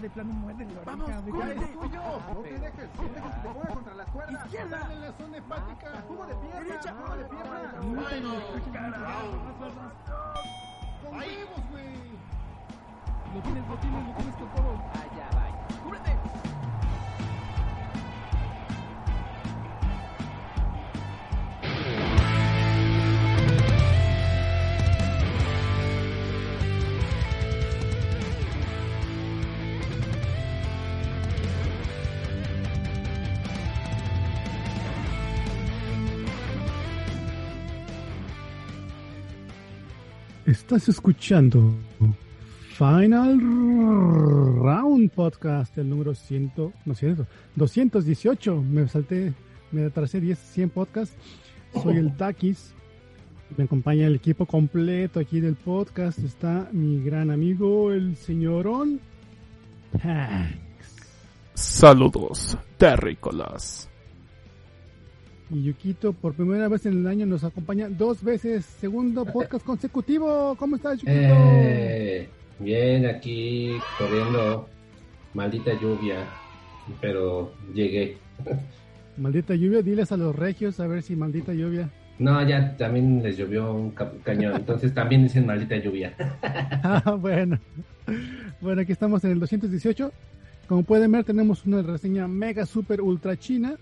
de 0.00 0.10
plano 0.10 0.32
muerde 0.32 0.64
la 0.66 0.80
Vamos, 0.84 1.08
oreja. 1.08 1.22
córrete. 1.30 1.60
¡Ay, 1.60 1.72
tuyo! 1.74 2.00
No 2.00 2.40
te 2.40 2.50
dejes, 2.50 2.88
no 2.96 3.02
dejes 3.02 3.22
que 3.22 3.40
te 3.40 3.48
ponga 3.54 3.68
contra 3.74 3.94
las 3.94 4.08
cuerdas. 4.10 4.44
Izquierda. 4.46 4.78
Dale 4.78 4.94
en 4.94 5.00
la 5.00 5.12
zona 5.12 5.36
hepática. 5.36 5.88
Jugo 6.08 6.26
de 6.26 6.34
pierna. 6.36 6.60
Derecha. 6.60 6.94
Jugo 6.94 7.16
de 7.16 7.24
pierna. 7.24 7.72
Bueno, 7.80 8.34
Con 11.02 11.18
huevos, 11.18 11.62
güey. 11.70 12.10
Lo 13.34 13.40
tienes, 13.42 13.68
lo 13.68 13.76
tienes, 13.76 14.06
lo 14.06 14.12
tienes 14.14 14.34
con 14.36 14.48
todo. 14.50 14.72
Estás 40.70 40.88
escuchando 40.88 41.74
Final 42.78 43.40
Round 43.40 45.10
Podcast, 45.10 45.76
el 45.78 45.90
número 45.90 46.14
100, 46.14 46.52
no 46.84 46.94
cierto, 46.94 47.26
218. 47.56 48.62
Me 48.62 48.86
salté, 48.86 49.34
me 49.72 49.86
atrasé 49.86 50.20
10, 50.20 50.38
100 50.38 50.70
podcasts. 50.70 51.16
Soy 51.82 51.96
el 51.96 52.16
Takis. 52.16 52.72
Me 53.56 53.64
acompaña 53.64 54.06
el 54.06 54.14
equipo 54.14 54.46
completo 54.46 55.18
aquí 55.18 55.40
del 55.40 55.56
podcast. 55.56 56.20
Está 56.20 56.68
mi 56.70 57.02
gran 57.02 57.32
amigo, 57.32 57.90
el 57.90 58.14
señorón 58.14 59.00
Pax. 59.90 60.54
Saludos, 61.52 62.56
terrícolas. 62.76 63.90
Y 65.52 65.64
Yukito, 65.64 66.12
por 66.12 66.34
primera 66.34 66.68
vez 66.68 66.86
en 66.86 67.00
el 67.00 67.06
año, 67.08 67.26
nos 67.26 67.42
acompaña 67.42 67.88
dos 67.88 68.22
veces, 68.22 68.64
segundo 68.64 69.24
podcast 69.24 69.64
consecutivo. 69.64 70.54
¿Cómo 70.56 70.76
estás, 70.76 70.98
Yukito? 71.00 71.10
Eh, 71.12 72.28
bien, 72.60 73.06
aquí 73.06 73.72
corriendo. 73.98 74.68
Maldita 75.34 75.72
lluvia. 75.80 76.24
Pero 77.00 77.52
llegué. 77.74 78.16
Maldita 79.16 79.54
lluvia, 79.54 79.82
diles 79.82 80.10
a 80.12 80.16
los 80.16 80.34
regios 80.34 80.78
a 80.80 80.86
ver 80.86 81.02
si 81.02 81.14
maldita 81.16 81.52
lluvia. 81.52 81.90
No, 82.18 82.46
ya 82.46 82.76
también 82.76 83.22
les 83.22 83.36
llovió 83.36 83.72
un 83.72 83.90
ca- 83.90 84.12
cañón. 84.22 84.54
Entonces 84.56 84.94
también 84.94 85.22
dicen 85.24 85.46
maldita 85.46 85.76
lluvia. 85.76 86.14
Ah, 86.82 87.16
bueno. 87.20 87.58
Bueno, 88.60 88.80
aquí 88.82 88.92
estamos 88.92 89.22
en 89.24 89.32
el 89.32 89.40
218. 89.40 90.12
Como 90.70 90.84
pueden 90.84 91.10
ver, 91.10 91.24
tenemos 91.24 91.66
una 91.66 91.82
reseña 91.82 92.28
mega 92.28 92.64
super 92.64 93.00
ultra 93.00 93.36
china 93.36 93.74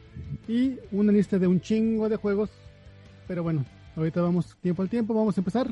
y 0.48 0.78
una 0.90 1.12
lista 1.12 1.38
de 1.38 1.46
un 1.46 1.60
chingo 1.60 2.08
de 2.08 2.16
juegos. 2.16 2.48
Pero 3.26 3.42
bueno, 3.42 3.62
ahorita 3.94 4.22
vamos 4.22 4.56
tiempo 4.62 4.80
al 4.80 4.88
tiempo. 4.88 5.12
Vamos 5.12 5.36
a 5.36 5.42
empezar. 5.42 5.68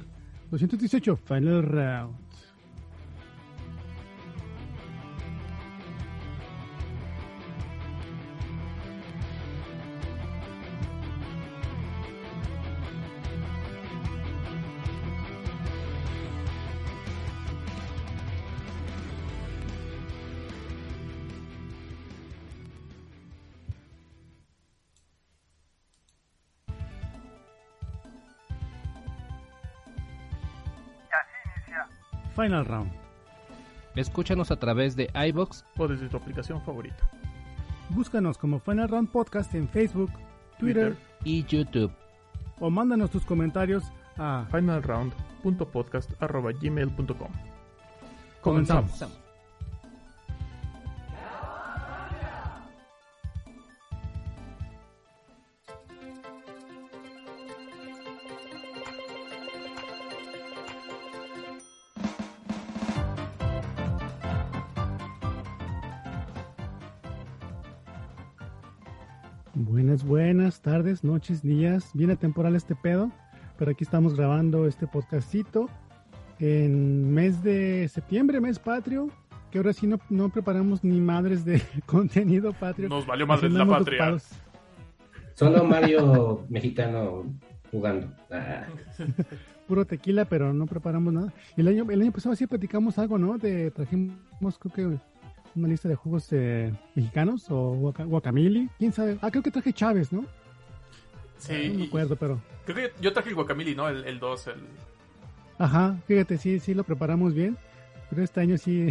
218, 0.51 1.17
Final 1.17 1.63
Round. 1.63 2.26
Final 32.37 32.65
Round. 32.67 32.93
Escúchanos 33.97 34.51
a 34.51 34.57
través 34.57 34.95
de 34.95 35.11
iBox 35.29 35.65
O 35.79 35.89
desde 35.89 36.09
tu 36.09 36.17
aplicación 36.19 36.61
favorita. 36.63 37.09
Búscanos 37.89 38.37
como 38.39 38.61
Final 38.61 38.89
Round 38.89 39.09
Podcast 39.11 39.55
en 39.55 39.69
Facebook, 39.69 40.11
Twitter, 40.59 40.95
Twitter. 40.95 40.97
y 41.25 41.45
YouTube. 41.45 41.91
o 42.61 42.71
mándanos 42.71 43.11
tus 43.11 43.25
comentarios 43.25 43.85
a 44.19 44.45
Finalround.podcast.gmail.com 44.51 47.29
Comenzamos. 48.41 49.26
Tardes, 70.67 71.05
noches, 71.05 71.43
días. 71.43 71.91
Viene 71.95 72.17
temporal 72.17 72.57
este 72.57 72.75
pedo, 72.75 73.13
pero 73.57 73.71
aquí 73.71 73.85
estamos 73.85 74.17
grabando 74.17 74.67
este 74.67 74.89
podcastito 74.89 75.69
en 76.41 77.15
mes 77.15 77.41
de 77.45 77.87
septiembre, 77.87 78.41
mes 78.41 78.59
patrio, 78.59 79.09
que 79.53 79.59
ahora 79.59 79.73
sí 79.73 79.87
no, 79.87 80.01
no 80.11 80.29
preparamos 80.29 80.83
ni 80.83 81.01
madres 81.01 81.45
de 81.45 81.63
contenido 81.87 82.53
patrio. 82.53 82.89
Nos 82.89 83.07
valió 83.07 83.29
madre 83.29 83.47
Así 83.47 83.57
la 83.57 83.65
patria. 83.65 83.99
ocupados. 84.03 84.29
Solo 85.35 85.63
Mario 85.73 86.45
mexicano 86.49 87.25
jugando. 87.71 88.09
Ah, 88.33 88.65
Puro 89.69 89.85
tequila, 89.85 90.25
pero 90.25 90.53
no 90.53 90.67
preparamos 90.67 91.13
nada. 91.13 91.33
Y 91.57 91.61
el 91.61 91.69
año, 91.69 91.87
el 91.89 92.03
año 92.03 92.11
pasado 92.11 92.35
sí 92.35 92.45
platicamos 92.49 92.99
algo, 92.99 93.19
¿no? 93.19 93.39
De, 93.39 93.71
trajimos, 93.71 94.59
creo 94.59 94.73
que 94.73 94.99
una 95.55 95.69
lista 95.69 95.89
de 95.89 95.95
juegos 95.95 96.27
eh, 96.33 96.73
mexicanos 96.97 97.47
o 97.51 97.73
guaca- 97.77 98.05
guacamili. 98.05 98.69
¿Quién 98.81 98.93
sabe? 98.93 99.17
Ah, 99.23 99.31
creo 99.31 99.45
que 99.45 99.53
traje 99.53 99.73
Chávez, 99.73 100.13
¿no? 100.13 100.25
Sí, 101.39 101.69
no 101.73 101.79
me 101.81 101.85
acuerdo, 101.87 102.17
pero... 102.17 102.41
creo 102.65 102.77
que 102.77 102.93
yo 103.01 103.13
traje 103.13 103.29
el 103.31 103.35
guacamili, 103.35 103.75
¿no? 103.75 103.89
El, 103.89 104.05
el 104.05 104.19
2, 104.19 104.47
el... 104.49 104.55
Ajá, 105.59 105.97
fíjate, 106.07 106.39
sí, 106.39 106.59
sí 106.61 106.75
lo 106.75 106.85
preparamos 106.85 107.35
bien. 107.35 107.57
Pero 108.11 108.23
este 108.23 108.41
año 108.41 108.57
sí... 108.59 108.91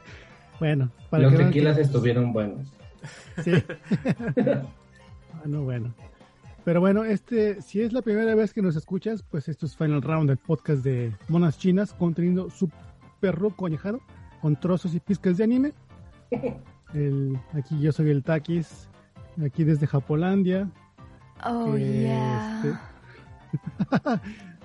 bueno, 0.60 0.90
para 1.10 1.24
Los 1.24 1.32
que 1.34 1.44
tequilas 1.44 1.76
que- 1.76 1.82
estuvieron 1.82 2.32
buenos. 2.32 2.66
Sí. 3.42 3.52
ah, 4.36 5.42
no, 5.44 5.62
bueno. 5.62 5.92
Pero 6.64 6.80
bueno, 6.80 7.04
este, 7.04 7.62
si 7.62 7.80
es 7.80 7.92
la 7.92 8.02
primera 8.02 8.34
vez 8.34 8.52
que 8.52 8.60
nos 8.62 8.74
escuchas, 8.74 9.22
pues 9.22 9.48
esto 9.48 9.66
es 9.66 9.76
Final 9.76 10.02
Round, 10.02 10.30
el 10.30 10.36
podcast 10.36 10.82
de 10.82 11.12
monas 11.28 11.58
chinas, 11.58 11.92
contenido 11.92 12.50
super 12.50 13.38
roco 13.38 13.66
añejado, 13.66 14.00
con 14.42 14.58
trozos 14.58 14.92
y 14.94 15.00
pizcas 15.00 15.36
de 15.36 15.44
anime. 15.44 15.72
El, 16.94 17.38
aquí 17.52 17.78
yo 17.80 17.90
soy 17.92 18.10
el 18.10 18.22
Takis, 18.22 18.88
aquí 19.44 19.64
desde 19.64 19.86
Japolandia. 19.88 20.70
Oh, 21.44 21.74
Este, 21.76 22.00
yeah. 22.02 22.80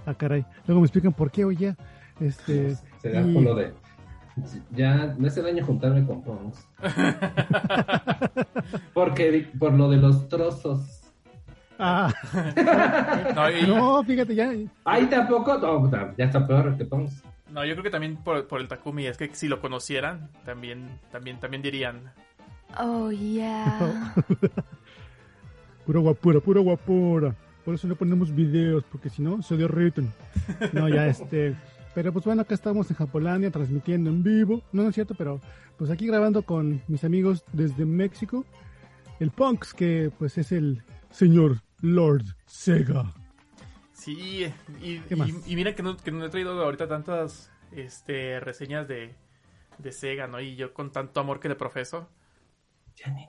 ah, 0.06 0.14
caray. 0.18 0.46
Luego 0.68 0.82
me 0.82 0.86
explican 0.88 1.14
por 1.14 1.32
qué, 1.32 1.46
oye. 1.46 1.76
Este, 2.20 2.76
Será 3.02 3.22
y- 3.22 3.34
por 3.34 3.44
lo 3.44 3.56
de. 3.56 3.74
Ya 4.72 5.14
me 5.18 5.28
hace 5.28 5.42
daño 5.42 5.66
juntarme 5.66 6.06
con 6.06 6.24
Pons. 6.24 6.68
Porque 8.94 9.50
por 9.60 9.74
lo 9.74 9.90
de 9.90 9.98
los 9.98 10.28
trozos. 10.30 11.02
ah, 11.80 12.12
No, 13.36 13.50
y- 13.52 13.68
no, 13.68 14.04
fíjate, 14.04 14.36
ya, 14.36 14.52
Ahí 14.86 15.06
tampoco. 15.08 15.58
No, 15.58 15.90
ya 16.18 16.26
está 16.26 16.46
peor 16.48 16.78
que 16.78 16.86
Pons. 16.86 17.24
no, 17.52 17.66
yo 17.66 17.74
creo 17.74 17.84
que 17.84 17.90
también 17.90 18.18
por, 18.18 18.48
por 18.48 18.62
el 18.62 18.68
Takumi, 18.68 19.06
es 19.08 19.18
que 19.18 19.34
si 19.36 19.48
lo 19.48 19.60
conocieran, 19.60 20.30
también, 20.46 21.00
también, 21.12 21.40
también 21.40 21.62
dirían... 21.62 22.12
Oh, 22.80 23.12
yeah. 23.12 24.14
Pura 25.92 26.00
guapura, 26.00 26.40
pura 26.40 26.62
guapura. 26.62 27.36
Por 27.66 27.76
eso 27.76 27.86
no 27.86 27.98
ponemos 27.98 28.34
videos, 28.34 28.86
porque 28.90 29.10
si 29.10 29.22
no, 29.22 29.42
se 29.42 29.58
derriten. 29.58 30.10
No, 30.72 30.88
ya 30.88 31.06
este. 31.06 31.54
Pero 31.94 32.14
pues 32.14 32.24
bueno, 32.24 32.44
acá 32.44 32.54
estamos 32.54 32.90
en 32.90 32.96
Japolandia 32.96 33.52
transmitiendo 33.52 34.10
en 34.10 34.24
vivo. 34.24 34.62
No, 34.72 34.84
no 34.84 34.88
es 34.90 34.96
cierto, 34.96 35.16
pero 35.16 35.42
pues 35.78 35.92
aquí 35.92 36.08
grabando 36.08 36.44
con 36.44 36.82
mis 36.88 37.04
amigos 37.04 37.44
desde 37.52 37.84
México. 37.84 38.46
El 39.20 39.32
Punks, 39.32 39.74
que 39.74 40.10
pues 40.18 40.38
es 40.38 40.54
el 40.54 40.82
señor 41.10 41.58
Lord 41.82 42.24
Sega. 42.46 43.14
Sí, 43.92 44.46
y, 44.82 45.00
¿Qué 45.00 45.18
más? 45.18 45.28
y, 45.28 45.52
y 45.52 45.56
mira 45.58 45.76
que 45.76 45.84
no, 45.84 45.98
que 45.98 46.14
no 46.14 46.24
he 46.24 46.30
traído 46.30 46.54
ahorita 46.64 46.88
tantas 46.88 47.52
este, 47.74 48.40
reseñas 48.40 48.88
de, 48.88 49.14
de 49.78 49.92
Sega, 49.92 50.28
¿no? 50.28 50.40
Y 50.40 50.56
yo 50.56 50.74
con 50.74 50.94
tanto 50.94 51.20
amor 51.20 51.42
que 51.42 51.50
le 51.50 51.56
profeso. 51.56 52.08
Ahí 53.04 53.28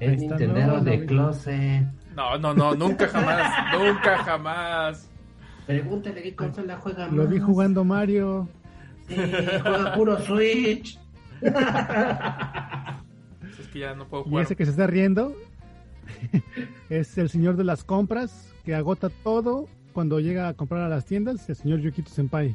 Es 0.00 0.22
está, 0.22 0.36
Nintendo 0.38 0.66
no, 0.78 0.80
de 0.82 0.98
no, 0.98 1.06
closet. 1.06 1.86
No, 2.16 2.38
no, 2.38 2.54
no, 2.54 2.74
nunca 2.74 3.06
jamás, 3.08 3.52
nunca 3.78 4.18
jamás. 4.24 5.10
Pregúntale 5.66 6.22
qué 6.22 6.34
consola 6.34 6.76
juega 6.78 7.06
más. 7.06 7.12
Lo 7.14 7.26
vi 7.26 7.38
jugando 7.38 7.84
Mario. 7.84 8.48
juega 9.08 9.94
puro 9.94 10.18
Switch. 10.20 10.98
Es 13.58 13.68
que 13.68 13.80
ya 13.80 13.94
no 13.94 14.06
puedo 14.06 14.24
Y 14.24 14.28
jugar. 14.30 14.44
ese 14.44 14.56
que 14.56 14.64
se 14.64 14.70
está 14.72 14.86
riendo 14.86 15.34
es 16.90 17.16
el 17.18 17.28
señor 17.28 17.56
de 17.56 17.64
las 17.64 17.84
compras 17.84 18.52
que 18.64 18.74
agota 18.74 19.10
todo 19.22 19.68
cuando 19.92 20.18
llega 20.20 20.48
a 20.48 20.54
comprar 20.54 20.82
a 20.82 20.88
las 20.88 21.04
tiendas, 21.04 21.48
el 21.48 21.56
señor 21.56 21.80
Yukito 21.80 22.10
Senpai. 22.10 22.54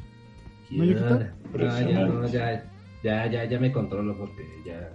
¿No, 0.70 0.84
Yukito? 0.84 1.18
No, 1.20 1.58
ya, 1.58 2.06
no, 2.06 2.26
ya, 2.28 2.64
ya, 3.02 3.26
ya, 3.26 3.44
ya 3.44 3.58
me 3.60 3.70
controlo 3.72 4.16
porque 4.16 4.44
ya, 4.64 4.90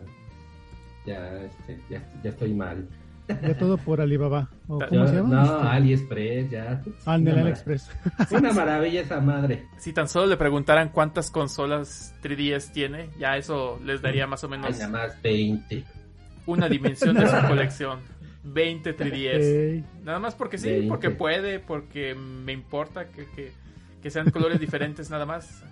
ya, 1.05 1.41
este, 1.43 1.79
ya, 1.89 2.03
ya 2.23 2.29
estoy 2.29 2.53
mal. 2.53 2.87
Ya 3.27 3.57
todo 3.57 3.77
por 3.77 4.01
Alibaba. 4.01 4.49
¿O 4.67 4.79
Ya- 4.79 4.87
¿Cómo 4.87 5.07
se 5.07 5.15
llama? 5.15 5.43
No, 5.45 5.59
AliExpress, 5.69 6.49
ya. 6.51 6.81
Ah, 7.05 7.15
en 7.15 7.27
el 7.29 7.39
AliExpress. 7.39 7.89
Una 8.31 8.51
maravilla 8.51 9.01
esa 9.01 9.21
madre. 9.21 9.67
Si 9.77 9.93
tan 9.93 10.09
solo 10.09 10.27
le 10.27 10.35
preguntaran 10.37 10.89
cuántas 10.89 11.31
consolas 11.31 12.13
3DS 12.21 12.71
tiene, 12.73 13.09
ya 13.17 13.37
eso 13.37 13.79
les 13.85 14.01
daría 14.01 14.27
más 14.27 14.43
o 14.43 14.49
menos 14.49 14.77
nada 14.77 14.89
más 14.89 15.21
20. 15.21 15.83
una 16.45 16.67
dimensión 16.67 17.15
de 17.15 17.27
su 17.27 17.35
colección. 17.47 17.99
20 18.43 18.97
3DS. 18.97 19.39
Ey, 19.39 19.83
Nada 20.03 20.19
más 20.19 20.35
porque 20.35 20.57
sí, 20.57 20.69
20. 20.69 20.87
porque 20.89 21.11
puede, 21.11 21.59
porque 21.59 22.15
me 22.15 22.51
importa 22.51 23.07
que, 23.07 23.27
que, 23.27 23.51
que 24.01 24.09
sean 24.09 24.29
colores 24.31 24.59
diferentes 24.59 25.09
nada 25.09 25.25
más. 25.25 25.63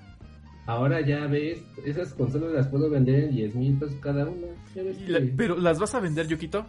Ahora 0.65 1.01
ya 1.01 1.25
ves, 1.25 1.59
esas 1.83 2.13
consolas 2.13 2.51
las 2.51 2.67
puedo 2.67 2.89
vender 2.89 3.23
en 3.25 3.31
10 3.35 3.56
mil 3.56 3.73
pesos 3.79 3.95
cada 4.01 4.25
una. 4.25 4.47
Ya 4.75 4.83
ves 4.83 4.97
Y 5.01 5.06
que- 5.06 5.11
la- 5.11 5.19
pero 5.35 5.57
¿las 5.57 5.79
vas 5.79 5.95
a 5.95 6.00
vender, 6.00 6.27
Yukito? 6.27 6.65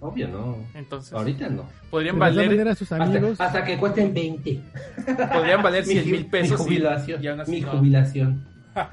Obvio 0.00 0.28
no. 0.28 0.58
Entonces, 0.74 1.14
Ahorita 1.14 1.48
no. 1.48 1.64
podrían 1.90 2.18
valer, 2.18 2.68
a 2.68 2.74
sus 2.74 2.92
amigos. 2.92 3.30
Hasta, 3.32 3.46
hasta 3.46 3.64
que 3.64 3.78
cuesten 3.78 4.12
20. 4.12 4.60
podrían 5.32 5.62
valer 5.62 5.86
Mi 5.86 5.94
100 5.94 6.04
ju- 6.04 6.10
mil 6.10 6.26
pesos. 6.26 6.58
Mi 6.60 6.64
jubilación. 6.66 7.24
y 7.24 7.26
así 7.28 7.50
mi 7.50 7.60
no. 7.62 7.70
jubilación. 7.70 8.44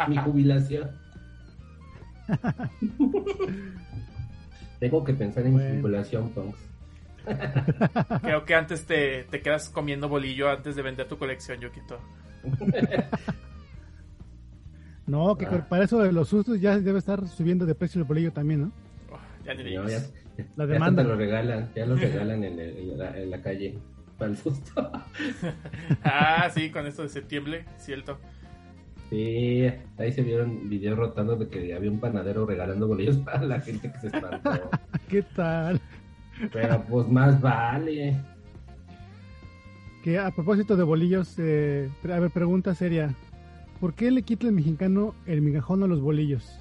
mi 0.07 0.15
jubilación. 0.17 0.89
Tengo 4.79 5.03
que 5.03 5.13
pensar 5.13 5.45
en 5.45 5.53
Bueno. 5.53 5.75
mi 5.75 5.81
jubilación, 5.81 6.29
Punks. 6.29 6.59
Creo 8.21 8.45
que 8.45 8.55
antes 8.55 8.85
te, 8.85 9.23
te 9.25 9.41
quedas 9.41 9.69
comiendo 9.69 10.07
bolillo 10.09 10.49
antes 10.49 10.75
de 10.75 10.81
vender 10.81 11.07
tu 11.07 11.17
colección, 11.17 11.59
Yukito. 11.59 11.99
No, 15.05 15.35
que 15.37 15.45
Ah. 15.45 15.65
para 15.69 15.83
eso 15.83 15.99
de 15.99 16.11
los 16.11 16.29
sustos 16.29 16.59
ya 16.61 16.79
debe 16.79 16.99
estar 16.99 17.27
subiendo 17.27 17.65
de 17.65 17.75
precio 17.75 17.99
el 17.99 18.07
bolillo 18.07 18.31
también, 18.31 18.61
¿no? 18.61 18.71
Oh, 19.11 19.17
ya 19.45 19.53
ni 19.53 19.63
No, 19.75 19.83
digas. 19.85 20.13
ya, 20.37 20.45
La 20.55 20.65
ya 20.65 20.73
demanda. 20.73 21.03
te 21.03 21.09
lo 21.09 21.15
regalan, 21.15 21.69
ya 21.75 21.85
lo 21.85 21.95
regalan 21.97 22.43
en, 22.43 22.59
el- 22.59 22.77
en 22.77 22.97
la, 22.97 23.17
en 23.19 23.29
la 23.31 23.41
calle. 23.41 23.77
Para 24.17 24.31
el 24.31 24.37
susto. 24.37 24.91
Ah, 26.03 26.49
sí, 26.53 26.69
con 26.69 26.85
esto 26.87 27.01
de 27.01 27.09
septiembre, 27.09 27.65
cierto. 27.77 28.17
Sí, 29.09 29.65
ahí 29.97 30.11
se 30.11 30.21
vieron 30.21 30.69
videos 30.69 30.97
rotando 30.97 31.35
de 31.35 31.47
que 31.49 31.73
había 31.73 31.91
un 31.91 31.99
panadero 31.99 32.45
regalando 32.45 32.87
bolillos 32.87 33.17
para 33.17 33.43
la 33.43 33.59
gente 33.59 33.91
que 33.91 33.99
se 33.99 34.07
espantó. 34.07 34.69
¿Qué 35.09 35.21
tal? 35.35 35.79
Pero 36.51 36.83
pues 36.83 37.07
más 37.09 37.39
vale. 37.41 38.15
Que 40.03 40.17
a 40.19 40.31
propósito 40.31 40.75
de 40.75 40.83
bolillos, 40.83 41.35
eh, 41.37 41.89
a 42.03 42.19
ver, 42.19 42.31
pregunta 42.31 42.73
seria. 42.75 43.13
¿Por 43.83 43.95
qué 43.95 44.11
le 44.11 44.21
quita 44.23 44.47
el 44.47 44.53
mexicano 44.53 45.13
el 45.25 45.41
migajón 45.41 45.83
a 45.83 45.87
los 45.87 45.99
bolillos? 45.99 46.57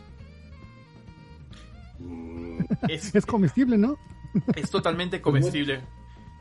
Mm, 2.01 2.59
Es, 2.89 3.15
Es 3.15 3.25
comestible, 3.27 3.79
¿no? 3.79 3.97
es 4.57 4.69
totalmente 4.73 5.21
comestible. 5.23 5.83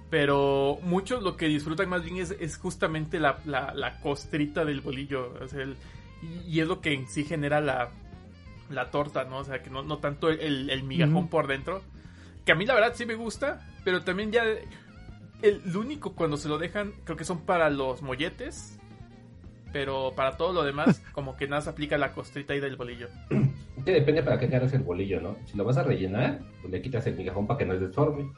Pero 0.10 0.80
muchos 0.82 1.22
lo 1.22 1.38
que 1.38 1.46
disfrutan 1.48 1.88
más 1.88 2.04
bien 2.04 2.18
es, 2.18 2.32
es 2.40 2.58
justamente 2.58 3.20
la, 3.20 3.38
la, 3.46 3.76
la 3.76 4.00
costrita 4.00 4.66
del 4.66 4.82
bolillo. 4.82 5.32
o 5.40 5.48
sea, 5.48 5.62
el- 5.62 5.76
y, 6.48 6.60
es 6.62 6.68
lo 6.68 6.82
que 6.82 6.96
en 6.96 7.08
sí 7.08 7.26
genera 7.26 7.62
la, 7.62 7.92
la 8.72 8.90
torta, 8.90 9.26
¿no? 9.26 9.38
O 9.38 9.44
sea, 9.44 9.62
que 9.62 9.70
no, 9.70 9.84
no 9.84 10.00
tanto 10.00 10.30
el, 10.30 10.68
el 10.68 10.82
migajón 10.82 11.28
por 11.28 11.46
dentro. 11.46 11.84
Que 12.44 12.54
a 12.54 12.56
mí 12.56 12.66
la 12.66 12.74
verdad 12.74 12.94
sí 12.96 13.06
me 13.06 13.14
gusta, 13.14 13.70
pero 13.84 14.02
también 14.04 14.32
ya... 14.32 14.46
El, 15.44 15.62
el 15.64 15.78
único 15.78 16.14
cuando 16.14 16.38
se 16.38 16.50
lo 16.50 16.58
dejan, 16.58 16.94
creo 17.04 17.18
que 17.18 17.24
son 17.24 17.42
para 17.42 17.70
los 17.70 18.02
molletes. 18.02 18.80
Pero 19.74 20.12
para 20.16 20.38
todo 20.38 20.54
lo 20.54 20.64
demás, 20.64 21.02
como 21.14 21.36
que 21.38 21.48
nada 21.48 21.62
se 21.62 21.70
aplica 21.70 21.98
la 21.98 22.14
costrita 22.14 22.54
ahí 22.54 22.60
del 22.60 22.76
bolillo. 22.76 23.08
que 23.86 23.92
depende 23.92 24.22
para 24.24 24.38
qué 24.40 24.46
agarras 24.46 24.74
el 24.74 24.84
bolillo, 24.84 25.22
¿no? 25.22 25.38
Si 25.46 25.58
lo 25.58 25.64
vas 25.64 25.78
a 25.78 25.84
rellenar, 25.84 26.40
pues 26.62 26.72
le 26.72 26.82
quitas 26.82 27.06
el 27.08 27.16
migajón 27.16 27.48
para 27.48 27.58
que 27.60 27.66
no 27.66 27.78
desforme. 27.78 28.30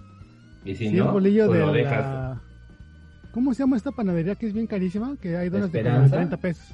Y 0.65 0.75
si 0.75 0.89
Sí, 0.89 0.95
no, 0.95 1.06
el 1.07 1.12
bolillo 1.12 1.47
pues 1.47 1.59
de 1.59 1.65
lo 1.65 1.71
dejas. 1.74 2.00
la... 2.06 2.41
¿Cómo 3.33 3.53
se 3.53 3.63
llama 3.63 3.77
esta 3.77 3.91
panadería 3.91 4.35
que 4.35 4.45
es 4.45 4.53
bien 4.53 4.68
carísima? 4.68 5.18
Que 5.19 5.35
hay 5.35 5.50
donas 5.50 5.71
de 5.71 5.80
como 5.81 5.89
¿Esperanza? 5.89 6.15
30 6.18 6.38
pesos. 6.38 6.65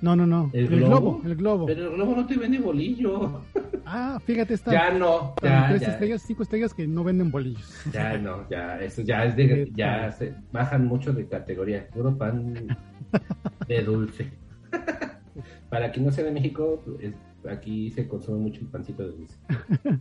No, 0.00 0.16
no, 0.16 0.26
no. 0.26 0.50
¿El 0.52 0.64
El, 0.64 0.80
globo? 0.80 0.90
globo? 0.90 1.22
el 1.26 1.36
globo. 1.36 1.66
Pero 1.66 1.90
el 1.90 1.94
globo 1.94 2.16
no 2.16 2.26
te 2.26 2.36
vende 2.36 2.58
bolillo. 2.58 3.42
Ah, 3.86 4.18
fíjate, 4.24 4.54
está. 4.54 4.72
Ya 4.72 4.90
no, 4.90 5.34
ya, 5.42 5.68
tres 5.68 5.82
ya, 5.82 5.88
estrellas, 5.88 6.22
cinco 6.26 6.42
estrellas 6.42 6.74
que 6.74 6.88
no 6.88 7.04
venden 7.04 7.30
bolillos. 7.30 7.84
ya 7.92 8.16
no, 8.18 8.48
ya, 8.48 8.80
eso 8.80 9.02
ya 9.02 9.24
es 9.26 9.36
de, 9.36 9.46
¿Qué 9.66 9.70
ya 9.76 10.10
se 10.10 10.34
bajan 10.50 10.86
mucho 10.86 11.12
de 11.12 11.28
categoría, 11.28 11.86
puro 11.92 12.16
pan 12.16 12.76
de 13.72 13.84
dulce. 13.84 14.32
Para 15.70 15.90
quien 15.92 16.06
no 16.06 16.12
sea 16.12 16.24
de 16.24 16.32
México, 16.32 16.82
es- 17.00 17.14
aquí 17.50 17.90
se 17.90 18.06
consume 18.08 18.38
mucho 18.38 18.60
el 18.60 18.66
pancito 18.66 19.02
de 19.04 19.10
dulce. 19.16 19.36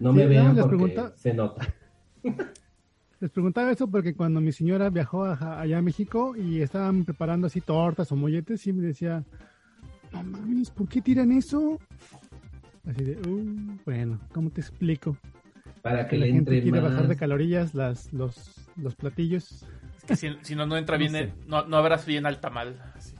No 0.00 0.14
me 0.14 0.26
vean 0.26 0.56
porque 0.56 0.68
pregunta- 0.76 1.12
se 1.14 1.34
nota. 1.34 1.66
Les 3.20 3.30
preguntaba 3.30 3.70
eso 3.70 3.86
porque 3.86 4.14
cuando 4.14 4.40
mi 4.40 4.50
señora 4.50 4.88
viajó 4.88 5.24
a- 5.26 5.60
allá 5.60 5.76
a 5.76 5.82
México 5.82 6.34
y 6.34 6.62
estaban 6.62 7.04
preparando 7.04 7.48
así 7.48 7.60
tortas 7.60 8.10
o 8.10 8.16
molletes, 8.16 8.66
y 8.66 8.72
me 8.72 8.82
decía, 8.82 9.22
no 10.10 10.22
mames, 10.22 10.70
¿por 10.70 10.88
qué 10.88 11.02
tiran 11.02 11.32
eso? 11.32 11.78
Así 12.88 13.04
de, 13.04 13.18
"Uh, 13.28 13.76
bueno, 13.84 14.18
¿cómo 14.32 14.48
te 14.48 14.62
explico? 14.62 15.18
Para 15.82 16.04
que 16.04 16.12
Que 16.12 16.18
la 16.20 16.26
le 16.26 16.32
gente 16.32 16.50
entre 16.52 16.62
quiere 16.62 16.80
más. 16.80 16.92
bajar 16.92 17.08
de 17.08 17.16
calorías 17.16 17.74
las, 17.74 18.10
los, 18.14 18.66
los 18.78 18.94
platillos. 18.94 19.66
Que 20.10 20.16
si, 20.16 20.36
si 20.42 20.54
no, 20.56 20.66
no 20.66 20.76
entra 20.76 20.96
No 20.96 20.98
bien, 21.00 21.12
sé. 21.12 21.32
no, 21.46 21.64
no 21.66 21.76
abras 21.76 22.04
bien 22.04 22.26
al 22.26 22.40
tamal. 22.40 22.82
así. 22.96 23.14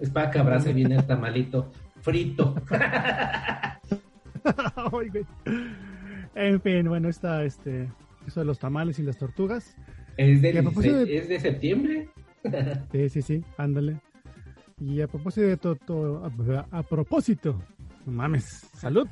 Es 0.00 0.10
para 0.10 0.30
que 0.30 0.38
abrace 0.38 0.72
bien 0.72 0.92
el 0.92 1.06
tamalito 1.06 1.70
frito. 2.00 2.54
En 6.34 6.60
fin, 6.60 6.88
bueno, 6.88 7.08
está 7.08 7.42
este, 7.44 7.88
eso 8.26 8.40
de 8.40 8.46
los 8.46 8.58
tamales 8.58 8.98
y 8.98 9.02
las 9.02 9.16
tortugas. 9.18 9.76
Es 10.16 10.42
de, 10.42 10.52
Y 10.52 10.58
a 10.58 10.62
propósito 10.62 10.96
de- 11.04 11.16
es 11.16 11.28
de 11.28 11.40
septiembre. 11.40 12.08
Sí, 12.92 13.08
sí, 13.08 13.22
sí, 13.22 13.44
ándale. 13.58 13.96
Y 14.80 15.00
a 15.00 15.08
propósito 15.08 15.46
de 15.48 15.56
to- 15.56 15.74
to- 15.76 16.22
a, 16.70 16.78
a 16.78 16.82
propósito, 16.84 17.60
no 18.04 18.12
mames, 18.12 18.44
salud. 18.74 19.08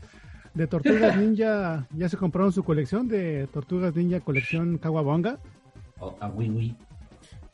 De 0.55 0.69
Tortugas 0.69 1.17
Ninja, 1.19 1.85
ya 1.97 2.09
se 2.09 2.17
compraron 2.17 2.53
su 2.53 2.63
colección 2.63 3.09
de 3.09 3.49
Tortugas 3.53 3.97
Ninja 3.97 4.21
colección 4.21 4.79
Kawabonga. 4.79 5.41
A 6.21 6.29
Wii 6.29 6.77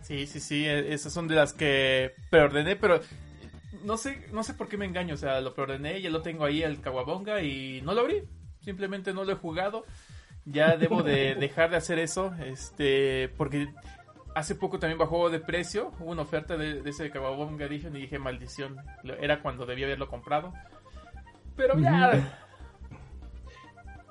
Sí, 0.02 0.26
sí, 0.26 0.40
sí, 0.40 0.66
e- 0.66 0.92
esas 0.92 1.12
son 1.12 1.28
de 1.28 1.34
las 1.34 1.52
que 1.52 2.12
preordené, 2.30 2.76
pero 2.76 3.00
no 3.84 3.96
sé, 3.96 4.26
no 4.32 4.42
sé 4.42 4.54
por 4.54 4.68
qué 4.68 4.76
me 4.76 4.86
engaño, 4.86 5.14
o 5.14 5.18
sea, 5.18 5.40
lo 5.40 5.54
preordené, 5.54 6.00
ya 6.00 6.10
lo 6.10 6.22
tengo 6.22 6.44
ahí 6.44 6.62
el 6.62 6.80
Kawabonga 6.80 7.42
y 7.42 7.80
no 7.82 7.94
lo 7.94 8.00
abrí, 8.02 8.22
simplemente 8.60 9.12
no 9.12 9.24
lo 9.24 9.32
he 9.32 9.36
jugado. 9.36 9.84
Ya 10.46 10.76
debo 10.76 11.02
de 11.02 11.34
dejar 11.38 11.70
de 11.70 11.76
hacer 11.76 11.98
eso, 11.98 12.34
este, 12.44 13.28
porque 13.36 13.72
hace 14.34 14.54
poco 14.54 14.78
también 14.78 14.98
bajó 14.98 15.28
de 15.30 15.40
precio, 15.40 15.92
hubo 16.00 16.10
una 16.10 16.22
oferta 16.22 16.56
de, 16.56 16.82
de 16.82 16.90
ese 16.90 17.10
Kawabonga 17.10 17.66
Edition 17.66 17.96
y 17.96 18.02
dije, 18.02 18.18
maldición, 18.18 18.76
era 19.20 19.42
cuando 19.42 19.66
debía 19.66 19.86
haberlo 19.86 20.08
comprado. 20.08 20.52
Pero 21.56 21.78
ya, 21.78 22.38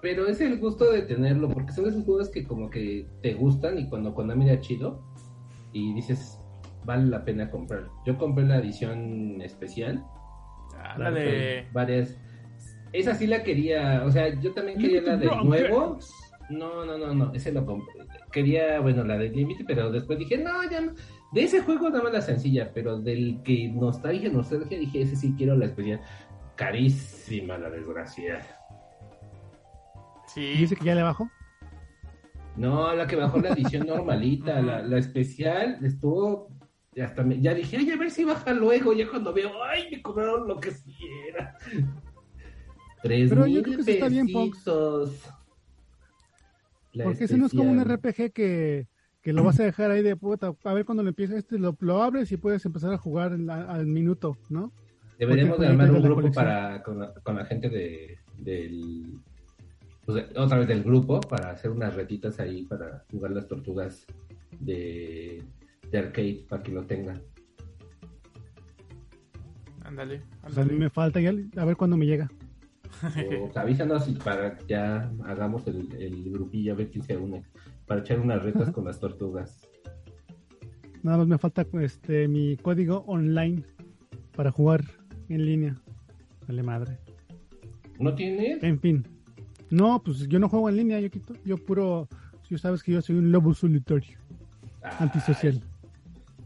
Pero 0.02 0.28
es 0.28 0.40
el 0.42 0.60
gusto 0.60 0.92
de 0.92 1.02
tenerlo, 1.02 1.50
porque 1.50 1.74
son 1.74 1.88
esos 1.88 2.06
juegos 2.06 2.30
que 2.30 2.46
como 2.46 2.70
que 2.70 3.06
te 3.22 3.34
gustan 3.34 3.78
y 3.78 3.90
cuando 3.90 4.14
cuando 4.14 4.36
mira 4.36 4.60
chido 4.62 5.02
y 5.74 5.94
dices, 5.94 6.40
vale 6.86 7.06
la 7.06 7.26
pena 7.26 7.52
comprar. 7.52 7.88
Yo 8.06 8.18
compré 8.18 8.46
la 8.46 8.58
edición 8.58 9.42
especial. 9.42 10.04
ándale. 10.78 11.64
con 11.66 11.74
Varias. 11.74 12.18
Esa 12.94 13.14
sí 13.14 13.28
la 13.28 13.44
quería, 13.44 14.04
o 14.06 14.12
sea, 14.12 14.40
yo 14.40 14.52
también 14.54 14.80
quería 14.80 15.02
la 15.02 15.18
del 15.18 15.30
nuevo. 15.44 16.00
No, 16.50 16.84
no, 16.84 16.98
no, 16.98 17.14
no, 17.14 17.32
ese 17.34 17.52
lo 17.52 17.64
compré. 17.66 17.94
Quería, 18.32 18.80
bueno, 18.80 19.04
la 19.04 19.18
del 19.18 19.34
límite, 19.34 19.64
pero 19.68 19.92
después 19.92 20.18
dije, 20.18 20.38
no, 20.38 20.68
ya 20.70 20.82
no. 20.82 20.94
De 21.32 21.44
ese 21.44 21.62
juego 21.62 21.92
dame 21.92 22.12
la 22.12 22.22
sencilla, 22.22 22.72
pero 22.74 23.00
del 23.00 23.44
que 23.44 23.68
nostalgia, 23.70 24.30
nostalgia, 24.30 24.80
dije, 24.80 25.02
ese 25.04 25.16
sí 25.16 25.36
quiero 25.38 25.56
la 25.56 25.66
especial. 25.66 26.02
Carísima 26.56 27.60
la 27.60 27.70
desgracia. 27.70 28.59
Sí, 30.34 30.42
dice 30.58 30.76
que 30.76 30.86
ya 30.86 30.96
le 30.96 31.04
bajó. 31.04 31.30
No, 32.56 32.94
la 32.94 33.08
que 33.08 33.16
bajó 33.16 33.40
la 33.40 33.50
edición 33.50 33.88
normalita, 33.88 34.62
la, 34.62 34.82
la 34.82 34.98
especial 34.98 35.84
estuvo. 35.84 36.50
Hasta 37.02 37.24
me- 37.24 37.40
ya 37.40 37.54
dije, 37.54 37.78
ay, 37.78 37.90
a 37.92 37.98
ver 37.98 38.12
si 38.12 38.26
baja 38.26 38.54
luego. 38.54 38.94
Ya 38.94 39.10
cuando 39.10 39.34
veo, 39.34 39.64
ay, 39.64 39.90
me 39.92 40.02
cobraron 40.02 40.48
lo 40.48 40.60
que 40.60 40.72
sí 40.72 40.94
era. 41.30 41.56
Tres 43.02 43.30
Pero 43.30 43.48
yo 43.48 43.64
creo 43.64 43.76
que 43.76 43.82
eso 43.82 43.92
está 43.92 44.08
bien. 44.10 44.28
La 46.92 47.04
Porque 47.06 47.24
ese 47.26 47.38
no 47.38 47.46
es 47.46 47.54
como 47.54 47.72
un. 47.72 47.80
RPG 47.80 48.34
que, 48.34 48.88
que 49.22 49.34
lo 49.34 49.44
vas 49.44 49.60
a 49.60 49.64
dejar 49.64 49.92
ahí 49.92 50.02
de 50.02 50.16
puta, 50.16 50.54
a 50.64 50.74
ver 50.74 50.86
cuando 50.86 51.04
lo 51.04 51.10
empieza 51.10 51.38
este, 51.38 51.58
lo, 51.58 51.76
lo 51.80 52.04
abres 52.04 52.32
y 52.32 52.38
puedes 52.38 52.66
empezar 52.66 52.92
a 52.94 52.98
jugar 52.98 53.32
la- 53.40 53.72
al 53.72 53.86
minuto, 53.86 54.38
¿no? 54.50 54.72
Deberíamos 55.18 55.60
de 55.60 55.68
armar 55.68 55.92
un 55.92 56.02
grupo 56.02 56.32
para 56.32 56.82
con 56.84 57.00
la, 57.00 57.14
con 57.14 57.36
la 57.36 57.46
gente 57.46 57.70
de, 57.70 58.18
del 58.38 59.20
pues, 60.14 60.26
otra 60.36 60.58
vez 60.58 60.68
del 60.68 60.84
grupo 60.84 61.20
para 61.22 61.52
hacer 61.52 61.70
unas 61.70 61.96
retitas 61.96 62.40
ahí 62.40 62.64
para 62.64 63.06
jugar 63.12 63.30
las 63.30 63.48
tortugas 63.48 64.08
de, 64.60 65.44
de 65.92 65.98
arcade 66.00 66.46
para 66.50 66.64
que 66.64 66.72
lo 66.72 66.84
tengan. 66.86 67.22
Ándale. 69.84 70.24
Pues 70.42 70.58
a 70.58 70.62
mí 70.62 70.72
ándale. 70.72 70.80
me 70.80 70.90
falta 70.90 71.20
ya, 71.20 71.32
a 71.58 71.66
ver 71.66 71.76
cuándo 71.78 71.96
me 71.96 72.08
llega. 72.08 72.28
O 73.40 73.52
avísanos 73.60 74.08
y 74.08 74.14
para 74.14 74.58
que 74.58 74.66
ya 74.68 75.12
hagamos 75.26 75.68
el, 75.68 75.88
el 76.00 76.32
grupillo 76.32 76.74
a 76.74 76.76
ver 76.76 76.90
quién 76.90 77.04
se 77.04 77.16
une 77.16 77.44
para 77.86 78.02
echar 78.02 78.20
unas 78.20 78.42
retas 78.42 78.72
con 78.72 78.86
las 78.86 79.00
tortugas. 79.00 79.62
Nada 81.04 81.20
más 81.20 81.28
me 81.28 81.38
falta 81.38 81.68
este 81.82 82.28
mi 82.28 82.58
código 82.58 83.04
online 83.06 83.64
para 84.36 84.52
jugar 84.52 84.84
en 85.30 85.46
línea. 85.46 85.80
Dale 86.48 86.64
madre. 86.64 86.98
¿No 88.00 88.16
tienes? 88.16 88.64
En 88.64 88.80
fin. 88.80 89.19
No, 89.72 90.02
pues 90.04 90.28
yo 90.28 90.40
no 90.40 90.50
juego 90.50 90.70
en 90.70 90.78
línea, 90.78 91.00
yo 91.00 91.10
quito, 91.12 91.34
yo 91.46 91.58
puro, 91.58 92.08
yo 92.50 92.58
sabes 92.58 92.82
que 92.84 92.92
yo 92.94 93.02
soy 93.02 93.18
un 93.18 93.32
lobo 93.32 93.54
solitario, 93.54 94.18
antisocial, 95.00 95.62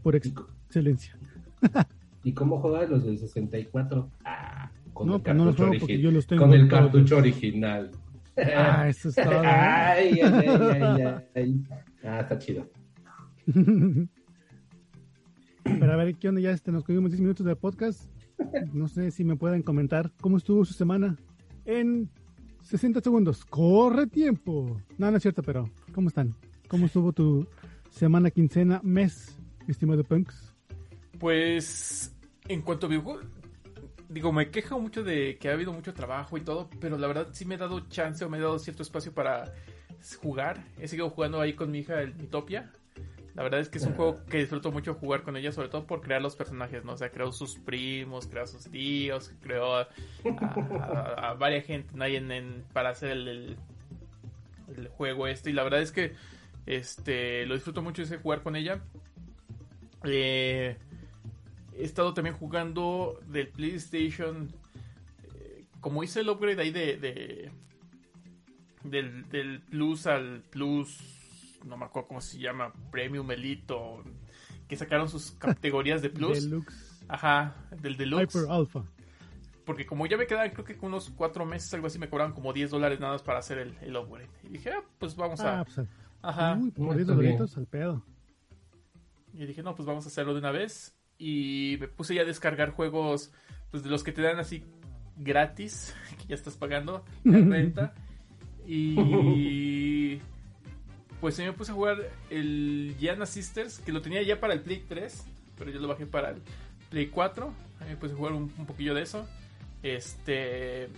por 0.02 0.14
ex- 0.16 0.32
excelencia. 0.66 1.16
¿Y 2.24 2.32
cómo 2.32 2.58
juegas 2.60 2.88
los 2.90 3.04
del 3.04 3.18
64? 3.18 4.10
Ah, 4.24 4.70
con 4.92 5.06
No, 5.08 5.16
el 5.16 5.22
pues 5.22 5.36
no 5.36 5.44
los 5.46 5.54
cartucho 5.56 5.66
juego 5.68 5.80
porque 5.80 5.94
origi- 5.98 6.00
yo 6.02 6.10
los 6.10 6.26
tengo 6.26 6.42
Con 6.42 6.52
el 6.54 6.68
cartucho 6.68 7.16
original. 7.18 7.90
Ah, 8.56 8.88
eso 8.88 9.08
es 9.10 9.14
todo. 9.14 9.40
ay, 9.44 10.20
ay, 10.20 11.28
ay. 11.34 11.64
Ah, 12.06 12.20
está 12.20 12.38
chido. 12.38 12.68
Pero 15.64 15.92
a 15.92 15.96
ver, 15.96 16.14
¿qué 16.16 16.28
onda? 16.28 16.40
Ya 16.40 16.50
este, 16.50 16.70
nos 16.70 16.84
cogimos 16.84 17.10
10 17.10 17.20
minutos 17.22 17.46
de 17.46 17.56
podcast. 17.56 18.04
No 18.72 18.88
sé 18.88 19.10
si 19.10 19.24
me 19.24 19.36
pueden 19.36 19.62
comentar 19.62 20.10
cómo 20.20 20.36
estuvo 20.36 20.64
su 20.64 20.74
semana 20.74 21.16
en 21.64 22.10
60 22.64 23.00
segundos. 23.00 23.44
¡Corre 23.44 24.06
tiempo! 24.06 24.80
No, 24.98 25.10
no 25.10 25.16
es 25.16 25.22
cierto, 25.22 25.42
pero 25.42 25.70
¿cómo 25.94 26.08
están? 26.08 26.34
¿Cómo 26.68 26.86
estuvo 26.86 27.12
tu 27.12 27.46
semana, 27.90 28.30
quincena, 28.30 28.80
mes, 28.82 29.38
estimado 29.68 30.02
Punks? 30.02 30.54
Pues, 31.18 32.14
en 32.48 32.62
cuanto 32.62 32.86
a 32.86 32.88
videojuegos, 32.88 33.26
digo, 34.08 34.32
me 34.32 34.50
quejo 34.50 34.80
mucho 34.80 35.04
de 35.04 35.38
que 35.38 35.48
ha 35.48 35.52
habido 35.52 35.72
mucho 35.72 35.94
trabajo 35.94 36.36
y 36.36 36.40
todo, 36.40 36.68
pero 36.80 36.98
la 36.98 37.06
verdad 37.06 37.28
sí 37.32 37.44
me 37.44 37.56
he 37.56 37.58
dado 37.58 37.80
chance 37.88 38.24
o 38.24 38.30
me 38.30 38.38
he 38.38 38.40
dado 38.40 38.58
cierto 38.58 38.82
espacio 38.82 39.12
para 39.12 39.52
jugar. 40.20 40.64
He 40.78 40.88
seguido 40.88 41.10
jugando 41.10 41.40
ahí 41.40 41.52
con 41.54 41.70
mi 41.70 41.80
hija 41.80 42.00
el 42.00 42.10
Utopia. 42.22 42.72
La 43.34 43.42
verdad 43.42 43.60
es 43.60 43.68
que 43.68 43.78
es 43.78 43.84
un 43.84 43.94
juego 43.94 44.24
que 44.26 44.38
disfruto 44.38 44.70
mucho 44.70 44.94
jugar 44.94 45.22
con 45.22 45.36
ella, 45.36 45.50
sobre 45.52 45.68
todo 45.68 45.86
por 45.86 46.00
crear 46.02 46.22
los 46.22 46.36
personajes, 46.36 46.84
¿no? 46.84 46.92
O 46.92 46.96
sea, 46.96 47.10
creó 47.10 47.32
sus 47.32 47.56
primos, 47.58 48.26
creó 48.28 48.46
sus 48.46 48.70
tíos, 48.70 49.32
creó 49.42 49.76
a, 49.76 49.88
varias 51.38 51.64
gente 51.66 51.90
¿no? 51.94 52.04
En, 52.04 52.64
para 52.72 52.90
hacer 52.90 53.10
el 54.76 54.88
juego 54.96 55.26
este. 55.26 55.50
Y 55.50 55.52
la 55.52 55.64
verdad 55.64 55.82
es 55.82 55.92
que 55.92 56.14
este 56.66 57.44
lo 57.46 57.54
disfruto 57.54 57.82
mucho 57.82 58.02
ese 58.02 58.18
jugar 58.18 58.42
con 58.42 58.56
ella. 58.56 58.82
Eh, 60.04 60.76
he 61.76 61.82
estado 61.84 62.14
también 62.14 62.36
jugando 62.36 63.20
del 63.26 63.48
PlayStation. 63.48 64.52
eh, 65.34 65.64
como 65.80 66.02
hice 66.04 66.20
el 66.20 66.28
upgrade 66.28 66.60
ahí 66.62 66.70
de, 66.70 66.96
de- 66.96 67.50
del, 68.82 69.28
del 69.30 69.60
Plus 69.62 70.06
al 70.06 70.42
Plus, 70.50 70.98
no 71.64 71.76
me 71.76 71.84
acuerdo 71.86 72.08
cómo 72.08 72.20
se 72.20 72.38
llama, 72.38 72.72
Premium 72.90 73.30
Elite, 73.30 73.72
o- 73.74 74.02
que 74.68 74.76
sacaron 74.76 75.08
sus 75.08 75.30
categorías 75.38 76.02
de 76.02 76.10
Plus. 76.10 76.44
Deluxe, 76.44 77.02
Ajá, 77.08 77.54
del 77.80 77.96
Deluxe. 77.96 78.34
Hyper 78.36 78.50
Alpha. 78.50 78.84
Porque 79.66 79.86
como 79.86 80.06
ya 80.06 80.16
me 80.18 80.26
quedaban, 80.26 80.50
creo 80.50 80.64
que 80.64 80.76
con 80.76 80.88
unos 80.90 81.10
cuatro 81.10 81.46
meses, 81.46 81.72
algo 81.74 81.86
así, 81.86 81.98
me 81.98 82.08
cobraban 82.08 82.34
como 82.34 82.52
10 82.52 82.70
dólares 82.70 83.00
nada 83.00 83.14
más 83.14 83.22
para 83.22 83.38
hacer 83.38 83.58
el, 83.58 83.74
el 83.80 83.96
upgrade. 83.96 84.28
Y 84.42 84.48
dije, 84.48 84.70
ah, 84.70 84.82
pues 84.98 85.16
vamos 85.16 85.40
a... 85.40 85.60
Ah, 85.60 85.64
pues, 85.64 85.86
Ajá. 86.22 86.58
uy, 86.60 86.70
por 86.70 86.84
Está 86.88 86.94
10 86.96 87.06
bien. 87.06 87.16
dolaritos 87.16 87.56
al 87.56 87.66
pedo. 87.66 88.04
Y 89.32 89.46
dije, 89.46 89.62
no, 89.62 89.74
pues 89.74 89.86
vamos 89.86 90.04
a 90.04 90.08
hacerlo 90.08 90.32
de 90.34 90.40
una 90.40 90.50
vez. 90.52 90.94
Y 91.18 91.76
me 91.80 91.88
puse 91.88 92.14
ya 92.14 92.22
a 92.22 92.24
descargar 92.26 92.70
juegos, 92.72 93.32
pues 93.70 93.82
de 93.82 93.88
los 93.90 94.02
que 94.04 94.12
te 94.12 94.20
dan 94.22 94.38
así 94.38 94.64
gratis, 95.16 95.94
que 96.18 96.26
ya 96.26 96.34
estás 96.34 96.56
pagando 96.56 97.02
la 97.24 97.38
renta. 97.38 97.94
Y 98.66 98.94
pues 101.24 101.38
me 101.38 101.54
puse 101.54 101.72
a 101.72 101.74
jugar 101.74 102.10
el 102.28 102.96
Gianna 103.00 103.24
Sisters, 103.24 103.78
que 103.78 103.92
lo 103.92 104.02
tenía 104.02 104.20
ya 104.20 104.40
para 104.40 104.52
el 104.52 104.60
Play 104.60 104.84
3, 104.86 105.24
pero 105.56 105.70
yo 105.70 105.80
lo 105.80 105.88
bajé 105.88 106.04
para 106.04 106.28
el 106.28 106.42
Play 106.90 107.06
4. 107.06 107.50
Ahí 107.80 107.88
me 107.88 107.96
puse 107.96 108.12
a 108.12 108.16
jugar 108.18 108.34
un, 108.34 108.50
poquillo 108.50 108.92
de 108.92 109.00
eso. 109.00 109.26
Este, 109.82 110.90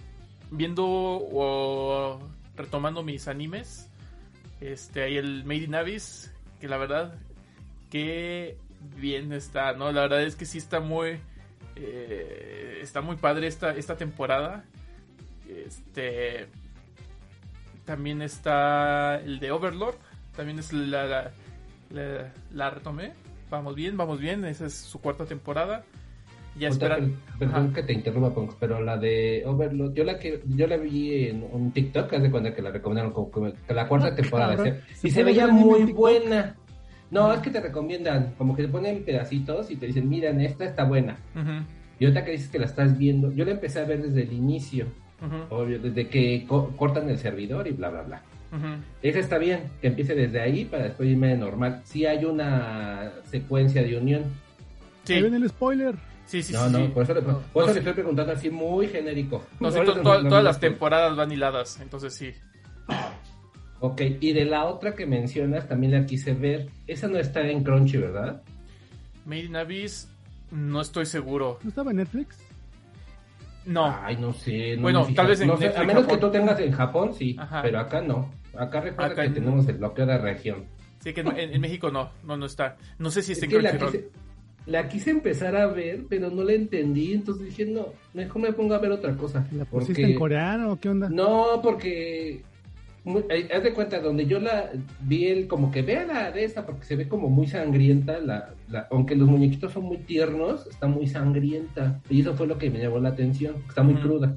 viendo 0.51 0.85
o 0.85 2.19
retomando 2.57 3.05
mis 3.05 3.29
animes. 3.29 3.89
Este, 4.61 5.05
hay 5.05 5.17
el 5.17 5.45
Made 5.45 5.63
in 5.63 5.77
Abyss, 5.77 6.33
que 6.61 6.67
la 6.67 6.79
verdad 6.79 7.15
que 7.89 8.57
bien 8.99 9.33
está, 9.33 9.75
¿no? 9.75 9.93
La 9.93 10.01
verdad 10.01 10.25
es 10.25 10.35
que 10.35 10.45
sí 10.45 10.59
está 10.59 10.81
muy 10.81 11.21
eh, 11.77 12.81
está 12.83 13.01
muy 13.01 13.15
padre 13.15 13.47
esta, 13.47 13.77
esta 13.77 13.97
temporada. 13.97 14.65
Este 15.49 16.49
también 17.85 18.23
está 18.23 19.21
el 19.21 19.39
de 19.39 19.53
Overlord, 19.53 19.97
también 20.37 20.59
es 20.59 20.73
la 20.73 21.05
la, 21.07 21.31
la- 21.91 22.33
la 22.53 22.71
retomé. 22.71 23.13
Vamos 23.51 23.75
bien, 23.75 23.97
vamos 23.97 24.21
bien, 24.21 24.45
esa 24.45 24.67
es 24.67 24.75
su 24.75 25.01
cuarta 25.01 25.25
temporada. 25.25 25.85
Ya 26.59 26.69
esperan. 26.69 27.15
per- 27.39 27.49
Perdón 27.51 27.73
que 27.75 27.83
te 27.83 27.93
interrumpa, 27.93 28.33
Punks, 28.35 28.57
pero 28.59 28.81
la 28.81 28.97
de 28.97 29.43
Overlord, 29.47 29.93
yo 29.95 30.05
la 30.05 30.19
que 30.19 30.43
yo 30.47 30.67
la 30.67 30.77
vi 30.79 31.27
en 31.29 31.47
un 31.53 31.71
TikTok, 31.71 32.13
haz 32.15 32.23
de 32.23 32.31
cuenta 32.31 32.55
que 32.55 32.63
la 32.63 32.71
recomendaron 32.71 33.13
como 33.13 33.31
que 33.31 33.75
la 33.75 33.87
cuarta 33.87 34.09
Ah, 34.09 34.15
temporada. 34.15 34.57
cabrón. 34.57 34.79
¿sí? 34.89 34.95
¿Se 34.95 35.09
Y 35.09 35.11
se 35.11 35.23
veía 35.25 35.47
muy 35.49 35.93
buena. 35.93 36.57
No, 37.11 37.33
es 37.33 37.41
que 37.41 37.51
te 37.51 37.61
recomiendan, 37.61 38.35
como 38.39 38.57
que 38.57 38.63
te 38.63 38.69
ponen 38.69 39.05
pedacitos 39.05 39.71
y 39.71 39.77
te 39.77 39.87
dicen, 39.87 40.09
miren, 40.09 40.41
esta 40.41 40.65
está 40.65 40.83
buena. 40.85 41.19
Ujú, 41.37 41.63
Y 42.01 42.05
ahorita 42.07 42.25
que 42.25 42.33
dices 42.33 42.49
que 42.49 42.59
la 42.59 42.67
estás 42.67 42.99
viendo, 42.99 43.31
yo 43.33 43.45
la 43.45 43.53
empecé 43.53 43.79
a 43.81 43.85
ver 43.85 44.03
desde 44.03 44.23
el 44.23 44.33
inicio, 44.33 44.87
obvio, 45.51 45.79
desde 45.79 46.09
que 46.09 46.45
co- 46.49 46.73
cortan 46.77 47.09
el 47.11 47.19
servidor 47.19 47.69
y 47.69 47.73
bla, 47.73 47.91
bla, 47.91 48.03
bla. 48.03 48.23
Esa 49.03 49.19
está 49.19 49.39
bien, 49.39 49.61
que 49.81 49.89
empiece 49.89 50.15
desde 50.15 50.41
ahí 50.41 50.65
para 50.65 50.85
después 50.85 51.09
irme 51.09 51.29
de 51.29 51.37
normal. 51.37 51.83
Sí 51.85 52.07
hay 52.07 52.25
una 52.25 53.13
secuencia 53.31 53.83
de 53.83 53.97
unión. 53.97 54.25
Sí, 55.05 55.15
Ahí 55.15 55.23
viene 55.23 55.37
el 55.37 55.49
spoiler. 55.49 55.95
sí, 56.27 56.43
sí, 56.43 56.53
no, 56.53 56.67
sí, 56.67 56.73
no, 56.73 56.79
sí. 56.79 56.89
por 56.93 57.03
eso, 57.05 57.15
le, 57.15 57.23
No, 57.23 57.39
por 57.53 57.63
eso 57.63 57.67
no, 57.67 57.67
le 57.67 57.73
sí. 57.75 57.79
estoy 57.79 57.93
preguntando 57.95 58.33
así 58.33 58.51
muy 58.51 58.89
genérico. 58.89 59.45
No, 59.61 59.71
sí, 59.71 59.77
to- 59.77 59.83
eso 59.83 59.93
to- 59.93 59.99
no- 59.99 60.03
todas 60.03 60.25
no- 60.25 60.43
las 60.43 60.59
temporadas 60.61 61.17
van 61.17 61.31
hiladas, 61.33 61.79
entonces 61.81 62.15
sí. 62.15 62.33
Ok, 63.81 64.01
y 64.21 64.33
de 64.33 64.45
la 64.47 64.65
otra 64.65 64.95
que 64.95 65.07
mencionas, 65.07 65.69
también 65.69 65.93
la 65.93 66.07
quise 66.07 66.33
ver. 66.33 66.69
Esa 66.87 67.09
no 67.09 67.19
está 67.19 67.47
en 67.47 67.63
Crunchy, 67.63 67.99
¿verdad? 67.99 68.43
Made 69.27 69.43
in 69.45 69.57
Abyss, 69.57 70.09
no 70.51 70.81
estoy 70.81 71.05
seguro. 71.07 71.59
¿No 71.63 71.69
estaba 71.69 71.91
en 71.91 71.99
Netflix? 71.99 72.39
No, 73.67 73.85
Ay, 74.03 74.17
no 74.17 74.33
sé. 74.33 74.77
no 74.77 74.83
Bueno, 74.83 75.07
tal 75.15 75.27
vez 75.27 75.41
en 75.41 75.49
No 75.49 75.57
sé, 75.57 75.65
Netflix, 75.65 75.83
A 75.83 75.87
menos 75.87 76.03
Japón. 76.05 76.17
que 76.19 76.21
tú 76.27 76.31
tengas 76.33 76.61
en 76.61 76.73
Japón, 76.73 77.15
sí. 77.15 77.37
Ajá. 77.39 77.63
Pero 77.63 77.81
acá 77.81 78.01
no. 78.01 78.31
Acá 78.59 78.81
recuerda 78.81 79.13
Acá 79.13 79.23
que 79.23 79.29
en- 79.29 79.35
tenemos 79.35 79.69
el 79.69 79.77
bloqueo 79.79 80.07
de 80.07 80.19
región. 80.19 80.65
sí 81.01 81.13
que 81.13 81.21
en, 81.21 81.37
en 81.39 81.61
México 81.61 81.91
no, 81.91 82.11
no, 82.25 82.37
no 82.37 82.47
está. 82.47 82.77
No 82.99 83.11
sé 83.11 83.23
si 83.23 83.33
Es 83.33 83.39
está 83.43 83.47
en 83.47 83.51
que 83.51 83.63
la 83.63 83.71
Crunchyroll. 83.79 83.93
quise, 83.93 84.11
la 84.67 84.89
quise 84.89 85.11
empezar 85.11 85.55
a 85.57 85.67
ver, 85.69 86.05
pero 86.09 86.31
no 86.31 86.43
la 86.43 86.53
entendí. 86.53 87.13
Entonces 87.13 87.47
dije, 87.47 87.67
no, 87.67 87.87
mejor 88.15 88.43
me 88.43 88.53
pongo 88.53 88.75
a 88.75 88.79
ver 88.79 88.91
otra 88.91 89.15
cosa. 89.17 89.47
¿La 89.53 89.65
pusiste 89.65 89.95
Porque- 90.03 90.13
en 90.13 90.19
coreano 90.19 90.73
o 90.73 90.77
qué 90.81 90.89
onda? 90.89 91.09
No, 91.09 91.61
porque 91.63 92.43
muy- 93.05 93.25
eh, 93.31 93.49
haz 93.55 93.63
de 93.63 93.73
cuenta, 93.73 94.01
donde 94.01 94.27
yo 94.27 94.41
la 94.41 94.71
vi 95.03 95.27
el 95.27 95.47
como 95.47 95.71
que 95.71 95.83
vea 95.83 96.05
la 96.05 96.33
de 96.33 96.43
esta, 96.45 96.67
porque 96.67 96.85
se 96.85 96.97
ve 96.97 97.07
como 97.09 97.29
muy 97.29 97.47
sangrienta, 97.47 98.19
la, 98.19 98.55
la- 98.69 98.89
aunque 98.91 99.15
los 99.15 99.29
muñequitos 99.29 99.73
son 99.73 99.85
muy 99.85 99.99
tiernos, 99.99 100.67
está 100.67 100.89
muy 100.89 101.07
sangrienta. 101.07 102.01
Y 102.11 102.23
eso 102.23 102.35
fue 102.35 102.49
lo 102.49 102.59
que 102.59 102.69
me 102.69 102.81
llamó 102.81 102.99
la 102.99 103.11
atención, 103.11 103.55
está 103.69 103.85
muy 103.85 103.95
cruda. 103.95 104.37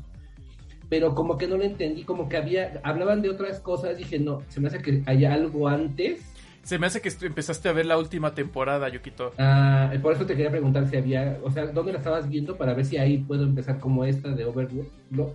Pero 0.90 1.14
como 1.14 1.38
que 1.38 1.48
no 1.48 1.58
lo 1.58 1.64
entendí, 1.64 2.04
como 2.04 2.28
que 2.28 2.38
había, 2.38 2.82
hablaban 2.84 3.22
de 3.22 3.30
otras 3.30 3.60
cosas, 3.60 3.98
dije, 3.98 4.20
no, 4.20 4.42
se 4.50 4.60
me 4.60 4.68
hace 4.68 4.82
que 4.82 5.04
hay 5.06 5.26
algo 5.26 5.68
antes. 5.68 6.26
Se 6.64 6.78
me 6.80 6.88
hace 6.88 7.02
que 7.02 7.10
empezaste 7.22 7.70
a 7.70 7.74
ver 7.74 7.86
la 7.86 7.98
última 7.98 8.34
temporada, 8.34 8.90
Yukito. 8.90 9.34
Ah, 9.38 9.92
por 10.02 10.14
eso 10.14 10.26
te 10.26 10.36
quería 10.36 10.52
preguntar 10.52 10.88
si 10.88 10.98
había, 10.98 11.38
o 11.44 11.52
sea, 11.52 11.68
¿dónde 11.68 11.94
la 11.94 12.00
estabas 12.00 12.28
viendo? 12.28 12.58
Para 12.58 12.74
ver 12.74 12.86
si 12.86 12.98
ahí 12.98 13.20
puedo 13.20 13.44
empezar 13.44 13.80
como 13.80 14.04
esta 14.04 14.30
de 14.30 14.46
Overlord, 14.46 14.88
¿no? 15.12 15.30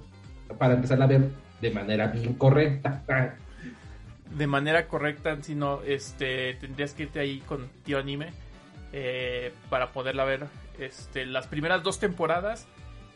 para 0.58 0.74
empezar 0.74 1.00
a 1.02 1.06
ver 1.06 1.30
de 1.60 1.70
manera 1.70 2.08
bien 2.08 2.34
correcta. 2.34 3.02
De 4.36 4.46
manera 4.46 4.86
correcta, 4.88 5.36
si 5.42 5.54
no, 5.54 5.82
este, 5.82 6.54
tendrías 6.54 6.92
que 6.94 7.04
irte 7.04 7.20
ahí 7.20 7.40
con 7.40 7.68
Tío 7.84 7.98
Anime 7.98 8.32
eh, 8.92 9.52
para 9.70 9.92
poderla 9.92 10.24
ver 10.24 10.46
este, 10.78 11.26
las 11.26 11.46
primeras 11.46 11.82
dos 11.82 11.98
temporadas 11.98 12.66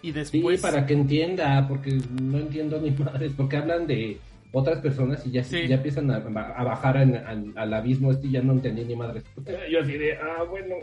y 0.03 0.09
Sí, 0.09 0.13
después... 0.13 0.61
para 0.61 0.87
que 0.87 0.95
entienda, 0.95 1.67
porque 1.69 1.99
no 2.21 2.39
entiendo 2.39 2.81
ni 2.81 2.91
madres, 3.05 3.33
porque 3.37 3.57
hablan 3.57 3.87
de 3.87 4.19
otras 4.53 4.81
personas 4.81 5.27
y 5.27 5.31
ya, 5.33 5.45
Sí. 5.45 5.67
ya 5.69 5.77
empiezan 5.77 6.11
a, 6.11 6.17
a 6.17 6.65
bajar 6.65 6.97
en- 6.99 7.17
al, 7.17 7.53
al 7.57 7.75
abismo 7.75 8.11
este 8.13 8.29
y 8.29 8.31
ya 8.33 8.43
no 8.43 8.53
entendí 8.53 8.85
ni 8.85 8.97
madre. 8.97 9.23
Yo 9.71 9.81
así 9.81 9.93
de, 9.93 10.17
ah, 10.17 10.43
bueno. 10.49 10.77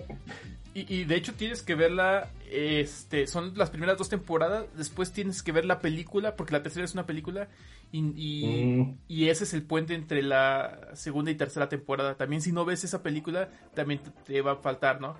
Y, 0.73 0.93
y 0.93 1.03
de 1.05 1.15
hecho 1.15 1.33
tienes 1.33 1.61
que 1.61 1.73
verla, 1.73 2.27
este, 2.51 3.27
son 3.27 3.53
las 3.57 3.69
primeras 3.69 3.97
dos 3.97 4.09
temporadas, 4.09 4.65
después 4.75 5.13
tienes 5.13 5.41
que 5.41 5.53
ver 5.53 5.63
la 5.63 5.79
película, 5.79 6.35
porque 6.35 6.51
la 6.51 6.63
tercera 6.63 6.83
es 6.83 6.93
una 6.93 7.05
película, 7.05 7.47
y, 7.93 7.99
y, 8.17 8.65
Mm. 8.75 8.97
y 9.07 9.29
ese 9.29 9.45
es 9.45 9.53
el 9.53 9.63
puente 9.63 9.95
entre 9.95 10.21
la 10.21 10.89
segunda 10.93 11.31
y 11.31 11.35
tercera 11.35 11.69
temporada. 11.69 12.15
También 12.15 12.41
si 12.41 12.51
no 12.51 12.65
ves 12.65 12.83
esa 12.83 13.01
película, 13.01 13.47
también 13.73 14.01
te, 14.01 14.11
te 14.25 14.41
va 14.41 14.51
a 14.53 14.55
faltar, 14.57 14.99
¿no? 14.99 15.15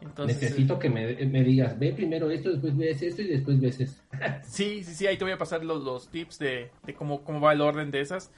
Entonces, 0.00 0.40
Necesito 0.40 0.78
que 0.78 0.88
me, 0.88 1.14
me 1.26 1.44
digas, 1.44 1.78
ve 1.78 1.92
primero 1.92 2.30
esto, 2.30 2.50
después 2.50 2.76
ves 2.76 3.02
esto 3.02 3.20
y 3.22 3.28
después 3.28 3.60
ves 3.60 3.80
eso. 3.80 4.02
eh, 4.20 4.40
sí, 4.44 4.82
sí, 4.84 4.94
sí, 4.94 5.06
ahí 5.06 5.16
te 5.18 5.24
voy 5.24 5.32
a 5.32 5.38
pasar 5.38 5.64
los, 5.64 5.82
los 5.82 6.08
tips 6.08 6.38
de, 6.38 6.70
de 6.84 6.94
cómo, 6.94 7.22
cómo 7.22 7.40
va 7.40 7.52
el 7.52 7.60
orden 7.60 7.90
de 7.90 8.00
esas. 8.00 8.30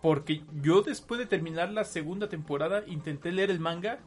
Porque 0.00 0.42
yo 0.62 0.82
después 0.82 1.18
de 1.18 1.26
terminar 1.26 1.70
la 1.72 1.84
segunda 1.84 2.28
temporada 2.28 2.82
intenté 2.86 3.30
leer 3.32 3.50
el 3.50 3.60
manga 3.60 3.98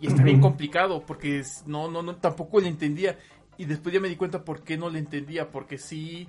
y 0.00 0.06
está 0.06 0.22
bien 0.22 0.40
complicado 0.40 1.04
porque 1.06 1.38
es- 1.40 1.64
no, 1.66 1.90
no, 1.90 2.02
no, 2.02 2.16
tampoco 2.16 2.60
le 2.60 2.68
entendía. 2.68 3.18
Y 3.58 3.66
después 3.66 3.94
ya 3.94 4.00
me 4.00 4.08
di 4.08 4.16
cuenta 4.16 4.44
por 4.44 4.62
qué 4.62 4.76
no 4.78 4.88
le 4.90 4.98
entendía, 4.98 5.50
porque 5.50 5.76
sí 5.78 6.26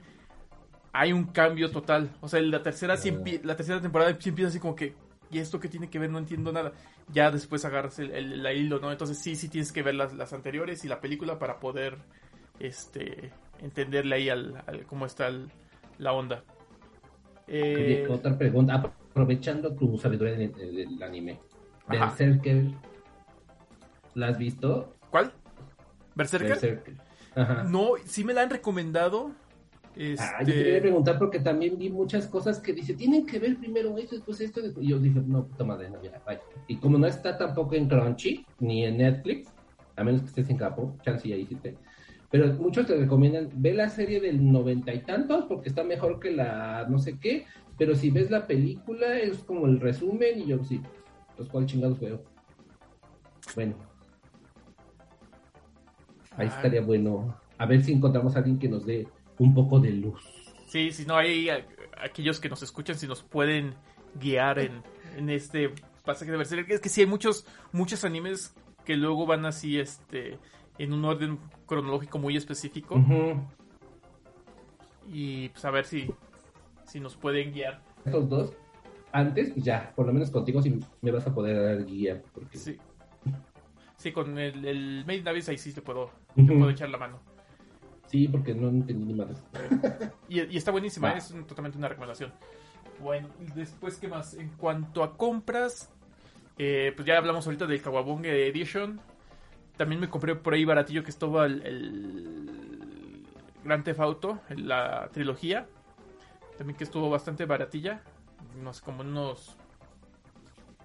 hay 0.94 1.14
un 1.14 1.26
cambio 1.26 1.72
total. 1.72 2.10
O 2.20 2.28
sea, 2.28 2.42
la 2.42 2.62
tercera, 2.64 2.98
sí 2.98 3.10
Oh. 3.10 3.14
empie- 3.24 3.42
la 3.44 3.56
tercera 3.56 3.80
temporada 3.82 4.16
sí 4.20 4.30
empieza 4.30 4.50
así 4.50 4.60
como 4.60 4.76
que, 4.76 4.94
¿y 5.32 5.40
esto 5.40 5.60
qué 5.60 5.68
tiene 5.70 5.90
que 5.90 6.00
ver? 6.00 6.10
No 6.10 6.18
entiendo 6.20 6.52
nada. 6.52 6.74
Ya 7.12 7.32
después 7.32 7.64
agarras 7.66 8.00
el, 8.00 8.12
el- 8.12 8.44
la 8.44 8.54
hilo, 8.54 8.80
¿no? 8.80 8.92
Entonces 8.92 9.18
sí, 9.18 9.36
sí 9.36 9.48
tienes 9.50 9.72
que 9.72 9.82
ver 9.84 9.96
las, 9.96 10.14
las 10.14 10.34
anteriores 10.34 10.84
y 10.86 10.88
la 10.88 11.00
película 11.00 11.40
para 11.40 11.60
poder 11.60 11.98
este 12.60 13.32
entenderle 13.60 14.16
ahí 14.16 14.30
al, 14.30 14.64
al- 14.68 14.86
cómo 14.86 15.06
está 15.06 15.28
el- 15.28 15.50
la 15.98 16.14
onda. 16.14 16.44
Eh, 17.48 18.06
Oye, 18.06 18.08
otra 18.08 18.38
pregunta, 18.38 18.76
aprovechando 18.76 19.74
tu 19.76 19.98
sabiduría 19.98 20.36
del, 20.36 20.54
del 20.54 21.04
anime. 21.04 21.40
Ajá. 21.88 22.06
Berserker, 22.08 22.66
¿la 24.16 24.28
has 24.28 24.38
visto? 24.38 24.96
¿Cuál? 25.10 25.34
¿Berserker? 26.16 26.50
Berserker. 26.50 26.96
Ajá. 27.36 27.64
No, 27.64 27.94
sí 28.06 28.24
me 28.24 28.34
la 28.34 28.42
han 28.44 28.50
recomendado. 28.50 29.32
Ah, 30.20 30.40
yo 30.40 30.46
quería 30.48 30.78
Este, 30.78 30.82
preguntar 30.82 31.20
porque 31.20 31.40
también 31.40 31.78
vi 31.78 31.90
muchas 31.90 32.26
cosas 32.28 32.60
que 32.60 32.74
dice, 32.74 32.94
tienen 32.94 33.26
que 33.26 33.40
ver 33.40 33.58
primero 33.58 33.98
esto, 33.98 34.16
después 34.16 34.40
esto, 34.42 34.62
después... 34.62 34.86
Y 34.86 34.90
yo 34.90 35.00
dije, 35.00 35.22
no, 35.26 35.46
puta 35.46 35.64
madre, 35.64 35.90
no, 35.90 36.02
ya, 36.02 36.22
vaya. 36.26 36.40
Y 36.68 36.78
como 36.78 36.98
no 36.98 37.08
está 37.08 37.38
tampoco 37.38 37.76
en 37.76 37.88
Crunchy, 37.90 38.46
ni 38.60 38.86
en 38.86 38.98
Netflix, 38.98 39.50
a 39.96 40.04
menos 40.04 40.22
que 40.22 40.28
estés 40.28 40.50
en 40.50 40.58
Capo, 40.58 40.96
chance 41.04 41.28
y 41.28 41.34
ahí 41.34 41.46
sí 41.46 41.56
te... 41.56 41.76
Pero 42.30 42.48
muchos 42.54 42.88
te 42.88 42.96
recomiendan, 42.96 43.50
ve 43.56 43.74
la 43.74 43.90
serie 43.90 44.22
del 44.22 44.50
noventa 44.52 44.94
y 44.94 45.00
tantos 45.02 45.46
porque 45.46 45.68
está 45.68 45.84
mejor 45.84 46.22
que 46.22 46.32
la 46.32 46.88
no 46.90 46.98
sé 46.98 47.20
qué, 47.20 47.46
pero 47.78 47.94
si 47.94 48.10
ves 48.10 48.32
la 48.32 48.48
película 48.48 49.20
es 49.20 49.40
como 49.40 49.66
el 49.68 49.82
resumen 49.82 50.40
y 50.40 50.46
yo 50.48 50.64
sí, 50.64 50.82
pues 51.36 51.50
cuál 51.50 51.66
chingados 51.66 52.00
veo. 52.00 52.24
Bueno. 53.54 53.76
Ahí 56.38 56.48
Ah. 56.50 56.56
estaría 56.56 56.82
bueno. 56.82 57.36
A 57.58 57.66
ver 57.66 57.84
si 57.84 57.92
encontramos 57.92 58.36
a 58.36 58.40
alguien 58.40 58.58
que 58.58 58.70
nos 58.70 58.86
dé 58.86 59.08
un 59.44 59.54
poco 59.54 59.80
de 59.80 59.92
luz. 59.92 60.22
sí, 60.68 60.92
si 60.92 61.06
no 61.06 61.16
hay 61.18 61.50
a- 61.50 61.66
aquellos 62.02 62.40
que 62.40 62.50
nos 62.50 62.62
escuchan, 62.64 62.98
si 62.98 63.08
nos 63.08 63.24
pueden 63.24 63.74
guiar 64.16 64.60
en, 64.60 64.82
en 65.18 65.30
este 65.30 65.72
pasaje 66.06 66.32
de 66.32 66.38
Berserker. 66.38 66.76
Es 66.76 66.82
que 66.82 66.90
sí 66.90 67.02
hay 67.02 67.08
muchos, 67.08 67.46
muchos 67.72 68.04
animes 68.04 68.56
que 68.86 68.96
luego 68.96 69.26
van 69.26 69.46
así, 69.46 69.80
este, 69.80 70.38
en 70.78 70.94
un 70.94 71.06
orden 71.06 71.40
cronológico 71.66 72.18
muy 72.20 72.36
específico. 72.38 72.96
Y 75.12 75.50
pues 75.50 75.66
a 75.66 75.72
ver 75.72 75.86
si, 75.86 76.10
si 76.86 77.00
nos 77.00 77.16
pueden 77.16 77.52
guiar. 77.54 77.82
Estos 78.06 78.30
dos, 78.30 78.54
antes, 79.12 79.52
pues 79.52 79.66
ya, 79.66 79.92
por 79.96 80.06
lo 80.08 80.14
menos 80.14 80.32
contigo 80.32 80.62
sí 80.62 80.80
me 81.02 81.12
vas 81.12 81.28
a 81.28 81.34
poder 81.34 81.62
dar 81.62 81.86
guía. 81.86 82.22
Porque... 82.34 82.58
Sí. 82.58 82.78
Sí, 83.98 84.12
con 84.12 84.38
el, 84.40 84.66
el 84.66 85.02
Made 85.06 85.18
in 85.20 85.28
Abyss 85.28 85.50
ahí 85.50 85.58
sí 85.60 85.74
te 85.74 85.82
puedo, 85.82 86.10
te 86.36 86.44
puedo 86.44 86.70
echar 86.72 86.90
la 86.90 86.98
mano. 86.98 87.20
Sí, 88.12 88.28
porque 88.28 88.54
no 88.54 88.68
entendí 88.70 89.06
ni 89.06 89.14
más. 89.14 89.42
Y, 90.30 90.42
y 90.42 90.58
está 90.58 90.72
buenísima, 90.72 91.12
es 91.14 91.32
un- 91.32 91.46
totalmente 91.46 91.78
una 91.78 91.88
recomendación. 91.90 92.32
Bueno, 93.00 93.30
y 93.40 93.46
después, 93.52 93.98
¿qué 93.98 94.08
más? 94.08 94.34
En 94.36 94.50
cuanto 94.50 95.04
a 95.04 95.18
compras, 95.18 95.90
eh, 96.58 96.94
pues 96.96 97.06
ya 97.08 97.18
hablamos 97.18 97.46
ahorita 97.46 97.66
del 97.68 97.82
Kawabonga 97.82 98.30
Edition. 98.30 99.00
También 99.78 100.00
me 100.00 100.10
compré 100.10 100.36
por 100.36 100.54
ahí 100.54 100.64
baratillo 100.66 101.04
que 101.04 101.10
estuvo 101.10 101.44
el, 101.44 101.62
el 101.66 103.26
Grand 103.64 103.84
Theft 103.84 104.00
Auto, 104.00 104.40
la 104.56 105.10
trilogía. 105.12 105.68
También 106.58 106.78
que 106.78 106.84
estuvo 106.84 107.10
bastante 107.10 107.46
baratilla. 107.46 108.02
No 108.62 108.74
sé, 108.74 108.82
como 108.84 109.02
unos... 109.02 109.58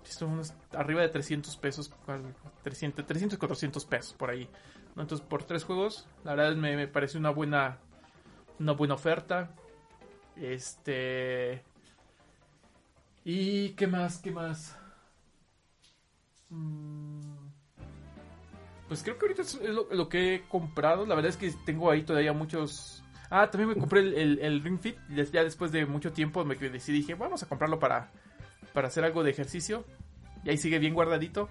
Estuvo 0.09 0.31
unos 0.31 0.55
arriba 0.73 1.03
de 1.03 1.09
300 1.09 1.57
pesos, 1.57 1.89
cual- 2.07 2.35
300, 2.63 3.05
300 3.07 3.39
400 3.39 3.85
pesos 3.85 4.15
por 4.15 4.31
ahí. 4.31 4.49
Entonces, 4.97 5.27
por 5.27 5.45
tres 5.45 5.65
juegos, 5.65 6.09
la 6.25 6.35
verdad 6.35 6.57
me, 6.57 6.75
me 6.77 6.89
parece 6.89 7.19
una 7.19 7.31
buena 7.31 7.79
una 8.59 8.73
buena 8.73 8.95
oferta. 8.95 9.51
Este. 10.37 11.63
¿Y 13.25 13.71
qué 13.71 13.87
más? 13.87 14.19
¿Qué 14.19 14.31
más? 14.31 14.79
Mm, 16.49 17.49
Pues 18.89 19.03
creo 19.03 19.19
que 19.19 19.27
ahorita 19.27 19.43
es 19.43 19.59
lo, 19.91 20.09
que 20.09 20.35
he 20.37 20.43
comprado. 20.49 21.07
La 21.07 21.15
verdad 21.15 21.31
es 21.31 21.37
que 21.37 21.51
tengo 21.65 21.91
ahí 21.91 22.03
todavía 22.03 22.33
muchos. 22.33 23.03
Ah, 23.31 23.51
también 23.51 23.71
me 23.71 23.77
compré 23.77 24.01
el, 24.01 24.15
el, 24.15 24.39
el 24.39 24.63
Ring 24.63 24.79
Fit. 24.79 24.97
Ya 25.33 25.43
después 25.43 25.73
de 25.73 25.87
mucho 25.87 26.13
tiempo 26.13 26.45
me 26.45 26.55
decidí, 26.55 26.99
dije, 26.99 27.15
vamos 27.15 27.43
a 27.43 27.49
comprarlo 27.49 27.79
para, 27.81 28.13
para 28.73 28.87
hacer 28.89 29.05
algo 29.05 29.25
de 29.25 29.31
ejercicio. 29.31 29.85
Y 30.45 30.51
ahí 30.51 30.59
sigue 30.59 30.79
bien 30.79 30.95
guardadito. 30.95 31.49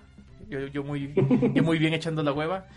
Yo, 0.48 0.60
yo 0.68 0.84
muy, 0.84 1.14
yo 1.54 1.64
muy 1.64 1.78
bien 1.78 1.94
echando 1.94 2.24
la 2.24 2.32
hueva. 2.32 2.68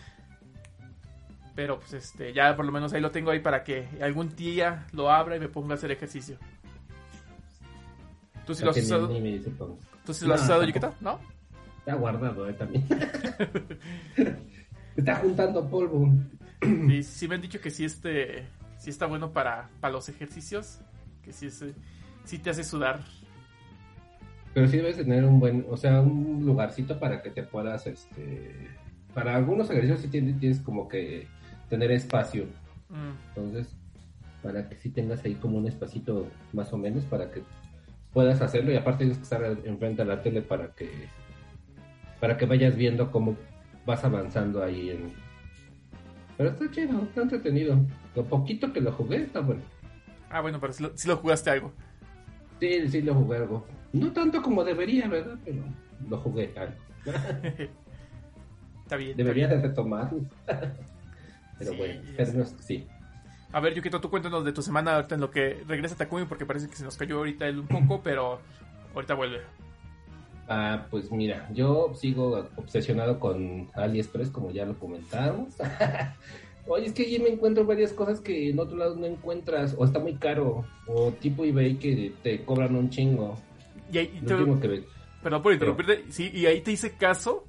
Pero 1.59 1.81
pues 1.81 1.93
este, 1.93 2.33
ya 2.33 2.55
por 2.55 2.65
lo 2.65 2.71
menos 2.71 2.93
ahí 2.93 3.01
lo 3.01 3.11
tengo 3.11 3.33
ahí 3.33 3.41
para 3.41 3.65
que 3.65 3.89
algún 4.01 4.37
día 4.37 4.87
lo 4.93 5.11
abra 5.11 5.35
y 5.35 5.41
me 5.41 5.49
ponga 5.49 5.73
a 5.73 5.75
hacer 5.75 5.91
ejercicio. 5.91 6.37
¿Tú 8.47 8.55
sí 8.55 8.63
lo 8.63 8.71
has 8.71 8.77
ni- 8.77 8.83
usado? 8.85 9.09
ni 9.09 9.21
dice. 9.21 9.51
¿Tú 10.07 10.15
sí 10.15 10.25
lo 10.25 10.35
has 10.35 10.45
usado. 10.45 10.63
Yukita? 10.63 10.95
¿No? 11.01 11.19
Está 11.81 11.97
guardado, 11.97 12.49
eh, 12.49 12.53
también. 12.53 12.87
Está 14.97 15.17
juntando 15.17 15.69
polvo. 15.69 16.09
Sí, 16.63 17.03
sí 17.03 17.27
me 17.27 17.35
han 17.35 17.41
dicho 17.41 17.61
que 17.61 17.73
sí 17.73 17.85
este, 17.85 18.47
sí 18.79 18.91
está 18.91 19.07
bueno 19.07 19.33
para, 19.33 19.69
para 19.81 19.95
los 19.95 20.09
ejercicios, 20.09 20.79
que 21.25 21.33
sí 21.33 21.47
es, 21.47 21.65
sí 22.23 22.39
te 22.39 22.51
hace 22.51 22.63
sudar. 22.63 23.01
Pero 24.55 24.69
sí 24.69 24.77
debes 24.77 24.97
tener 24.97 25.25
un 25.25 25.41
buen, 25.41 25.67
o 25.69 25.77
sea, 25.77 26.03
un 26.03 26.47
lugarcito 26.47 27.01
para 27.01 27.21
que 27.21 27.31
te 27.31 27.43
puedas, 27.43 27.85
este... 27.89 28.71
Para 29.13 29.35
algunos 29.35 29.69
ejercicios 29.71 30.03
sí 30.03 30.09
tienes, 30.09 30.39
tienes 30.39 30.61
como 30.61 30.87
que 30.87 31.27
tener 31.69 31.91
espacio. 31.93 32.45
Mm, 32.89 33.13
Entonces, 33.29 33.69
para 34.43 34.69
que 34.69 34.77
sí 34.77 34.91
tengas 34.91 35.25
ahí 35.25 35.35
como 35.35 35.59
un 35.59 35.67
espacito 35.67 36.27
más 36.53 36.73
o 36.73 36.79
menos 36.79 37.05
para 37.05 37.31
que 37.31 37.43
puedas 38.13 38.41
hacerlo 38.41 38.73
y 38.73 38.77
aparte 38.77 38.99
tienes 39.05 39.19
que 39.19 39.25
estar 39.25 39.43
enfrente 39.65 40.03
a 40.03 40.05
la 40.05 40.23
tele 40.23 40.43
para 40.43 40.69
que 40.75 40.89
para 42.21 42.37
que 42.37 42.47
vayas 42.47 42.75
viendo 42.77 43.11
cómo 43.11 43.37
vas 43.85 44.05
avanzando 44.05 44.63
ahí 44.63 44.91
en 44.91 45.13
pero 46.37 46.51
está 46.51 46.71
chido, 46.71 47.03
está 47.03 47.23
entretenido 47.23 47.77
lo 48.15 48.25
poquito 48.25 48.73
que 48.73 48.81
lo 48.81 48.93
jugué 48.93 49.23
está 49.25 49.41
bueno 49.41 49.63
Ah, 50.31 50.41
bueno, 50.41 50.61
pero 50.61 50.73
si 50.73 50.83
lo, 50.85 50.97
sí 50.97 51.09
lo 51.09 51.17
jugaste 51.17 51.51
algo. 51.51 51.73
sí, 52.61 52.89
sí 52.89 53.03
lo 53.03 53.15
jugué 53.15 53.39
algo 53.39 53.67
no 53.93 54.13
tanto 54.13 54.41
como 54.43 54.63
debería, 54.65 55.09
¿verdad? 55.09 55.37
pero 55.45 55.63
lo 56.09 56.17
jugué 56.19 56.53
algo 56.57 56.75
Está 58.85 58.97
bien. 58.97 59.11
está 59.11 59.23
debería 59.23 59.49
bien. 59.49 59.61
de 59.63 59.69
retomar 59.69 60.11
pero 61.59 61.73
Sí, 61.73 61.77
bueno, 61.77 62.01
pero 62.17 62.33
no 62.35 62.45
sí 62.61 62.87
A 63.53 63.61
ver, 63.61 63.75
Yukito, 63.75 64.01
tú 64.01 64.11
cuéntanos 64.11 64.45
de 64.45 64.53
tu 64.53 64.63
semana 64.63 64.95
ahorita 64.97 65.15
en 65.17 65.21
lo 65.23 65.31
que 65.31 65.63
regresa 65.67 65.97
Takumi, 65.97 66.25
porque 66.27 66.47
parece 66.47 66.69
que 66.69 66.77
se 66.77 66.85
nos 66.85 66.97
cayó 66.97 67.19
ahorita 67.19 67.47
él 67.47 67.59
un 67.61 67.67
poco, 67.67 68.01
pero 68.05 68.41
ahorita 68.95 69.15
vuelve. 69.15 69.41
Ah, 70.51 70.87
pues 70.91 71.11
mira, 71.13 71.47
yo 71.53 71.93
sigo 71.95 72.49
obsesionado 72.57 73.21
con 73.21 73.69
AliExpress, 73.75 74.31
como 74.31 74.51
ya 74.51 74.65
lo 74.65 74.79
comentamos. 74.79 75.55
Oye, 76.67 76.87
es 76.87 76.93
que 76.93 77.03
allí 77.05 77.19
me 77.19 77.31
encuentro 77.31 77.65
varias 77.65 77.93
cosas 77.95 78.21
que 78.21 78.51
en 78.51 78.59
otro 78.59 78.77
lado 78.77 78.95
no 78.97 79.07
encuentras, 79.07 79.75
o 79.79 79.85
está 79.85 79.99
muy 79.99 80.15
caro, 80.17 80.67
o 80.87 81.13
tipo 81.13 81.45
eBay 81.45 81.77
que 81.77 82.13
te 82.23 82.45
cobran 82.45 82.75
un 82.77 82.91
chingo. 82.91 83.39
Y 83.91 83.99
ahí, 83.99 84.19
Lo 84.23 84.27
te- 84.29 84.35
último 84.35 84.61
que 84.61 84.69
ve. 84.69 84.85
Perdón 85.23 85.43
por 85.43 85.53
interrumpirte. 85.55 86.05
Sí, 86.11 86.31
y 86.33 86.45
ahí 86.47 86.61
te 86.61 86.73
hice 86.73 86.93
caso 86.93 87.45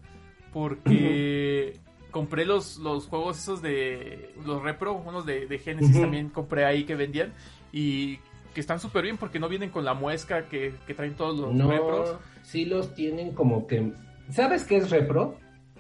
porque 0.54 1.78
compré 2.12 2.46
los, 2.46 2.78
los 2.78 3.08
juegos 3.08 3.38
esos 3.40 3.62
de 3.62 4.34
los 4.46 4.62
Repro, 4.64 4.94
unos 4.94 5.26
de, 5.26 5.46
de 5.48 5.60
Genesis 5.60 6.00
también 6.02 6.30
compré 6.30 6.66
ahí 6.66 6.84
que 6.86 6.96
vendían 6.96 7.34
y 7.72 8.18
que 8.54 8.62
están 8.62 8.80
súper 8.80 9.04
bien 9.04 9.18
porque 9.18 9.40
no 9.40 9.48
vienen 9.48 9.70
con 9.70 9.86
la 9.86 9.94
muesca 9.94 10.48
que, 10.50 10.74
que 10.88 10.94
traen 10.94 11.14
todos 11.16 11.38
los 11.40 11.54
No, 11.54 11.70
Repros. 11.70 12.18
sí 12.44 12.66
los 12.66 12.94
tienen 12.96 13.32
como 13.34 13.68
que... 13.68 13.92
¿Sabes 14.32 14.64
qué 14.64 14.78
es 14.78 14.90
repro? 14.90 15.38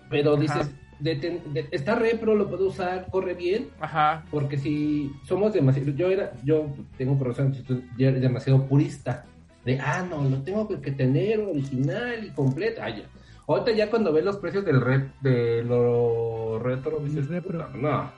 Pero 0.10 0.34
Ajá. 0.34 0.42
dices, 0.42 0.72
de- 1.00 1.16
de- 1.16 1.68
está 1.72 1.96
repro, 1.96 2.36
lo 2.36 2.48
puedo 2.50 2.68
usar, 2.68 3.08
corre 3.10 3.34
bien. 3.34 3.70
Ajá, 3.80 4.24
Porque 4.32 4.58
si 4.58 5.12
somos 5.26 5.54
demasiado, 5.54 5.92
yo 5.92 6.10
era, 6.10 6.34
yo 6.44 6.68
tengo 6.98 7.24
razón, 7.24 7.54
yo 7.98 8.08
era 8.08 8.20
demasiado 8.20 8.66
purista. 8.68 9.26
de, 9.66 9.80
ah, 9.80 10.06
no, 10.10 10.24
lo 10.24 10.42
tengo 10.42 10.68
que, 10.68 10.80
que 10.80 10.92
tener 10.92 11.40
original 11.42 12.24
y 12.26 12.30
completo. 12.32 12.82
Ah, 12.84 12.90
ya. 12.90 13.04
Ahorita 13.50 13.72
ya 13.72 13.90
cuando 13.90 14.14
ves 14.14 14.24
los 14.24 14.38
precios 14.38 14.64
del 14.64 14.80
rep, 14.80 15.12
de 15.22 15.64
lo 15.64 16.60
retro, 16.60 17.00
dices, 17.00 17.28
repro. 17.28 17.66
"Puta, 17.66 17.78
no, 17.78 18.12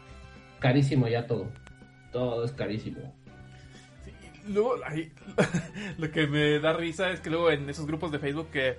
carísimo 0.59 1.07
ya 1.07 1.25
todo. 1.25 1.47
Todo 2.11 2.43
es 2.43 2.51
carísimo. 2.51 3.15
Sí, 4.03 4.11
luego, 4.51 4.75
ahí, 4.85 5.13
lo 5.97 6.11
que 6.11 6.27
me 6.27 6.59
da 6.59 6.73
risa 6.73 7.11
es 7.11 7.21
que 7.21 7.29
luego 7.29 7.49
en 7.49 7.69
esos 7.69 7.87
grupos 7.87 8.11
de 8.11 8.19
Facebook 8.19 8.49
que 8.51 8.75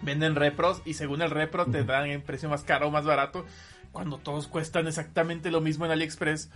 venden 0.00 0.34
repros 0.34 0.80
y 0.86 0.94
según 0.94 1.20
el 1.20 1.30
repro 1.30 1.66
te 1.66 1.84
dan 1.84 2.06
en 2.06 2.22
precio 2.22 2.48
más 2.48 2.64
caro 2.64 2.88
o 2.88 2.90
más 2.90 3.04
barato, 3.04 3.44
cuando 3.92 4.16
todos 4.16 4.48
cuestan 4.48 4.86
exactamente 4.86 5.50
lo 5.50 5.60
mismo 5.60 5.84
en 5.84 5.90
AliExpress. 5.90 6.50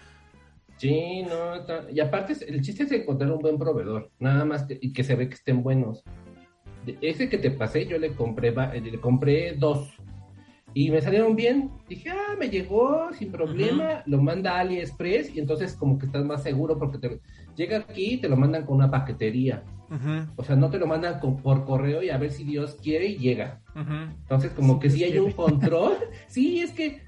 Sí, 0.78 1.24
no, 1.24 1.56
está- 1.56 1.90
y 1.92 2.00
aparte 2.00 2.34
el 2.48 2.62
chiste 2.62 2.84
es 2.84 2.92
encontrar 2.92 3.30
un 3.32 3.40
buen 3.40 3.58
proveedor, 3.58 4.10
nada 4.18 4.46
más 4.46 4.62
que, 4.64 4.78
y 4.80 4.94
que 4.94 5.04
se 5.04 5.14
ve 5.14 5.28
que 5.28 5.34
estén 5.34 5.62
buenos. 5.62 6.02
Ese 7.00 7.28
que 7.28 7.38
te 7.38 7.50
pasé, 7.50 7.86
yo 7.86 7.98
le 7.98 8.12
compré, 8.14 8.48
eh, 8.48 8.80
le 8.80 8.98
compré 9.00 9.52
dos 9.54 9.90
y 10.72 10.90
me 10.90 11.00
salieron 11.02 11.36
bien. 11.36 11.70
Dije, 11.88 12.10
ah, 12.10 12.36
me 12.38 12.48
llegó 12.48 13.12
sin 13.12 13.30
problema, 13.32 14.02
lo 14.06 14.22
manda 14.22 14.56
a 14.56 14.60
AliExpress 14.60 15.34
y 15.34 15.40
entonces 15.40 15.74
como 15.74 15.98
que 15.98 16.06
estás 16.06 16.24
más 16.24 16.42
seguro 16.42 16.78
porque 16.78 16.98
te 16.98 17.20
llega 17.56 17.78
aquí 17.78 18.14
y 18.14 18.16
te 18.18 18.28
lo 18.28 18.36
mandan 18.36 18.64
con 18.64 18.76
una 18.76 18.90
paquetería. 18.90 19.62
O 20.36 20.44
sea, 20.44 20.54
no 20.56 20.70
te 20.70 20.78
lo 20.78 20.86
mandan 20.86 21.18
con- 21.18 21.36
por 21.38 21.64
correo 21.64 22.02
y 22.02 22.10
a 22.10 22.16
ver 22.18 22.30
si 22.30 22.44
Dios 22.44 22.76
quiere 22.80 23.06
y 23.06 23.16
llega. 23.18 23.60
Entonces, 24.22 24.52
como 24.52 24.74
Sí, 24.74 24.80
que 24.80 24.90
sí 24.90 25.04
hay 25.04 25.18
un 25.18 25.32
control. 25.32 25.94
sí, 26.28 26.60
es 26.60 26.70
que 26.72 27.02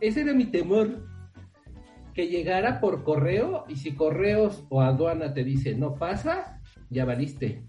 ese 0.00 0.20
era 0.22 0.32
mi 0.32 0.44
temor. 0.46 1.04
Que 2.14 2.28
llegara 2.28 2.80
por 2.80 3.04
correo 3.04 3.64
y 3.68 3.76
si 3.76 3.92
correos 3.92 4.64
o 4.70 4.80
aduana 4.80 5.34
te 5.34 5.44
dice 5.44 5.74
no 5.74 5.94
pasa, 5.96 6.60
ya 6.90 7.04
valiste. 7.04 7.62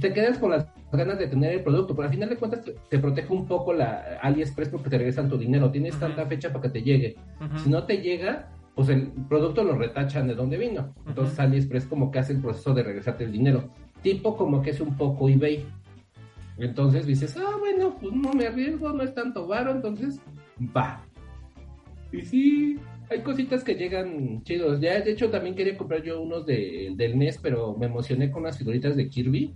Te 0.00 0.12
quedas 0.12 0.38
con 0.38 0.50
las 0.50 0.66
ganas 0.92 1.18
de 1.18 1.26
tener 1.26 1.52
el 1.52 1.62
producto, 1.62 1.94
pero 1.94 2.08
al 2.08 2.14
final 2.14 2.28
de 2.28 2.36
cuentas 2.36 2.62
te, 2.62 2.74
te 2.88 2.98
protege 2.98 3.32
un 3.32 3.46
poco 3.46 3.72
la 3.72 4.18
AliExpress 4.22 4.68
porque 4.68 4.90
te 4.90 4.98
regresan 4.98 5.28
tu 5.28 5.38
dinero. 5.38 5.70
Tienes 5.70 5.98
tanta 5.98 6.26
fecha 6.26 6.50
para 6.50 6.62
que 6.62 6.68
te 6.68 6.82
llegue. 6.82 7.16
Si 7.62 7.70
no 7.70 7.84
te 7.84 7.98
llega, 7.98 8.50
pues 8.74 8.90
el 8.90 9.08
producto 9.28 9.64
lo 9.64 9.76
retachan 9.76 10.28
de 10.28 10.34
dónde 10.34 10.56
vino. 10.56 10.94
Entonces. 11.06 11.38
AliExpress 11.40 11.86
como 11.86 12.10
que 12.10 12.18
hace 12.18 12.34
el 12.34 12.40
proceso 12.40 12.74
de 12.74 12.82
regresarte 12.82 13.24
el 13.24 13.32
dinero. 13.32 13.70
Tipo 14.02 14.36
como 14.36 14.62
que 14.62 14.70
es 14.70 14.80
un 14.80 14.96
poco 14.96 15.28
eBay. 15.28 15.64
Entonces 16.58 17.06
dices, 17.06 17.36
ah, 17.36 17.56
bueno, 17.58 17.96
pues 18.00 18.12
no 18.14 18.32
me 18.32 18.46
arriesgo, 18.46 18.92
no 18.92 19.02
es 19.02 19.14
tanto 19.14 19.46
varo, 19.46 19.70
entonces 19.70 20.20
va. 20.76 21.02
Y 22.12 22.22
sí, 22.22 22.78
hay 23.10 23.20
cositas 23.20 23.64
que 23.64 23.74
llegan 23.74 24.42
chidos. 24.42 24.80
Ya, 24.80 25.00
de 25.00 25.12
hecho, 25.12 25.30
también 25.30 25.54
quería 25.54 25.76
comprar 25.76 26.02
yo 26.02 26.20
unos 26.20 26.46
de, 26.46 26.92
del 26.96 27.18
NES, 27.18 27.38
pero 27.38 27.76
me 27.76 27.86
emocioné 27.86 28.30
con 28.30 28.42
unas 28.42 28.58
figuritas 28.58 28.96
de 28.96 29.08
Kirby. 29.08 29.54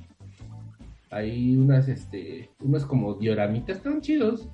Hay 1.12 1.57
unas, 1.57 1.88
este, 1.88 2.51
unos 2.61 2.85
como 2.87 3.14
dioramitas, 3.14 3.77
están 3.77 4.01
chidos. 4.01 4.48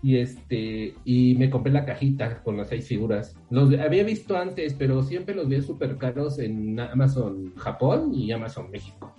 Y 0.00 0.18
este, 0.18 0.94
y 1.04 1.34
me 1.36 1.50
compré 1.50 1.72
la 1.72 1.84
cajita 1.84 2.40
con 2.44 2.56
las 2.56 2.68
seis 2.68 2.86
figuras. 2.86 3.34
Los 3.50 3.72
había 3.80 4.04
visto 4.04 4.36
antes, 4.38 4.74
pero 4.74 5.02
siempre 5.02 5.34
los 5.34 5.48
vi 5.48 5.60
súper 5.60 5.96
caros 5.96 6.38
en 6.38 6.78
Amazon 6.78 7.52
Japón 7.56 8.14
y 8.14 8.30
Amazon 8.30 8.70
México. 8.70 9.12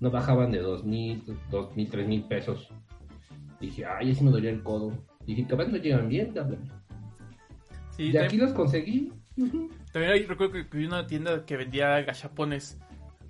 No 0.00 0.10
bajaban 0.10 0.50
de 0.50 0.58
dos 0.58 0.84
mil, 0.84 1.22
dos 1.50 1.74
mil, 1.76 1.88
tres 1.88 2.06
mil 2.06 2.24
pesos. 2.24 2.68
Dije, 3.60 3.84
ay, 3.86 4.10
así 4.10 4.22
me 4.22 4.30
dolía 4.32 4.50
el 4.50 4.62
codo. 4.62 4.92
Dije, 5.24 5.46
capaz 5.46 5.68
no 5.68 5.76
llegan 5.78 6.08
bien, 6.08 6.32
cabrón. 6.32 6.68
Sí, 7.96 8.10
Y 8.12 8.16
aquí 8.16 8.36
los 8.36 8.52
conseguí. 8.52 9.12
También 9.92 10.12
hay- 10.12 10.24
recuerdo 10.26 10.52
que, 10.52 10.68
que 10.68 10.76
vi 10.78 10.84
una 10.84 11.06
tienda 11.06 11.46
que 11.46 11.56
vendía 11.56 12.02
gachapones. 12.02 12.78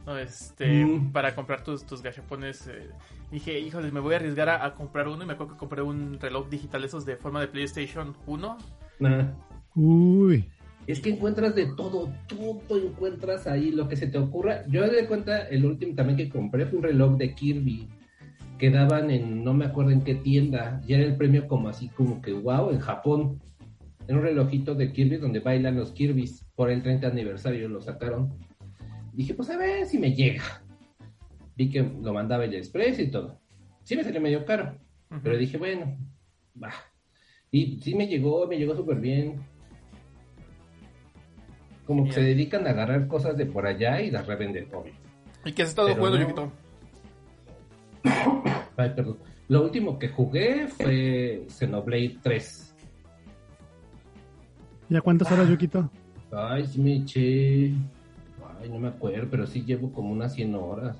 ¿No? 0.06 0.18
Este, 0.18 0.84
Mm. 0.84 1.12
para 1.12 1.34
comprar 1.34 1.62
tus, 1.64 1.84
tus 1.84 2.02
gachapones. 2.02 2.66
eh, 2.68 2.90
dije, 3.30 3.58
híjole, 3.60 3.90
me 3.92 4.00
voy 4.00 4.14
a 4.14 4.16
arriesgar 4.16 4.48
a, 4.48 4.64
a 4.64 4.74
comprar 4.74 5.08
uno. 5.08 5.22
Y 5.22 5.26
me 5.26 5.32
acuerdo 5.34 5.54
que 5.54 5.58
compré 5.58 5.82
un 5.82 6.18
reloj 6.20 6.48
digital 6.48 6.84
esos 6.84 7.04
de 7.04 7.16
forma 7.16 7.40
de 7.40 7.48
PlayStation 7.48 8.14
1. 8.26 8.58
Nah. 9.00 9.32
Uy. 9.74 10.44
Es 10.86 11.00
que 11.00 11.10
encuentras 11.10 11.54
de 11.54 11.66
todo, 11.76 12.10
todo 12.26 12.78
encuentras 12.78 13.46
ahí, 13.46 13.70
lo 13.70 13.88
que 13.88 13.96
se 13.96 14.08
te 14.08 14.18
ocurra. 14.18 14.64
Yo 14.68 14.82
de 14.88 15.06
cuenta, 15.06 15.46
el 15.48 15.64
último 15.64 15.94
también 15.94 16.16
que 16.16 16.28
compré 16.28 16.66
fue 16.66 16.78
un 16.78 16.84
reloj 16.84 17.16
de 17.16 17.34
Kirby, 17.34 17.88
que 18.58 18.70
daban 18.70 19.10
en, 19.10 19.44
no 19.44 19.54
me 19.54 19.64
acuerdo 19.66 19.92
en 19.92 20.02
qué 20.02 20.16
tienda, 20.16 20.80
y 20.86 20.94
era 20.94 21.04
el 21.04 21.16
premio 21.16 21.46
como 21.46 21.68
así, 21.68 21.88
como 21.88 22.20
que 22.20 22.32
wow, 22.32 22.70
en 22.70 22.80
Japón. 22.80 23.40
Era 24.08 24.18
un 24.18 24.24
relojito 24.24 24.74
de 24.74 24.92
Kirby 24.92 25.18
donde 25.18 25.38
bailan 25.38 25.76
los 25.76 25.92
Kirbys, 25.92 26.44
por 26.56 26.68
el 26.68 26.82
30 26.82 27.06
aniversario 27.06 27.68
lo 27.68 27.80
sacaron. 27.80 28.32
Dije, 29.12 29.34
pues 29.34 29.50
a 29.50 29.56
ver 29.56 29.86
si 29.86 29.98
me 29.98 30.14
llega. 30.14 30.62
Vi 31.54 31.68
que 31.68 31.82
lo 31.82 32.12
mandaba 32.12 32.44
el 32.44 32.54
Express 32.54 32.98
y 32.98 33.10
todo. 33.10 33.38
Sí 33.84 33.96
me 33.96 34.04
salió 34.04 34.20
medio 34.20 34.44
caro, 34.44 34.78
pero 35.22 35.36
dije, 35.36 35.58
bueno, 35.58 35.96
va. 36.62 36.72
Y 37.50 37.78
sí 37.82 37.94
me 37.94 38.06
llegó, 38.06 38.46
me 38.46 38.56
llegó 38.56 38.74
súper 38.74 38.98
bien. 38.98 39.42
Como 41.86 42.04
que 42.04 42.12
se 42.12 42.22
dedican 42.22 42.66
a 42.66 42.70
agarrar 42.70 43.06
cosas 43.08 43.36
de 43.36 43.44
por 43.44 43.66
allá 43.66 44.00
y 44.00 44.10
las 44.10 44.26
revenden, 44.26 44.72
obvio. 44.72 44.94
¿Y 45.44 45.52
qué 45.52 45.62
has 45.62 45.70
estado 45.70 45.88
Pero 45.88 45.98
jugando, 45.98 46.18
no. 46.18 46.24
Yukito? 46.24 46.52
Ay, 48.76 48.90
perdón. 48.94 49.18
Lo 49.48 49.62
último 49.64 49.98
que 49.98 50.08
jugué 50.08 50.68
fue 50.68 51.44
Xenoblade 51.48 52.18
3. 52.22 52.76
¿Ya 54.88 55.00
cuántas 55.00 55.30
horas, 55.30 55.48
Yukito? 55.48 55.90
Ay, 56.30 56.66
sí 56.66 56.80
me 56.80 56.96
eché. 56.96 57.72
Ay, 58.62 58.68
no 58.68 58.78
me 58.78 58.88
acuerdo, 58.88 59.28
pero 59.30 59.46
sí 59.46 59.64
llevo 59.64 59.92
como 59.92 60.12
unas 60.12 60.34
100 60.34 60.54
horas. 60.54 60.96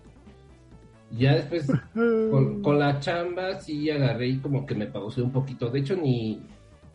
Ya 1.17 1.35
después, 1.35 1.71
con, 1.95 2.63
con 2.63 2.79
la 2.79 2.99
chamba, 2.99 3.61
sí 3.61 3.91
agarré 3.91 4.29
y 4.29 4.39
como 4.39 4.67
que 4.67 4.75
me 4.75 4.87
pausé 4.87 5.23
un 5.23 5.31
poquito. 5.31 5.71
De 5.71 5.81
hecho, 5.81 5.97
ni. 5.97 6.41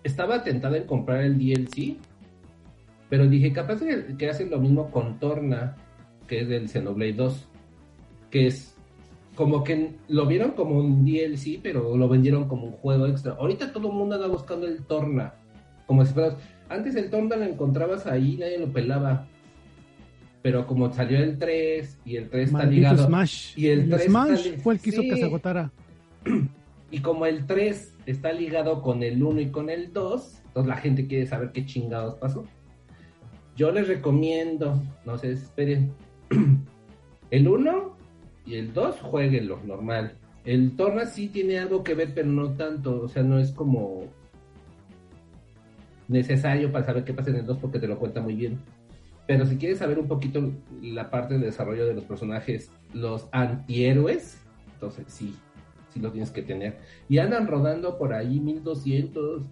Estaba 0.03 0.43
tentada 0.43 0.77
en 0.77 0.85
comprar 0.85 1.23
el 1.23 1.37
DLC, 1.37 1.97
pero 3.09 3.27
dije, 3.27 3.51
capaz 3.51 3.79
que, 3.79 4.15
que 4.17 4.29
hacen 4.29 4.49
lo 4.49 4.59
mismo 4.59 4.89
con 4.91 5.19
Torna, 5.19 5.75
que 6.27 6.41
es 6.41 6.47
del 6.47 6.69
Xenoblade 6.69 7.13
2, 7.13 7.47
que 8.29 8.47
es 8.47 8.77
como 9.35 9.63
que 9.63 9.95
lo 10.07 10.25
vieron 10.25 10.51
como 10.51 10.79
un 10.79 11.05
DLC, 11.05 11.59
pero 11.61 11.95
lo 11.95 12.09
vendieron 12.09 12.47
como 12.47 12.65
un 12.65 12.71
juego 12.73 13.05
extra. 13.07 13.33
Ahorita 13.33 13.71
todo 13.71 13.89
el 13.89 13.93
mundo 13.93 14.15
anda 14.15 14.27
buscando 14.27 14.65
el 14.65 14.83
Torna, 14.85 15.35
como 15.85 16.05
si 16.05 16.13
fueras. 16.13 16.35
Antes 16.69 16.95
el 16.95 17.09
Torna 17.09 17.35
lo 17.35 17.45
encontrabas 17.45 18.07
ahí, 18.07 18.35
nadie 18.37 18.59
lo 18.59 18.73
pelaba. 18.73 19.27
Pero 20.47 20.65
como 20.65 20.89
salió 20.93 21.19
el 21.19 21.37
3 21.37 21.99
y 22.05 22.15
el 22.15 22.29
3 22.29 22.47
está 22.51 22.63
ligado. 22.63 23.05
Smash. 23.05 23.51
Y 23.57 23.67
el 23.67 23.89
tres 23.89 24.05
Smash 24.05 24.47
está 24.47 24.61
fue 24.61 24.75
el 24.75 24.79
que 24.79 24.89
hizo 24.91 25.01
Sí. 25.01 25.09
que 25.09 25.17
se 25.17 25.25
agotara. 25.25 25.71
Y 26.89 26.99
como 27.01 27.25
el 27.25 27.45
3 27.45 27.93
está 28.05 28.31
ligado 28.31 28.81
con 28.81 29.03
el 29.03 29.21
1 29.21 29.41
y 29.41 29.47
con 29.47 29.69
el 29.69 29.91
2, 29.91 30.41
entonces 30.45 30.69
la 30.69 30.77
gente 30.77 31.05
quiere 31.05 31.27
saber 31.27 31.51
qué 31.51 31.65
chingados 31.65 32.15
pasó. 32.15 32.45
Yo 33.57 33.73
les 33.73 33.89
recomiendo, 33.89 34.81
no 35.05 35.17
se 35.17 35.31
desesperen. 35.31 35.91
El 37.29 37.45
1 37.49 37.97
y 38.45 38.55
el 38.55 38.73
2, 38.73 39.01
jueguenlo, 39.01 39.59
normal. 39.65 40.13
El 40.45 40.77
Torna 40.77 41.07
sí 41.07 41.27
tiene 41.27 41.59
algo 41.59 41.83
que 41.83 41.93
ver, 41.93 42.13
pero 42.15 42.29
no 42.29 42.51
tanto. 42.51 43.01
O 43.01 43.09
sea, 43.09 43.21
no 43.21 43.37
es 43.37 43.51
como 43.51 44.05
necesario 46.07 46.71
para 46.71 46.85
saber 46.85 47.03
qué 47.03 47.13
pasa 47.13 47.31
en 47.31 47.35
el 47.35 47.45
2 47.45 47.57
porque 47.57 47.79
te 47.79 47.87
lo 47.89 47.99
cuenta 47.99 48.21
muy 48.21 48.35
bien. 48.35 48.57
Pero 49.27 49.45
si 49.45 49.57
quieres 49.57 49.79
saber 49.79 49.99
un 49.99 50.07
poquito 50.07 50.51
la 50.81 51.09
parte 51.09 51.37
de 51.37 51.45
desarrollo 51.45 51.85
de 51.85 51.93
los 51.93 52.05
personajes, 52.05 52.71
los 52.93 53.27
antihéroes, 53.31 54.41
entonces 54.73 55.05
sí, 55.09 55.35
sí 55.93 55.99
lo 55.99 56.11
tienes 56.11 56.31
que 56.31 56.41
tener. 56.41 56.77
Y 57.09 57.17
andan 57.17 57.47
rodando 57.47 57.97
por 57.97 58.13
ahí 58.13 58.39
1200, 58.39 59.43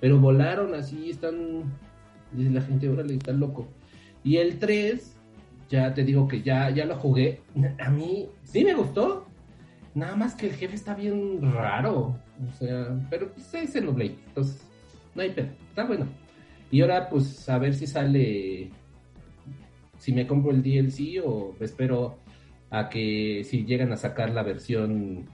pero 0.00 0.18
volaron 0.18 0.74
así, 0.74 1.10
están, 1.10 1.62
dice 2.32 2.50
la 2.50 2.62
gente, 2.62 2.88
órale, 2.88 3.14
está 3.14 3.32
loco. 3.32 3.68
Y 4.24 4.36
el 4.36 4.58
3, 4.58 5.16
ya 5.68 5.94
te 5.94 6.04
digo 6.04 6.26
que 6.26 6.42
ya, 6.42 6.68
ya 6.70 6.84
lo 6.84 6.96
jugué. 6.96 7.40
A 7.78 7.90
mí 7.90 8.28
sí 8.42 8.64
me 8.64 8.74
gustó, 8.74 9.26
nada 9.94 10.16
más 10.16 10.34
que 10.34 10.46
el 10.46 10.54
jefe 10.54 10.74
está 10.74 10.94
bien 10.94 11.40
raro. 11.52 12.16
O 12.48 12.52
sea, 12.58 12.98
pero 13.08 13.32
pues 13.32 13.54
es 13.54 13.76
el 13.76 13.88
entonces 13.88 14.66
no 15.14 15.22
hay 15.22 15.30
pedo, 15.30 15.48
está 15.68 15.84
bueno. 15.84 16.06
Y 16.70 16.80
ahora 16.80 17.08
pues 17.08 17.48
a 17.48 17.58
ver 17.58 17.74
si 17.74 17.86
sale, 17.86 18.70
si 20.00 20.12
me 20.12 20.26
compro 20.26 20.50
el 20.50 20.62
DLC 20.62 21.22
o 21.24 21.54
espero 21.60 22.18
a 22.70 22.88
que 22.88 23.42
si 23.44 23.64
llegan 23.64 23.92
a 23.92 23.96
sacar 23.96 24.30
la 24.30 24.42
versión 24.42 25.26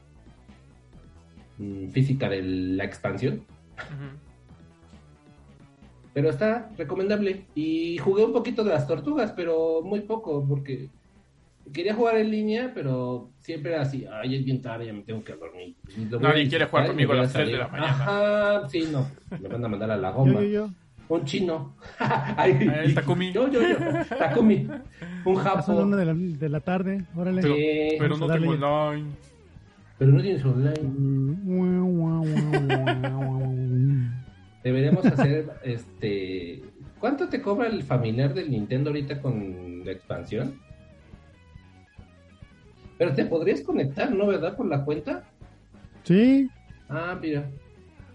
mm, 1.59 1.89
física 1.91 2.29
de 2.29 2.43
la 2.43 2.85
expansión. 2.85 3.45
Pero 6.13 6.31
está 6.31 6.71
recomendable. 6.77 7.45
Y 7.55 7.99
jugué 7.99 8.25
un 8.25 8.33
poquito 8.33 8.65
de 8.65 8.71
las 8.71 8.87
tortugas, 8.89 9.33
pero 9.33 9.83
muy 9.83 10.01
poco, 10.01 10.45
porque 10.49 10.89
quería 11.73 11.95
jugar 11.95 12.17
en 12.17 12.31
línea, 12.31 12.73
pero 12.75 13.31
siempre 13.41 13.73
era 13.73 13.83
así, 13.83 14.05
ay, 14.11 14.35
es 14.37 14.45
bien 14.45 14.61
tarde, 14.63 14.87
ya 14.87 14.93
me 14.93 15.03
tengo 15.03 15.23
que 15.23 15.35
dormir. 15.35 15.77
Nadie 16.21 16.49
quiere 16.49 16.65
jugar 16.67 16.89
conmigo 16.89 17.13
a 17.13 17.17
las 17.17 17.33
tres 17.33 17.47
de 17.49 17.53
salir. 17.53 17.59
la 17.59 17.69
mañana. 17.69 17.93
Ajá, 17.93 18.69
sí, 18.69 18.89
no, 18.91 19.07
me 19.39 19.49
van 19.49 19.65
a 19.65 19.69
mandar 19.69 19.91
a 19.93 19.97
la 19.97 20.11
Yo, 20.11 20.15
goma. 20.17 20.41
yo, 20.41 20.47
yo. 20.49 20.71
Un 21.09 21.25
chino. 21.25 21.75
Ay, 21.99 22.59
el 22.85 22.95
Takumi. 22.95 23.33
Yo, 23.33 23.49
yo, 23.51 23.61
yo. 23.63 23.77
Takumi. 24.19 24.67
Un 25.25 25.39
A 25.39 25.45
la 25.45 25.53
una 25.53 25.63
japo. 25.63 25.97
de 25.97 26.05
la, 26.05 26.15
de 26.15 26.49
la 26.49 26.61
tarde, 26.61 27.05
órale. 27.15 27.97
Pero, 27.99 28.17
no 28.17 28.27
tengo 28.27 28.51
online. 28.53 29.07
Pero 29.99 30.13
no 30.13 30.21
tienes 30.21 30.45
online. 30.45 30.81
Deberíamos 34.65 35.07
hacer, 35.07 35.49
este... 35.63 36.63
¿Cuánto 36.99 37.29
te 37.29 37.41
cobra 37.41 37.69
el 37.69 37.83
familiar 37.85 38.35
del 38.35 38.51
Nintendo 38.51 38.91
ahorita 38.91 39.21
con 39.21 39.85
la 39.85 39.93
expansión? 39.93 40.55
Pero 42.99 43.13
te 43.15 43.27
podrías 43.27 43.61
conectar, 43.61 44.11
¿no? 44.13 44.27
¿Verdad? 44.27 44.57
Por 44.57 44.67
la 44.67 44.85
cuenta. 44.85 45.23
Sí, 46.03 46.49
Ah, 46.89 47.17
mira. 47.21 47.49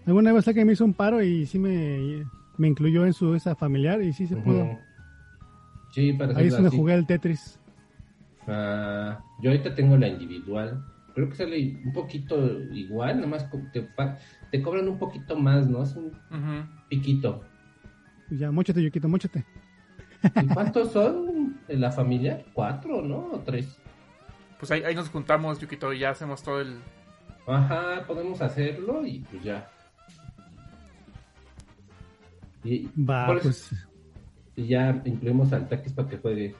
alguna 0.06 0.32
vez 0.32 0.44
que 0.46 0.64
me 0.64 0.72
hizo 0.72 0.84
un 0.84 0.94
paro 0.94 1.22
y 1.22 1.46
sí 1.46 1.58
me, 1.58 2.24
me 2.56 2.68
incluyó 2.68 3.06
en 3.06 3.12
su 3.12 3.34
esa 3.34 3.54
familiar 3.54 4.02
y 4.02 4.12
sí 4.12 4.26
se 4.26 4.36
pudo. 4.36 4.78
Sí, 5.90 6.12
para 6.12 6.36
Ahí 6.38 6.46
es 6.46 6.54
donde 6.54 6.70
jugué 6.70 6.94
el 6.94 7.06
Tetris. 7.06 7.58
Ah, 8.46 9.20
yo 9.40 9.50
ahorita 9.50 9.74
tengo 9.74 9.96
la 9.96 10.08
individual. 10.08 10.82
Creo 11.14 11.28
que 11.28 11.36
sale 11.36 11.76
un 11.84 11.92
poquito 11.92 12.62
igual, 12.72 13.20
nomás 13.20 13.46
te, 13.72 13.86
te 14.50 14.62
cobran 14.62 14.88
un 14.88 14.98
poquito 14.98 15.36
más, 15.36 15.68
¿no? 15.68 15.82
Es 15.82 15.94
un 15.94 16.06
Ujú. 16.06 16.66
piquito. 16.88 17.44
Ya, 18.30 18.50
mochate, 18.50 18.82
Yuquito, 18.82 19.08
mochate. 19.08 19.44
¿Y 20.40 20.46
cuántos 20.46 20.92
son 20.92 21.60
en 21.68 21.80
la 21.80 21.92
familia? 21.92 22.42
¿Cuatro, 22.54 23.02
no? 23.02 23.28
¿O 23.32 23.40
tres? 23.40 23.76
Pues 24.58 24.70
ahí, 24.70 24.82
ahí 24.84 24.94
nos 24.94 25.10
juntamos, 25.10 25.58
Yukito, 25.58 25.92
y 25.92 25.98
ya 25.98 26.10
hacemos 26.10 26.42
todo 26.42 26.60
el... 26.60 26.76
Ajá, 27.46 28.04
podemos 28.06 28.40
hacerlo 28.40 29.04
y 29.04 29.18
pues 29.30 29.42
ya. 29.42 29.68
Y, 32.64 32.88
Va, 33.00 33.26
pues. 33.42 33.70
y 34.56 34.66
ya 34.68 35.02
incluimos 35.04 35.52
al 35.52 35.68
Taquis 35.68 35.92
para 35.92 36.08
que 36.08 36.18
juegue. 36.18 36.54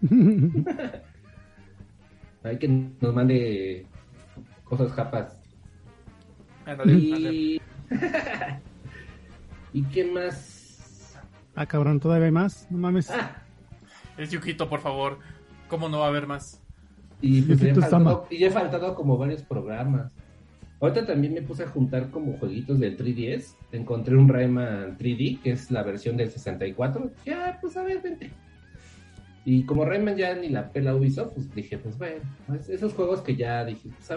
Hay 2.44 2.58
que 2.58 2.68
nos 2.68 3.14
mande 3.14 3.86
cosas 4.64 4.90
japas. 4.92 5.40
Y... 6.86 7.60
¿Y 9.74 9.82
qué 9.84 10.04
más? 10.04 11.18
Ah, 11.54 11.66
cabrón, 11.66 12.00
todavía 12.00 12.26
hay 12.26 12.32
más. 12.32 12.66
No 12.70 12.78
mames. 12.78 13.10
Ah, 13.10 13.42
Es 14.16 14.30
Yukito, 14.30 14.68
por 14.68 14.80
favor. 14.80 15.18
¿Cómo 15.68 15.88
no 15.88 16.00
va 16.00 16.06
a 16.06 16.08
haber 16.08 16.26
más? 16.26 16.58
y, 17.20 17.40
pues, 17.42 17.60
he 17.62 17.68
Yukito 17.68 17.80
faltado, 17.82 18.04
Sama. 18.04 18.24
y 18.30 18.44
he 18.44 18.50
faltado 18.50 18.94
como 18.94 19.16
varios 19.16 19.42
programas. 19.44 20.12
Ahorita 20.82 21.06
también 21.06 21.32
me 21.32 21.42
puse 21.42 21.62
a 21.62 21.68
juntar 21.68 22.10
como 22.10 22.36
jueguitos 22.38 22.80
del 22.80 22.96
3DS. 22.96 23.54
Encontré 23.70 24.16
un 24.16 24.28
Rayman 24.28 24.98
3D, 24.98 25.40
que 25.40 25.52
es 25.52 25.70
la 25.70 25.84
versión 25.84 26.16
del 26.16 26.28
64. 26.28 27.12
Ya, 27.24 27.56
pues 27.60 27.76
a 27.76 27.84
ver, 27.84 28.02
vente. 28.02 28.30
Y 29.44 29.62
como 29.64 29.84
Rayman 29.84 30.16
ya 30.16 30.34
ni 30.34 30.48
la 30.48 30.72
pela 30.72 30.96
Ubisoft, 30.96 31.34
pues 31.34 31.54
dije, 31.54 31.78
pues 31.78 31.96
bueno, 31.98 32.22
pues, 32.48 32.68
esos 32.68 32.94
juegos 32.94 33.20
que 33.20 33.36
ya 33.36 33.64
dije, 33.64 33.90
pues, 33.96 34.10
a- 34.10 34.16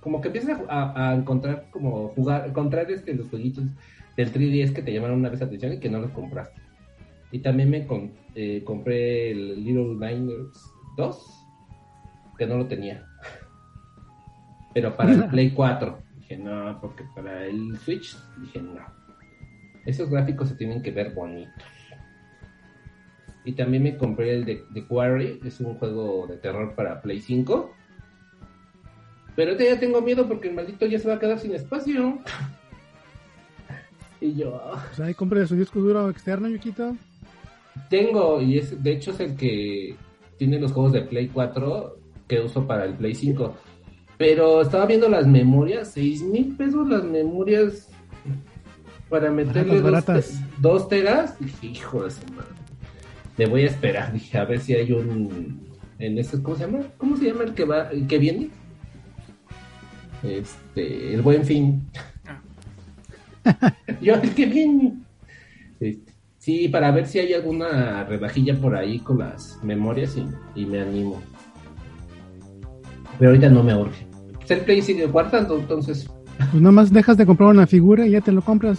como 0.00 0.20
que 0.20 0.28
empiezas 0.28 0.58
a, 0.68 1.14
encontrar, 1.14 1.68
como 1.70 2.08
jugar, 2.08 2.48
encontrar 2.48 2.90
este, 2.90 3.14
los 3.14 3.28
jueguitos 3.28 3.64
del 4.16 4.32
3DS 4.32 4.72
que 4.74 4.82
te 4.82 4.92
llamaron 4.92 5.20
una 5.20 5.28
vez 5.28 5.42
atención 5.42 5.74
y 5.74 5.78
que 5.78 5.88
no 5.88 6.00
los 6.00 6.10
compraste. 6.10 6.60
Y 7.30 7.38
también 7.38 7.70
me 7.70 7.86
com- 7.86 8.10
eh, 8.34 8.64
compré 8.64 9.30
el 9.30 9.64
Little 9.64 9.94
Niners 9.94 10.58
2, 10.96 11.24
que 12.36 12.46
no 12.46 12.56
lo 12.56 12.66
tenía. 12.66 13.07
Pero 14.74 14.96
para 14.96 15.12
el 15.12 15.24
Play 15.30 15.50
4. 15.50 15.98
Dije, 16.16 16.36
no, 16.36 16.78
porque 16.80 17.04
para 17.14 17.44
el 17.46 17.76
Switch, 17.78 18.16
dije, 18.38 18.60
no. 18.60 18.80
Esos 19.84 20.10
gráficos 20.10 20.48
se 20.48 20.54
tienen 20.56 20.82
que 20.82 20.90
ver 20.90 21.14
bonitos. 21.14 21.64
Y 23.44 23.52
también 23.52 23.82
me 23.82 23.96
compré 23.96 24.34
el 24.34 24.44
de, 24.44 24.62
de 24.70 24.86
Quarry, 24.86 25.40
es 25.44 25.60
un 25.60 25.74
juego 25.74 26.26
de 26.26 26.36
terror 26.36 26.74
para 26.74 27.00
Play 27.00 27.20
5. 27.20 27.74
Pero 29.34 29.52
ahorita 29.52 29.74
ya 29.74 29.80
tengo 29.80 30.02
miedo 30.02 30.26
porque 30.26 30.48
el 30.48 30.54
maldito 30.54 30.84
ya 30.84 30.98
se 30.98 31.08
va 31.08 31.14
a 31.14 31.18
quedar 31.18 31.38
sin 31.38 31.54
espacio. 31.54 32.18
Y 34.20 34.34
yo, 34.34 34.56
ah. 34.56 34.84
Pues 34.88 35.00
ahí 35.00 35.14
compré 35.14 35.46
su 35.46 35.54
disco 35.54 35.78
duro 35.80 36.10
externo, 36.10 36.48
Yuquito. 36.48 36.96
Tengo, 37.88 38.42
y 38.42 38.58
es 38.58 38.82
de 38.82 38.92
hecho 38.92 39.12
es 39.12 39.20
el 39.20 39.36
que 39.36 39.94
tiene 40.36 40.58
los 40.58 40.72
juegos 40.72 40.92
de 40.92 41.02
Play 41.02 41.28
4 41.28 41.96
que 42.26 42.40
uso 42.40 42.66
para 42.66 42.84
el 42.84 42.94
Play 42.94 43.14
5. 43.14 43.54
Pero 44.18 44.62
estaba 44.62 44.84
viendo 44.86 45.08
las 45.08 45.26
memorias, 45.26 45.92
seis 45.94 46.22
mil 46.22 46.56
pesos 46.56 46.88
las 46.88 47.04
memorias 47.04 47.88
para 49.08 49.30
meterle 49.30 49.74
dos, 49.76 49.82
baratas. 49.82 50.40
dos 50.58 50.88
teras. 50.88 51.38
Dije, 51.38 51.66
hijo 51.68 52.04
de 52.04 52.10
su 52.10 52.20
madre. 52.32 52.48
Me 53.38 53.46
voy 53.46 53.62
a 53.62 53.66
esperar, 53.66 54.12
dije, 54.12 54.36
a 54.36 54.44
ver 54.44 54.60
si 54.60 54.74
hay 54.74 54.92
un 54.92 55.68
en 56.00 56.18
ese, 56.18 56.42
¿cómo 56.42 56.56
se 56.56 56.66
llama? 56.66 56.80
¿Cómo 56.96 57.16
se 57.16 57.26
llama 57.26 57.44
el 57.44 57.54
que 57.54 57.64
va, 57.64 57.88
el 57.90 58.06
que 58.06 58.18
viene? 58.18 58.50
Este, 60.22 61.14
el 61.14 61.22
buen 61.22 61.44
fin. 61.44 61.82
Yo, 64.00 64.14
el 64.14 64.34
que 64.34 64.46
viene. 64.46 64.94
Este, 65.80 66.08
Sí, 66.48 66.66
para 66.66 66.90
ver 66.92 67.06
si 67.06 67.18
hay 67.18 67.34
alguna 67.34 68.04
rebajilla 68.04 68.58
por 68.58 68.74
ahí 68.74 69.00
con 69.00 69.18
las 69.18 69.62
memorias 69.62 70.16
y, 70.16 70.62
y 70.62 70.64
me 70.64 70.80
animo. 70.80 71.20
Pero 73.18 73.32
ahorita 73.32 73.50
no 73.50 73.62
me 73.62 73.74
urge. 73.74 74.07
Pues 74.48 74.60
el 74.60 74.64
Play 74.64 74.80
sigue 74.80 75.06
guardando, 75.06 75.58
entonces. 75.58 76.08
Pues 76.38 76.54
nomás 76.54 76.90
dejas 76.90 77.18
de 77.18 77.26
comprar 77.26 77.50
una 77.50 77.66
figura 77.66 78.06
y 78.06 78.12
ya 78.12 78.22
te 78.22 78.32
lo 78.32 78.40
compras. 78.40 78.78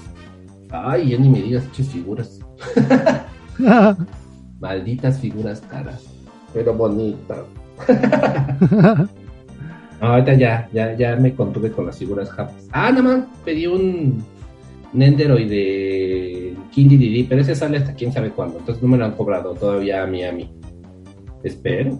Ay, 0.72 1.10
ya 1.10 1.20
ni 1.20 1.30
me 1.30 1.44
digas, 1.44 1.72
ches 1.74 1.90
figuras. 1.90 2.40
Malditas 4.60 5.20
figuras 5.20 5.62
caras. 5.62 6.06
Pero 6.54 6.74
bonitas. 6.74 7.46
No, 10.02 10.08
ahorita 10.08 10.34
ya, 10.36 10.70
ya, 10.72 10.96
ya 10.96 11.18
me 11.18 11.36
contuve 11.36 11.74
con 11.74 11.86
las 11.86 11.98
figuras 11.98 12.30
japas. 12.30 12.70
Ah, 12.72 12.90
nada 12.90 13.02
más 13.02 13.26
pedí 13.44 13.68
un 13.68 14.24
Nenderoid 14.94 15.50
de 15.50 16.56
King 16.72 16.88
Didi, 16.88 17.24
pero 17.24 17.42
ese 17.42 17.54
sale 17.54 17.80
hasta 17.80 17.94
quién 17.94 18.14
sabe 18.14 18.30
cuándo. 18.30 18.60
Entonces 18.60 18.82
no 18.82 18.88
me 18.88 18.98
lo 18.98 19.04
han 19.04 19.12
cobrado 19.12 19.54
todavía 19.56 20.02
a 20.04 20.08
mí, 20.08 20.24
a 20.24 20.32
mí. 20.32 20.50
Espero. 21.44 22.00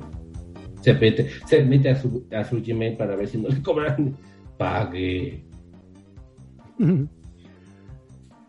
Se 0.82 0.94
mete, 0.94 1.30
se 1.46 1.64
mete 1.64 1.90
a, 1.90 1.96
su, 1.96 2.24
a 2.36 2.44
su 2.44 2.62
Gmail 2.62 2.96
para 2.98 3.16
ver 3.16 3.28
si 3.28 3.38
no 3.38 3.50
le 3.50 3.62
cobran. 3.62 4.16
Pague. 4.58 5.44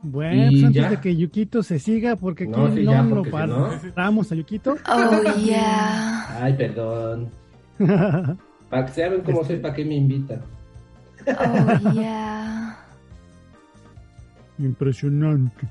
Bueno, 0.02 0.50
pues 0.50 0.64
antes 0.64 0.82
ya. 0.82 0.90
de 0.90 1.00
que 1.00 1.16
Yukito 1.16 1.62
se 1.62 1.78
siga, 1.78 2.16
porque 2.16 2.44
aquí 2.44 2.52
No, 2.52 2.68
no, 2.68 2.74
sí, 2.74 2.84
ya, 2.84 3.02
lo 3.02 3.16
porque 3.16 3.30
si 3.30 3.36
no- 3.36 3.92
paramos 3.94 4.32
a 4.32 4.34
Yukito. 4.34 4.76
Oh 4.88 5.36
yeah. 5.44 6.42
Ay, 6.44 6.54
perdón. 6.54 7.28
Para 8.70 8.86
que 8.86 8.92
saben 8.92 9.20
cómo 9.22 9.44
soy, 9.44 9.56
¿para 9.58 9.74
qué 9.74 9.84
me 9.84 9.96
invitan? 9.96 10.40
Oh 11.26 11.92
yeah. 11.92 12.78
Impresionante. 14.58 15.66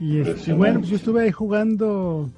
Y 0.00 0.18
este, 0.18 0.30
Impresionante. 0.30 0.52
bueno, 0.58 0.78
pues 0.80 0.90
yo 0.90 0.96
estuve 0.96 1.22
ahí 1.22 1.32
jugando 1.32 2.30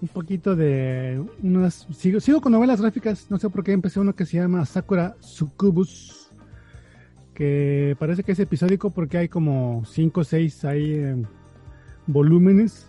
un 0.00 0.08
poquito 0.08 0.54
de 0.54 1.22
unas. 1.42 1.86
Sigo, 1.92 2.20
sigo 2.20 2.40
con 2.40 2.52
novelas 2.52 2.80
gráficas, 2.80 3.30
no 3.30 3.38
sé 3.38 3.48
por 3.50 3.64
qué 3.64 3.72
empecé 3.72 4.00
uno 4.00 4.14
que 4.14 4.26
se 4.26 4.38
llama 4.38 4.64
Sakura 4.66 5.16
Sucubus. 5.20 6.30
Que 7.34 7.96
parece 7.98 8.22
que 8.22 8.32
es 8.32 8.38
episódico 8.40 8.90
porque 8.90 9.18
hay 9.18 9.28
como 9.28 9.82
5 9.84 10.20
o 10.20 10.24
6 10.24 10.64
ahí 10.64 10.92
eh, 10.92 11.22
volúmenes. 12.06 12.88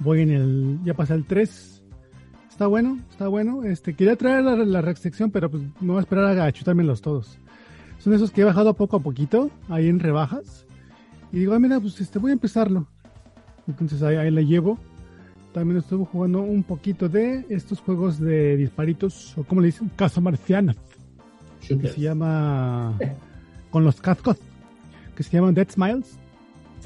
Voy 0.00 0.20
en 0.20 0.30
el. 0.30 0.78
Ya 0.84 0.94
pasé 0.94 1.14
el 1.14 1.24
3. 1.24 1.82
Está 2.50 2.66
bueno, 2.66 2.98
está 3.10 3.28
bueno. 3.28 3.64
Este, 3.64 3.94
quería 3.94 4.16
traer 4.16 4.44
la, 4.44 4.56
la 4.56 4.94
pero 5.32 5.50
pues 5.50 5.62
no 5.80 5.94
voy 5.94 5.96
a 5.98 6.00
esperar 6.00 6.38
a 6.38 6.52
chutármelos 6.52 7.00
todos. 7.00 7.38
Son 7.98 8.12
esos 8.12 8.30
que 8.30 8.42
he 8.42 8.44
bajado 8.44 8.74
poco 8.74 8.96
a 8.96 9.00
poquito, 9.00 9.50
ahí 9.68 9.88
en 9.88 10.00
rebajas. 10.00 10.66
Y 11.30 11.38
digo, 11.38 11.54
ah, 11.54 11.58
mira, 11.58 11.80
pues 11.80 12.00
este, 12.00 12.18
voy 12.18 12.30
a 12.30 12.34
empezarlo. 12.34 12.86
Entonces 13.66 14.02
ahí, 14.02 14.16
ahí 14.16 14.30
la 14.30 14.42
llevo. 14.42 14.78
También 15.52 15.78
estuve 15.78 16.06
jugando 16.06 16.40
un 16.40 16.62
poquito 16.62 17.08
de 17.08 17.44
estos 17.50 17.80
juegos 17.80 18.18
de 18.18 18.56
disparitos, 18.56 19.36
o 19.36 19.44
como 19.44 19.60
le 19.60 19.66
dicen, 19.66 19.90
Casa 19.96 20.20
Marciana, 20.20 20.74
que 21.60 21.88
se 21.88 22.00
llama 22.00 22.98
con 23.70 23.84
los 23.84 24.00
cascos, 24.00 24.38
que 25.14 25.22
se 25.22 25.30
llama 25.30 25.52
Dead 25.52 25.70
Smiles. 25.70 26.18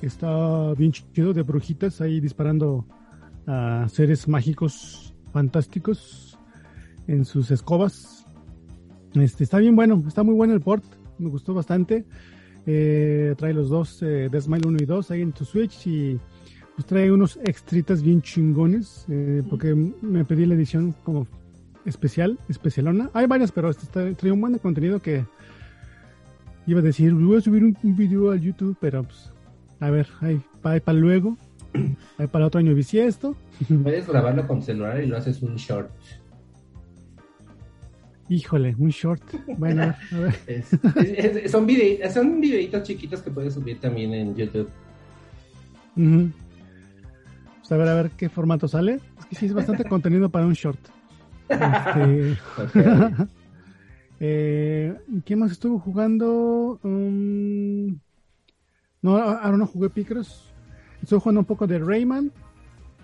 que 0.01 0.07
Está 0.07 0.73
bien 0.75 0.91
chido 0.93 1.33
de 1.33 1.43
brujitas 1.43 2.01
ahí 2.01 2.21
disparando 2.21 2.85
a 3.47 3.87
seres 3.89 4.27
mágicos 4.27 5.15
fantásticos 5.33 6.37
en 7.07 7.25
sus 7.25 7.53
escobas. 7.53 8.27
Este, 9.15 9.45
está 9.45 9.59
bien 9.59 9.77
bueno, 9.77 10.03
está 10.09 10.25
muy 10.25 10.35
bueno 10.35 10.55
el 10.55 10.61
port, 10.61 10.85
me 11.19 11.29
gustó 11.29 11.55
bastante. 11.55 12.05
Eh, 12.67 13.35
trae 13.39 13.55
los 13.55 13.69
dos, 13.69 14.03
eh, 14.03 14.29
Dead 14.31 14.41
Smile 14.41 14.67
1 14.67 14.79
y 14.81 14.87
2 14.87 15.11
ahí 15.13 15.23
en 15.23 15.33
tu 15.33 15.45
Switch 15.45 15.87
y 15.87 16.19
pues 16.77 16.87
trae 16.87 17.11
unos 17.11 17.39
extritas 17.45 18.03
bien 18.03 18.23
chingones, 18.23 19.05
eh, 19.09 19.43
porque 19.51 19.75
me 19.75 20.25
pedí 20.25 20.47
la 20.47 20.55
edición 20.55 20.95
como 21.05 21.27
especial, 21.85 22.39
especialona. 22.49 23.11
Hay 23.15 23.27
varias, 23.27 23.51
pero 23.51 23.71
este 23.71 23.85
está, 23.85 24.13
trae 24.13 24.31
un 24.31 24.41
buen 24.41 24.53
de 24.53 24.59
contenido 24.61 25.01
que 25.01 25.25
iba 26.67 26.81
a 26.81 26.83
decir, 26.83 27.13
voy 27.15 27.39
a 27.39 27.41
subir 27.41 27.65
un, 27.65 27.77
un 27.83 27.97
video 27.97 28.31
al 28.31 28.41
YouTube, 28.41 28.77
pero 28.81 29.03
pues 29.05 29.33
A 29.81 29.91
ver, 29.91 30.07
ahí, 30.21 30.41
para, 30.63 30.79
para 30.81 30.99
luego. 30.99 31.37
Ahí 32.19 32.27
para 32.29 32.45
el 32.45 32.47
otro 32.49 32.59
año 32.61 32.75
bisiesto. 32.75 33.37
Puedes 33.83 34.07
grabarlo 34.07 34.47
con 34.47 34.63
celular 34.63 35.03
y 35.03 35.07
lo 35.07 35.17
haces 35.19 35.43
un 35.43 35.57
short. 35.57 35.91
Híjole, 38.29 38.75
un 38.79 38.89
short. 38.89 39.23
Bueno, 39.59 39.83
a 39.83 40.19
ver. 40.19 40.35
Es- 40.47 40.73
es- 40.73 41.37
es- 41.45 41.51
son, 41.51 41.67
son 42.13 42.41
videitos 42.41 42.83
chiquitos 42.83 43.21
que 43.23 43.31
puedes 43.31 43.55
subir 43.55 43.79
también 43.79 44.13
en 44.15 44.35
YouTube. 44.35 44.69
Pues 45.95 46.27
a 47.73 47.77
ver, 47.77 47.89
a 47.89 47.95
ver 47.95 48.11
qué 48.11 48.29
formato 48.29 48.69
sale. 48.69 49.01
Es 49.19 49.27
que 49.27 49.37
sí 49.37 49.47
es 49.47 49.53
bastante 49.55 49.85
contenido 49.89 50.29
para 50.29 50.47
un 50.47 50.53
short. 50.55 50.79
Este, 51.49 52.37
eh, 54.21 54.95
¿Qué 55.25 55.37
más 55.37 55.53
estuvo 55.53 55.79
jugando? 55.79 56.79
Um, 56.83 57.99
no, 59.03 59.17
ahora 59.17 59.57
no 59.57 59.67
jugué 59.67 59.91
Picross. 59.91 60.53
Estuve 61.03 61.21
jugando 61.21 61.41
un 61.41 61.45
poco 61.47 61.67
de 61.67 61.79
Rayman. 61.79 62.33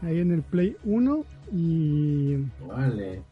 Ahí 0.02 0.18
en 0.18 0.32
el 0.32 0.42
Play 0.42 0.76
1. 0.84 1.24
Y 1.54 2.36
Vale. 2.66 3.22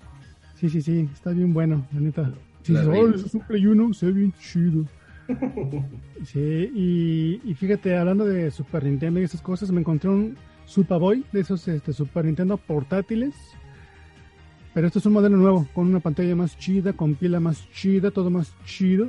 sí, 0.57 0.69
sí, 0.69 0.81
sí, 0.83 1.09
está 1.13 1.31
bien 1.31 1.53
bueno, 1.53 1.87
la 1.93 2.01
neta. 2.01 2.31
Sí, 2.63 2.73
La. 2.75 2.87
"Oh, 2.87 3.09
es 3.09 3.35
un 3.35 3.41
Play 3.41 3.67
1, 3.67 3.95
se 3.95 4.07
ve 4.07 4.13
bien 4.13 4.33
chido. 4.39 4.85
Sí, 6.25 6.39
y, 6.75 7.41
y 7.51 7.55
fíjate, 7.55 7.97
hablando 7.97 8.27
de 8.27 8.51
Super 8.51 8.85
Nintendo 8.85 9.21
y 9.21 9.23
esas 9.25 9.41
cosas, 9.41 9.71
me 9.71 9.81
encontré 9.81 10.11
un 10.11 10.37
Superboy 10.71 11.25
de 11.33 11.41
esos 11.41 11.67
este, 11.67 11.93
Super 11.93 12.25
Nintendo 12.25 12.57
portátiles. 12.57 13.35
Pero 14.73 14.87
esto 14.87 15.01
es 15.01 15.07
un 15.07 15.15
modelo 15.15 15.37
nuevo, 15.37 15.67
con 15.75 15.89
una 15.89 15.99
pantalla 15.99 16.37
más 16.37 16.57
chida, 16.57 16.93
con 16.93 17.17
pila 17.17 17.41
más 17.41 17.69
chida, 17.73 18.13
todo 18.13 18.31
más 18.31 18.55
chido. 18.65 19.09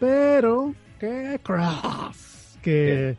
Pero, 0.00 0.74
¿qué 0.98 1.38
cross? 1.44 2.58
Que, 2.60 3.16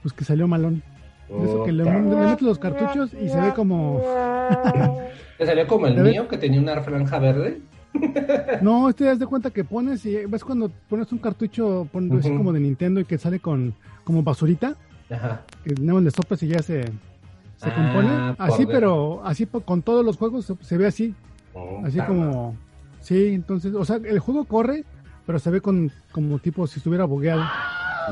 pues 0.00 0.14
que 0.14 0.24
salió 0.24 0.48
malón. 0.48 0.82
Eso 1.28 1.64
que 1.64 1.72
le, 1.72 1.84
metes 1.84 2.40
los 2.40 2.58
cartuchos 2.58 3.12
y 3.12 3.28
se 3.28 3.38
ve 3.38 3.52
como... 3.52 4.00
¿Te 5.36 5.44
salió 5.44 5.66
como 5.66 5.88
el 5.88 5.96
mío 6.02 6.26
que 6.28 6.38
tenía 6.38 6.60
una 6.60 6.80
franja 6.80 7.18
verde? 7.18 7.60
No, 8.62 8.88
este 8.90 9.04
das 9.04 9.18
de 9.18 9.26
cuenta 9.26 9.50
que 9.50 9.64
pones 9.64 10.04
y 10.04 10.26
ves 10.26 10.44
cuando 10.44 10.70
pones 10.88 11.10
un 11.12 11.18
cartucho 11.18 11.88
pones 11.90 12.12
así 12.18 12.28
Ujú. 12.28 12.38
como 12.38 12.52
de 12.52 12.60
Nintendo 12.60 13.00
y 13.00 13.06
que 13.06 13.16
sale 13.16 13.40
con 13.40 13.74
como 14.04 14.22
basurita. 14.22 14.74
Ajá. 15.08 15.42
que 15.64 15.74
nada 15.80 15.94
más 15.94 16.02
le 16.02 16.10
soplas 16.10 16.42
y 16.42 16.48
ya 16.48 16.60
se, 16.60 16.84
se 17.56 17.68
Ah, 17.68 17.74
compone. 17.74 18.34
por 18.34 18.46
Así, 18.46 18.66
pero 18.66 19.22
así 19.24 19.46
con 19.46 19.82
todos 19.82 20.04
los 20.04 20.16
juegos 20.16 20.52
se, 20.60 20.76
ve 20.76 20.86
así. 20.86 21.14
Así 21.84 21.92
Puta. 21.98 22.06
como. 22.06 22.56
Sí, 23.00 23.28
entonces, 23.28 23.74
o 23.74 23.84
sea, 23.84 23.96
el 23.96 24.18
juego 24.18 24.44
corre, 24.44 24.84
pero 25.26 25.38
se 25.38 25.50
ve 25.50 25.60
con 25.60 25.90
como 26.12 26.38
tipo 26.38 26.66
si 26.66 26.78
estuviera 26.80 27.04
bugueado. 27.04 27.44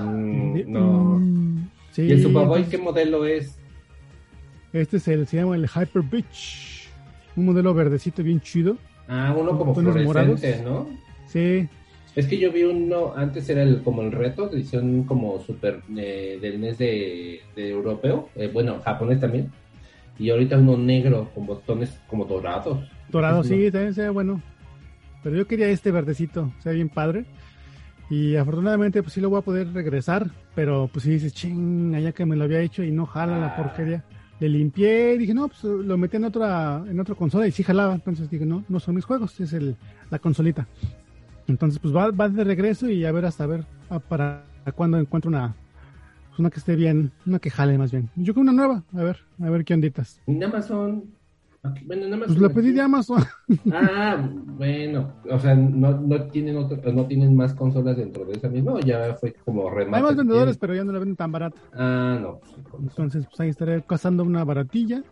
Mm, 0.00 0.52
De- 0.54 0.64
no. 0.66 1.18
mm, 1.20 1.68
sí, 1.92 2.02
¿Y 2.02 2.12
el 2.12 2.22
Superboy 2.22 2.60
entonces, 2.60 2.68
qué 2.68 2.78
modelo 2.78 3.26
es? 3.26 3.58
Este 4.72 4.96
es 4.96 5.08
el, 5.08 5.26
se 5.26 5.36
llama 5.36 5.56
el 5.56 5.68
Hyper 5.68 6.02
Beach. 6.02 6.88
Un 7.36 7.46
modelo 7.46 7.74
verdecito 7.74 8.22
bien 8.22 8.40
chido. 8.40 8.76
Ah, 9.08 9.34
uno 9.38 9.58
como 9.58 9.72
Tonos 9.74 9.92
fluorescente, 9.94 10.62
morados. 10.64 10.88
¿no? 10.88 10.98
Sí, 11.26 11.68
Es 12.16 12.26
que 12.26 12.38
yo 12.38 12.52
vi 12.52 12.62
uno, 12.62 13.12
antes 13.16 13.48
era 13.48 13.62
el, 13.62 13.82
como 13.82 14.02
el 14.02 14.12
reto, 14.12 14.50
edición 14.52 15.02
como 15.04 15.40
super 15.40 15.80
eh, 15.96 16.38
del 16.40 16.60
NES 16.60 16.78
de, 16.78 17.40
de 17.56 17.70
europeo, 17.70 18.28
eh, 18.36 18.48
bueno, 18.52 18.80
japonés 18.84 19.18
también, 19.20 19.50
y 20.18 20.30
ahorita 20.30 20.58
uno 20.58 20.76
negro 20.76 21.30
con 21.34 21.46
botones 21.46 21.98
como 22.08 22.24
dorados. 22.24 22.78
dorado, 23.08 23.40
Es 23.40 23.48
sí, 23.48 23.70
también 23.72 23.94
se 23.94 24.02
ve 24.02 24.10
bueno. 24.10 24.40
Pero 25.24 25.36
yo 25.36 25.46
quería 25.46 25.68
este 25.68 25.90
verdecito, 25.90 26.52
se 26.62 26.68
ve 26.68 26.74
bien 26.76 26.88
padre. 26.88 27.24
Y 28.10 28.36
afortunadamente, 28.36 29.02
pues 29.02 29.14
sí 29.14 29.20
lo 29.20 29.30
voy 29.30 29.38
a 29.38 29.42
poder 29.42 29.72
regresar. 29.72 30.30
Pero 30.54 30.88
pues 30.92 31.04
sí 31.04 31.10
dices, 31.12 31.32
ching, 31.32 31.94
allá 31.94 32.12
que 32.12 32.26
me 32.26 32.36
lo 32.36 32.44
había 32.44 32.60
hecho 32.60 32.84
y 32.84 32.92
no 32.92 33.06
jala 33.06 33.38
la 33.38 33.46
Ah. 33.46 33.56
porquería. 33.56 34.04
Le 34.40 34.48
limpié 34.50 35.14
y 35.14 35.18
dije, 35.18 35.32
no, 35.32 35.48
pues 35.48 35.64
lo 35.64 35.96
metí 35.96 36.18
en 36.18 36.24
otra, 36.26 36.84
en 36.86 37.00
otra 37.00 37.14
consola 37.14 37.46
y 37.48 37.50
sí 37.52 37.62
jalaba. 37.62 37.94
Entonces 37.94 38.28
dije, 38.28 38.44
no, 38.44 38.62
no 38.68 38.78
son 38.78 38.94
mis 38.96 39.06
juegos, 39.06 39.40
es 39.40 39.54
el, 39.54 39.74
la 40.10 40.18
consolita. 40.18 40.68
Entonces, 41.46 41.78
pues 41.78 41.94
va, 41.94 42.10
va 42.10 42.28
de 42.28 42.44
regreso 42.44 42.88
y 42.88 43.04
a 43.04 43.12
ver 43.12 43.26
hasta 43.26 43.46
ver 43.46 43.64
ah, 43.90 43.98
para 43.98 44.44
cuando 44.74 44.98
encuentro 44.98 45.28
una, 45.28 45.54
pues, 46.28 46.38
una 46.38 46.50
que 46.50 46.58
esté 46.58 46.74
bien, 46.76 47.12
una 47.26 47.38
que 47.38 47.50
jale 47.50 47.76
más 47.78 47.92
bien. 47.92 48.08
Yo 48.16 48.32
creo 48.32 48.42
una 48.42 48.52
nueva, 48.52 48.82
a 48.94 49.02
ver, 49.02 49.18
a 49.42 49.50
ver 49.50 49.64
qué 49.64 49.74
onditas. 49.74 50.20
En 50.26 50.42
Amazon, 50.42 51.04
bueno, 51.86 52.04
en 52.04 52.10
Pues 52.18 52.30
Amazon. 52.30 52.42
la 52.42 52.48
pedí 52.50 52.72
de 52.72 52.80
Amazon. 52.80 53.22
Ah, 53.72 54.16
bueno, 54.56 55.12
o 55.30 55.38
sea, 55.38 55.54
no, 55.54 56.00
no 56.00 56.22
tienen 56.28 56.56
otro, 56.56 56.92
no 56.92 57.06
tienen 57.06 57.36
más 57.36 57.52
consolas 57.54 57.96
dentro 57.96 58.24
de 58.24 58.32
esa 58.32 58.48
misma, 58.48 58.72
o 58.74 58.80
ya 58.80 59.14
fue 59.14 59.34
como 59.44 59.68
remate. 59.70 59.96
Hay 59.96 60.02
más 60.02 60.16
vendedores, 60.16 60.58
tienen? 60.58 60.60
pero 60.60 60.74
ya 60.74 60.84
no 60.84 60.92
la 60.92 60.98
venden 60.98 61.16
tan 61.16 61.30
barata. 61.32 61.60
Ah, 61.74 62.18
no, 62.20 62.38
pues. 62.38 62.54
Entonces, 62.80 63.26
pues 63.26 63.40
ahí 63.40 63.48
estaré 63.50 63.82
cazando 63.82 64.22
una 64.24 64.44
baratilla 64.44 65.02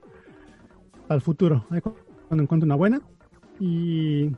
para 1.07 1.17
el 1.17 1.21
futuro. 1.23 1.65
Ahí 1.71 1.81
cu- 1.81 1.95
cuando 2.29 2.43
encuentre 2.43 2.65
una 2.67 2.75
buena. 2.77 3.01
Y, 3.61 4.31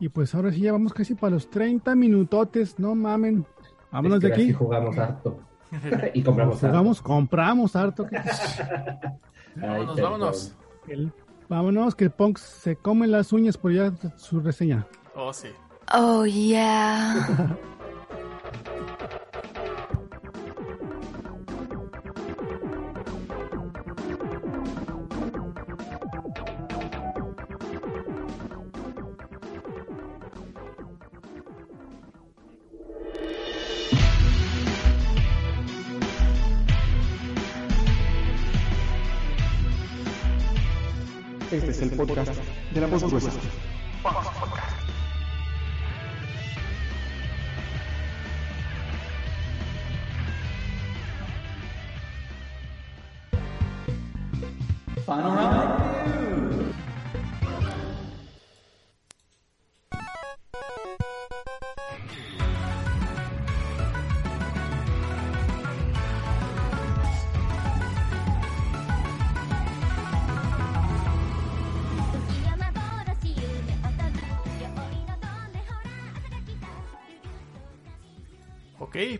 y 0.00 0.08
pues 0.08 0.34
ahora 0.34 0.52
sí 0.52 0.60
ya 0.60 0.72
vamos 0.72 0.92
casi 0.92 1.14
para 1.14 1.30
los 1.34 1.48
30 1.50 1.94
minutotes. 1.94 2.78
No 2.78 2.94
mamen. 2.94 3.46
Vámonos 3.90 4.18
Es 4.18 4.30
que 4.30 4.36
de 4.36 4.42
aquí. 4.44 4.52
jugamos 4.52 4.96
harto. 4.98 5.38
y 6.14 6.22
compramos 6.22 6.56
harto. 6.56 6.68
Jugamos, 6.68 7.02
compramos 7.02 7.76
harto. 7.76 8.06
que- 8.06 8.16
Vámonos, 9.56 9.94
perdón. 9.94 10.12
vámonos. 10.12 10.54
el- 10.88 11.12
vámonos, 11.48 11.94
que 11.94 12.04
el 12.04 12.10
Punk 12.10 12.38
se 12.38 12.76
come 12.76 13.06
las 13.06 13.32
uñas 13.32 13.56
por 13.56 13.72
ya 13.72 13.92
su 14.16 14.40
reseña. 14.40 14.86
Oh, 15.14 15.32
sí. 15.32 15.48
Oh 15.94 16.26
yeah. 16.26 17.56
podcast 41.96 42.45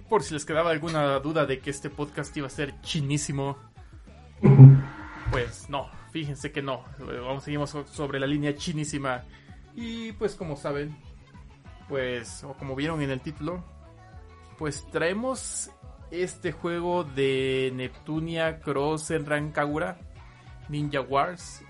por 0.08 0.22
si 0.22 0.34
les 0.34 0.44
quedaba 0.44 0.70
alguna 0.70 1.18
duda 1.20 1.46
de 1.46 1.58
que 1.60 1.70
este 1.70 1.90
podcast 1.90 2.36
iba 2.36 2.46
a 2.46 2.50
ser 2.50 2.80
chinísimo, 2.82 3.56
pues 5.30 5.68
no, 5.68 5.88
fíjense 6.12 6.52
que 6.52 6.62
no. 6.62 6.84
Vamos, 6.98 7.44
seguimos 7.44 7.70
so- 7.70 7.86
sobre 7.86 8.20
la 8.20 8.26
línea 8.26 8.54
chinísima. 8.54 9.24
Y 9.74 10.12
pues 10.12 10.34
como 10.34 10.56
saben, 10.56 10.96
pues, 11.88 12.42
o 12.44 12.54
como 12.54 12.74
vieron 12.74 13.02
en 13.02 13.10
el 13.10 13.20
título, 13.20 13.62
pues 14.58 14.86
traemos 14.90 15.70
este 16.10 16.52
juego 16.52 17.04
de 17.04 17.72
Neptunia 17.74 18.60
Cross 18.60 19.10
en 19.10 19.26
Rancagura, 19.26 19.98
Ninja 20.68 21.00
Wars. 21.00 21.62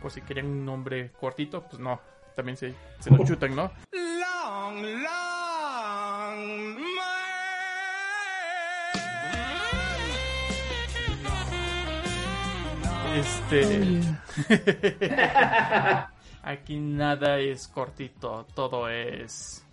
Por 0.00 0.10
si 0.10 0.20
querían 0.22 0.46
un 0.46 0.64
nombre 0.64 1.12
cortito, 1.18 1.62
pues 1.62 1.78
no, 1.80 2.00
también 2.36 2.56
se, 2.56 2.74
se 3.00 3.10
lo 3.10 3.18
chutan, 3.24 3.54
¿no? 3.56 3.70
Este. 13.16 14.00
Aquí 16.42 16.76
nada 16.78 17.38
es 17.38 17.68
cortito, 17.68 18.46
todo 18.54 18.88
es. 18.88 19.64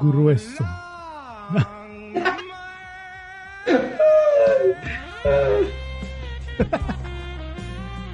Grueso. 0.00 0.64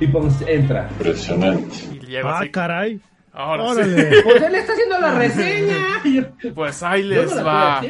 Y 0.00 0.06
Pons 0.08 0.42
entra. 0.46 0.88
Y 1.00 1.98
llego 2.06 2.28
Ah, 2.28 2.40
así. 2.40 2.50
caray. 2.50 3.00
Ahora 3.32 3.64
sí. 3.64 3.70
Órale. 3.80 4.22
Pues 4.24 4.42
él 4.42 4.54
está 4.54 4.72
haciendo 4.72 5.00
la 5.00 5.14
reseña. 5.18 5.76
Pues 6.54 6.82
ahí 6.82 7.02
les 7.02 7.30
no 7.30 7.36
la 7.36 7.42
va. 7.42 7.82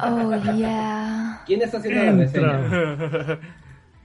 Oh 0.00 0.52
yeah. 0.54 1.42
¿Quién 1.46 1.62
está 1.62 1.78
haciendo 1.78 2.00
la 2.04 2.22
Entra. 2.24 2.58
reseña? 2.58 3.38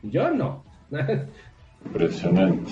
Yo 0.04 0.32
no. 0.32 0.64
Impresionante. 1.86 2.72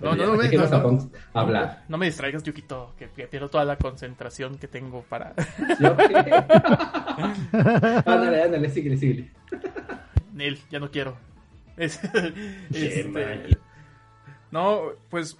No, 0.00 0.14
no, 0.14 0.16
Ya, 0.16 0.26
no, 0.26 0.34
me, 0.36 0.48
no, 0.48 0.68
no, 0.92 1.10
hablar. 1.34 1.84
no 1.88 1.98
distraigas, 1.98 2.42
Yukito, 2.42 2.94
que, 2.98 3.10
que 3.10 3.26
pierdo 3.26 3.50
toda 3.50 3.66
la 3.66 3.76
concentración 3.76 4.56
que 4.56 4.66
tengo 4.66 5.02
para... 5.02 5.34
Ándale, 8.06 8.42
ándale, 8.42 8.70
síguele, 8.70 8.96
síguele. 8.96 9.30
Nel, 10.32 10.58
ya 10.70 10.78
no 10.78 10.90
quiero. 10.90 11.18
Es- 11.76 12.00
este, 12.72 13.58
no, 14.50 14.82
pues, 15.10 15.36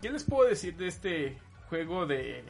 ¿qué 0.00 0.10
les 0.10 0.24
puedo 0.24 0.48
decir 0.48 0.76
de 0.76 0.88
este 0.88 1.38
juego 1.68 2.06
de... 2.06 2.42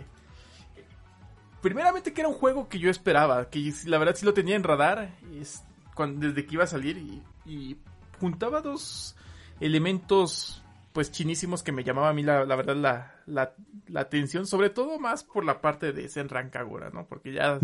Primeramente 1.63 2.13
que 2.13 2.21
era 2.23 2.29
un 2.29 2.35
juego 2.37 2.69
que 2.69 2.79
yo 2.79 2.91
esperaba, 2.91 3.51
que 3.51 3.73
la 3.87 3.99
verdad 3.99 4.15
sí 4.15 4.25
lo 4.25 4.33
tenía 4.35 4.57
en 4.57 4.63
radar 4.63 5.11
es, 5.39 5.63
cuando, 5.95 6.27
desde 6.29 6.47
que 6.47 6.55
iba 6.55 6.65
a 6.65 6.69
salir 6.69 6.97
y, 6.99 7.23
y 7.47 7.77
juntaba 8.19 8.61
dos 8.61 9.17
elementos 9.61 10.63
pues 10.93 11.11
chinísimos 11.13 11.63
que 11.63 11.71
me 11.73 11.85
llamaba 11.85 12.09
a 12.09 12.13
mí 12.13 12.23
la, 12.23 12.45
la 12.45 12.57
verdad 12.57 12.75
la, 12.77 13.15
la, 13.27 13.55
la 13.87 14.01
atención, 14.01 14.47
sobre 14.47 14.71
todo 14.71 14.99
más 14.99 15.23
por 15.23 15.45
la 15.45 15.61
parte 15.61 15.93
de 15.93 16.09
Senran 16.09 16.51
Kagura, 16.51 16.91
¿no? 16.91 17.07
Porque 17.07 17.33
ya, 17.33 17.59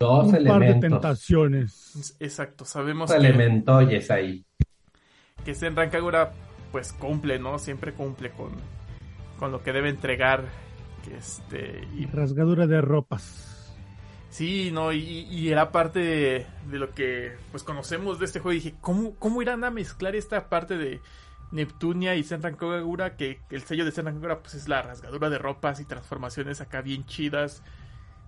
Dos 0.00 0.26
Un 0.26 0.30
par 0.46 0.60
de 0.60 0.70
elementos. 0.70 0.80
tentaciones. 0.80 2.16
exacto, 2.20 2.64
sabemos 2.64 3.10
Dos 3.10 3.18
que... 3.20 3.26
elementoyes 3.26 4.10
ahí. 4.10 4.44
que 5.44 5.54
Senran 5.54 5.90
Kagura 5.90 6.32
pues 6.72 6.92
cumple, 6.92 7.38
¿no? 7.38 7.58
Siempre 7.58 7.92
cumple 7.92 8.30
con, 8.30 8.52
con 9.38 9.50
lo 9.52 9.62
que 9.62 9.72
debe 9.72 9.88
entregar. 9.90 10.44
Que 11.04 11.16
este, 11.16 11.86
y 11.96 12.06
Rasgadura 12.06 12.66
de 12.66 12.80
ropas. 12.80 13.57
Sí, 14.30 14.70
¿no? 14.72 14.92
Y, 14.92 15.00
y 15.30 15.48
era 15.50 15.70
parte 15.72 15.98
de, 16.00 16.46
de 16.70 16.78
lo 16.78 16.94
que 16.94 17.32
pues 17.50 17.62
conocemos 17.62 18.18
de 18.18 18.26
este 18.26 18.40
juego. 18.40 18.52
Y 18.52 18.62
dije, 18.62 18.74
¿cómo, 18.80 19.14
¿cómo 19.16 19.42
irán 19.42 19.64
a 19.64 19.70
mezclar 19.70 20.14
esta 20.16 20.48
parte 20.48 20.76
de 20.76 21.00
Neptunia 21.50 22.14
y 22.14 22.24
Senran 22.24 22.56
Kagura? 22.56 23.16
Que, 23.16 23.40
el 23.50 23.62
sello 23.62 23.84
de 23.84 23.92
Senran 23.92 24.14
Kagura 24.14 24.40
pues 24.40 24.54
es 24.54 24.68
la 24.68 24.82
rasgadura 24.82 25.30
de 25.30 25.38
ropas 25.38 25.80
y 25.80 25.84
transformaciones 25.84 26.60
acá 26.60 26.80
bien 26.82 27.06
chidas. 27.06 27.62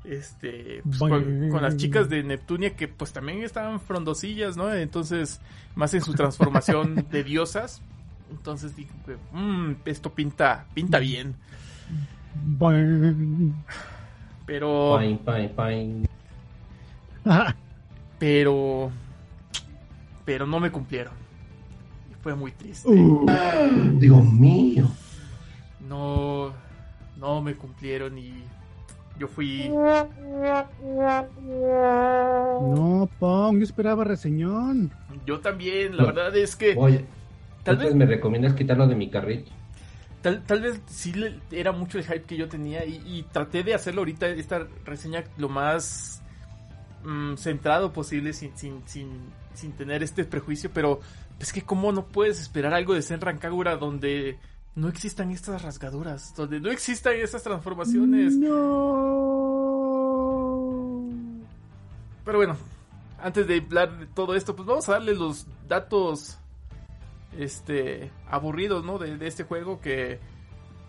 Este, 0.03 0.81
pues, 0.83 0.99
con, 0.99 1.51
con 1.51 1.61
las 1.63 1.77
chicas 1.77 2.09
de 2.09 2.23
Neptunia 2.23 2.75
que 2.75 2.89
pues 2.89 3.13
también 3.13 3.43
estaban 3.43 3.81
frondosillas, 3.81 4.57
¿no? 4.57 4.73
Entonces, 4.73 5.41
más 5.75 5.93
en 5.93 6.01
su 6.01 6.15
transformación 6.15 7.07
de 7.11 7.23
diosas. 7.23 7.83
Entonces 8.31 8.77
dije, 8.77 8.91
"Mm, 9.33 9.73
esto 9.85 10.15
pinta, 10.15 10.65
pinta 10.73 10.99
bien. 11.01 11.35
Pero, 14.51 14.99
Fine, 14.99 15.21
fine, 15.25 15.49
fine. 15.51 16.09
pero, 18.19 18.91
pero 20.25 20.45
no 20.45 20.59
me 20.59 20.73
cumplieron. 20.73 21.13
Y 22.11 22.15
fue 22.21 22.35
muy 22.35 22.51
triste. 22.51 22.89
Uh, 22.91 23.27
Dios 24.01 24.25
mío. 24.25 24.89
No, 25.89 26.53
no 27.17 27.41
me 27.41 27.55
cumplieron 27.55 28.19
y 28.19 28.43
yo 29.21 29.29
fui, 29.29 29.69
no, 29.69 30.09
Pong, 33.21 33.59
yo 33.59 33.63
esperaba 33.63 34.03
reseñón. 34.03 34.91
yo 35.27 35.39
también. 35.39 35.97
La 35.97 36.03
No. 36.03 36.09
verdad 36.09 36.37
es 36.37 36.57
que 36.57 36.75
Oye, 36.77 37.05
tal 37.63 37.77
vez, 37.77 37.95
me 37.95 38.05
recomiendas 38.05 38.55
quitarlo 38.55 38.89
de 38.89 38.97
mi 38.97 39.11
carrito. 39.11 39.53
Tal, 40.23 40.43
tal 40.45 40.61
vez 40.61 40.81
sí 40.87 41.13
le- 41.13 41.39
era 41.51 41.73
mucho 41.73 41.99
el 41.99 42.05
hype 42.05 42.23
que 42.25 42.37
yo 42.37 42.49
tenía 42.49 42.85
y, 42.85 43.03
y 43.07 43.23
traté 43.33 43.63
de 43.63 43.75
hacerlo 43.75 44.01
ahorita 44.03 44.29
esta 44.29 44.67
reseña 44.85 45.25
lo 45.39 45.49
más 45.49 46.23
mm, 47.05 47.35
centrado 47.37 47.93
posible 47.93 48.33
sin, 48.33 48.57
sin, 48.57 48.83
sin, 48.87 49.09
sin 49.55 49.73
tener 49.73 50.03
este 50.03 50.25
prejuicio, 50.25 50.71
pero 50.73 51.01
es 51.39 51.53
que 51.53 51.63
cómo 51.63 51.91
no 51.93 52.07
puedes 52.07 52.41
esperar 52.41 52.75
algo 52.75 52.95
de 52.95 53.03
Senran 53.03 53.39
Kagura 53.39 53.77
donde 53.77 54.39
no 54.77 54.89
existan 54.89 55.31
estas 55.31 55.63
rasgaduras, 55.63 56.35
donde 56.37 56.61
no 56.61 56.71
existan 56.71 57.15
estas 57.17 57.43
transformaciones. 57.43 58.37
No. 59.71 61.09
Pero 62.25 62.39
bueno, 62.39 62.57
antes 63.23 63.47
de 63.47 63.59
hablar 63.59 63.99
de 63.99 64.07
todo 64.07 64.35
esto, 64.35 64.55
pues 64.55 64.67
vamos 64.69 64.89
a 64.89 64.93
darle 64.93 65.15
los 65.15 65.47
datos 65.69 66.39
este 67.39 68.11
aburridos, 68.29 68.85
¿no? 68.85 68.99
De, 68.99 69.17
de 69.17 69.27
este 69.27 69.45
juego 69.45 69.81
que 69.81 70.19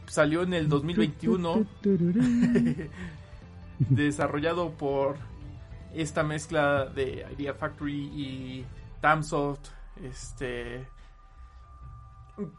salió 0.08 0.44
en 0.44 0.54
el 0.54 0.68
2021, 0.70 1.66
desarrollado 3.80 4.72
por 4.72 5.18
esta 5.94 6.24
mezcla 6.24 6.86
de 6.86 7.26
Idea 7.38 7.54
Factory 7.54 8.06
y 8.14 8.66
Tamsoft, 9.02 9.70
este 10.04 10.88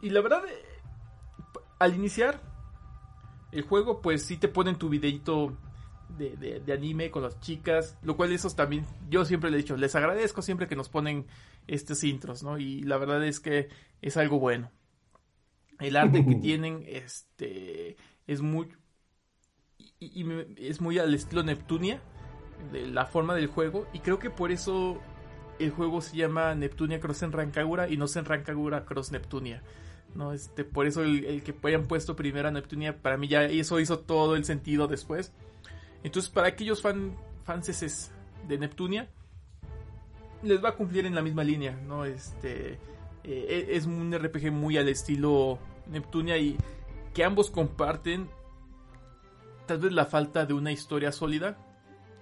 y 0.01 0.09
la 0.11 0.21
verdad 0.21 0.43
eh, 0.47 0.53
al 1.79 1.95
iniciar 1.95 2.39
el 3.51 3.63
juego, 3.63 4.01
pues 4.01 4.23
sí 4.23 4.37
te 4.37 4.47
ponen 4.47 4.77
tu 4.77 4.89
videito 4.89 5.53
de, 6.17 6.35
de- 6.37 6.59
de 6.59 6.73
anime 6.73 7.11
con 7.11 7.23
las 7.23 7.39
chicas, 7.39 7.97
lo 8.03 8.15
cual 8.15 8.31
esos 8.31 8.55
también, 8.55 8.85
yo 9.09 9.25
siempre 9.25 9.49
le 9.51 9.57
he 9.57 9.61
dicho, 9.61 9.75
les 9.77 9.95
agradezco 9.95 10.41
siempre 10.41 10.67
que 10.67 10.75
nos 10.75 10.89
ponen 10.89 11.25
estos 11.67 12.03
intros, 12.03 12.43
¿no? 12.43 12.57
Y 12.57 12.81
la 12.83 12.97
verdad 12.97 13.23
es 13.25 13.39
que 13.39 13.69
es 14.01 14.17
algo 14.17 14.39
bueno. 14.39 14.71
El 15.79 15.97
arte 15.97 16.25
que 16.25 16.35
tienen, 16.35 16.83
este, 16.87 17.95
es 18.27 18.41
muy, 18.41 18.69
y, 19.99 20.21
y 20.21 20.23
me- 20.23 20.47
es 20.57 20.81
muy 20.81 20.99
al 20.99 21.13
estilo 21.13 21.43
Neptunia, 21.43 22.01
de 22.71 22.87
la 22.87 23.05
forma 23.05 23.35
del 23.35 23.47
juego, 23.47 23.87
y 23.93 23.99
creo 23.99 24.19
que 24.19 24.29
por 24.29 24.51
eso 24.51 24.99
el 25.59 25.71
juego 25.71 26.01
se 26.01 26.17
llama 26.17 26.55
Neptunia 26.55 26.99
Cross 26.99 27.23
en 27.23 27.31
Rancagura 27.31 27.89
y 27.89 27.97
no 27.97 28.05
en 28.15 28.25
Rancagura 28.25 28.85
Cross 28.85 29.11
Neptunia. 29.11 29.61
No, 30.15 30.33
este, 30.33 30.63
por 30.63 30.85
eso 30.87 31.03
el, 31.03 31.25
el 31.25 31.43
que 31.43 31.55
hayan 31.63 31.85
puesto 31.87 32.15
primero 32.15 32.47
a 32.47 32.51
Neptunia, 32.51 33.01
para 33.01 33.17
mí 33.17 33.27
ya 33.27 33.43
eso 33.45 33.79
hizo 33.79 33.99
todo 33.99 34.35
el 34.35 34.45
sentido 34.45 34.87
después. 34.87 35.33
Entonces, 36.03 36.31
para 36.31 36.49
aquellos 36.49 36.81
fan, 36.81 37.17
fanses 37.45 38.11
de 38.47 38.57
Neptunia, 38.57 39.09
les 40.43 40.63
va 40.63 40.69
a 40.69 40.75
cumplir 40.75 41.05
en 41.05 41.15
la 41.15 41.21
misma 41.21 41.43
línea, 41.43 41.79
¿no? 41.87 42.05
Este, 42.05 42.77
eh, 43.23 43.67
es 43.69 43.85
un 43.85 44.13
RPG 44.13 44.51
muy 44.51 44.77
al 44.77 44.89
estilo 44.89 45.59
Neptunia 45.87 46.37
y 46.37 46.57
que 47.13 47.23
ambos 47.23 47.49
comparten 47.49 48.29
tal 49.65 49.79
vez 49.79 49.91
la 49.91 50.05
falta 50.05 50.45
de 50.45 50.53
una 50.53 50.71
historia 50.71 51.11
sólida. 51.11 51.57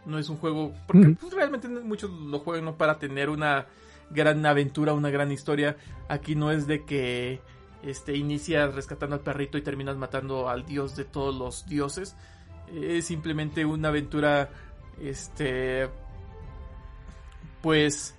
No 0.05 0.17
es 0.17 0.30
un 0.30 0.38
juego, 0.38 0.74
porque 0.88 1.15
pues, 1.19 1.34
realmente 1.34 1.67
muchos 1.67 2.09
lo 2.09 2.39
juegan 2.39 2.65
no 2.65 2.76
para 2.76 2.97
tener 2.97 3.30
una 3.30 3.67
gran 4.09 4.45
aventura, 4.45 4.93
una 4.93 5.09
gran 5.09 5.32
historia. 5.32 5.78
Aquí 6.09 6.36
no 6.36 6.51
es 6.51 6.67
de 6.67 6.86
que 6.86 7.39
este 7.84 8.15
inicias 8.15 8.74
rescatando 8.74 9.15
al 9.15 9.22
perrito 9.22 9.57
y 9.57 9.61
terminas 9.61 9.97
matando 9.97 10.49
al 10.49 10.65
dios 10.65 10.95
de 10.95 11.05
todos 11.05 11.36
los 11.36 11.65
dioses. 11.67 12.15
Es 12.74 13.05
simplemente 13.05 13.65
una 13.65 13.89
aventura 13.89 14.49
este 14.99 15.89
pues 17.62 18.16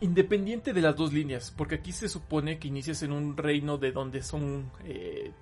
independiente 0.00 0.72
de 0.72 0.80
las 0.80 0.94
dos 0.96 1.12
líneas, 1.12 1.52
porque 1.56 1.76
aquí 1.76 1.92
se 1.92 2.08
supone 2.08 2.58
que 2.58 2.68
inicias 2.68 3.02
en 3.02 3.12
un 3.12 3.36
reino 3.36 3.78
de 3.78 3.90
donde 3.90 4.22
son 4.22 4.70
eh, 4.84 5.32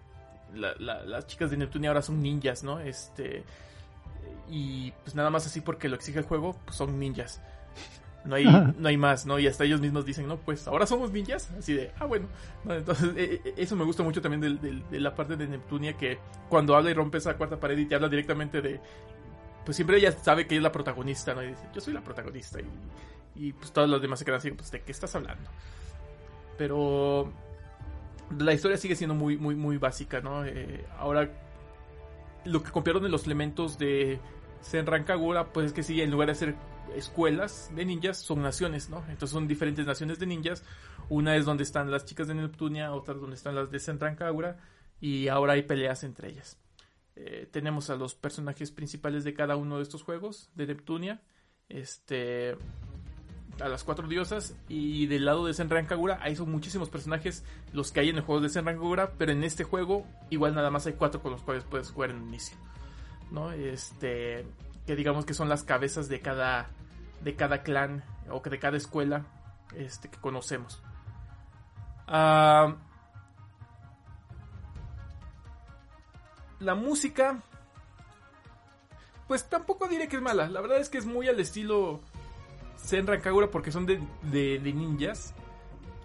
la- 0.54 0.74
la- 0.78 1.04
las 1.04 1.26
chicas 1.26 1.50
de 1.50 1.58
Neptunia 1.58 1.90
ahora 1.90 2.00
son 2.02 2.22
ninjas, 2.22 2.64
¿no? 2.64 2.80
Este 2.80 3.44
y 4.48 4.92
pues 5.02 5.14
nada 5.14 5.28
más 5.28 5.44
así 5.46 5.60
porque 5.60 5.88
lo 5.88 5.96
exige 5.96 6.18
el 6.20 6.24
juego, 6.24 6.56
pues 6.64 6.76
son 6.76 6.98
ninjas. 6.98 7.42
No 8.24 8.34
hay, 8.36 8.44
no 8.78 8.88
hay 8.88 8.96
más, 8.96 9.24
¿no? 9.26 9.38
Y 9.38 9.46
hasta 9.46 9.62
ellos 9.64 9.80
mismos 9.80 10.04
dicen, 10.04 10.26
no, 10.26 10.36
pues 10.38 10.66
ahora 10.66 10.84
somos 10.86 11.12
ninjas. 11.12 11.48
Así 11.58 11.74
de, 11.74 11.92
ah, 12.00 12.06
bueno. 12.06 12.26
¿no? 12.64 12.74
Entonces, 12.74 13.10
eh, 13.16 13.40
eh, 13.44 13.54
eso 13.56 13.76
me 13.76 13.84
gusta 13.84 14.02
mucho 14.02 14.20
también 14.22 14.40
del- 14.40 14.82
de, 14.90 14.98
la 15.00 15.14
parte 15.14 15.36
de 15.36 15.46
Neptunia, 15.46 15.96
que 15.96 16.18
cuando 16.48 16.74
habla 16.74 16.90
y 16.90 16.94
rompe 16.94 17.18
esa 17.18 17.36
cuarta 17.36 17.60
pared 17.60 17.78
y 17.78 17.86
te 17.86 17.94
habla 17.94 18.08
directamente 18.08 18.60
de. 18.62 18.80
Pues 19.66 19.74
siempre 19.74 19.98
ella 19.98 20.12
sabe 20.12 20.46
que 20.46 20.56
es 20.56 20.62
la 20.62 20.70
protagonista, 20.70 21.34
¿no? 21.34 21.42
Y 21.42 21.48
dice, 21.48 21.68
yo 21.74 21.80
soy 21.80 21.92
la 21.92 22.00
protagonista. 22.00 22.60
Y, 22.60 23.48
y 23.48 23.52
pues 23.52 23.72
todas 23.72 23.90
las 23.90 24.00
demás 24.00 24.20
se 24.20 24.24
quedan 24.24 24.38
así, 24.38 24.52
pues, 24.52 24.70
¿de 24.70 24.80
qué 24.80 24.92
estás 24.92 25.14
hablando? 25.14 25.50
Pero. 26.56 27.32
La 28.38 28.52
historia 28.52 28.76
sigue 28.76 28.96
siendo 28.96 29.14
muy, 29.14 29.36
muy, 29.36 29.56
muy 29.56 29.76
básica, 29.76 30.20
¿no? 30.20 30.44
Eh, 30.46 30.86
ahora. 30.98 31.28
Lo 32.44 32.62
que 32.62 32.70
copiaron 32.70 33.02
de 33.02 33.08
los 33.08 33.26
elementos 33.26 33.76
de 33.76 34.20
Senran 34.60 35.02
Kagura, 35.02 35.52
pues 35.52 35.66
es 35.66 35.72
que 35.72 35.82
sí, 35.82 36.00
en 36.00 36.12
lugar 36.12 36.28
de 36.28 36.36
ser 36.36 36.54
escuelas 36.94 37.72
de 37.74 37.84
ninjas 37.84 38.18
son 38.18 38.42
naciones, 38.42 38.88
¿no? 38.88 38.98
Entonces 39.08 39.30
son 39.30 39.48
diferentes 39.48 39.84
naciones 39.84 40.20
de 40.20 40.26
ninjas. 40.26 40.62
Una 41.08 41.34
es 41.34 41.44
donde 41.44 41.64
están 41.64 41.90
las 41.90 42.04
chicas 42.04 42.28
de 42.28 42.34
Neptunia, 42.34 42.92
otra 42.92 43.14
es 43.14 43.20
donde 43.20 43.34
están 43.34 43.56
las 43.56 43.68
de 43.68 43.80
Senran 43.80 44.14
Kagura 44.14 44.58
y 45.00 45.26
ahora 45.26 45.54
hay 45.54 45.62
peleas 45.62 46.04
entre 46.04 46.28
ellas. 46.28 46.56
Eh, 47.16 47.48
tenemos 47.50 47.88
a 47.88 47.96
los 47.96 48.14
personajes 48.14 48.70
principales 48.70 49.24
de 49.24 49.34
cada 49.34 49.56
uno 49.56 49.78
de 49.78 49.82
estos 49.82 50.02
juegos 50.02 50.50
de 50.54 50.66
Neptunia, 50.66 51.22
este 51.68 52.56
a 53.58 53.68
las 53.68 53.84
cuatro 53.84 54.06
diosas 54.06 54.54
y 54.68 55.06
del 55.06 55.24
lado 55.24 55.46
de 55.46 55.54
Senran 55.54 55.86
Kagura 55.86 56.18
ahí 56.20 56.36
son 56.36 56.50
muchísimos 56.50 56.90
personajes 56.90 57.42
los 57.72 57.90
que 57.90 58.00
hay 58.00 58.10
en 58.10 58.16
el 58.16 58.22
juego 58.22 58.42
de 58.42 58.50
Senran 58.50 58.76
Kagura, 58.76 59.12
pero 59.16 59.32
en 59.32 59.44
este 59.44 59.64
juego 59.64 60.06
igual 60.28 60.54
nada 60.54 60.70
más 60.70 60.86
hay 60.86 60.92
cuatro 60.92 61.22
con 61.22 61.32
los 61.32 61.42
cuales 61.42 61.64
puedes 61.64 61.90
jugar 61.90 62.10
en 62.10 62.18
el 62.18 62.22
inicio. 62.24 62.58
¿no? 63.30 63.52
Este 63.52 64.46
que 64.86 64.94
digamos 64.94 65.24
que 65.24 65.34
son 65.34 65.48
las 65.48 65.64
cabezas 65.64 66.08
de 66.08 66.20
cada 66.20 66.68
de 67.22 67.34
cada 67.34 67.62
clan 67.62 68.04
o 68.30 68.40
de 68.40 68.58
cada 68.58 68.76
escuela 68.76 69.26
este 69.74 70.10
que 70.10 70.18
conocemos. 70.18 70.82
Ah, 72.06 72.76
la 76.60 76.74
música 76.74 77.42
pues 79.28 79.48
tampoco 79.48 79.88
diré 79.88 80.08
que 80.08 80.16
es 80.16 80.22
mala. 80.22 80.48
La 80.48 80.60
verdad 80.60 80.78
es 80.78 80.88
que 80.88 80.98
es 80.98 81.06
muy 81.06 81.28
al 81.28 81.40
estilo 81.40 82.00
Senran 82.76 83.20
Kagura 83.20 83.50
porque 83.50 83.72
son 83.72 83.84
de, 83.86 84.00
de- 84.22 84.60
ninjas. 84.72 85.34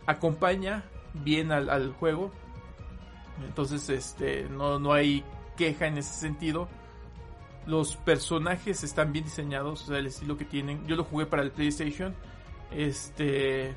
Acompaña 0.07 0.83
bien 1.13 1.51
al, 1.51 1.69
al 1.69 1.93
juego. 1.93 2.31
Entonces, 3.45 3.87
este, 3.89 4.47
no, 4.49 4.79
no 4.79 4.93
hay 4.93 5.23
queja 5.55 5.85
en 5.87 5.97
ese 5.99 6.13
sentido. 6.13 6.67
Los 7.67 7.95
personajes 7.95 8.83
están 8.83 9.11
bien 9.13 9.25
diseñados, 9.25 9.83
o 9.83 9.85
sea, 9.87 9.97
el 9.99 10.07
estilo 10.07 10.35
que 10.37 10.45
tienen. 10.45 10.85
Yo 10.87 10.95
lo 10.95 11.03
jugué 11.03 11.27
para 11.27 11.43
el 11.43 11.51
PlayStation. 11.51 12.15
Este. 12.71 13.75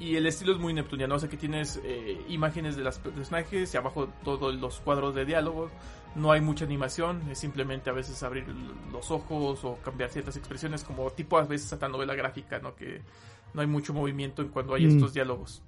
Y 0.00 0.16
el 0.16 0.26
estilo 0.26 0.52
es 0.52 0.58
muy 0.58 0.72
neptuniano, 0.72 1.14
o 1.14 1.18
sea 1.18 1.28
que 1.28 1.36
tienes 1.36 1.78
eh, 1.84 2.24
imágenes 2.28 2.74
de 2.74 2.82
los 2.82 2.98
personajes 2.98 3.72
y 3.72 3.76
abajo 3.76 4.08
todos 4.24 4.54
los 4.54 4.80
cuadros 4.80 5.14
de 5.14 5.26
diálogo. 5.26 5.70
No 6.14 6.32
hay 6.32 6.40
mucha 6.40 6.64
animación, 6.64 7.22
es 7.30 7.38
simplemente 7.38 7.90
a 7.90 7.92
veces 7.92 8.22
abrir 8.22 8.46
los 8.90 9.10
ojos 9.10 9.62
o 9.62 9.76
cambiar 9.84 10.08
ciertas 10.10 10.36
expresiones, 10.38 10.84
como 10.84 11.10
tipo 11.10 11.36
a 11.36 11.42
veces 11.44 11.70
esta 11.72 11.88
novela 11.88 12.14
gráfica, 12.14 12.58
¿no? 12.60 12.74
Que 12.74 13.02
no 13.52 13.60
hay 13.60 13.66
mucho 13.66 13.92
movimiento 13.92 14.40
en 14.40 14.48
cuando 14.48 14.74
hay 14.74 14.86
Mm. 14.86 14.96
estos 14.96 15.12
diálogos. 15.12 15.62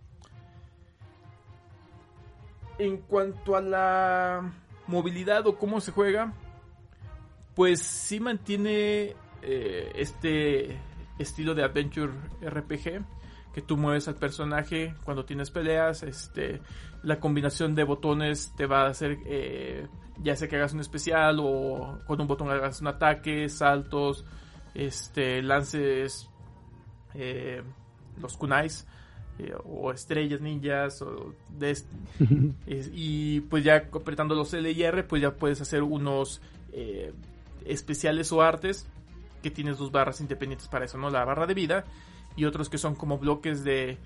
En 2.78 2.96
cuanto 2.96 3.54
a 3.54 3.60
la 3.60 4.52
movilidad 4.86 5.46
o 5.46 5.56
cómo 5.58 5.80
se 5.80 5.92
juega, 5.92 6.32
pues 7.54 7.80
sí 7.82 8.18
mantiene 8.18 9.14
eh, 9.42 9.92
este 9.94 10.78
estilo 11.18 11.54
de 11.54 11.64
adventure 11.64 12.12
RPG 12.40 13.04
que 13.54 13.62
tú 13.62 13.76
mueves 13.76 14.08
al 14.08 14.14
personaje 14.16 14.94
cuando 15.04 15.24
tienes 15.24 15.50
peleas 15.50 16.02
este 16.02 16.60
la 17.02 17.20
combinación 17.20 17.74
de 17.74 17.84
botones 17.84 18.52
te 18.56 18.66
va 18.66 18.82
a 18.82 18.88
hacer 18.88 19.18
eh, 19.26 19.86
ya 20.22 20.36
sea 20.36 20.48
que 20.48 20.56
hagas 20.56 20.72
un 20.72 20.80
especial 20.80 21.38
o 21.40 21.98
con 22.06 22.20
un 22.20 22.26
botón 22.26 22.50
hagas 22.50 22.80
un 22.80 22.86
ataque 22.88 23.48
saltos 23.48 24.24
este 24.74 25.42
lances 25.42 26.28
eh, 27.14 27.62
los 28.20 28.36
kunais 28.36 28.86
eh, 29.38 29.54
o 29.64 29.90
estrellas 29.92 30.40
ninjas 30.40 31.02
o 31.02 31.34
de 31.50 31.70
est- 31.72 31.88
es- 32.66 32.90
y 32.94 33.40
pues 33.42 33.64
ya 33.64 33.88
apretando 33.92 34.34
los 34.34 34.52
L 34.54 34.70
y 34.70 34.82
R, 34.82 35.02
pues 35.04 35.20
ya 35.22 35.34
puedes 35.34 35.60
hacer 35.60 35.82
unos 35.82 36.40
especiales 37.64 38.32
o 38.32 38.42
artes 38.42 38.86
que 39.42 39.50
tienes 39.50 39.78
dos 39.78 39.90
barras 39.90 40.20
independientes 40.20 40.68
para 40.68 40.84
eso, 40.84 40.98
¿no? 40.98 41.10
La 41.10 41.24
barra 41.24 41.46
de 41.46 41.54
vida 41.54 41.84
y 42.36 42.44
otros 42.44 42.68
que 42.68 42.78
son 42.78 42.94
como 42.94 43.18
bloques 43.18 43.64
de, 43.64 43.98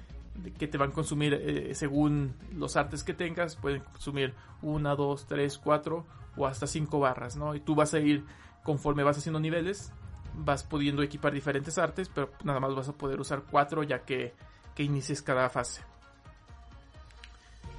que 0.58 0.66
te 0.66 0.78
van 0.78 0.90
a 0.90 0.92
consumir 0.92 1.34
eh, 1.34 1.74
según 1.74 2.34
los 2.54 2.76
artes 2.76 3.04
que 3.04 3.14
tengas, 3.14 3.56
pueden 3.56 3.80
consumir 3.80 4.34
una, 4.62 4.94
dos, 4.94 5.26
tres, 5.26 5.58
cuatro 5.58 6.06
o 6.36 6.46
hasta 6.46 6.66
cinco 6.66 7.00
barras, 7.00 7.36
¿no? 7.36 7.54
Y 7.54 7.60
tú 7.60 7.74
vas 7.74 7.94
a 7.94 7.98
ir 7.98 8.24
conforme 8.62 9.02
vas 9.02 9.18
haciendo 9.18 9.40
niveles, 9.40 9.92
vas 10.34 10.64
pudiendo 10.64 11.02
equipar 11.02 11.32
diferentes 11.32 11.78
artes, 11.78 12.08
pero 12.08 12.30
nada 12.44 12.60
más 12.60 12.74
vas 12.74 12.88
a 12.88 12.92
poder 12.92 13.20
usar 13.20 13.44
cuatro 13.50 13.82
ya 13.82 14.00
que, 14.00 14.34
que 14.74 14.82
inicies 14.82 15.22
cada 15.22 15.48
fase. 15.48 15.82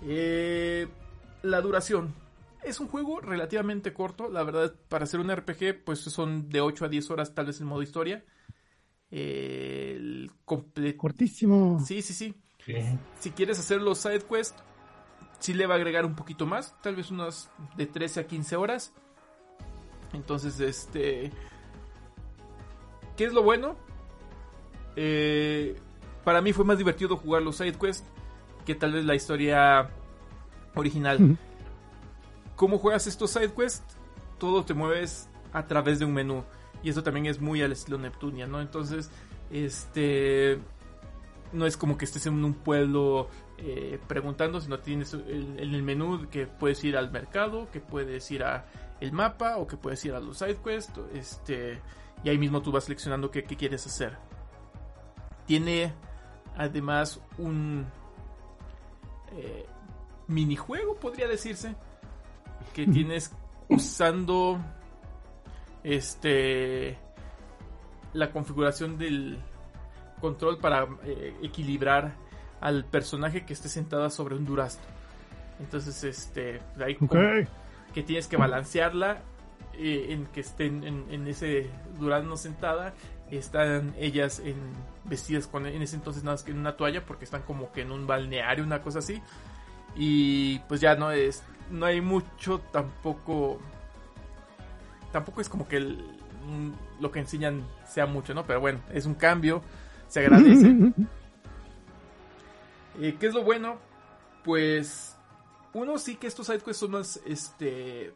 Eh, 0.03 0.87
la 1.43 1.61
duración. 1.61 2.13
Es 2.63 2.79
un 2.79 2.87
juego 2.87 3.21
relativamente 3.21 3.93
corto, 3.93 4.29
la 4.29 4.43
verdad, 4.43 4.73
para 4.89 5.05
hacer 5.05 5.19
un 5.19 5.33
RPG, 5.33 5.83
pues 5.85 5.99
son 5.99 6.49
de 6.49 6.59
8 6.59 6.85
a 6.85 6.89
10 6.89 7.11
horas 7.11 7.33
tal 7.33 7.45
vez 7.45 7.61
en 7.61 7.67
modo 7.67 7.81
historia. 7.81 8.25
Eh, 9.11 9.93
el 9.95 10.31
comple- 10.45 10.95
Cortísimo. 10.97 11.79
Sí, 11.85 12.01
sí, 12.01 12.13
sí. 12.13 12.35
Sí. 12.65 12.73
Si 13.19 13.31
quieres 13.31 13.59
hacer 13.59 13.81
los 13.81 13.97
side 13.99 14.21
quests, 14.21 14.55
sí 15.39 15.53
le 15.53 15.65
va 15.67 15.75
a 15.75 15.77
agregar 15.77 16.05
un 16.05 16.15
poquito 16.15 16.45
más, 16.45 16.75
tal 16.81 16.95
vez 16.95 17.11
unas 17.11 17.49
de 17.77 17.85
13 17.85 18.21
a 18.21 18.27
15 18.27 18.55
horas. 18.57 18.93
Entonces, 20.13 20.59
este... 20.59 21.31
¿Qué 23.15 23.25
es 23.25 23.33
lo 23.33 23.41
bueno? 23.43 23.75
Eh, 24.95 25.75
para 26.23 26.41
mí 26.41 26.53
fue 26.53 26.65
más 26.65 26.77
divertido 26.77 27.17
jugar 27.17 27.41
los 27.41 27.57
side 27.57 27.73
quests 27.73 28.03
que 28.65 28.75
tal 28.75 28.91
vez 28.93 29.05
la 29.05 29.15
historia 29.15 29.89
original. 30.75 31.37
¿Cómo 32.55 32.77
juegas 32.79 33.07
estos 33.07 33.31
side 33.31 33.53
quests? 33.53 33.83
Todo 34.37 34.63
te 34.65 34.73
mueves 34.73 35.29
a 35.53 35.65
través 35.67 35.99
de 35.99 36.05
un 36.05 36.13
menú. 36.13 36.43
Y 36.83 36.89
eso 36.89 37.03
también 37.03 37.25
es 37.25 37.39
muy 37.39 37.61
al 37.61 37.71
estilo 37.71 37.97
Neptunia, 37.97 38.47
¿no? 38.47 38.61
Entonces, 38.61 39.09
este. 39.51 40.59
No 41.53 41.65
es 41.65 41.77
como 41.77 41.97
que 41.97 42.03
estés 42.03 42.25
en 42.25 42.43
un 42.43 42.53
pueblo 42.53 43.29
eh, 43.57 43.99
preguntando, 44.07 44.59
sino 44.59 44.79
tienes 44.79 45.13
en 45.13 45.57
el 45.57 45.81
menú 45.81 46.27
que 46.29 46.45
puedes 46.45 46.83
ir 46.83 46.97
al 46.97 47.09
mercado, 47.09 47.69
que 47.71 47.79
puedes 47.79 48.29
ir 48.31 48.43
a 48.43 48.65
el 48.99 49.13
mapa 49.13 49.57
o 49.57 49.65
que 49.65 49.77
puedes 49.77 50.03
ir 50.03 50.13
a 50.13 50.19
los 50.19 50.39
side 50.39 50.57
quests. 50.57 50.99
Este, 51.13 51.79
y 52.23 52.29
ahí 52.29 52.37
mismo 52.37 52.61
tú 52.61 52.71
vas 52.71 52.83
seleccionando 52.83 53.31
qué, 53.31 53.45
qué 53.45 53.55
quieres 53.55 53.85
hacer. 53.87 54.17
Tiene 55.45 55.93
además 56.57 57.21
un 57.37 57.85
eh, 59.31 59.65
minijuego, 60.27 60.95
podría 60.95 61.27
decirse, 61.27 61.75
que 62.73 62.85
tienes 62.87 63.31
usando 63.69 64.59
este 65.87 66.97
la 68.13 68.31
configuración 68.31 68.97
del 68.97 69.37
control 70.19 70.57
para 70.59 70.87
eh, 71.03 71.35
equilibrar 71.43 72.13
al 72.59 72.85
personaje 72.85 73.45
que 73.45 73.53
esté 73.53 73.69
sentada 73.69 74.09
sobre 74.09 74.35
un 74.35 74.45
durazno. 74.45 74.83
Entonces, 75.59 76.03
este, 76.03 76.59
hay 76.79 76.97
que 77.93 78.03
tienes 78.03 78.27
que 78.27 78.37
balancearla 78.37 79.21
eh, 79.73 80.07
en 80.09 80.25
que 80.27 80.41
estén 80.41 80.83
en, 80.83 81.05
en 81.09 81.27
ese 81.27 81.69
durazno 81.99 82.37
sentada. 82.37 82.93
Están 83.31 83.93
ellas 83.99 84.39
en, 84.39 84.55
vestidas 85.05 85.47
con 85.47 85.65
en 85.65 85.81
ese 85.81 85.95
entonces 85.95 86.23
nada 86.23 86.35
más 86.35 86.43
que 86.43 86.51
en 86.51 86.59
una 86.59 86.77
toalla 86.77 87.05
porque 87.05 87.25
están 87.25 87.41
como 87.43 87.71
que 87.71 87.81
en 87.81 87.91
un 87.91 88.07
balneario, 88.07 88.63
una 88.63 88.81
cosa 88.81 88.99
así. 88.99 89.21
Y 89.95 90.59
pues 90.59 90.81
ya 90.81 90.95
no 90.95 91.11
es, 91.11 91.43
no 91.71 91.85
hay 91.85 92.01
mucho 92.01 92.59
tampoco, 92.71 93.59
tampoco 95.11 95.41
es 95.41 95.49
como 95.49 95.67
que 95.67 95.77
el- 95.77 96.05
lo 96.99 97.11
que 97.11 97.19
enseñan 97.19 97.65
sea 97.87 98.05
mucho, 98.05 98.33
¿no? 98.33 98.45
Pero 98.45 98.59
bueno, 98.61 98.79
es 98.93 99.05
un 99.05 99.15
cambio, 99.15 99.61
se 100.07 100.19
agradece. 100.21 100.73
Eh, 102.99 103.15
¿Qué 103.19 103.27
es 103.27 103.33
lo 103.35 103.43
bueno? 103.43 103.77
Pues 104.43 105.15
uno 105.73 105.99
sí 105.99 106.15
que 106.15 106.25
estos 106.27 106.47
sidequests 106.47 106.79
son 106.79 106.91
más, 106.91 107.19
este, 107.27 108.11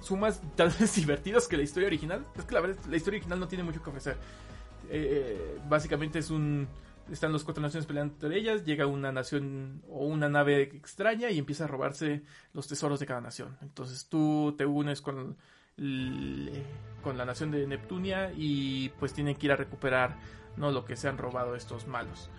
son 0.00 0.20
más 0.20 0.40
tal 0.56 0.68
vez 0.78 0.94
divertidos 0.96 1.48
que 1.48 1.56
la 1.56 1.62
historia 1.62 1.86
original. 1.86 2.26
Es 2.36 2.44
que 2.44 2.54
la 2.54 2.60
verdad, 2.60 2.84
la 2.88 2.96
historia 2.96 3.16
original 3.18 3.40
no 3.40 3.48
tiene 3.48 3.64
mucho 3.64 3.82
que 3.82 3.88
ofrecer. 3.88 4.16
Eh, 4.90 5.58
básicamente 5.68 6.18
es 6.18 6.30
un, 6.30 6.68
están 7.10 7.32
los 7.32 7.44
cuatro 7.44 7.62
naciones 7.62 7.86
peleando 7.86 8.14
entre 8.14 8.38
ellas, 8.38 8.64
llega 8.64 8.86
una 8.86 9.12
nación 9.12 9.82
o 9.88 10.06
una 10.06 10.28
nave 10.28 10.62
extraña 10.62 11.30
y 11.30 11.38
empieza 11.38 11.64
a 11.64 11.68
robarse 11.68 12.22
los 12.52 12.66
tesoros 12.66 13.00
de 13.00 13.06
cada 13.06 13.20
nación. 13.20 13.56
Entonces 13.62 14.08
tú 14.08 14.54
te 14.56 14.66
unes 14.66 15.00
con, 15.00 15.36
con 17.02 17.18
la 17.18 17.24
nación 17.24 17.50
de 17.50 17.66
Neptunia 17.66 18.32
y 18.36 18.90
pues 18.98 19.12
tienen 19.12 19.36
que 19.36 19.46
ir 19.46 19.52
a 19.52 19.56
recuperar 19.56 20.16
no 20.56 20.70
lo 20.70 20.84
que 20.84 20.96
se 20.96 21.08
han 21.08 21.18
robado 21.18 21.54
estos 21.54 21.86
malos. 21.86 22.30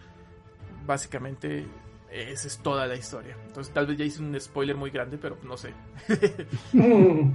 Básicamente 0.86 1.66
esa 2.12 2.48
es 2.48 2.58
toda 2.60 2.88
la 2.88 2.96
historia. 2.96 3.36
Entonces 3.48 3.74
tal 3.74 3.88
vez 3.88 3.98
ya 3.98 4.06
hice 4.06 4.22
un 4.22 4.40
spoiler 4.40 4.76
muy 4.76 4.90
grande, 4.90 5.18
pero 5.18 5.38
no 5.44 5.58
sé. 5.58 5.74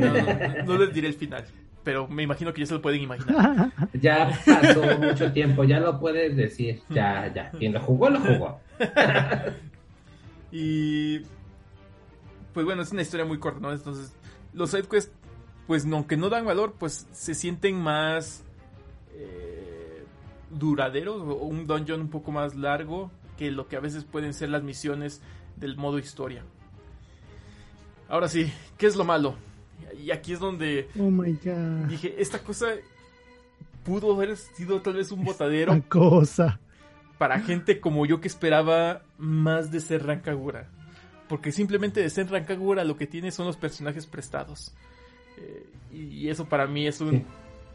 No 0.66 0.78
les 0.78 0.94
diré 0.94 1.08
el 1.08 1.14
final, 1.14 1.44
pero 1.82 2.06
me 2.08 2.22
imagino 2.22 2.52
que 2.52 2.60
ya 2.60 2.66
se 2.66 2.74
lo 2.74 2.82
pueden 2.82 3.02
imaginar. 3.02 3.72
Ya 4.00 4.30
pasó 4.46 4.82
mucho 4.98 5.32
tiempo, 5.32 5.64
ya 5.64 5.80
lo 5.80 5.98
puedes 5.98 6.36
decir. 6.36 6.82
Ya, 6.88 7.32
ya. 7.34 7.50
Quien 7.50 7.72
lo 7.72 7.80
jugó, 7.80 8.10
lo 8.10 8.20
jugó. 8.20 8.60
Y 10.52 11.20
pues 12.52 12.66
bueno, 12.66 12.82
es 12.82 12.90
una 12.92 13.02
historia 13.02 13.24
muy 13.24 13.38
corta, 13.38 13.60
¿no? 13.60 13.72
Entonces, 13.72 14.12
los 14.52 14.70
sidequests, 14.70 15.12
pues 15.66 15.86
aunque 15.86 16.16
no 16.16 16.28
dan 16.28 16.44
valor, 16.44 16.74
pues 16.78 17.06
se 17.12 17.34
sienten 17.34 17.80
más 17.80 18.42
eh, 19.14 20.04
duraderos 20.50 21.22
o 21.22 21.34
un 21.44 21.66
dungeon 21.66 22.00
un 22.00 22.10
poco 22.10 22.32
más 22.32 22.56
largo 22.56 23.10
que 23.38 23.50
lo 23.50 23.68
que 23.68 23.76
a 23.76 23.80
veces 23.80 24.04
pueden 24.04 24.34
ser 24.34 24.48
las 24.48 24.62
misiones 24.62 25.22
del 25.56 25.76
modo 25.76 25.98
historia. 25.98 26.44
Ahora 28.08 28.28
sí, 28.28 28.52
¿qué 28.76 28.86
es 28.86 28.96
lo 28.96 29.04
malo? 29.04 29.36
Y 30.02 30.10
aquí 30.10 30.32
es 30.32 30.40
donde 30.40 30.88
Oh 30.98 31.10
my 31.10 31.32
god. 31.44 31.88
dije, 31.88 32.14
esta 32.18 32.38
cosa 32.40 32.66
pudo 33.84 34.14
haber 34.14 34.36
sido 34.36 34.80
tal 34.80 34.94
vez 34.94 35.10
un 35.12 35.24
botadero 35.24 35.72
Esta 35.72 35.88
cosa. 35.88 36.60
para 37.18 37.40
gente 37.40 37.80
como 37.80 38.06
yo 38.06 38.20
que 38.20 38.28
esperaba 38.28 39.02
más 39.18 39.70
de 39.70 39.80
ser 39.80 40.04
Rancagura. 40.06 40.68
Porque 41.28 41.52
simplemente 41.52 42.00
de 42.00 42.10
Senran 42.10 42.44
Kagura 42.44 42.82
lo 42.84 42.96
que 42.96 43.06
tiene 43.06 43.30
son 43.30 43.46
los 43.46 43.56
personajes 43.56 44.04
prestados. 44.06 44.74
Eh, 45.38 45.64
y 45.92 46.28
eso 46.28 46.44
para 46.46 46.66
mí 46.66 46.86
es 46.88 47.00
un, 47.00 47.10
Sí. 47.10 47.24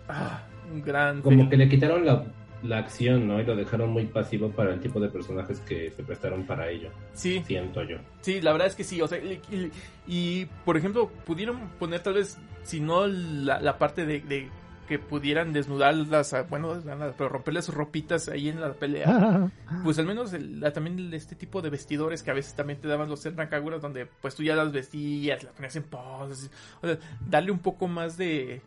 ah, 0.09 0.43
un 0.73 0.81
gran... 0.81 1.21
Como 1.21 1.47
que 1.49 1.55
le 1.55 1.69
quitaron 1.69 2.05
la, 2.05 2.25
la 2.67 2.79
acción, 2.79 3.27
¿no? 3.27 3.39
Y 3.39 3.45
lo 3.45 3.55
dejaron 3.55 3.89
muy 3.91 4.05
pasivo 4.05 4.49
para 4.49 4.73
el 4.73 4.79
tipo 4.79 4.99
de 4.99 5.09
personajes 5.09 5.59
que 5.61 5.91
se 5.95 6.03
prestaron 6.03 6.43
para 6.45 6.69
ello. 6.69 6.89
Sí, 7.13 7.41
Siento 7.45 7.83
yo. 7.83 7.97
Sí, 8.21 8.41
la 8.41 8.51
verdad 8.51 8.67
es 8.67 8.75
que 8.75 8.83
sí, 8.83 9.01
o 9.01 9.07
sea, 9.07 9.17
y, 9.19 9.39
y- 9.51 9.71
y, 10.07 10.45
por 10.65 10.77
ejemplo, 10.77 11.09
pudieron 11.25 11.69
poner 11.79 12.01
tal 12.01 12.15
vez, 12.15 12.37
si 12.63 12.79
no 12.79 13.07
la, 13.07 13.59
la 13.61 13.77
parte 13.77 14.05
de, 14.05 14.19
de 14.21 14.49
que 14.87 14.99
pudieran 14.99 15.51
desnudarlas, 15.51 16.33
a- 16.33 16.43
bueno, 16.43 16.79
pero 17.17 17.27
romperles 17.29 17.65
sus 17.65 17.73
ropitas 17.73 18.29
ahí 18.29 18.49
en 18.49 18.61
la 18.61 18.73
pelea, 18.73 19.49
pues 19.83 19.97
al 19.97 20.05
menos 20.05 20.31
el- 20.33 20.59
la- 20.59 20.71
también 20.73 21.11
este 21.13 21.35
tipo 21.35 21.61
de 21.63 21.71
vestidores 21.71 22.21
que 22.21 22.29
a 22.31 22.35
veces 22.35 22.53
también 22.55 22.79
te 22.79 22.87
daban 22.87 23.09
los 23.09 23.19
Senran 23.21 23.47
Kaguras, 23.47 23.81
donde 23.81 24.05
pues 24.05 24.35
tú 24.35 24.43
ya 24.43 24.55
las 24.55 24.71
vestías, 24.71 25.43
las 25.43 25.53
ponías 25.53 25.75
en 25.75 25.83
poses, 25.83 26.51
o 26.81 26.87
sea, 26.87 26.99
darle 27.27 27.49
un 27.51 27.59
poco 27.59 27.87
más 27.87 28.15
de 28.17 28.61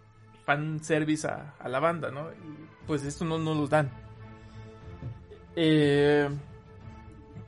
fan 0.49 0.83
service 0.83 1.29
a, 1.29 1.69
la 1.69 1.79
banda, 1.79 2.11
¿no? 2.11 2.33
Y, 2.33 2.87
pues 2.87 3.05
esto 3.05 3.23
no 3.27 3.39
nos 3.39 3.55
los 3.55 3.69
dan. 3.69 3.91
Eh, 5.55 6.27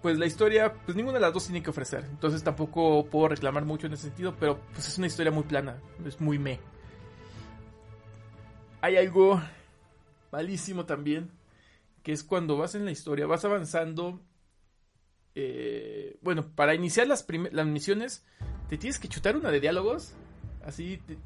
pues 0.03 0.19
la 0.19 0.27
historia, 0.27 0.75
pues 0.85 0.95
ninguna 0.95 1.15
de 1.15 1.21
las 1.21 1.33
dos 1.33 1.47
tiene 1.47 1.63
que 1.63 1.71
ofrecer. 1.71 2.05
Entonces 2.11 2.45
tampoco 2.45 3.07
puedo 3.07 3.29
reclamar 3.29 3.65
mucho 3.65 3.87
en 3.87 3.95
ese 3.95 4.09
sentido, 4.09 4.37
pero 4.39 4.61
pues 4.75 4.87
es 4.87 4.99
una 4.99 5.07
historia 5.07 5.33
muy 5.33 5.45
plana, 5.45 5.79
es 6.05 6.21
muy 6.21 6.39
me. 6.39 6.61
Hay 8.83 8.99
algo 8.99 9.41
malísimo 10.31 10.85
también, 10.85 11.31
que 12.03 12.13
es 12.13 12.23
cuando 12.23 12.59
vas 12.59 12.75
en 12.75 12.85
la 12.85 12.91
historia, 12.91 13.27
vas 13.27 13.47
avanzando. 13.47 14.21
eh, 15.35 16.19
bueno, 16.21 16.51
para 16.55 16.75
iniciar 16.75 17.07
las, 17.07 17.27
las 17.51 17.67
misiones, 17.67 18.27
te 18.69 18.77
tienes 18.77 18.99
que 18.99 19.09
chutar 19.09 19.39
una 19.39 19.51
de 19.51 19.61
diálogos. 19.61 20.13
Así, 20.63 20.99
te- 20.99 21.17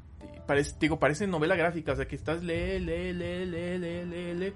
parece, 0.45 0.75
digo, 0.79 0.99
parece 0.99 1.27
novela 1.27 1.55
gráfica, 1.55 1.93
o 1.93 1.95
sea 1.95 2.07
que 2.07 2.15
estás 2.15 2.43
lee, 2.43 2.79
lee, 2.79 3.13
lee, 3.13 3.45
lee, 3.45 3.77
lee, 3.77 4.05
lee, 4.05 4.33
lee, 4.33 4.53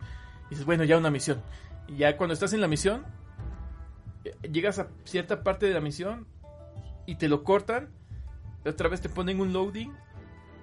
y 0.48 0.50
dices, 0.52 0.66
bueno, 0.66 0.84
ya 0.84 0.98
una 0.98 1.10
misión. 1.12 1.42
Y 1.88 1.98
ya 1.98 2.18
cuando 2.18 2.34
estás 2.34 2.54
en 2.54 2.62
la 2.62 2.68
misión, 2.68 3.06
eh, 4.26 4.36
llegas 4.52 4.80
a 4.80 4.88
cierta 5.06 5.44
parte 5.44 5.66
de 5.66 5.74
la 5.74 5.82
misión 5.82 6.28
y 7.06 7.16
te 7.16 7.28
lo 7.28 7.44
cortan, 7.44 7.90
otra 8.66 8.90
vez 8.90 9.02
te 9.02 9.10
ponen 9.10 9.40
un 9.40 9.54
loading 9.54 9.92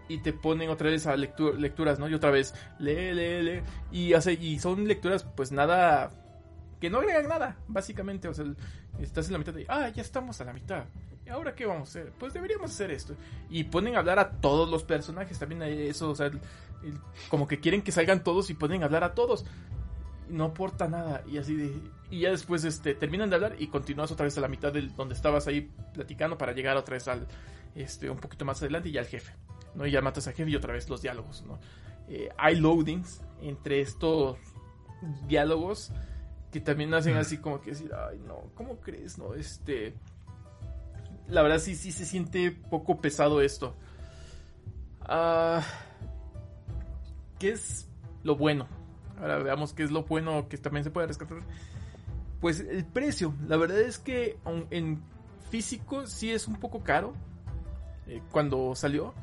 y 0.09 0.19
te 0.19 0.33
ponen 0.33 0.71
otra 0.71 0.91
vez 0.91 1.07
a 1.07 1.17
lectu- 1.17 1.55
lecturas, 1.57 1.99
¿no? 1.99 2.09
Y 2.09 2.15
otra 2.15 2.31
vez 2.31 2.55
lee, 2.79 3.13
lee, 3.13 3.43
lee. 3.43 3.63
Y, 3.91 4.13
hace, 4.15 4.35
y 4.35 4.59
son 4.61 4.87
lecturas 4.87 5.25
pues 5.25 5.51
nada, 5.51 6.11
que 6.81 6.91
no 6.91 6.99
agregan 6.99 7.27
nada, 7.29 7.57
básicamente. 7.67 8.29
O 8.29 8.35
sea, 8.35 8.45
estás 9.01 9.27
en 9.27 9.33
la 9.33 9.39
mitad 9.39 9.53
de, 9.55 9.67
ah, 9.69 9.89
ya 9.89 10.03
estamos 10.03 10.41
a 10.41 10.45
la 10.45 10.53
mitad. 10.53 10.85
¿Y 11.27 11.29
ahora 11.31 11.55
qué 11.55 11.67
vamos 11.67 11.89
a 11.89 11.91
hacer? 12.01 12.13
Pues 12.19 12.33
deberíamos 12.33 12.71
hacer 12.71 12.91
esto. 12.93 13.15
Y 13.51 13.65
ponen 13.65 13.97
a 13.97 13.99
hablar 13.99 14.19
a 14.21 14.31
todos 14.31 14.69
los 14.71 14.85
personajes, 14.85 15.39
también 15.39 15.61
hay 15.63 15.89
eso, 15.89 16.11
o 16.11 16.15
sea, 16.15 16.27
el- 16.27 16.41
el- 16.85 16.99
como 17.29 17.49
que 17.49 17.59
quieren 17.59 17.83
que 17.83 17.91
salgan 17.93 18.23
todos 18.23 18.49
y 18.51 18.55
ponen 18.55 18.83
a 18.83 18.87
hablar 18.87 19.03
a 19.05 19.15
todos. 19.15 19.45
No 20.29 20.45
aporta 20.45 20.89
nada 20.89 21.23
y 21.27 21.39
así 21.39 21.55
de 21.55 21.73
y 22.11 22.21
ya 22.21 22.31
después 22.31 22.63
este 22.65 22.95
terminan 22.95 23.29
de 23.31 23.37
hablar 23.37 23.57
y 23.59 23.67
continúas 23.69 24.11
otra 24.13 24.25
vez 24.25 24.37
a 24.39 24.41
la 24.41 24.49
mitad 24.49 24.73
del 24.73 24.95
donde 24.95 25.15
estabas 25.15 25.47
ahí 25.49 25.71
platicando 25.95 26.37
para 26.39 26.53
llegar 26.53 26.77
otra 26.77 26.95
vez 26.95 27.07
al 27.09 27.27
este 27.75 28.09
un 28.11 28.19
poquito 28.19 28.45
más 28.45 28.61
adelante 28.63 28.89
y 28.89 28.93
ya 28.93 29.01
al 29.01 29.07
jefe 29.07 29.33
no 29.75 29.87
y 29.87 29.91
ya 29.93 30.01
matas 30.03 30.27
al 30.29 30.35
jefe 30.35 30.51
y 30.51 30.57
otra 30.57 30.73
vez 30.73 30.89
los 30.89 31.03
diálogos 31.03 31.45
no 31.47 31.59
Eh, 32.09 32.29
hay 32.39 32.57
loadings 32.61 33.23
entre 33.43 33.81
estos 33.81 34.37
diálogos 35.29 35.91
que 36.53 36.61
también 36.61 36.93
hacen 36.95 37.17
así 37.17 37.39
como 37.39 37.61
que 37.61 37.71
decir 37.71 37.93
ay 37.95 38.19
no 38.27 38.51
cómo 38.55 38.81
crees 38.81 39.19
no 39.19 39.35
este 39.35 39.95
la 41.29 41.43
verdad 41.43 41.59
sí 41.59 41.75
sí 41.75 41.93
se 41.93 42.05
siente 42.05 42.51
poco 42.51 43.01
pesado 43.01 43.41
esto 43.41 43.77
ah 45.01 45.63
¿Qué 47.39 47.51
es 47.51 47.89
lo 48.23 48.37
bueno? 48.37 48.67
Ahora 49.21 49.39
veamos 49.39 49.73
qué 49.73 49.83
es 49.83 49.91
lo 49.91 50.05
bueno 50.05 50.49
que 50.49 50.57
también 50.59 50.85
se 50.85 50.91
puede 50.91 51.07
rescatar. 51.07 51.39
Pues 52.41 52.61
el 52.61 52.85
precio. 52.85 53.35
La 53.47 53.57
verdad 53.57 53.81
es 53.81 53.99
que 53.99 54.39
en 54.71 55.03
físico 55.51 56.07
sí 56.07 56.31
es 56.31 56.49
un 56.49 56.57
poco 56.57 56.83
caro 56.83 57.15
eh, 58.07 58.23
cuando 58.31 58.75
salió. 58.75 59.15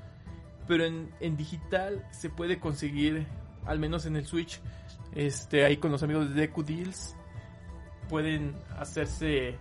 Pero 0.67 0.85
en, 0.85 1.11
en 1.19 1.35
digital 1.35 2.07
se 2.11 2.29
puede 2.29 2.59
conseguir, 2.59 3.27
al 3.65 3.79
menos 3.79 4.05
en 4.05 4.15
el 4.15 4.25
Switch, 4.25 4.61
este, 5.13 5.65
ahí 5.65 5.77
con 5.77 5.91
los 5.91 6.03
amigos 6.03 6.29
de 6.29 6.41
Deku 6.41 6.63
Deals. 6.63 7.15
Pueden 8.09 8.55
hacerse, 8.77 9.57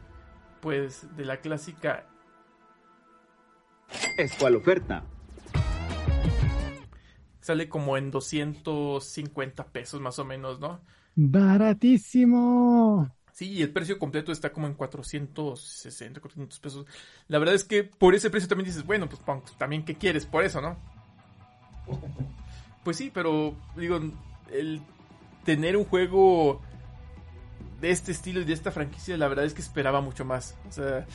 pues, 0.60 1.16
de 1.16 1.24
la 1.24 1.38
clásica 1.38 2.06
Es 4.16 4.32
cual 4.34 4.56
oferta. 4.56 5.04
sale 7.40 7.68
como 7.68 7.96
en 7.96 8.10
250 8.10 9.64
pesos 9.66 10.00
más 10.00 10.18
o 10.18 10.24
menos, 10.24 10.60
¿no? 10.60 10.80
Baratísimo. 11.16 13.10
Sí, 13.32 13.50
y 13.50 13.62
el 13.62 13.72
precio 13.72 13.98
completo 13.98 14.30
está 14.30 14.52
como 14.52 14.66
en 14.66 14.74
460, 14.74 16.20
400 16.20 16.60
pesos. 16.60 16.86
La 17.28 17.38
verdad 17.38 17.54
es 17.54 17.64
que 17.64 17.82
por 17.82 18.14
ese 18.14 18.30
precio 18.30 18.48
también 18.48 18.66
dices, 18.66 18.84
bueno, 18.84 19.08
pues 19.08 19.20
Punk, 19.22 19.44
también 19.58 19.84
qué 19.84 19.94
quieres 19.96 20.26
por 20.26 20.44
eso, 20.44 20.60
¿no? 20.60 20.76
Pues 22.84 22.96
sí, 22.96 23.12
pero 23.14 23.54
digo, 23.76 24.00
el 24.52 24.80
tener 25.44 25.76
un 25.76 25.84
juego 25.84 26.60
de 27.80 27.92
este 27.92 28.10
estilo 28.10 28.40
y 28.40 28.44
de 28.44 28.52
esta 28.52 28.72
franquicia, 28.72 29.16
la 29.16 29.28
verdad 29.28 29.44
es 29.44 29.54
que 29.54 29.62
esperaba 29.62 30.00
mucho 30.00 30.24
más. 30.24 30.56
O 30.68 30.72
sea, 30.72 31.06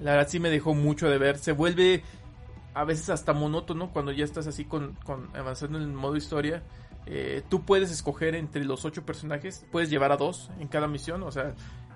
la 0.00 0.12
verdad 0.12 0.28
sí 0.28 0.38
me 0.38 0.50
dejó 0.50 0.72
mucho 0.72 1.10
de 1.10 1.18
ver. 1.18 1.38
Se 1.38 1.50
vuelve 1.50 2.04
a 2.76 2.84
veces 2.84 3.08
hasta 3.08 3.32
monótono 3.32 3.90
cuando 3.90 4.12
ya 4.12 4.22
estás 4.22 4.46
así 4.46 4.66
con, 4.66 4.98
avanzando 5.34 5.78
en 5.78 5.84
el 5.84 5.92
modo 5.94 6.14
historia. 6.14 6.62
Eh, 7.06 7.42
tú 7.48 7.64
puedes 7.64 7.90
escoger 7.90 8.34
entre 8.34 8.64
los 8.64 8.84
ocho 8.84 9.06
personajes, 9.06 9.64
puedes 9.72 9.88
llevar 9.88 10.12
a 10.12 10.18
dos 10.18 10.50
en 10.60 10.68
cada 10.68 10.86
misión, 10.86 11.22
o 11.22 11.32
sea, 11.32 11.54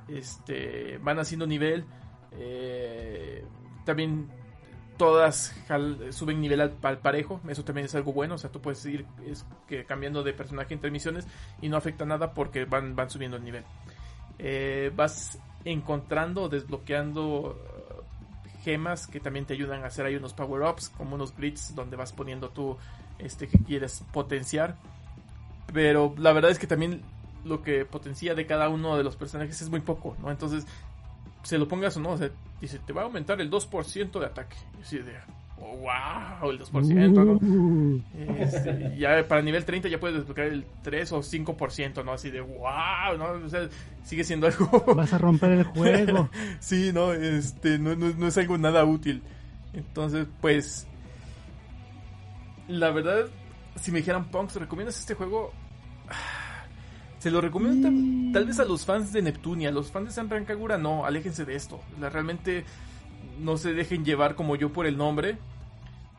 este, 0.08 0.96
van 1.02 1.18
haciendo 1.18 1.46
nivel. 1.46 1.84
eh, 2.32 3.44
también 3.84 4.30
todas 4.96 5.54
suben 6.10 6.40
nivel 6.40 6.60
al, 6.60 6.98
parejo, 6.98 7.40
eso 7.48 7.62
también 7.62 7.84
es 7.84 7.94
algo 7.94 8.14
bueno, 8.14 8.36
o 8.36 8.38
sea, 8.38 8.50
tú 8.50 8.62
puedes 8.62 8.84
ir 8.86 9.06
cambiando 9.86 10.22
de 10.22 10.32
personaje 10.32 10.72
entre 10.72 10.90
misiones 10.90 11.26
y 11.60 11.68
no 11.68 11.76
afecta 11.76 12.06
nada 12.06 12.32
porque 12.32 12.64
van, 12.64 12.96
van 12.96 13.10
subiendo 13.10 13.36
el 13.36 13.44
nivel. 13.44 13.64
Eh, 14.38 14.90
vas 14.96 15.38
encontrando 15.64 16.48
desbloqueando 16.48 17.58
gemas 18.62 19.06
que 19.06 19.20
también 19.20 19.46
te 19.46 19.54
ayudan 19.54 19.84
a 19.84 19.88
hacer 19.88 20.06
ahí 20.06 20.16
unos 20.16 20.34
power-ups, 20.34 20.90
como 20.90 21.14
unos 21.14 21.36
grids 21.36 21.74
donde 21.74 21.96
vas 21.96 22.12
poniendo 22.12 22.50
tú 22.50 22.76
este 23.18 23.48
que 23.48 23.58
quieres 23.58 24.02
potenciar. 24.12 24.76
Pero 25.72 26.14
la 26.18 26.32
verdad 26.32 26.50
es 26.50 26.58
que 26.58 26.66
también 26.66 27.02
lo 27.44 27.62
que 27.62 27.84
potencia 27.84 28.34
de 28.34 28.46
cada 28.46 28.68
uno 28.68 28.96
de 28.96 29.04
los 29.04 29.16
personajes 29.16 29.60
es 29.60 29.70
muy 29.70 29.80
poco, 29.80 30.16
¿no? 30.20 30.30
Entonces, 30.30 30.66
se 31.42 31.58
lo 31.58 31.68
pongas 31.68 31.96
o 31.96 32.00
no, 32.00 32.18
dice, 32.60 32.78
te 32.78 32.92
va 32.92 33.02
a 33.02 33.04
aumentar 33.04 33.40
el 33.40 33.50
2% 33.50 34.18
de 34.18 34.26
ataque. 34.26 34.56
Y 34.78 34.82
así 34.82 34.98
de, 34.98 35.14
oh, 35.60 35.76
wow, 35.76 36.50
el 36.50 36.58
2%, 36.58 37.12
¿no? 37.12 37.32
Uh, 37.34 38.02
Este, 38.38 38.96
ya 38.98 39.26
para 39.26 39.42
nivel 39.42 39.64
30 39.64 39.88
ya 39.88 40.00
puedes 40.00 40.18
desbloquear 40.18 40.48
el 40.48 40.64
3 40.82 41.12
o 41.12 41.20
5%, 41.20 42.04
¿no? 42.04 42.12
Así 42.12 42.30
de, 42.30 42.40
wow, 42.40 43.16
¿no? 43.18 43.44
O 43.44 43.48
sea, 43.48 43.68
sigue 44.04 44.24
siendo 44.24 44.46
algo... 44.46 44.84
vas 44.94 45.12
a 45.12 45.18
romper 45.18 45.52
el 45.52 45.64
juego. 45.64 46.28
Sí, 46.60 46.90
no, 46.92 47.12
este, 47.12 47.78
no, 47.78 47.94
no, 47.96 48.12
no 48.16 48.26
es 48.26 48.38
algo 48.38 48.58
nada 48.58 48.84
útil. 48.84 49.22
Entonces, 49.72 50.26
pues, 50.40 50.86
la 52.68 52.90
verdad, 52.90 53.26
si 53.76 53.92
me 53.92 53.98
dijeran, 53.98 54.30
Punks, 54.30 54.56
¿recomiendas 54.56 54.98
este 54.98 55.14
juego? 55.14 55.52
Se 57.18 57.30
lo 57.30 57.42
recomiendo 57.42 57.86
tal, 57.86 58.32
tal 58.32 58.46
vez 58.46 58.58
a 58.60 58.64
los 58.64 58.86
fans 58.86 59.12
de 59.12 59.20
Neptunia, 59.20 59.68
a 59.68 59.72
los 59.72 59.90
fans 59.90 60.06
de 60.06 60.12
San 60.14 60.30
Rancagura, 60.30 60.78
no, 60.78 61.04
aléjense 61.04 61.44
de 61.44 61.54
esto. 61.54 61.78
La, 62.00 62.08
realmente 62.08 62.64
no 63.38 63.56
se 63.56 63.74
dejen 63.74 64.04
llevar 64.04 64.34
como 64.36 64.56
yo 64.56 64.72
por 64.72 64.86
el 64.86 64.96
nombre, 64.96 65.38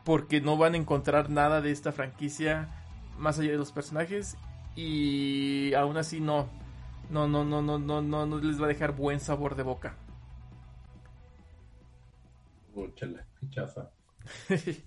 porque 0.04 0.40
no 0.40 0.56
van 0.56 0.74
a 0.74 0.78
encontrar 0.78 1.30
nada 1.30 1.60
de 1.60 1.72
esta 1.72 1.92
franquicia 1.92 2.70
más 3.18 3.38
allá 3.38 3.52
de 3.52 3.58
los 3.58 3.72
personajes 3.72 4.38
y 4.74 5.74
aún 5.74 5.96
así 5.98 6.20
no, 6.20 6.48
no, 7.10 7.28
no, 7.28 7.44
no, 7.44 7.62
no, 7.62 7.78
no, 7.78 8.02
no, 8.02 8.26
no 8.26 8.38
les 8.40 8.60
va 8.60 8.66
a 8.66 8.68
dejar 8.68 8.94
buen 8.96 9.20
sabor 9.20 9.56
de 9.56 9.62
boca. 9.64 9.96
Úchala, 12.74 13.24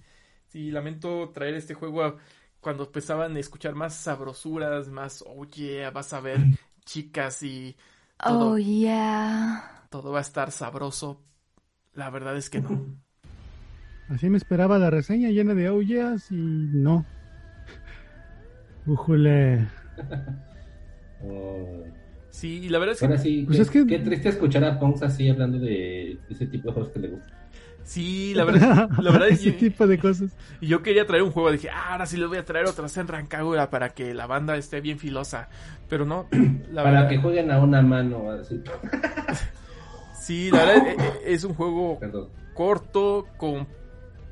sí, 0.47 0.71
lamento 0.71 1.29
traer 1.33 1.55
este 1.55 1.73
juego 1.73 2.03
a- 2.03 2.17
cuando 2.59 2.85
empezaban 2.85 3.35
a 3.35 3.39
escuchar 3.39 3.75
más 3.75 3.95
sabrosuras, 3.95 4.87
más, 4.89 5.23
oye, 5.27 5.87
vas 5.91 6.13
a 6.13 6.19
ver 6.21 6.49
chicas 6.85 7.43
y 7.43 7.75
todo, 8.25 8.47
Oh 8.47 8.57
yeah. 8.57 9.61
todo 9.89 10.11
va 10.11 10.19
a 10.19 10.21
estar 10.21 10.51
sabroso. 10.51 11.23
La 11.95 12.09
verdad 12.09 12.35
es 12.37 12.49
que 12.49 12.61
no. 12.61 12.85
Así 14.09 14.29
me 14.29 14.37
esperaba 14.37 14.77
la 14.77 14.89
reseña 14.91 15.29
llena 15.29 15.53
de 15.55 15.67
aullas 15.67 16.29
y 16.31 16.35
no. 16.35 17.05
Ujule. 18.85 19.67
Oh. 21.23 21.83
Sí, 22.29 22.63
y 22.65 22.67
la 22.69 22.79
verdad 22.79 22.95
es 22.95 22.99
que 22.99 23.05
Ahora 23.05 23.17
sí, 23.17 23.43
Pues 23.47 23.55
qué, 23.55 23.61
es 23.63 23.69
que- 23.69 23.87
qué 23.87 23.99
triste 24.03 24.27
escuchar 24.27 24.65
a 24.65 24.77
Ponks 24.77 25.01
así 25.03 25.29
hablando 25.29 25.57
de 25.57 26.19
ese 26.29 26.45
tipo 26.47 26.67
de 26.67 26.73
juegos 26.73 26.91
que 26.91 26.99
le 26.99 27.07
gustan. 27.07 27.33
Sí, 27.85 28.33
la 28.35 28.43
verdad, 28.43 28.89
la 28.99 29.11
verdad 29.11 29.29
es 29.29 29.39
Ese 29.45 29.53
tipo 29.53 29.87
de 29.87 29.97
cosas. 29.97 30.35
y 30.59 30.67
yo 30.67 30.83
quería 30.83 31.07
traer 31.07 31.23
un 31.23 31.31
juego, 31.31 31.49
dije, 31.49 31.69
ah, 31.69 31.93
ahora 31.93 32.05
sí 32.05 32.17
les 32.17 32.27
voy 32.27 32.37
a 32.37 32.43
traer 32.43 32.65
otra 32.65 32.89
Senran 32.89 33.27
Kagura 33.27 33.69
para 33.69 33.87
que 33.91 34.13
la 34.13 34.27
banda 34.27 34.57
esté 34.57 34.81
bien 34.81 34.99
filosa. 34.99 35.47
Pero 35.87 36.05
no, 36.05 36.27
la 36.73 36.83
Para 36.83 36.91
verdad, 37.03 37.09
que 37.09 37.17
jueguen 37.19 37.49
a 37.51 37.59
una 37.63 37.81
mano, 37.81 38.29
así. 38.31 38.61
Sí, 40.25 40.49
la 40.51 40.65
verdad 40.65 40.87
eh, 40.87 40.95
eh, 40.99 41.21
es 41.25 41.43
un 41.43 41.53
juego 41.53 41.99
Perdón. 41.99 42.29
corto, 42.53 43.27
con 43.37 43.67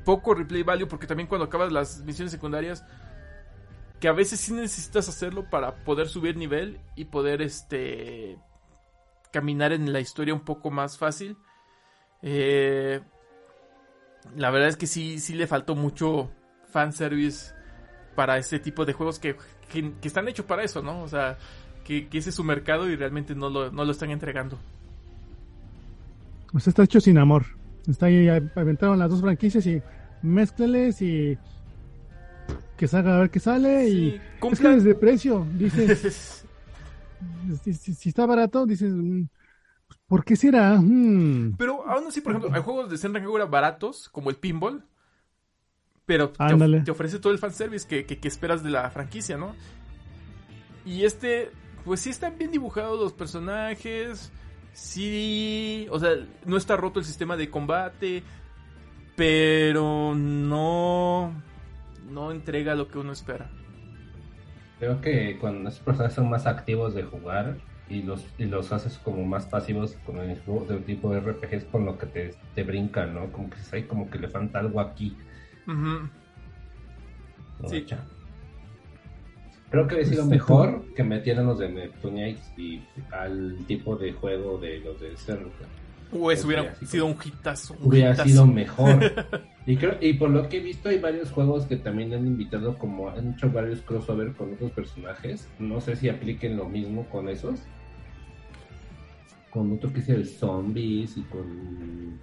poco 0.04 0.34
replay 0.34 0.62
value, 0.62 0.88
porque 0.88 1.06
también 1.06 1.28
cuando 1.28 1.46
acabas 1.46 1.72
las 1.72 2.00
misiones 2.04 2.32
secundarias, 2.32 2.84
que 4.00 4.08
a 4.08 4.12
veces 4.12 4.40
sí 4.40 4.52
necesitas 4.52 5.08
hacerlo 5.08 5.48
para 5.48 5.76
poder 5.84 6.08
subir 6.08 6.36
nivel 6.36 6.80
y 6.94 7.06
poder 7.06 7.42
este 7.42 8.38
caminar 9.32 9.72
en 9.72 9.92
la 9.92 10.00
historia 10.00 10.34
un 10.34 10.44
poco 10.44 10.70
más 10.70 10.98
fácil. 10.98 11.36
Eh, 12.22 13.00
la 14.36 14.50
verdad 14.50 14.68
es 14.68 14.76
que 14.76 14.86
sí, 14.86 15.18
sí 15.20 15.34
le 15.34 15.46
faltó 15.46 15.74
mucho 15.74 16.30
fanservice 16.68 17.54
para 18.14 18.38
ese 18.38 18.58
tipo 18.58 18.84
de 18.84 18.92
juegos 18.92 19.18
que, 19.18 19.36
que, 19.72 19.92
que 20.00 20.08
están 20.08 20.28
hechos 20.28 20.46
para 20.46 20.62
eso, 20.62 20.82
¿no? 20.82 21.02
O 21.02 21.08
sea, 21.08 21.38
que, 21.84 22.08
que 22.08 22.18
ese 22.18 22.30
es 22.30 22.36
su 22.36 22.44
mercado 22.44 22.88
y 22.88 22.96
realmente 22.96 23.34
no 23.34 23.48
lo, 23.50 23.70
no 23.70 23.84
lo 23.84 23.92
están 23.92 24.10
entregando. 24.10 24.58
Sea, 26.58 26.70
está 26.70 26.82
hecho 26.84 27.00
sin 27.00 27.18
amor. 27.18 27.44
Está 27.88 28.06
ahí, 28.06 28.28
aventaron 28.28 28.98
las 28.98 29.10
dos 29.10 29.20
franquicias 29.20 29.66
y 29.66 29.82
mezclales 30.22 31.02
y 31.02 31.36
que 32.76 32.88
salga 32.88 33.16
a 33.16 33.20
ver 33.20 33.30
qué 33.30 33.40
sale 33.40 33.88
y 33.88 33.92
Sí, 33.92 34.08
es 34.16 34.20
que 34.20 34.40
cumplan- 34.40 34.74
desde 34.76 34.94
precio, 34.94 35.46
dices, 35.54 36.44
si, 37.62 37.74
si- 37.74 37.94
si 37.94 38.08
está 38.08 38.26
barato, 38.26 38.66
dices, 38.66 38.92
mm, 38.92 39.24
¿por 40.08 40.24
qué 40.24 40.34
será? 40.36 40.78
Mm. 40.80 41.54
Pero 41.56 41.86
aún 41.88 42.06
así, 42.08 42.20
por 42.20 42.32
ejemplo, 42.32 42.54
hay 42.54 42.62
juegos 42.62 42.90
de 42.90 42.98
Senran 42.98 43.22
Kagura 43.22 43.44
baratos, 43.46 44.08
como 44.08 44.30
el 44.30 44.36
Pinball, 44.36 44.84
pero 46.06 46.30
te, 46.30 46.90
ofrece 46.90 47.18
todo 47.18 47.32
el 47.32 47.38
fanservice 47.38 47.86
que, 47.86 48.04
que, 48.04 48.18
que 48.18 48.28
esperas 48.28 48.62
de 48.62 48.70
la 48.70 48.90
franquicia, 48.90 49.36
¿no? 49.36 49.54
Y 50.84 51.04
este, 51.04 51.50
pues 51.84 52.00
sí 52.00 52.10
están 52.10 52.36
bien 52.36 52.50
dibujados 52.50 53.00
los 53.00 53.12
personajes, 53.12 54.30
sí, 54.74 55.86
o 55.90 55.98
sea, 55.98 56.10
no 56.44 56.56
está 56.56 56.76
roto 56.76 56.98
el 56.98 57.06
sistema 57.06 57.36
de 57.36 57.48
combate, 57.50 58.22
pero 59.16 60.14
no, 60.14 61.32
no 62.10 62.30
entrega 62.30 62.74
lo 62.74 62.88
que 62.88 62.98
uno 62.98 63.12
espera. 63.12 63.48
Creo 64.78 65.00
que 65.00 65.38
cuando 65.38 65.68
esas 65.68 65.80
personas 65.80 66.12
son 66.12 66.28
más 66.28 66.46
activos 66.46 66.94
de 66.94 67.04
jugar 67.04 67.56
y 67.88 68.02
los, 68.02 68.26
y 68.38 68.44
los 68.44 68.72
haces 68.72 68.98
como 68.98 69.24
más 69.24 69.46
pasivos 69.46 69.96
con 70.04 70.18
el 70.18 70.36
de 70.68 70.76
tipo 70.80 71.10
de 71.10 71.20
RPGs 71.20 71.64
con 71.66 71.84
lo 71.86 71.96
que 71.96 72.06
te, 72.06 72.34
te 72.54 72.62
brincan, 72.64 73.14
¿no? 73.14 73.30
Como 73.32 73.48
que 73.48 73.56
dices, 73.56 73.72
"Ay, 73.72 73.84
como 73.84 74.10
que 74.10 74.18
le 74.18 74.28
falta 74.28 74.58
algo 74.58 74.80
aquí. 74.80 75.16
Ujú. 75.66 76.08
¿no? 77.60 77.68
Sí. 77.68 77.86
Creo 79.70 79.86
que 79.88 79.94
hubiera 79.94 80.08
sido 80.10 80.22
Exacto. 80.24 80.54
mejor 80.54 80.84
que 80.94 81.02
metieran 81.04 81.46
los 81.46 81.58
de 81.58 81.68
Neptunites 81.68 82.52
y 82.56 82.80
al 83.10 83.56
tipo 83.66 83.96
de 83.96 84.12
juego 84.12 84.58
de 84.58 84.78
los 84.80 85.00
de 85.00 85.16
Cerro. 85.16 85.48
Ok, 86.12 86.32
hubiera 86.44 86.74
sido 86.76 87.06
un 87.06 87.16
hitazo. 87.24 87.74
un 87.80 87.88
Hubiera 87.88 88.12
hitazo. 88.12 88.28
sido 88.28 88.46
mejor. 88.46 89.00
y, 89.66 89.76
creo, 89.76 89.96
y 90.00 90.12
por 90.12 90.30
lo 90.30 90.48
que 90.48 90.58
he 90.58 90.60
visto, 90.60 90.88
hay 90.90 90.98
varios 91.00 91.32
juegos 91.32 91.66
que 91.66 91.76
también 91.76 92.12
han 92.14 92.24
invitado, 92.26 92.78
como 92.78 93.08
han 93.10 93.32
hecho 93.32 93.50
varios 93.50 93.80
crossover 93.80 94.32
con 94.34 94.52
otros 94.54 94.70
personajes. 94.72 95.48
No 95.58 95.80
sé 95.80 95.96
si 95.96 96.08
apliquen 96.08 96.56
lo 96.56 96.66
mismo 96.68 97.08
con 97.08 97.28
esos. 97.28 97.58
Con 99.50 99.72
otro 99.72 99.92
que 99.92 100.00
es 100.00 100.08
el 100.08 100.26
Zombies 100.26 101.16
y 101.16 101.22
con. 101.22 102.18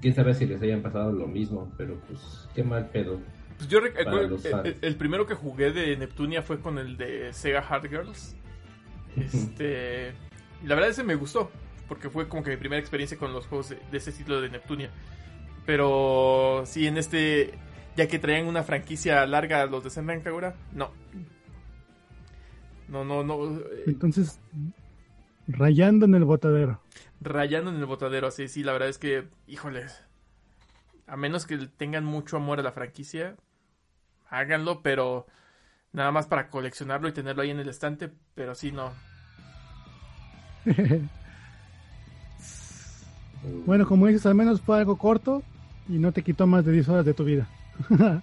Quién 0.00 0.14
sabe 0.14 0.34
si 0.34 0.46
les 0.46 0.60
hayan 0.62 0.82
pasado 0.82 1.10
lo 1.12 1.26
mismo, 1.26 1.72
pero 1.78 1.98
pues 2.06 2.20
qué 2.54 2.62
mal 2.62 2.88
pedo. 2.90 3.18
Pues 3.62 3.70
yo 3.70 3.80
recuerdo, 3.80 4.34
el, 4.36 4.38
fans. 4.40 4.64
el- 4.66 4.78
el 4.82 4.96
primero 4.96 5.26
que 5.26 5.34
jugué 5.34 5.70
de 5.72 5.96
Neptunia 5.96 6.42
fue 6.42 6.60
con 6.60 6.78
el 6.78 6.96
de 6.96 7.32
Sega 7.32 7.60
Hard 7.60 7.88
Girls. 7.88 8.34
Este, 9.16 10.12
la 10.64 10.74
verdad 10.74 10.90
ese 10.90 11.04
me 11.04 11.14
gustó, 11.14 11.50
porque 11.88 12.10
fue 12.10 12.28
como 12.28 12.42
que 12.42 12.50
mi 12.50 12.56
primera 12.56 12.80
experiencia 12.80 13.16
con 13.18 13.32
los 13.32 13.46
juegos 13.46 13.68
de, 13.68 13.78
de 13.90 13.98
ese 13.98 14.10
estilo 14.10 14.40
de 14.40 14.48
Neptunia. 14.50 14.90
Pero 15.64 16.62
sí, 16.66 16.86
en 16.88 16.98
este, 16.98 17.54
ya 17.96 18.08
que 18.08 18.18
traían 18.18 18.46
una 18.46 18.64
franquicia 18.64 19.24
larga 19.26 19.64
los 19.66 19.84
de 19.84 19.90
Senran 19.90 20.20
Kagura, 20.22 20.54
no. 20.72 20.90
No, 22.88 23.04
no, 23.04 23.22
no. 23.22 23.58
eh, 23.58 23.84
Entonces, 23.86 24.40
rayando 25.46 26.04
en 26.06 26.14
el 26.14 26.24
botadero. 26.24 26.80
rayando 27.20 27.70
en 27.70 27.76
el 27.76 27.86
botadero, 27.86 28.26
así, 28.26 28.48
sí, 28.48 28.62
la 28.64 28.72
verdad 28.72 28.88
es 28.88 28.98
que, 28.98 29.28
híjoles, 29.46 30.02
a 31.06 31.16
menos 31.16 31.46
que 31.46 31.58
tengan 31.76 32.04
mucho 32.04 32.36
amor 32.36 32.58
a 32.58 32.62
la 32.62 32.72
franquicia, 32.72 33.36
háganlo, 34.32 34.82
pero 34.82 35.26
nada 35.92 36.10
más 36.10 36.26
para 36.26 36.48
coleccionarlo 36.48 37.08
y 37.08 37.12
tenerlo 37.12 37.42
ahí 37.42 37.50
en 37.50 37.60
el 37.60 37.68
estante, 37.68 38.10
pero 38.34 38.54
sí 38.54 38.72
no. 38.72 38.92
bueno, 43.66 43.86
como 43.86 44.06
dices, 44.06 44.26
al 44.26 44.34
menos 44.34 44.60
fue 44.60 44.78
algo 44.78 44.96
corto 44.96 45.42
y 45.88 45.98
no 45.98 46.12
te 46.12 46.22
quitó 46.22 46.46
más 46.46 46.64
de 46.64 46.72
10 46.72 46.88
horas 46.88 47.04
de 47.04 47.14
tu 47.14 47.24
vida. 47.24 47.46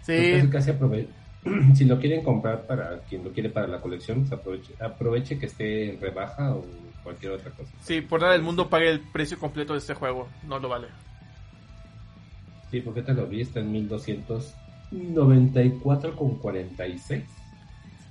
si 1.73 1.85
lo 1.85 1.99
quieren 1.99 2.21
comprar 2.23 2.67
para 2.67 2.99
quien 3.03 3.23
lo 3.23 3.31
quiere 3.31 3.49
para 3.49 3.67
la 3.67 3.79
colección, 3.79 4.25
pues 4.25 4.61
aproveche, 4.79 5.39
que 5.39 5.45
esté 5.45 5.93
en 5.93 6.01
rebaja 6.01 6.53
o 6.53 6.65
cualquier 7.03 7.33
otra 7.33 7.51
cosa. 7.51 7.71
Sí, 7.81 8.01
por 8.01 8.19
nada 8.19 8.33
del 8.33 8.41
mundo 8.41 8.69
pague 8.69 8.89
el 8.89 8.99
precio 8.99 9.39
completo 9.39 9.73
de 9.73 9.79
este 9.79 9.93
juego, 9.93 10.27
no 10.45 10.59
lo 10.59 10.67
vale. 10.67 10.87
Sí, 12.71 12.81
porque 12.81 13.01
te 13.01 13.13
lo 13.13 13.25
vi, 13.25 13.41
está 13.41 13.61
en 13.61 13.71
1200 13.71 14.53
94,46. 14.91 17.23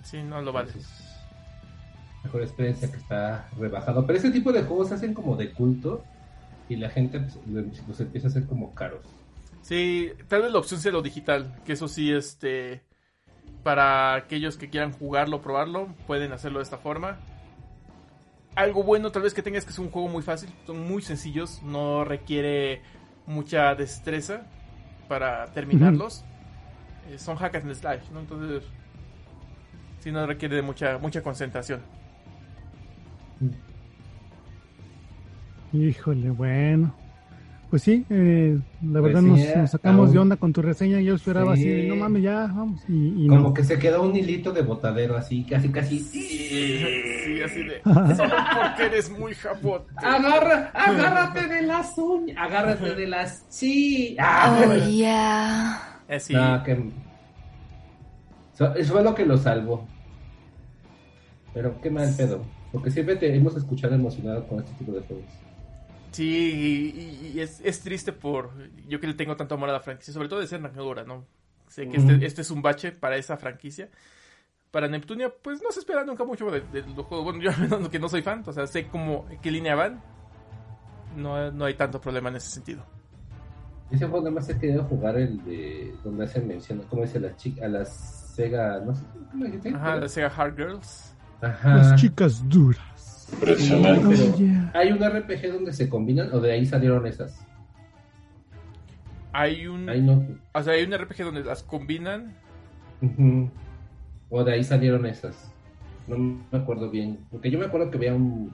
Sí, 0.02 0.22
no 0.22 0.42
lo 0.42 0.52
vale. 0.52 0.72
Mejor 2.24 2.42
experiencia 2.42 2.90
que 2.90 2.96
está 2.96 3.48
rebajado. 3.58 4.04
Pero 4.06 4.18
ese 4.18 4.30
tipo 4.30 4.52
de 4.52 4.62
juegos 4.62 4.88
se 4.88 4.94
hacen 4.94 5.12
como 5.14 5.36
de 5.36 5.52
culto 5.52 6.02
y 6.68 6.76
la 6.76 6.90
gente 6.90 7.20
pues, 7.20 7.38
los 7.86 8.00
empieza 8.00 8.26
a 8.28 8.30
hacer 8.30 8.46
como 8.46 8.74
caros. 8.74 9.04
Sí, 9.62 10.10
tal 10.28 10.42
vez 10.42 10.52
la 10.52 10.58
opción 10.58 10.80
sea 10.80 10.92
lo 10.92 11.02
digital, 11.02 11.54
que 11.64 11.72
eso 11.74 11.88
sí, 11.88 12.12
este, 12.12 12.82
para 13.62 14.14
aquellos 14.14 14.56
que 14.56 14.70
quieran 14.70 14.92
jugarlo, 14.92 15.42
probarlo, 15.42 15.88
pueden 16.06 16.32
hacerlo 16.32 16.60
de 16.60 16.62
esta 16.62 16.78
forma. 16.78 17.18
Algo 18.54 18.82
bueno 18.82 19.12
tal 19.12 19.22
vez 19.22 19.34
que 19.34 19.42
tengas 19.42 19.64
que 19.64 19.72
es 19.72 19.78
un 19.78 19.90
juego 19.90 20.08
muy 20.08 20.22
fácil, 20.22 20.50
son 20.66 20.88
muy 20.88 21.02
sencillos, 21.02 21.62
no 21.62 22.04
requiere 22.04 22.82
mucha 23.26 23.74
destreza 23.74 24.46
para 25.06 25.52
terminarlos. 25.52 26.24
Eh, 27.08 27.18
son 27.18 27.36
hack 27.36 27.54
and 27.56 27.74
slash, 27.74 28.02
¿no? 28.12 28.20
Entonces, 28.20 28.62
sí 30.00 30.12
no 30.12 30.26
requiere 30.26 30.56
de 30.56 30.62
mucha, 30.62 30.98
mucha 30.98 31.22
concentración. 31.22 31.80
Híjole, 35.72 36.30
bueno. 36.30 36.94
Pues 37.70 37.82
sí, 37.82 38.06
eh, 38.08 38.58
la 38.82 39.00
Pues 39.00 39.12
verdad 39.12 39.20
sí, 39.20 39.26
nos, 39.26 39.56
nos 39.56 39.70
sacamos 39.70 40.06
aún- 40.06 40.12
de 40.14 40.18
onda 40.20 40.36
con 40.36 40.54
tu 40.54 40.62
reseña. 40.62 41.00
Yo 41.02 41.14
esperaba 41.14 41.54
Sí. 41.54 41.62
así, 41.80 41.86
no 41.88 41.96
mames, 41.96 42.22
ya, 42.22 42.46
vamos. 42.46 42.80
Y, 42.88 43.24
y 43.24 43.28
Como 43.28 43.40
no. 43.48 43.52
que 43.54 43.62
se 43.62 43.78
quedó 43.78 44.02
un 44.04 44.16
hilito 44.16 44.52
de 44.52 44.62
botadero 44.62 45.18
así, 45.18 45.44
casi 45.44 45.68
casi. 45.68 45.98
Sí, 46.00 47.40
así 47.44 47.62
de... 47.64 47.82
Solo 48.16 48.34
porque 48.54 48.86
eres 48.86 49.10
muy. 49.10 49.34
Agarra, 49.96 50.70
agárrate 50.72 51.46
de 51.46 51.62
las 51.62 51.98
uñas, 51.98 52.38
agárrate 52.38 52.94
de 52.94 53.06
las 53.06 53.44
sí. 53.50 54.16
Ah. 54.18 54.62
Oh 54.66 54.74
yeah. 54.88 55.97
Eh, 56.08 56.20
sí. 56.20 56.34
No, 56.34 56.62
que... 56.62 56.90
so- 58.54 58.74
Eso 58.74 58.92
fue 58.94 59.02
lo 59.02 59.14
que 59.14 59.26
lo 59.26 59.36
salvó. 59.36 59.86
Pero 61.54 61.80
qué 61.80 61.90
mal 61.90 62.12
pedo. 62.16 62.42
Porque 62.72 62.90
siempre 62.90 63.16
te 63.16 63.34
hemos 63.34 63.56
escuchado 63.56 63.94
emocionado 63.94 64.46
con 64.46 64.58
este 64.60 64.72
tipo 64.74 64.92
de 64.92 65.00
juegos. 65.00 65.26
Sí, 66.12 67.30
y, 67.34 67.40
es, 67.40 67.60
es 67.62 67.80
triste 67.80 68.12
por 68.12 68.50
yo 68.88 68.98
que 69.00 69.06
le 69.06 69.14
tengo 69.14 69.36
tanto 69.36 69.54
amor 69.54 69.68
a 69.70 69.72
la 69.72 69.80
franquicia, 69.80 70.12
sobre 70.12 70.28
todo 70.28 70.40
de 70.40 70.46
ser 70.46 70.60
Nakamura, 70.60 71.04
¿no? 71.04 71.24
Sé 71.68 71.88
que 71.88 71.98
este, 71.98 72.24
este 72.24 72.40
es 72.40 72.50
un 72.50 72.62
bache 72.62 72.92
para 72.92 73.16
esa 73.16 73.36
franquicia. 73.36 73.88
Para 74.70 74.88
Neptunia, 74.88 75.32
pues 75.42 75.62
no 75.62 75.70
se 75.70 75.80
espera 75.80 76.04
nunca 76.04 76.24
mucho 76.24 76.50
de, 76.50 76.60
de 76.60 76.82
los 76.82 77.06
juegos. 77.06 77.24
Bueno, 77.24 77.40
yo 77.40 77.50
al 77.56 77.60
menos 77.60 77.88
que 77.88 77.98
no 77.98 78.08
soy 78.08 78.22
fan, 78.22 78.42
o 78.46 78.52
sea, 78.52 78.66
sé 78.66 78.86
cómo, 78.88 79.26
qué 79.42 79.50
línea 79.50 79.74
van. 79.74 80.02
No, 81.16 81.50
no 81.50 81.64
hay 81.64 81.74
tanto 81.74 82.00
problema 82.00 82.28
en 82.30 82.36
ese 82.36 82.50
sentido. 82.50 82.84
Ese 83.90 84.04
juego 84.06 84.20
nada 84.20 84.30
más 84.32 84.48
he 84.50 84.58
querido 84.58 84.84
jugar 84.84 85.16
el 85.16 85.42
de 85.44 85.94
donde 86.04 86.24
hacen 86.24 86.46
mención, 86.46 86.82
¿cómo 86.90 87.02
dice 87.02 87.18
la 87.20 87.34
chica? 87.36 87.64
A 87.64 87.68
las 87.68 87.88
Sega, 88.34 88.80
no 88.84 88.94
sé, 88.94 89.02
¿cómo 89.30 89.44
dijiste? 89.46 89.70
Ajá, 89.70 89.96
la 89.96 90.08
Sega 90.08 90.28
Hard 90.28 90.56
Girls. 90.56 91.14
Ajá. 91.40 91.76
Las 91.76 91.94
chicas 92.00 92.46
duras. 92.48 92.82
Sí, 93.26 93.36
pero 93.40 93.54
Oh, 94.08 94.36
yeah. 94.36 94.70
hay 94.74 94.90
un 94.92 94.98
RPG 94.98 95.52
donde 95.52 95.72
se 95.72 95.88
combinan 95.88 96.30
o 96.32 96.40
de 96.40 96.52
ahí 96.52 96.64
salieron 96.66 97.06
esas. 97.06 97.44
Hay 99.32 99.66
un, 99.66 99.88
Ahí 99.88 100.00
no. 100.00 100.24
o 100.54 100.62
sea, 100.62 100.72
hay 100.72 100.84
un 100.84 100.92
RPG 100.96 101.24
donde 101.24 101.44
las 101.44 101.62
combinan. 101.62 102.34
Ujú. 103.02 103.50
O 104.30 104.44
de 104.44 104.52
ahí 104.52 104.64
salieron 104.64 105.06
esas. 105.06 105.52
No 106.06 106.16
me 106.18 106.58
acuerdo 106.58 106.90
bien. 106.90 107.18
Porque 107.30 107.50
yo 107.50 107.58
me 107.58 107.66
acuerdo 107.66 107.90
que 107.90 107.98
había 107.98 108.14
un. 108.14 108.50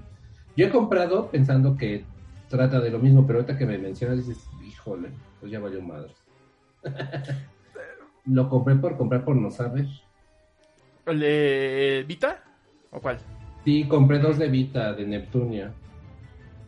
Yo 0.57 0.67
he 0.67 0.71
comprado 0.71 1.31
pensando 1.31 1.77
que 1.77 2.05
trata 2.49 2.81
de 2.81 2.91
lo 2.91 2.99
mismo, 2.99 3.27
pero 3.27 3.39
ahorita 3.41 3.57
que 3.57 3.67
me 3.67 3.79
mencionas 3.79 4.19
dices, 4.19 4.45
híjole, 4.85 5.09
pues 5.41 5.51
ya 5.51 5.61
valió 5.61 5.81
madre. 5.81 6.13
lo 8.27 8.49
compré 8.49 8.75
por 8.77 8.97
comprar 8.97 9.25
por 9.25 9.37
no 9.37 9.51
saber. 9.51 9.87
¿El 11.07 11.21
de 11.21 12.05
Vita? 12.07 12.43
¿O 12.91 13.01
cuál? 13.01 13.19
Sí, 13.65 13.85
compré 13.85 14.19
dos 14.19 14.39
de 14.39 14.49
Vita 14.49 14.93
de 14.93 15.07
Neptunia. 15.07 15.73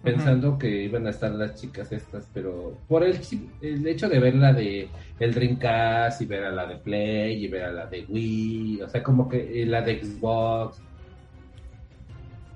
Pensando 0.02 0.56
que 0.56 0.84
iban 0.84 1.06
a 1.08 1.10
estar 1.10 1.32
las 1.32 1.60
chicas 1.60 1.90
estas, 1.90 2.28
pero 2.32 2.78
por 2.86 3.02
el, 3.02 3.18
el 3.60 3.86
hecho 3.88 4.08
de 4.08 4.20
ver 4.20 4.36
la 4.36 4.52
de 4.52 4.88
el 5.18 5.34
Dreamcast 5.34 6.22
y 6.22 6.26
ver 6.26 6.44
a 6.44 6.52
la 6.52 6.64
de 6.64 6.76
Play 6.76 7.44
y 7.44 7.48
ver 7.48 7.64
a 7.64 7.72
la 7.72 7.86
de 7.86 8.06
Wii, 8.08 8.82
o 8.82 8.88
sea, 8.88 9.02
como 9.02 9.28
que 9.28 9.62
eh, 9.62 9.66
la 9.66 9.82
de 9.82 10.04
Xbox. 10.04 10.80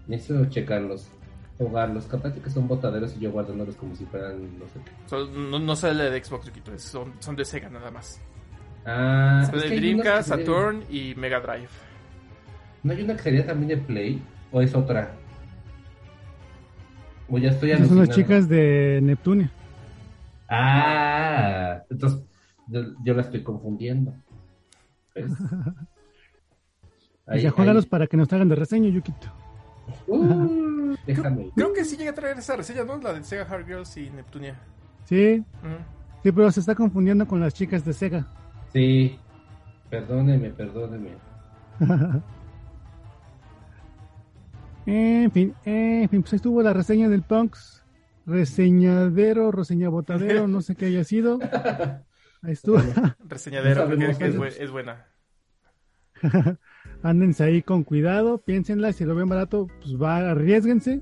Necesito 0.06 0.44
checarlos, 0.44 1.10
jugarlos. 1.60 2.06
Capaz 2.06 2.30
de 2.30 2.40
que 2.40 2.48
son 2.50 2.66
botaderos 2.66 3.14
y 3.16 3.20
yo 3.20 3.30
guardándolos 3.30 3.76
como 3.76 3.94
si 3.94 4.06
fueran 4.06 4.58
no 4.58 4.66
sé 4.68 4.80
qué. 4.84 4.90
Son- 5.06 5.50
no, 5.50 5.58
no 5.58 5.76
sale 5.76 6.10
de 6.10 6.24
Xbox, 6.24 6.46
Riquito, 6.46 6.72
es- 6.72 6.82
son, 6.82 7.12
son 7.20 7.36
de 7.36 7.44
Sega 7.44 7.68
nada 7.68 7.90
más. 7.90 8.20
Ah, 8.86 9.46
Son 9.50 9.60
de 9.60 9.68
Dreamcast, 9.68 10.30
Saturn 10.30 10.84
y 10.88 11.14
Mega 11.14 11.38
Drive. 11.40 11.68
¿No 12.82 12.92
hay 12.94 13.02
una 13.02 13.14
que 13.14 13.22
sería 13.22 13.46
también 13.46 13.68
de 13.68 13.76
Play? 13.76 14.22
¿O 14.50 14.62
es 14.62 14.74
otra? 14.74 15.14
O 17.28 17.36
ya 17.38 17.50
estoy 17.50 17.76
son 17.86 17.98
las 17.98 18.08
chicas 18.08 18.48
de 18.48 19.00
Neptunia. 19.02 19.50
Ah, 20.48 21.82
entonces 21.90 22.24
yo, 22.68 22.80
yo 23.04 23.14
la 23.14 23.20
estoy 23.22 23.42
confundiendo. 23.42 24.14
Y 27.34 27.40
ya 27.40 27.50
juégalos 27.56 27.84
para 27.86 28.06
que 28.06 28.16
nos 28.16 28.32
hagan 28.32 28.48
de 28.48 28.54
reseña, 28.56 28.88
Yukito. 28.88 29.28
Uh, 30.06 30.69
déjame. 31.06 31.50
Creo 31.54 31.72
que 31.72 31.84
sí 31.84 31.96
llegué 31.96 32.10
a 32.10 32.14
traer 32.14 32.38
esa 32.38 32.56
reseña, 32.56 32.84
¿no? 32.84 32.98
La 32.98 33.12
de 33.12 33.24
Sega 33.24 33.42
Hard 33.42 33.66
Girls 33.66 33.96
y 33.96 34.10
Neptunia. 34.10 34.58
Sí, 35.04 35.44
sí, 36.22 36.32
pero 36.32 36.50
se 36.50 36.60
está 36.60 36.74
confundiendo 36.74 37.26
con 37.26 37.40
las 37.40 37.54
chicas 37.54 37.84
de 37.84 37.92
Sega. 37.92 38.26
Sí, 38.72 39.18
perdóneme, 39.88 40.50
perdóneme. 40.50 41.10
En 44.86 45.30
fin, 45.30 45.54
en 45.64 46.08
fin, 46.08 46.22
pues 46.22 46.32
ahí 46.32 46.36
estuvo 46.36 46.62
la 46.62 46.72
reseña 46.72 47.08
del 47.08 47.22
Punks. 47.22 47.84
Reseñadero, 48.26 49.52
reseña 49.52 49.88
botadero, 49.88 50.48
no 50.48 50.62
sé 50.62 50.74
qué 50.74 50.86
haya 50.86 51.04
sido. 51.04 51.38
Ahí 52.42 52.52
estuvo. 52.52 52.78
Reseñadero, 53.28 53.86
No 53.88 53.96
creo 53.96 54.08
que, 54.08 54.14
sabemos 54.14 54.40
que 54.40 54.48
es, 54.48 54.60
es 54.60 54.70
buena. 54.70 55.06
Ándense 57.02 57.44
ahí 57.44 57.62
con 57.62 57.82
cuidado, 57.82 58.38
piénsenla, 58.38 58.92
si 58.92 59.04
lo 59.04 59.14
ven 59.14 59.28
barato, 59.28 59.68
pues 59.80 60.00
va, 60.00 60.30
arriesguense. 60.30 61.00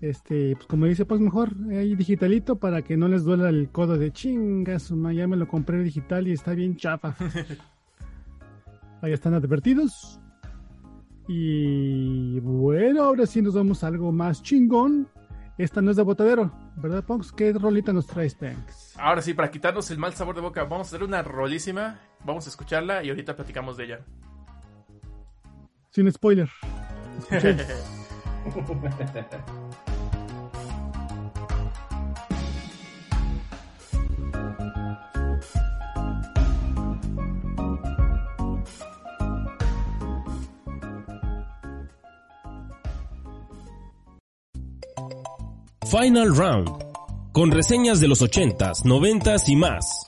Este, 0.00 0.54
pues 0.54 0.66
como 0.66 0.86
dice, 0.86 1.04
pues 1.04 1.20
mejor 1.20 1.54
ahí 1.70 1.96
digitalito 1.96 2.56
para 2.56 2.82
que 2.82 2.96
no 2.96 3.08
les 3.08 3.24
duela 3.24 3.48
el 3.48 3.68
codo 3.70 3.98
de 3.98 4.12
chingas, 4.12 4.92
ya 5.12 5.26
me 5.26 5.36
lo 5.36 5.48
compré 5.48 5.82
digital 5.82 6.28
y 6.28 6.32
está 6.32 6.52
bien 6.52 6.76
chafa. 6.76 7.16
Ahí 9.02 9.12
están 9.12 9.34
advertidos. 9.34 10.20
Y 11.28 12.40
bueno, 12.40 13.04
ahora 13.04 13.26
sí 13.26 13.42
nos 13.42 13.54
vamos 13.54 13.84
a 13.84 13.88
algo 13.88 14.10
más 14.10 14.42
chingón. 14.42 15.08
Esta 15.56 15.82
no 15.82 15.90
es 15.90 15.96
de 15.96 16.02
botadero, 16.02 16.52
¿verdad, 16.76 17.04
Punks? 17.04 17.32
¿Qué 17.32 17.52
rolita 17.52 17.92
nos 17.92 18.06
traes, 18.06 18.34
Punks? 18.34 18.96
Ahora 18.98 19.20
sí, 19.22 19.34
para 19.34 19.50
quitarnos 19.50 19.90
el 19.90 19.98
mal 19.98 20.14
sabor 20.14 20.36
de 20.36 20.40
boca, 20.40 20.64
vamos 20.64 20.86
a 20.86 20.90
hacer 20.90 21.02
una 21.02 21.22
rolísima. 21.22 22.00
Vamos 22.24 22.46
a 22.46 22.50
escucharla 22.50 23.04
y 23.04 23.10
ahorita 23.10 23.36
platicamos 23.36 23.76
de 23.76 23.84
ella. 23.84 24.00
Sin 25.90 26.12
spoiler. 26.12 26.48
Final 45.90 46.36
Round, 46.36 46.68
con 47.32 47.50
reseñas 47.50 47.98
de 47.98 48.08
los 48.08 48.22
80s, 48.22 48.84
90s 48.84 49.48
y 49.48 49.56
más. 49.56 50.07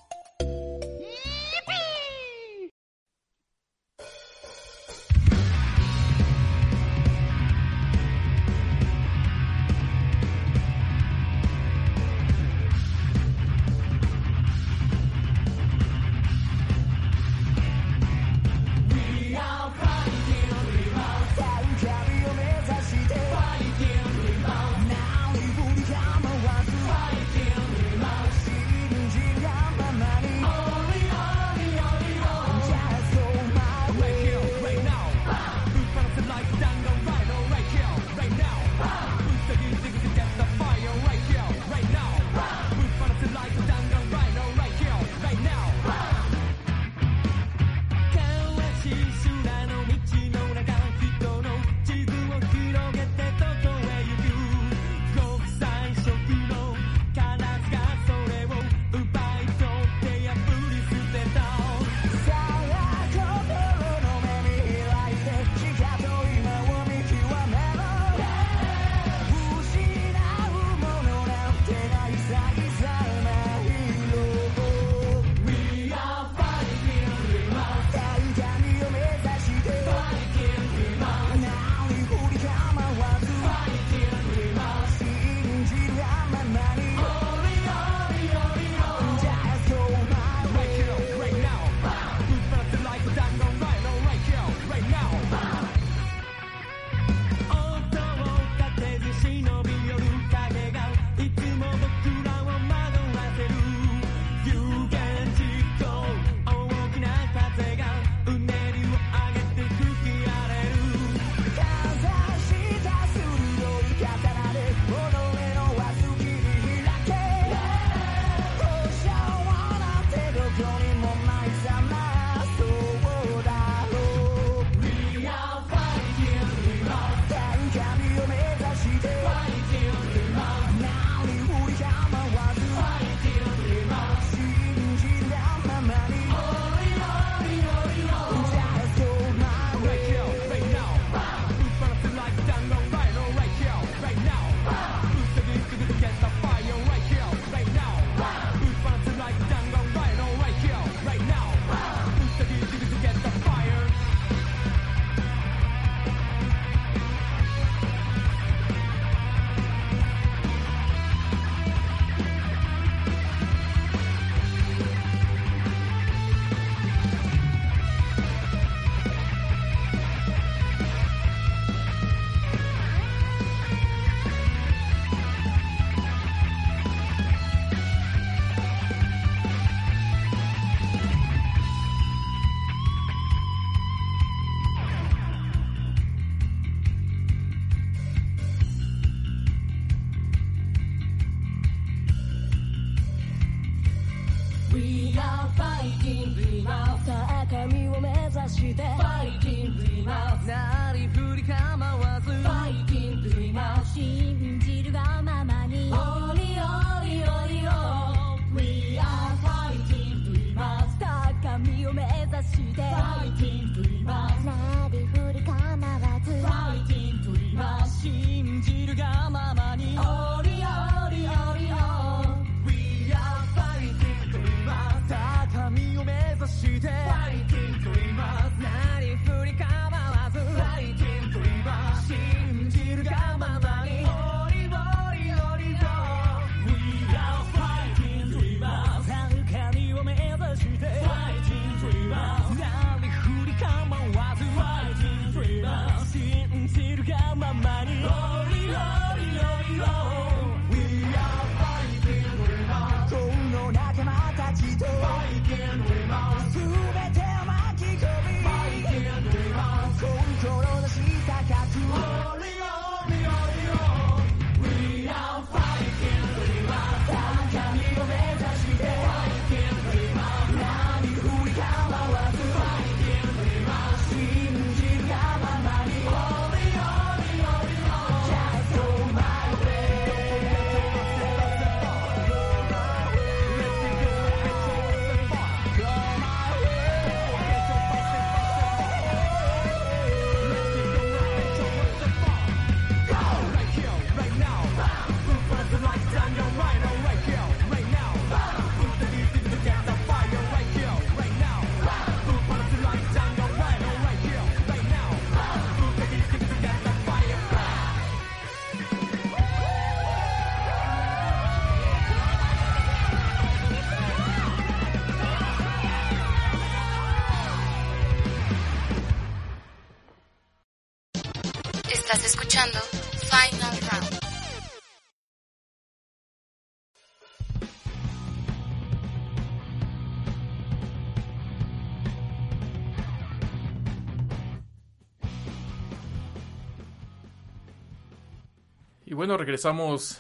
Bueno, 339.21 339.37
regresamos 339.37 340.19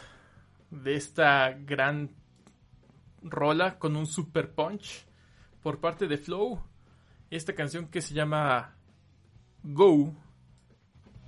de 0.70 0.94
esta 0.94 1.52
gran 1.52 2.10
rola 3.22 3.78
con 3.78 3.96
un 3.96 4.06
super 4.06 4.52
punch 4.52 5.06
por 5.62 5.80
parte 5.80 6.06
de 6.06 6.18
Flow. 6.18 6.60
Esta 7.30 7.54
canción 7.54 7.86
que 7.88 8.02
se 8.02 8.12
llama 8.12 8.76
Go. 9.62 10.12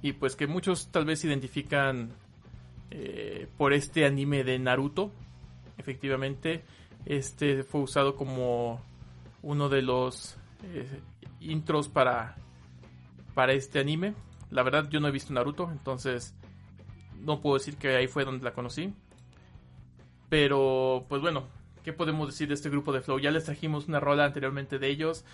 Y 0.03 0.13
pues 0.13 0.37
que 0.37 0.47
muchos 0.47 0.93
tal 0.93 1.07
vez 1.07 1.25
identifican 1.25 2.11
eh, 2.91 3.49
por 3.57 3.73
este 3.73 4.05
anime 4.05 4.45
de 4.45 4.59
Naruto. 4.59 5.11
Efectivamente, 5.79 6.65
este 7.07 7.63
fue 7.63 7.81
usado 7.81 8.17
como 8.17 8.83
uno 9.41 9.71
de 9.71 9.81
los 9.81 10.37
eh, 10.63 11.01
intros 11.41 11.89
para, 11.89 12.37
para 13.33 13.55
este 13.55 13.79
anime. 13.79 14.13
La 14.51 14.63
verdad 14.63 14.91
yo 14.91 15.01
no 15.01 15.09
he 15.09 15.11
visto 15.11 15.33
Naruto, 15.33 15.71
entonces 15.73 16.35
no 17.25 17.41
puedo 17.41 17.57
decir 17.57 17.77
que 17.77 17.97
ahí 17.97 18.07
fue 18.07 18.25
donde 18.25 18.45
la 18.45 18.53
conocí. 18.53 18.93
Pero, 20.29 21.05
pues 21.09 21.21
bueno, 21.21 21.45
¿qué 21.85 21.93
podemos 21.93 22.29
decir 22.29 22.49
de 22.49 22.55
este 22.55 22.71
grupo 22.71 22.93
de 22.93 23.01
Flow? 23.01 23.19
Ya 23.19 23.31
les 23.31 23.45
trajimos 23.45 23.89
una 23.89 24.01
rola 24.01 24.25
anteriormente 24.25 24.79
de 24.79 24.89
ellos. 24.89 25.25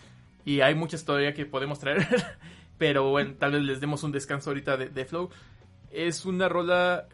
Y 0.45 0.61
hay 0.61 0.75
muchas 0.75 1.05
todavía 1.05 1.35
que 1.35 1.47
podemos 1.47 1.79
traer. 1.79 2.07
pero 2.79 3.11
bueno, 3.11 3.35
tal 3.39 3.53
vez 3.53 3.63
les 3.63 3.81
demos 3.81 4.03
un 4.03 4.13
descanso 4.13 4.51
ahorita 4.51 4.77
de, 4.77 4.89
de 4.89 5.05
Flow. 5.05 5.31
Es 5.91 6.27
una 6.27 6.49
rola, 6.49 7.09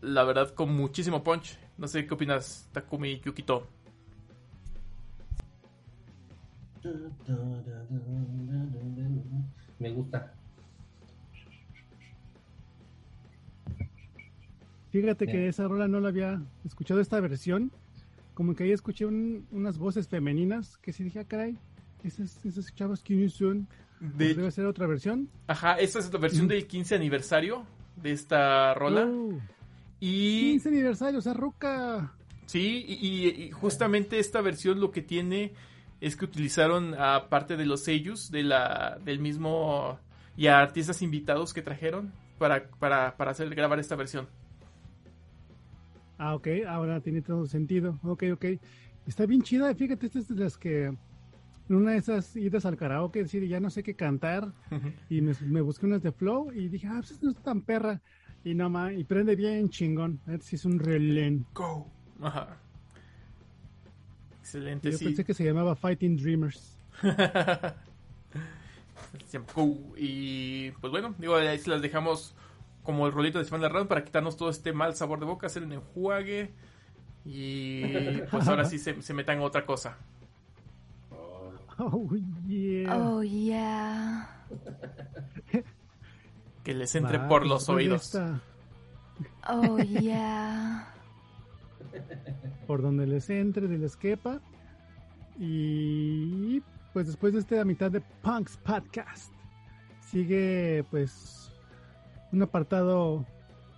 la 0.00 0.24
verdad, 0.24 0.50
con 0.50 0.74
muchísimo 0.74 1.22
punch. 1.22 1.58
No 1.78 1.88
sé 1.88 2.06
qué 2.06 2.14
opinas, 2.14 2.68
Takumi 2.72 3.20
Yukito. 3.20 3.66
Me 9.78 9.90
gusta. 9.90 10.34
Fíjate 14.90 15.26
que 15.26 15.48
esa 15.48 15.68
rola 15.68 15.86
no 15.88 16.00
la 16.00 16.08
había 16.08 16.42
escuchado 16.64 17.00
esta 17.00 17.20
versión. 17.20 17.70
Como 18.34 18.54
que 18.54 18.64
ahí 18.64 18.72
escuché 18.72 19.06
un- 19.06 19.46
unas 19.52 19.78
voces 19.78 20.08
femeninas 20.08 20.76
que 20.78 20.92
sí 20.92 21.04
dije, 21.04 21.20
ah, 21.20 21.24
caray, 21.24 21.56
esos, 22.04 22.44
esos 22.44 22.74
chavos 22.74 23.02
quiénes 23.02 23.34
son. 23.34 23.68
De- 24.00 24.34
Debe 24.34 24.50
ser 24.50 24.64
otra 24.66 24.86
versión. 24.86 25.28
Ajá, 25.46 25.74
esta 25.74 25.98
es 25.98 26.10
la 26.12 26.18
versión 26.18 26.48
del 26.48 26.66
15 26.66 26.94
aniversario 26.94 27.66
de 27.96 28.12
esta 28.12 28.72
rola. 28.74 29.04
Oh, 29.06 29.38
Y 30.00 30.52
15 30.52 30.68
aniversario, 30.70 31.18
o 31.18 31.22
sea, 31.22 31.34
Ruca. 31.34 32.12
Sí, 32.46 32.84
y, 32.88 33.06
y- 33.06 33.42
y 33.44 33.50
justamente 33.50 34.18
esta 34.18 34.40
versión 34.40 34.80
lo 34.80 34.90
que 34.90 35.02
tiene 35.02 35.52
es 36.00 36.16
que 36.16 36.24
utilizaron 36.24 36.94
a 36.98 37.28
parte 37.28 37.56
de 37.58 37.66
los 37.66 37.84
sellos 37.84 38.30
de 38.30 38.42
la, 38.42 38.98
del 39.04 39.18
mismo 39.18 39.98
y 40.36 40.46
a 40.46 40.58
artistas 40.60 41.02
invitados 41.02 41.52
que 41.52 41.60
trajeron 41.60 42.10
para, 42.38 42.68
para, 42.78 43.16
para 43.18 43.32
hacer 43.32 43.54
grabar 43.54 43.78
esta 43.78 43.96
versión. 43.96 44.26
Ah, 46.22 46.34
ok, 46.34 46.48
ahora 46.68 47.00
tiene 47.00 47.22
todo 47.22 47.46
sentido. 47.46 47.98
Ok, 48.02 48.24
ok. 48.34 48.44
Está 49.06 49.24
bien 49.24 49.40
chida, 49.40 49.74
fíjate, 49.74 50.04
esta 50.04 50.18
es 50.18 50.28
de 50.28 50.34
las 50.34 50.58
que 50.58 50.84
en 50.84 50.96
una 51.74 51.92
de 51.92 51.96
esas 51.96 52.36
idas 52.36 52.66
al 52.66 52.76
karaoke, 52.76 53.22
decir, 53.22 53.42
ya 53.48 53.58
no 53.58 53.70
sé 53.70 53.82
qué 53.82 53.94
cantar, 53.94 54.52
y 55.08 55.22
me, 55.22 55.32
me 55.46 55.62
busqué 55.62 55.86
unas 55.86 56.02
de 56.02 56.12
Flow 56.12 56.52
y 56.52 56.68
dije, 56.68 56.88
ah, 56.88 56.98
pues 57.00 57.22
no 57.22 57.30
está 57.30 57.42
tan 57.44 57.62
perra. 57.62 58.02
Y 58.44 58.54
no 58.54 58.68
más, 58.68 58.92
y 58.92 59.02
prende 59.04 59.34
bien 59.34 59.70
chingón. 59.70 60.20
Si 60.40 60.56
es 60.56 60.66
un 60.66 60.78
relén. 60.78 61.46
Go. 61.54 61.86
Ajá. 62.20 62.58
Excelente, 64.40 64.90
Yo 64.92 64.98
sí. 64.98 65.06
pensé 65.06 65.24
que 65.24 65.32
se 65.32 65.44
llamaba 65.44 65.74
Fighting 65.74 66.16
Dreamers. 66.18 66.76
Y 69.96 70.70
pues 70.72 70.90
bueno, 70.90 71.14
digo, 71.18 71.36
ahí 71.36 71.58
se 71.58 71.70
las 71.70 71.82
dejamos 71.82 72.34
como 72.90 73.06
el 73.06 73.12
rolito 73.12 73.38
de 73.38 73.44
Final 73.44 73.70
Round 73.70 73.88
para 73.88 74.04
quitarnos 74.04 74.36
todo 74.36 74.50
este 74.50 74.72
mal 74.72 74.96
sabor 74.96 75.20
de 75.20 75.26
boca, 75.26 75.46
hacer 75.46 75.62
el 75.62 75.72
enjuague. 75.72 76.50
Y 77.24 77.84
pues 78.32 78.48
ahora 78.48 78.64
sí 78.64 78.78
se, 78.80 79.00
se 79.00 79.14
metan 79.14 79.38
a 79.38 79.42
otra 79.42 79.64
cosa. 79.64 79.96
Oh, 81.78 82.10
yeah. 82.48 82.96
Oh, 82.96 83.22
yeah. 83.22 84.44
Que 86.64 86.74
les 86.74 86.92
entre 86.96 87.20
por 87.20 87.46
los 87.46 87.68
oídos. 87.68 88.18
Oh, 89.48 89.78
yeah. 89.78 90.92
por 92.66 92.82
donde 92.82 93.06
les 93.06 93.30
entre, 93.30 93.68
de 93.68 93.78
les 93.78 93.96
quepa. 93.96 94.40
Y 95.38 96.60
pues 96.92 97.06
después 97.06 97.34
de 97.34 97.38
esta 97.38 97.64
mitad 97.64 97.92
de 97.92 98.00
Punks 98.00 98.56
Podcast, 98.58 99.32
sigue 100.10 100.84
pues 100.90 101.49
un 102.32 102.42
apartado 102.42 103.24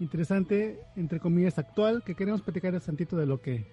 interesante, 0.00 0.80
entre 0.96 1.20
comillas, 1.20 1.58
actual, 1.58 2.02
que 2.04 2.14
queremos 2.14 2.42
platicar 2.42 2.74
un 2.74 2.80
tantito 2.80 3.16
de 3.16 3.26
lo 3.26 3.40
que 3.40 3.66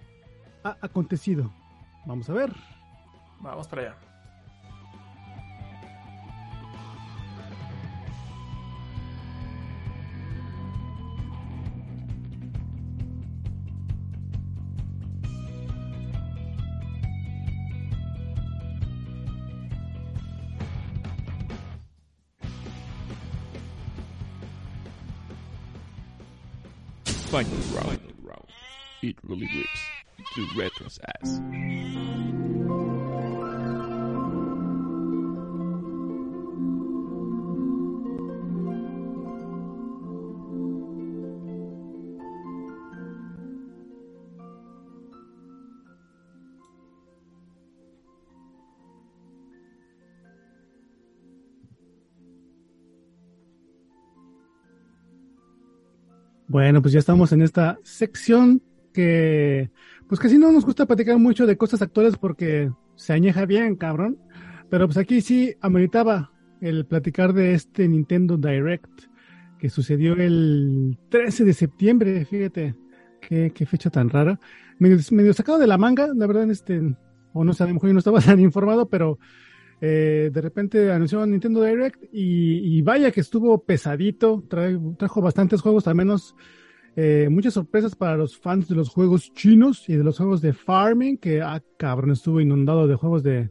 ha 0.62 0.76
acontecido. 0.80 1.50
Vamos 2.06 2.30
a 2.30 2.34
ver. 2.34 2.52
Vamos 3.40 3.66
para 3.68 3.82
allá. 3.82 4.09
Final 27.30 27.52
round. 27.72 28.00
It 29.02 29.14
really 29.22 29.48
whips 29.54 29.80
to 30.34 30.46
Retro's 30.58 30.98
ass. 31.22 32.39
Bueno, 56.60 56.82
pues 56.82 56.92
ya 56.92 56.98
estamos 56.98 57.32
en 57.32 57.40
esta 57.40 57.78
sección 57.84 58.60
que, 58.92 59.70
pues 60.06 60.20
casi 60.20 60.36
no 60.36 60.52
nos 60.52 60.66
gusta 60.66 60.84
platicar 60.84 61.16
mucho 61.16 61.46
de 61.46 61.56
cosas 61.56 61.80
actuales 61.80 62.18
porque 62.18 62.70
se 62.96 63.14
añeja 63.14 63.46
bien, 63.46 63.76
cabrón. 63.76 64.18
Pero 64.68 64.86
pues 64.86 64.98
aquí 64.98 65.22
sí 65.22 65.54
ameritaba 65.62 66.32
el 66.60 66.84
platicar 66.84 67.32
de 67.32 67.54
este 67.54 67.88
Nintendo 67.88 68.36
Direct 68.36 68.90
que 69.58 69.70
sucedió 69.70 70.12
el 70.12 70.98
13 71.08 71.46
de 71.46 71.54
septiembre, 71.54 72.26
fíjate, 72.26 72.74
qué, 73.22 73.66
fecha 73.66 73.88
tan 73.88 74.10
rara. 74.10 74.38
Medio, 74.78 74.98
medio 75.12 75.32
sacado 75.32 75.58
de 75.58 75.66
la 75.66 75.78
manga, 75.78 76.08
la 76.14 76.26
verdad, 76.26 76.50
este, 76.50 76.94
o 77.32 77.42
no 77.42 77.54
sé, 77.54 77.62
a 77.62 77.68
lo 77.68 77.72
mejor 77.72 77.88
yo 77.88 77.94
no 77.94 78.00
estaba 78.00 78.20
tan 78.20 78.38
informado, 78.38 78.86
pero 78.86 79.18
eh, 79.80 80.30
de 80.32 80.40
repente 80.40 80.92
anunció 80.92 81.24
Nintendo 81.26 81.62
Direct 81.62 82.02
y, 82.12 82.76
y 82.78 82.82
vaya 82.82 83.10
que 83.10 83.20
estuvo 83.20 83.62
pesadito, 83.62 84.42
trae- 84.48 84.96
trajo 84.96 85.20
bastantes 85.22 85.60
juegos, 85.62 85.86
al 85.88 85.94
menos 85.94 86.34
eh, 86.96 87.28
muchas 87.30 87.54
sorpresas 87.54 87.94
para 87.94 88.16
los 88.16 88.36
fans 88.38 88.68
de 88.68 88.74
los 88.74 88.88
juegos 88.90 89.32
chinos 89.32 89.88
y 89.88 89.96
de 89.96 90.04
los 90.04 90.18
juegos 90.18 90.40
de 90.42 90.52
farming, 90.52 91.16
que 91.18 91.40
ah, 91.40 91.62
cabrón, 91.78 92.10
estuvo 92.10 92.40
inundado 92.40 92.86
de 92.86 92.94
juegos 92.96 93.22
de, 93.22 93.50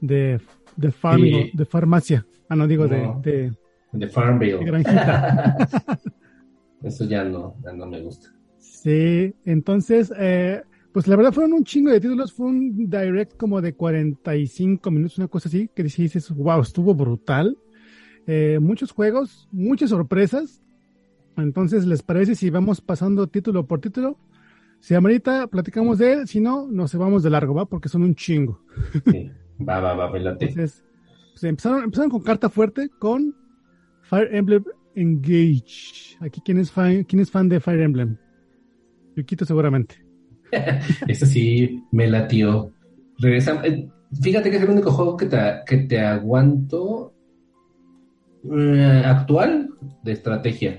de, 0.00 0.40
de 0.76 0.90
farming, 0.92 1.44
Sí. 1.44 1.50
de 1.54 1.64
farmacia. 1.64 2.26
Ah, 2.48 2.56
no 2.56 2.66
digo 2.66 2.86
No. 2.86 3.20
de, 3.24 3.32
de, 3.32 3.52
De 3.92 4.08
Farmville. 4.08 4.58
de 4.58 4.64
granjita. 4.64 5.56
Eso 6.82 7.04
ya 7.06 7.24
no, 7.24 7.54
ya 7.64 7.72
no 7.72 7.86
me 7.86 8.00
gusta. 8.02 8.28
Sí, 8.58 9.34
entonces, 9.46 10.12
eh, 10.18 10.62
pues 10.94 11.08
la 11.08 11.16
verdad 11.16 11.32
fueron 11.32 11.54
un 11.54 11.64
chingo 11.64 11.90
de 11.90 12.00
títulos, 12.00 12.32
fue 12.32 12.46
un 12.46 12.88
direct 12.88 13.36
como 13.36 13.60
de 13.60 13.74
45 13.74 14.92
minutos, 14.92 15.18
una 15.18 15.26
cosa 15.26 15.48
así, 15.48 15.68
que 15.74 15.82
dices, 15.82 16.30
wow, 16.30 16.60
estuvo 16.60 16.94
brutal. 16.94 17.58
Eh, 18.28 18.60
muchos 18.62 18.92
juegos, 18.92 19.48
muchas 19.50 19.90
sorpresas. 19.90 20.62
Entonces, 21.36 21.84
¿les 21.84 22.04
parece 22.04 22.36
si 22.36 22.48
vamos 22.48 22.80
pasando 22.80 23.26
título 23.26 23.66
por 23.66 23.80
título? 23.80 24.20
Si 24.78 24.94
amerita, 24.94 25.48
platicamos 25.48 25.98
de 25.98 26.12
él, 26.12 26.28
si 26.28 26.40
no, 26.40 26.68
nos 26.68 26.94
vamos 26.94 27.24
de 27.24 27.30
largo, 27.30 27.54
¿va? 27.54 27.66
Porque 27.66 27.88
son 27.88 28.04
un 28.04 28.14
chingo. 28.14 28.62
Sí. 29.04 29.32
Va, 29.68 29.80
va, 29.80 29.94
va, 29.94 30.12
velate. 30.12 30.44
Entonces, 30.44 30.84
pues 31.32 31.42
empezaron, 31.42 31.82
empezaron 31.82 32.10
con 32.12 32.22
carta 32.22 32.48
fuerte 32.48 32.88
con 33.00 33.34
Fire 34.02 34.32
Emblem 34.32 34.62
Engage. 34.94 36.16
Aquí, 36.20 36.40
¿quién 36.44 36.58
es 36.58 36.70
fan, 36.70 37.02
quién 37.02 37.20
es 37.20 37.32
fan 37.32 37.48
de 37.48 37.58
Fire 37.58 37.80
Emblem? 37.80 38.16
Yukito 39.16 39.44
seguramente. 39.44 40.03
Eso 41.08 41.26
sí, 41.26 41.82
me 41.92 42.06
latió. 42.06 42.72
Regresamos. 43.18 43.64
eh, 43.64 43.88
Fíjate 44.22 44.50
que 44.50 44.56
es 44.58 44.62
el 44.62 44.70
único 44.70 44.92
juego 44.92 45.16
que 45.16 45.26
te, 45.26 45.36
que 45.66 45.76
te 45.78 46.00
aguanto 46.00 47.12
eh, 48.56 49.02
actual 49.04 49.70
de 50.02 50.12
estrategia. 50.12 50.78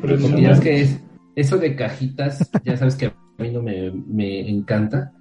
Porque 0.00 0.42
ya 0.42 0.50
es 0.50 0.60
que 0.60 0.80
es, 0.80 1.00
eso 1.34 1.58
de 1.58 1.74
cajitas, 1.74 2.50
ya 2.64 2.76
sabes 2.76 2.94
que 2.94 3.06
a 3.06 3.14
mí 3.38 3.50
no 3.50 3.62
me, 3.62 3.90
me 3.90 4.48
encanta. 4.48 5.12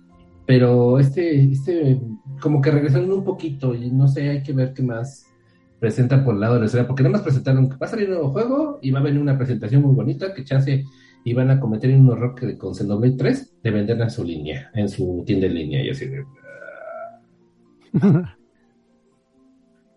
Pero 0.46 1.00
este, 1.00 1.44
este, 1.52 2.00
como 2.40 2.62
que 2.62 2.70
regresaron 2.70 3.12
un 3.12 3.24
poquito 3.24 3.74
y 3.74 3.90
no 3.90 4.08
sé, 4.08 4.30
hay 4.30 4.44
que 4.44 4.54
ver 4.54 4.74
qué 4.74 4.84
más 4.84 5.26
presentan 5.80 6.24
por 6.24 6.36
el 6.36 6.42
lado 6.42 6.54
de 6.56 6.60
la 6.62 6.66
historia, 6.68 6.88
porque 6.88 7.04
nada 7.04 7.14
más 7.14 7.22
presentaron 7.24 7.70
que 7.70 7.78
va 7.78 7.88
a 7.88 7.90
salir 7.90 8.08
un 8.08 8.16
nuevo 8.16 8.30
juego 8.32 8.80
y 8.82 8.92
va 8.92 9.00
a 9.00 9.04
venir 9.04 9.20
una 9.20 9.38
presentación 9.38 9.82
muy 9.82 9.96
bonita 9.96 10.34
que 10.34 10.44
chance 10.44 10.86
y 11.26 11.34
van 11.34 11.50
a 11.52 11.60
cometer 11.60 11.94
un 11.94 12.10
error 12.12 12.36
que 12.36 12.58
con 12.58 12.74
Xenoblade 12.74 13.18
3 13.18 13.58
de 13.64 13.72
vender 13.72 14.00
en 14.00 14.10
su 14.10 14.24
línea, 14.24 14.70
en 14.74 14.88
su 14.88 15.24
tienda 15.26 15.48
en 15.48 15.56
línea 15.56 15.84
y 15.84 15.90
así 15.90 16.06
de, 16.06 16.24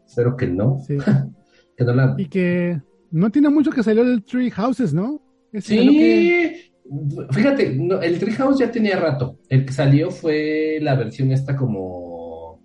espero 0.06 0.36
que 0.36 0.46
no, 0.46 0.78
Sí. 0.86 0.96
que 1.76 1.84
no 1.84 1.92
la 1.94 2.14
Y 2.18 2.26
que 2.26 2.80
no 3.10 3.30
tiene 3.30 3.48
mucho 3.50 3.70
que 3.70 3.82
salió 3.82 4.04
del 4.04 4.24
Tree 4.24 4.50
Houses, 4.50 4.92
¿no? 4.92 5.20
Que- 5.52 5.60
Sí, 5.60 6.52
fíjate, 7.30 7.74
no, 7.74 8.00
el 8.00 8.18
Treehouse 8.18 8.58
ya 8.58 8.70
tenía 8.70 8.98
rato. 8.98 9.38
El 9.48 9.64
que 9.66 9.72
salió 9.72 10.10
fue 10.10 10.78
la 10.80 10.94
versión 10.94 11.30
esta 11.32 11.56
como. 11.56 12.60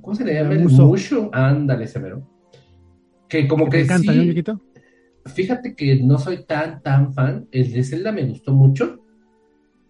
¿Cómo 0.00 0.14
se 0.14 0.24
le 0.24 0.34
llama? 0.34 0.52
El. 0.54 0.64
Mushu. 0.68 1.30
Ándale, 1.32 1.84
ese 1.84 1.98
mero. 2.00 2.28
Que 3.28 3.46
como 3.48 3.66
que 3.66 3.78
te 3.78 3.84
encanta, 3.84 4.12
sí. 4.12 4.18
Fíjate 5.26 5.74
que 5.74 5.96
no 5.96 6.18
soy 6.18 6.44
tan, 6.44 6.82
tan 6.82 7.12
fan. 7.14 7.48
El 7.52 7.72
de 7.72 7.84
Zelda 7.84 8.12
me 8.12 8.24
gustó 8.24 8.52
mucho. 8.52 9.04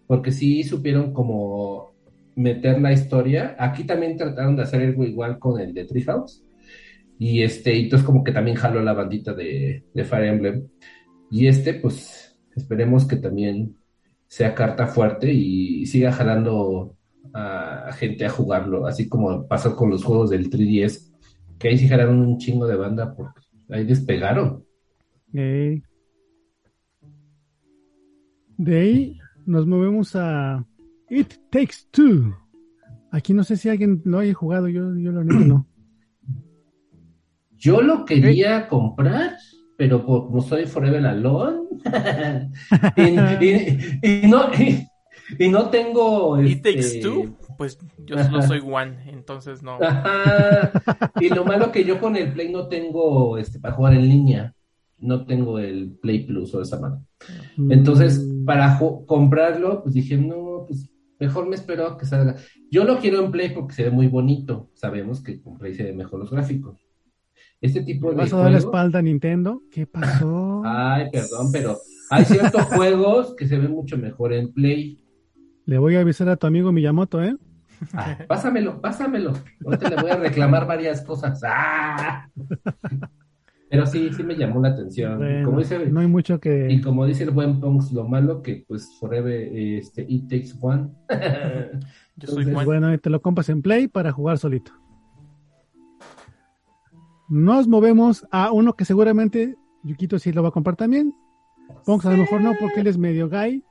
Porque 0.07 0.31
sí 0.31 0.63
supieron 0.63 1.13
como 1.13 1.93
meter 2.35 2.81
la 2.81 2.91
historia. 2.91 3.55
Aquí 3.57 3.83
también 3.83 4.17
trataron 4.17 4.55
de 4.55 4.63
hacer 4.63 4.81
algo 4.81 5.03
igual 5.03 5.39
con 5.39 5.59
el 5.59 5.73
de 5.73 5.85
Treehouse. 5.85 6.43
Y 7.17 7.43
este, 7.43 7.75
y 7.75 7.83
entonces 7.83 8.05
como 8.05 8.23
que 8.23 8.31
también 8.31 8.57
jaló 8.57 8.81
la 8.81 8.93
bandita 8.93 9.33
de, 9.33 9.83
Fire 9.95 10.25
Emblem. 10.25 10.67
Y 11.29 11.47
este, 11.47 11.75
pues, 11.75 12.37
esperemos 12.55 13.05
que 13.07 13.17
también 13.17 13.77
sea 14.27 14.55
carta 14.55 14.87
fuerte 14.87 15.31
y 15.31 15.85
siga 15.85 16.11
jalando 16.11 16.95
a 17.33 17.91
gente 17.93 18.25
a 18.25 18.29
jugarlo, 18.29 18.87
así 18.87 19.07
como 19.07 19.47
pasó 19.47 19.75
con 19.75 19.89
los 19.89 20.03
juegos 20.03 20.29
del 20.29 20.49
3DS, 20.49 21.11
que 21.57 21.69
ahí 21.69 21.77
sí 21.77 21.87
jalaron 21.87 22.19
un 22.19 22.37
chingo 22.37 22.67
de 22.67 22.75
banda 22.75 23.13
porque 23.15 23.41
ahí 23.69 23.85
despegaron. 23.85 24.65
De 28.57 28.79
ahí 28.79 29.19
nos 29.45 29.65
movemos 29.65 30.15
a 30.15 30.65
It 31.09 31.33
Takes 31.49 31.77
Two. 31.91 32.35
Aquí 33.11 33.33
no 33.33 33.43
sé 33.43 33.57
si 33.57 33.69
alguien 33.69 34.01
lo 34.05 34.19
haya 34.19 34.33
jugado, 34.33 34.67
yo, 34.67 34.95
yo 34.97 35.11
lo 35.11 35.23
neta 35.23 35.45
no. 35.45 35.67
Yo 37.57 37.81
lo 37.81 38.05
quería 38.05 38.67
comprar, 38.67 39.35
pero 39.77 40.05
por- 40.05 40.27
como 40.27 40.41
soy 40.41 40.65
Forever 40.65 41.05
Alone, 41.05 41.59
y, 42.97 43.01
y- 43.45 43.77
y 44.23 44.27
no, 44.27 44.51
y, 44.53 44.87
y 45.37 45.49
no 45.49 45.69
tengo... 45.69 46.41
¿It 46.41 46.65
este, 46.65 46.73
Takes 46.73 46.99
Two? 47.01 47.37
Pues 47.57 47.77
yo 48.05 48.17
solo 48.23 48.41
soy 48.41 48.59
One, 48.65 48.97
entonces 49.07 49.61
no. 49.61 49.77
Ajá. 49.79 50.71
Y 51.19 51.29
lo 51.29 51.45
malo 51.45 51.71
que 51.71 51.83
yo 51.83 51.99
con 51.99 52.15
el 52.15 52.31
Play 52.33 52.51
no 52.51 52.67
tengo 52.67 53.37
este 53.37 53.59
para 53.59 53.75
jugar 53.75 53.93
en 53.93 54.07
línea. 54.07 54.55
No 55.01 55.25
tengo 55.25 55.59
el 55.59 55.97
Play 56.01 56.25
Plus 56.25 56.53
o 56.55 56.61
esa 56.61 56.79
mano. 56.79 57.05
Entonces, 57.69 58.19
Mm, 58.19 58.45
para 58.45 58.79
ju- 58.79 59.05
comprarlo, 59.05 59.81
pues 59.83 59.93
dije, 59.95 60.17
no, 60.17 60.65
pues 60.67 60.89
mejor 61.19 61.47
me 61.47 61.55
espero 61.55 61.87
a 61.87 61.97
que 61.97 62.05
salga. 62.05 62.35
Yo 62.71 62.83
lo 62.83 62.97
quiero 62.99 63.23
en 63.23 63.31
Play 63.31 63.49
porque 63.53 63.73
se 63.73 63.83
ve 63.83 63.91
muy 63.91 64.07
bonito. 64.07 64.69
Sabemos 64.73 65.21
que 65.21 65.41
con 65.41 65.57
Play 65.57 65.73
se 65.73 65.83
ven 65.83 65.97
mejor 65.97 66.19
los 66.19 66.31
gráficos. 66.31 66.79
Este 67.59 67.83
tipo 67.83 68.09
¿le 68.09 68.15
de 68.15 68.21
¿Vas 68.21 68.33
a 68.33 68.37
dar 68.37 68.51
la 68.51 68.57
espalda 68.57 68.99
a 68.99 69.01
Nintendo? 69.01 69.61
¿Qué 69.71 69.85
pasó? 69.85 70.61
Ay, 70.65 71.09
perdón, 71.11 71.51
pero 71.51 71.77
hay 72.09 72.25
ciertos 72.25 72.63
juegos 72.75 73.35
que 73.35 73.47
se 73.47 73.57
ven 73.57 73.71
mucho 73.71 73.97
mejor 73.97 74.33
en 74.33 74.51
Play. 74.53 74.99
Le 75.65 75.77
voy 75.77 75.95
a 75.95 76.01
avisar 76.01 76.27
a 76.29 76.35
tu 76.37 76.47
amigo 76.47 76.71
Miyamoto, 76.71 77.23
¿eh? 77.23 77.35
Ah, 77.93 78.17
pásamelo, 78.27 78.79
pásamelo. 78.81 79.33
Ahorita 79.65 79.89
le 79.89 79.95
voy 79.95 80.11
a 80.11 80.15
reclamar 80.17 80.67
varias 80.67 81.01
cosas. 81.03 81.41
¡Ah! 81.45 82.27
Pero 83.71 83.85
sí, 83.85 84.09
sí 84.11 84.21
me 84.21 84.35
llamó 84.35 84.59
la 84.59 84.67
atención. 84.67 85.17
Bueno, 85.17 85.45
como 85.45 85.59
dice, 85.59 85.79
no 85.89 86.01
hay 86.01 86.07
mucho 86.07 86.41
que... 86.41 86.69
y 86.69 86.81
como 86.81 87.05
dice 87.05 87.23
el 87.23 87.31
buen 87.31 87.61
Punks, 87.61 87.93
lo 87.93 88.05
malo 88.05 88.41
que 88.41 88.65
pues 88.67 88.97
Forever 88.99 89.49
este, 89.55 90.05
It 90.09 90.27
Takes 90.27 90.57
One. 90.59 90.89
Yo 92.17 92.27
soy 92.27 92.43
Entonces, 92.43 92.55
One. 92.55 92.65
Bueno, 92.65 92.93
y 92.93 92.97
te 92.97 93.09
lo 93.09 93.21
compras 93.21 93.47
en 93.47 93.61
Play 93.61 93.87
para 93.87 94.11
jugar 94.11 94.39
solito. 94.39 94.73
Nos 97.29 97.69
movemos 97.69 98.27
a 98.29 98.51
uno 98.51 98.73
que 98.73 98.83
seguramente 98.83 99.55
Yukito 99.83 100.19
sí 100.19 100.33
lo 100.33 100.43
va 100.43 100.49
a 100.49 100.51
comprar 100.51 100.75
también. 100.75 101.15
Ponks 101.85 102.05
a 102.05 102.11
lo 102.11 102.17
mejor 102.17 102.41
no 102.41 102.51
porque 102.59 102.81
él 102.81 102.87
es 102.87 102.97
medio 102.97 103.29
gay. 103.29 103.63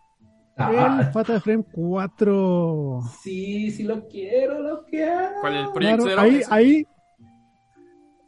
Ah. 0.57 1.01
el 1.03 1.13
Fatal 1.13 1.43
Frame 1.43 1.65
4. 1.73 3.01
Sí, 3.23 3.71
sí 3.71 3.83
lo 3.83 4.09
quiero, 4.09 4.63
lo 4.63 4.83
quiero. 4.85 5.33
¿Cuál 5.43 5.57
el 5.57 5.71
Claro, 5.73 6.05
ahí, 6.19 6.41
ahí 6.49 6.87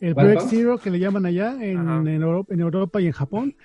el 0.02 0.14
¿Cuál, 0.14 0.32
Project? 0.34 0.50
Zero 0.50 0.78
que 0.78 0.90
le 0.90 0.98
llaman 0.98 1.24
allá 1.26 1.54
en, 1.64 1.78
en 2.06 2.22
Europa, 2.22 2.52
en 2.52 2.60
Europa 2.60 3.00
y 3.00 3.06
en 3.06 3.12
Japón, 3.12 3.56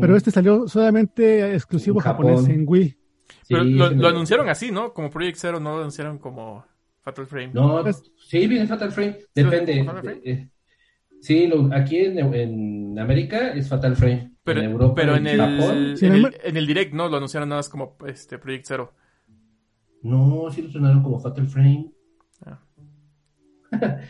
pero 0.00 0.16
este 0.16 0.30
salió 0.30 0.66
solamente 0.66 1.54
exclusivo 1.54 1.98
En 2.00 2.04
Japón. 2.04 2.26
japonés 2.36 2.48
en 2.48 2.64
Wii. 2.66 2.96
Pero 3.48 3.64
Sí, 3.64 3.70
lo, 3.74 4.08
anunciaron 4.08 4.48
así, 4.48 4.70
¿no? 4.70 4.92
Como 4.92 5.10
Project 5.10 5.36
Zero, 5.38 5.60
no 5.60 5.72
lo 5.74 5.78
anunciaron 5.78 6.18
como 6.18 6.64
Fatal 7.02 7.26
Frame. 7.26 7.50
No, 7.52 7.86
Es- 7.86 8.02
sí, 8.28 8.46
viene 8.46 8.66
Fatal 8.66 8.90
Frame. 8.90 9.18
Depende. 9.34 9.84
¿Fatal 9.84 10.02
Frame? 10.02 10.20
Eh, 10.24 10.48
Sí, 11.20 11.46
lo- 11.46 11.70
aquí 11.72 11.98
en, 11.98 12.18
en 12.34 12.98
América 12.98 13.52
es 13.52 13.68
Fatal 13.68 13.94
Frame. 13.94 14.32
Pero 14.42 14.60
en 14.60 14.70
Europa 14.72 14.94
pero 14.96 15.14
y 15.14 15.18
en 15.18 15.26
el, 15.28 15.38
Japón. 15.40 15.96
Sí, 15.96 16.06
en, 16.06 16.12
en 16.12 16.18
el, 16.18 16.24
Amer- 16.26 16.40
en 16.42 16.56
el 16.56 16.66
Direct, 16.66 16.94
¿no? 16.94 17.08
Lo 17.08 17.16
anunciaron 17.18 17.48
nada 17.48 17.60
más 17.60 17.68
como 17.68 17.96
este 18.06 18.38
Project 18.38 18.64
Zero. 18.66 18.92
No, 20.02 20.50
sí 20.50 20.62
lo 20.62 20.70
sonaron 20.70 21.02
como 21.02 21.20
Fatal 21.20 21.46
Frame. 21.46 21.92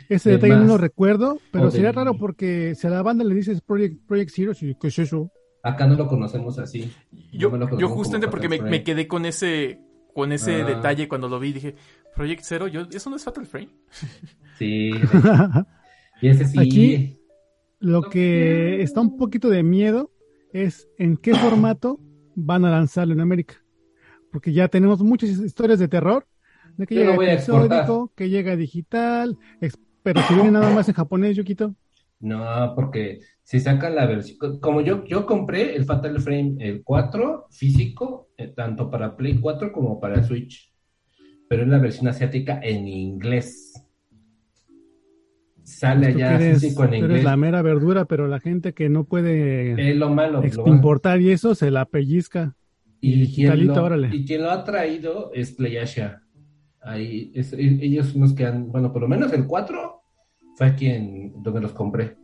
Ese 0.08 0.30
De 0.30 0.36
detalle 0.36 0.56
no 0.56 0.64
lo 0.66 0.78
recuerdo, 0.78 1.38
pero 1.50 1.64
O 1.64 1.66
de- 1.66 1.72
sería 1.72 1.92
raro 1.92 2.16
porque 2.16 2.74
si 2.74 2.86
a 2.86 2.90
la 2.90 3.02
banda 3.02 3.24
le 3.24 3.34
dices 3.34 3.60
Project, 3.60 4.06
Project 4.06 4.30
Zero, 4.34 4.52
¿qué 4.80 4.88
es 4.88 4.98
eso? 4.98 5.30
Acá 5.62 5.86
no 5.86 5.94
lo 5.94 6.08
conocemos 6.08 6.58
así. 6.58 6.92
Yo, 7.32 7.50
No 7.50 7.58
yo 7.66 7.70
conozco 7.70 7.88
justamente 7.96 8.28
porque 8.28 8.48
me, 8.48 8.82
quedé 8.82 9.06
con 9.06 9.24
ese 9.24 9.78
con 10.14 10.32
ese 10.32 10.62
Ah. 10.62 10.66
detalle 10.66 11.08
cuando 11.08 11.28
lo 11.28 11.38
vi. 11.40 11.52
Dije, 11.52 11.74
Project 12.14 12.42
Zero, 12.44 12.68
yo, 12.68 12.82
¿eso 12.92 13.08
no 13.08 13.16
es 13.16 13.24
Fatal 13.24 13.46
Frame? 13.46 13.70
Sí. 14.58 14.90
y 16.20 16.28
ese 16.28 16.46
sí. 16.46 16.58
Aquí- 16.58 17.18
Lo 17.78 18.02
No 18.02 18.10
que 18.10 18.82
está 18.82 19.00
un 19.00 19.16
poquito 19.16 19.48
de 19.48 19.62
miedo 19.62 20.10
es 20.52 20.88
en 20.98 21.16
qué 21.16 21.34
formato 21.34 21.98
van 22.36 22.64
a 22.64 22.70
lanzarlo 22.70 23.12
en 23.14 23.20
América. 23.20 23.56
Porque 24.30 24.52
ya 24.52 24.68
tenemos 24.68 25.02
muchas 25.02 25.30
historias 25.30 25.78
de 25.80 25.88
terror, 25.88 26.26
de 26.76 26.86
que 26.86 26.94
Yo 26.94 27.00
llega 27.02 27.16
voy 27.16 27.26
a 27.26 27.38
que 28.14 28.28
llega 28.28 28.56
digital, 28.56 29.38
pero 30.02 30.22
si 30.22 30.34
viene 30.34 30.50
nada 30.50 30.70
más 30.74 30.88
en 30.88 30.94
japonés, 30.94 31.36
Yukito. 31.36 31.74
No, 32.20 32.72
porque 32.76 33.20
si 33.42 33.58
sacan 33.58 33.96
la 33.96 34.06
versión, 34.06 34.60
como 34.60 34.80
yo, 34.80 35.04
yo 35.04 35.26
compré 35.26 35.74
el 35.74 35.84
Fatal 35.84 36.20
Frame 36.20 36.54
el 36.60 36.82
4 36.84 37.46
físico, 37.50 38.30
eh, 38.36 38.48
tanto 38.48 38.88
para 38.88 39.16
Play 39.16 39.38
4 39.40 39.72
como 39.72 40.00
para 40.00 40.22
Switch, 40.22 40.72
pero 41.48 41.64
es 41.64 41.68
la 41.68 41.78
versión 41.78 42.08
asiática 42.08 42.60
en 42.62 42.86
inglés. 42.86 43.72
Sale 45.64 46.08
allá 46.08 46.36
eres, 46.36 46.60
físico 46.60 46.84
en 46.84 46.94
inglés. 46.94 47.24
la 47.24 47.36
mera 47.36 47.60
verdura, 47.62 48.04
pero 48.04 48.28
la 48.28 48.38
gente 48.40 48.72
que 48.72 48.88
no 48.88 49.04
puede 49.04 49.90
Es 49.90 49.96
lo 49.96 50.10
malo. 50.10 50.42
importar 50.66 51.20
y 51.20 51.30
eso 51.30 51.54
se 51.56 51.70
la 51.70 51.86
pellizca. 51.86 52.56
Y 53.00 53.34
quien, 53.34 53.66
lo, 53.66 54.14
y 54.14 54.24
quien 54.24 54.42
lo 54.42 54.50
ha 54.52 54.62
traído 54.62 55.32
es 55.34 55.50
PlayAsia. 55.50 56.22
Ahí, 56.84 57.30
es- 57.34 57.52
e- 57.52 57.78
ellos 57.82 58.08
son 58.08 58.22
los 58.22 58.34
que 58.34 58.46
han, 58.46 58.70
bueno, 58.70 58.92
por 58.92 59.02
lo 59.02 59.08
menos 59.08 59.32
el 59.32 59.46
4 59.46 60.02
fue 60.56 60.74
quien, 60.74 61.32
donde 61.42 61.60
los 61.60 61.72
compré. 61.72 62.16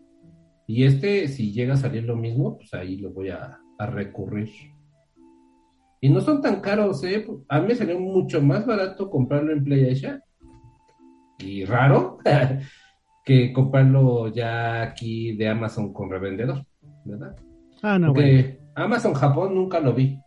Y 0.67 0.85
este, 0.85 1.29
si 1.29 1.53
llega 1.53 1.75
a 1.75 1.79
salir 1.79 2.05
lo 2.05 2.17
mismo, 2.17 2.57
pues 2.57 2.75
ahí 2.75 2.97
lo 2.99 3.11
voy 3.11 3.31
a, 3.31 3.59
a 3.79 3.87
recurrir. 3.87 4.51
Y 6.01 6.11
no 6.11 6.21
son 6.21 6.41
tan 6.43 6.61
caros, 6.61 7.03
¿eh? 7.05 7.27
A 7.49 7.61
mí 7.61 7.69
me 7.69 7.75
salió 7.75 7.99
mucho 7.99 8.41
más 8.43 8.67
barato 8.67 9.11
comprarlo 9.11 9.53
en 9.53 9.65
PlayAsia. 9.65 10.23
Y 11.39 11.65
raro, 11.65 12.19
que 13.25 13.53
comprarlo 13.53 14.29
ya 14.29 14.83
aquí 14.83 15.37
de 15.37 15.49
Amazon 15.49 15.93
con 15.93 16.11
revendedor, 16.11 16.65
¿verdad? 17.05 17.35
Ah, 17.83 17.99
no, 17.99 18.09
Porque 18.09 18.59
bueno. 18.61 18.73
Amazon 18.75 19.15
Japón 19.15 19.55
nunca 19.55 19.81
lo 19.81 19.93
vi. 19.93 20.19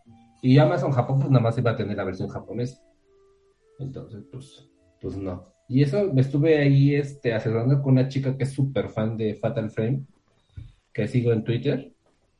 Y 0.42 0.58
Amazon 0.58 0.90
Japón 0.92 1.18
pues 1.20 1.30
nada 1.30 1.42
más 1.42 1.56
iba 1.56 1.70
a 1.70 1.76
tener 1.76 1.96
la 1.96 2.04
versión 2.04 2.28
japonesa. 2.28 2.82
Entonces, 3.82 4.24
pues, 4.30 4.68
pues 5.00 5.16
no. 5.16 5.52
Y 5.68 5.82
eso 5.82 6.12
me 6.12 6.20
estuve 6.20 6.58
ahí 6.58 6.94
este, 6.94 7.32
asesorando 7.34 7.80
con 7.82 7.92
una 7.94 8.08
chica 8.08 8.36
que 8.36 8.44
es 8.44 8.52
súper 8.52 8.88
fan 8.90 9.16
de 9.16 9.34
Fatal 9.34 9.70
Frame, 9.70 10.04
que 10.92 11.08
sigo 11.08 11.32
en 11.32 11.44
Twitter. 11.44 11.92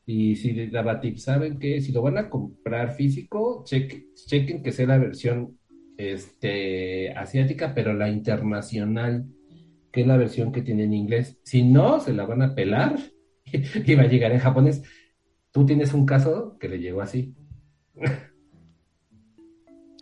Y 0.04 0.36
si 0.36 0.66
daba 0.66 1.00
tips, 1.00 1.22
¿saben 1.24 1.58
que 1.58 1.80
Si 1.80 1.92
lo 1.92 2.02
van 2.02 2.18
a 2.18 2.28
comprar 2.28 2.92
físico, 2.94 3.64
cheque- 3.64 4.06
chequen 4.26 4.62
que 4.62 4.72
sea 4.72 4.86
la 4.86 4.98
versión 4.98 5.58
este, 5.96 7.12
asiática, 7.12 7.74
pero 7.74 7.94
la 7.94 8.08
internacional, 8.10 9.26
que 9.92 10.00
es 10.02 10.06
la 10.06 10.16
versión 10.16 10.52
que 10.52 10.62
tiene 10.62 10.84
en 10.84 10.94
inglés. 10.94 11.38
Si 11.44 11.62
no, 11.62 12.00
se 12.00 12.12
la 12.12 12.26
van 12.26 12.42
a 12.42 12.54
pelar 12.54 12.96
y 13.86 13.94
va 13.94 14.02
a 14.02 14.06
llegar 14.08 14.32
en 14.32 14.38
japonés. 14.40 14.82
Tú 15.52 15.64
tienes 15.66 15.94
un 15.94 16.06
caso 16.06 16.56
que 16.58 16.68
le 16.68 16.78
llegó 16.80 17.02
así 17.02 17.34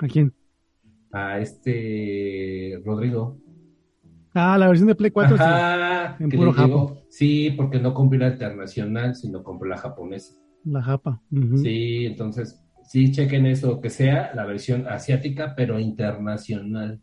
¿A 0.01 0.07
quién? 0.07 0.33
A 1.13 1.39
este 1.39 2.81
Rodrigo. 2.85 3.39
Ah, 4.35 4.57
la 4.59 4.69
versión 4.69 4.89
de 4.89 4.95
Play 4.95 5.11
4, 5.11 5.37
sí. 5.37 5.43
Ajá, 5.43 6.17
en 6.21 6.31
que 6.31 6.37
puro 6.37 6.53
llegó. 6.53 7.03
Sí, 7.09 7.51
porque 7.57 7.81
no 7.81 7.95
compré 7.95 8.19
la 8.19 8.29
internacional, 8.29 9.15
sino 9.17 9.43
compré 9.43 9.69
la 9.69 9.77
japonesa. 9.77 10.35
La 10.65 10.83
japa. 10.83 11.21
Sí, 11.57 12.07
entonces, 12.07 12.63
sí, 12.85 13.11
chequen 13.11 13.47
eso, 13.47 13.81
que 13.81 13.91
sea 13.91 14.33
la 14.35 14.45
versión 14.45 14.87
asiática, 14.87 15.55
pero 15.57 15.81
internacional, 15.81 17.01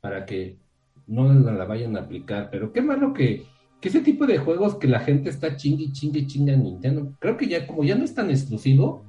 para 0.00 0.26
que 0.26 0.58
no 1.06 1.32
la 1.32 1.64
vayan 1.64 1.96
a 1.96 2.00
aplicar. 2.00 2.48
Pero 2.50 2.72
qué 2.72 2.82
malo 2.82 3.12
que, 3.12 3.44
que 3.80 3.88
ese 3.88 4.00
tipo 4.00 4.26
de 4.26 4.38
juegos 4.38 4.76
que 4.76 4.88
la 4.88 5.00
gente 5.00 5.30
está 5.30 5.56
chingue, 5.56 5.92
chingue, 5.92 6.26
chingue 6.26 6.54
en 6.54 6.64
Nintendo, 6.64 7.16
creo 7.20 7.36
que 7.36 7.46
ya, 7.46 7.66
como 7.66 7.84
ya 7.84 7.94
no 7.94 8.04
es 8.04 8.14
tan 8.14 8.30
exclusivo, 8.30 9.04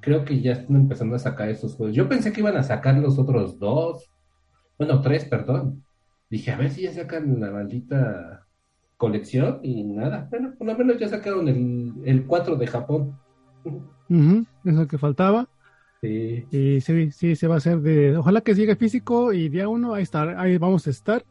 creo 0.00 0.24
que 0.24 0.40
ya 0.40 0.52
están 0.52 0.76
empezando 0.76 1.16
a 1.16 1.18
sacar 1.18 1.48
esos 1.48 1.74
juegos. 1.74 1.96
Yo 1.96 2.08
pensé 2.08 2.32
que 2.32 2.40
iban 2.40 2.56
a 2.56 2.62
sacar 2.62 2.96
los 2.98 3.18
otros 3.18 3.58
dos, 3.58 4.10
bueno, 4.78 5.00
tres, 5.00 5.24
perdón. 5.24 5.84
Dije, 6.30 6.52
a 6.52 6.56
ver 6.58 6.70
si 6.70 6.82
ya 6.82 6.92
sacan 6.92 7.40
la 7.40 7.50
maldita 7.50 8.46
colección 8.96 9.60
y 9.62 9.84
nada. 9.84 10.28
Bueno, 10.30 10.54
por 10.58 10.66
lo 10.66 10.76
menos 10.76 10.98
ya 10.98 11.08
sacaron 11.08 11.48
el, 11.48 11.94
el 12.04 12.26
4 12.26 12.56
de 12.56 12.66
Japón. 12.66 13.18
Ujú, 14.08 14.46
Es 14.64 14.74
lo 14.74 14.86
que 14.86 14.98
faltaba. 14.98 15.48
Sí. 16.00 16.46
Y 16.50 16.80
sí, 16.80 17.10
sí, 17.10 17.36
se 17.36 17.48
va 17.48 17.54
a 17.56 17.58
hacer 17.58 17.80
de. 17.80 18.16
Ojalá 18.16 18.40
que 18.40 18.54
llegue 18.54 18.76
físico 18.76 19.32
y 19.32 19.48
día 19.48 19.68
uno, 19.68 19.94
ahí 19.94 20.02
está, 20.04 20.40
ahí 20.40 20.56
vamos 20.58 20.86
a 20.86 20.90
estar. 20.90 21.24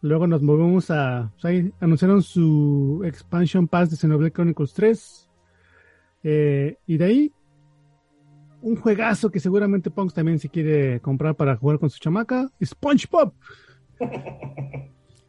Luego 0.00 0.26
nos 0.26 0.42
movemos 0.42 0.90
a. 0.90 1.30
pues 1.34 1.44
ahí 1.44 1.72
anunciaron 1.80 2.22
su 2.22 3.02
expansion 3.04 3.68
pass 3.68 3.90
de 3.90 3.96
Xenoblade 3.96 4.32
Chronicles 4.32 4.74
3. 4.74 5.28
Eh, 6.22 6.76
y 6.86 6.96
de 6.98 7.04
ahí, 7.04 7.32
un 8.60 8.76
juegazo 8.76 9.30
que 9.30 9.40
seguramente 9.40 9.90
Punks 9.90 10.14
también 10.14 10.38
se 10.38 10.48
quiere 10.48 11.00
comprar 11.00 11.34
para 11.34 11.56
jugar 11.56 11.78
con 11.78 11.90
su 11.90 11.98
chamaca: 11.98 12.48
SpongeBob. 12.64 13.32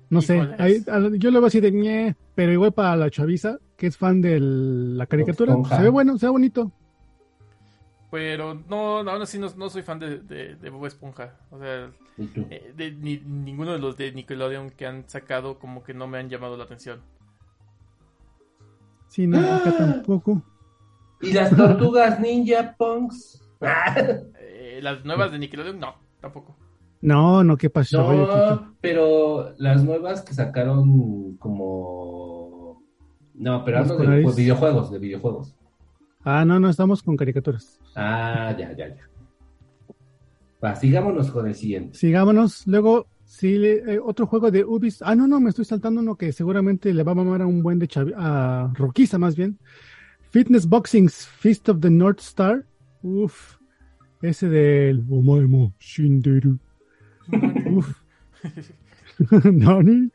No 0.09 0.21
sé, 0.21 0.39
ahí- 0.59 0.83
a- 0.87 1.09
yo 1.17 1.31
lo 1.31 1.39
veo 1.39 1.47
así 1.47 1.59
de 1.59 1.71
ñe, 1.71 2.15
pero 2.35 2.51
igual 2.51 2.73
para 2.73 2.95
la 2.95 3.09
chaviza, 3.09 3.57
que 3.75 3.87
es 3.87 3.97
fan 3.97 4.21
de 4.21 4.39
la 4.39 5.07
caricatura, 5.07 5.53
Esponja. 5.53 5.77
se 5.77 5.81
ve 5.83 5.89
bueno, 5.89 6.17
se 6.19 6.27
ve 6.27 6.31
bonito. 6.31 6.71
Pero 8.11 8.53
no, 8.69 8.99
aún 8.99 9.21
así 9.23 9.39
no, 9.39 9.47
no 9.57 9.71
soy 9.71 9.81
fan 9.81 9.97
de, 9.97 10.19
de, 10.19 10.55
de 10.55 10.69
Bob 10.69 10.85
Esponja. 10.85 11.35
O 11.49 11.57
sea, 11.57 11.89
eh, 12.51 12.71
de, 12.77 12.91
ni- 12.91 13.17
ninguno 13.25 13.71
de 13.71 13.79
los 13.79 13.97
de 13.97 14.11
Nickelodeon 14.11 14.69
que 14.69 14.85
han 14.85 15.09
sacado 15.09 15.57
como 15.57 15.83
que 15.83 15.95
no 15.95 16.05
me 16.07 16.19
han 16.19 16.29
llamado 16.29 16.55
la 16.55 16.65
atención. 16.65 17.01
Sí, 19.07 19.25
no, 19.25 19.39
acá 19.39 19.75
tampoco. 19.75 20.43
¿Y 21.23 21.33
las 21.33 21.55
tortugas 21.55 22.19
ninja 22.19 22.75
punks? 22.77 23.41
Eh, 24.39 24.79
las 24.81 25.05
nuevas 25.05 25.31
de 25.31 25.39
Nickelodeon, 25.39 25.79
no, 25.79 25.95
tampoco. 26.19 26.57
No, 27.01 27.43
no, 27.43 27.57
¿qué 27.57 27.69
pasó? 27.69 28.13
No, 28.13 28.75
pero 28.79 29.53
las 29.57 29.83
nuevas 29.83 30.21
que 30.21 30.33
sacaron 30.33 31.35
como... 31.37 32.81
No, 33.33 33.63
pero 33.65 33.79
hablo 33.79 33.97
de 33.97 34.21
pues, 34.23 34.35
videojuegos, 34.35 34.91
de 34.91 34.99
videojuegos. 34.99 35.55
Ah, 36.23 36.45
no, 36.45 36.59
no, 36.59 36.69
estamos 36.69 37.03
con 37.03 37.17
caricaturas. 37.17 37.79
Ah, 37.95 38.55
ya, 38.57 38.71
ya, 38.71 38.87
ya. 38.87 39.09
Va, 40.63 40.75
sigámonos 40.75 41.29
con 41.31 41.47
el 41.47 41.55
siguiente. 41.55 41.97
Sigámonos. 41.97 42.65
Luego, 42.67 43.07
sí, 43.25 43.57
le- 43.57 43.95
eh, 43.95 43.99
otro 44.01 44.25
juego 44.27 44.49
de 44.49 44.63
Ubisoft. 44.63 45.05
Ah, 45.09 45.15
no, 45.15 45.27
no, 45.27 45.41
me 45.41 45.49
estoy 45.49 45.65
saltando 45.65 45.99
uno 45.99 46.15
que 46.15 46.31
seguramente 46.31 46.93
le 46.93 47.03
va 47.03 47.11
a 47.11 47.15
mamar 47.15 47.41
a 47.41 47.47
un 47.47 47.61
buen 47.61 47.79
de 47.79 47.87
chavi 47.89 48.13
a 48.15 48.71
Roquiza 48.75 49.17
más 49.17 49.35
bien. 49.35 49.59
Fitness 50.33 50.65
Boxing's 50.67 51.25
Fist 51.27 51.69
of 51.69 51.79
the 51.79 51.89
North 51.91 52.19
Star. 52.19 52.65
Uf, 53.03 53.57
ese 54.21 54.49
del 54.49 55.03
Omaemo 55.09 55.73
Shinderu. 55.79 56.57
Uf. 57.71 57.93
Nani. 59.51 60.09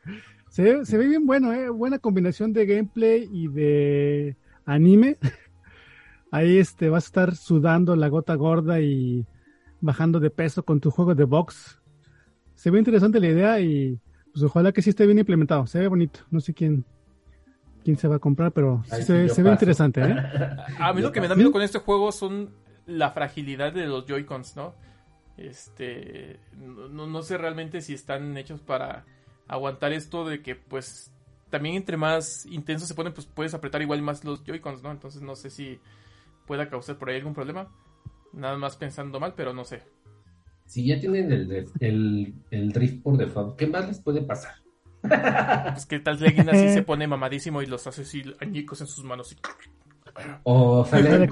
Se, 0.49 0.63
ve- 0.63 0.85
se 0.85 0.97
ve 0.97 1.07
bien 1.07 1.25
bueno, 1.25 1.53
¿eh? 1.53 1.69
Buena 1.69 1.99
combinación 1.99 2.51
de 2.51 2.65
gameplay 2.65 3.29
y 3.31 3.47
de 3.47 4.35
anime. 4.65 5.17
Ahí 6.31 6.57
este, 6.57 6.89
vas 6.89 7.05
a 7.05 7.07
estar 7.07 7.35
sudando 7.35 7.95
la 7.95 8.09
gota 8.09 8.35
gorda 8.35 8.81
y 8.81 9.25
bajando 9.79 10.19
de 10.19 10.29
peso 10.29 10.63
con 10.63 10.81
tu 10.81 10.91
juego 10.91 11.15
de 11.15 11.23
box. 11.23 11.81
Se 12.55 12.69
ve 12.71 12.79
interesante 12.79 13.21
la 13.21 13.27
idea 13.29 13.59
y 13.61 13.97
pues 14.33 14.43
ojalá 14.43 14.73
que 14.73 14.81
sí 14.81 14.89
esté 14.89 15.05
bien 15.05 15.17
implementado. 15.19 15.65
Se 15.65 15.79
ve 15.79 15.87
bonito. 15.87 16.19
No 16.29 16.41
sé 16.41 16.53
quién, 16.53 16.83
quién 17.83 17.97
se 17.97 18.07
va 18.07 18.15
a 18.15 18.19
comprar, 18.19 18.51
pero 18.51 18.83
se, 18.89 19.13
ve- 19.13 19.29
se 19.29 19.41
interesante, 19.41 20.01
¿eh? 20.01 20.15
A 20.79 20.93
mí 20.93 21.01
Yo 21.01 21.07
lo 21.07 21.11
que 21.13 21.21
me 21.21 21.27
da 21.27 21.35
miedo 21.35 21.51
con 21.51 21.61
este 21.61 21.79
juego 21.79 22.11
son 22.11 22.49
la 22.85 23.11
fragilidad 23.11 23.73
de 23.73 23.85
los 23.85 24.05
Joy-Cons, 24.05 24.55
¿no? 24.55 24.73
Este, 25.37 26.39
no, 26.57 27.07
no 27.07 27.21
sé 27.21 27.37
realmente 27.37 27.81
si 27.81 27.93
están 27.93 28.37
hechos 28.37 28.59
para 28.59 29.05
aguantar 29.47 29.93
esto 29.93 30.25
de 30.25 30.41
que 30.41 30.55
pues 30.55 31.11
también 31.49 31.75
entre 31.75 31.97
más 31.97 32.45
intenso 32.45 32.85
se 32.85 32.93
ponen, 32.93 33.13
pues 33.13 33.25
puedes 33.25 33.53
apretar 33.53 33.81
igual 33.81 34.01
más 34.01 34.23
los 34.23 34.43
Joy-Cons, 34.43 34.83
¿no? 34.83 34.91
Entonces 34.91 35.21
no 35.21 35.35
sé 35.35 35.49
si 35.49 35.79
pueda 36.45 36.69
causar 36.69 36.97
por 36.97 37.09
ahí 37.09 37.17
algún 37.17 37.33
problema. 37.33 37.67
Nada 38.33 38.57
más 38.57 38.75
pensando 38.77 39.19
mal, 39.19 39.33
pero 39.35 39.53
no 39.53 39.63
sé. 39.65 39.81
Si 40.65 40.85
ya 40.85 40.99
tienen 40.99 41.31
el, 41.31 41.65
el, 41.79 42.33
el 42.51 42.71
drift 42.71 43.01
por 43.01 43.17
default, 43.17 43.57
¿qué 43.57 43.65
más 43.65 43.87
les 43.87 43.99
puede 44.01 44.21
pasar? 44.21 44.53
Pues 45.01 45.85
que 45.85 45.99
tal 45.99 46.17
si 46.19 46.25
alguien 46.25 46.49
así 46.49 46.69
se 46.73 46.81
pone 46.85 47.07
mamadísimo 47.07 47.61
y 47.61 47.65
los 47.65 47.85
hace 47.87 48.01
así 48.01 48.21
añicos 48.41 48.81
en 48.81 48.87
sus 48.87 49.03
manos. 49.05 49.31
y- 49.31 49.37
O 50.43 50.83
salen, 50.85 51.29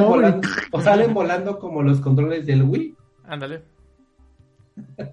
o 0.00 0.08
volando, 0.08 0.48
o 0.70 0.80
salen 0.80 1.12
volando 1.12 1.58
como 1.58 1.82
los 1.82 2.00
controles 2.00 2.46
del 2.46 2.62
Wii. 2.62 2.94
Ándale. 3.24 3.62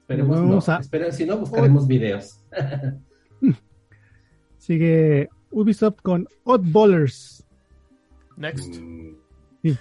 Esperemos 0.00 0.38
Vamos 0.40 0.68
no. 0.68 0.74
a- 0.74 0.78
Esperen, 0.80 1.12
si 1.12 1.24
no, 1.26 1.38
buscaremos 1.38 1.86
videos. 1.86 2.40
Sigue 4.58 5.28
Ubisoft 5.50 6.00
con 6.02 6.26
Oddballers. 6.44 7.44
Next. 8.36 8.80
Mm, 8.80 9.14
Sí. 9.62 9.72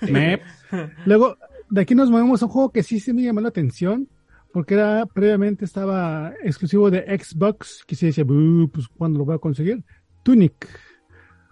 Luego, 1.05 1.35
de 1.69 1.81
aquí 1.81 1.93
nos 1.93 2.09
movemos 2.09 2.41
a 2.41 2.45
un 2.45 2.51
juego 2.53 2.69
que 2.71 2.83
sí 2.83 3.01
se 3.01 3.13
me 3.13 3.21
llamó 3.23 3.41
la 3.41 3.49
atención, 3.49 4.07
porque 4.53 4.75
era 4.75 5.05
previamente 5.07 5.65
estaba 5.65 6.33
exclusivo 6.43 6.89
de 6.91 7.01
Xbox, 7.19 7.83
que 7.85 7.95
se 7.95 8.07
decía, 8.07 8.23
"Bu, 8.23 8.69
pues 8.71 8.87
¿cuándo 8.87 9.19
lo 9.19 9.25
voy 9.25 9.35
a 9.35 9.39
conseguir? 9.39 9.83
Tunic, 10.23 10.53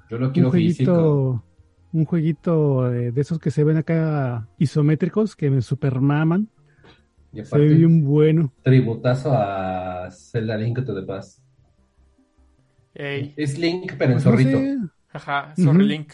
Yo 0.09 0.17
lo 0.17 0.27
un 0.27 0.33
quiero 0.33 0.51
físico. 0.51 0.91
jueguito, 0.91 1.45
un 1.93 2.05
jueguito 2.05 2.89
de, 2.89 3.11
de 3.11 3.21
esos 3.21 3.39
que 3.39 3.51
se 3.51 3.63
ven 3.63 3.77
acá 3.77 4.47
isométricos, 4.57 5.35
que 5.35 5.49
me 5.49 5.61
super 5.61 5.99
maman, 5.99 6.47
Y 7.33 7.43
se 7.43 7.57
ve 7.57 7.69
bien 7.69 8.05
bueno. 8.05 8.53
tributazo 8.63 9.31
a 9.33 10.09
Zelda 10.11 10.57
Link 10.57 10.85
to 10.85 10.93
the 10.95 11.01
Past. 11.03 11.39
Ey, 12.93 13.33
Es 13.37 13.57
Link, 13.57 13.93
pero 13.97 14.13
en 14.13 14.21
Pues 14.21 14.25
no 14.25 14.31
zorrito. 14.31 14.57
sé, 14.57 14.77
jaja, 15.07 15.55
sorry 15.55 15.79
Ujú. 15.79 15.87
Link. 15.87 16.13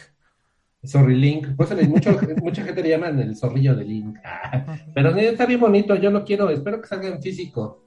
Zorri 0.87 1.15
Link. 1.15 1.55
Por 1.55 1.65
eso 1.65 1.75
le- 1.75 1.87
mucho- 1.87 2.17
mucha 2.43 2.63
gente 2.63 2.81
le 2.83 2.89
llaman 2.89 3.19
el 3.19 3.35
zorrillo 3.35 3.75
de 3.75 3.83
Link. 3.85 4.17
Pero 4.93 5.15
está 5.15 5.45
bien 5.45 5.59
bonito, 5.59 5.95
yo 5.95 6.09
lo 6.11 6.23
quiero. 6.23 6.49
Espero 6.49 6.81
que 6.81 6.87
salga 6.87 7.07
en 7.09 7.21
físico. 7.21 7.83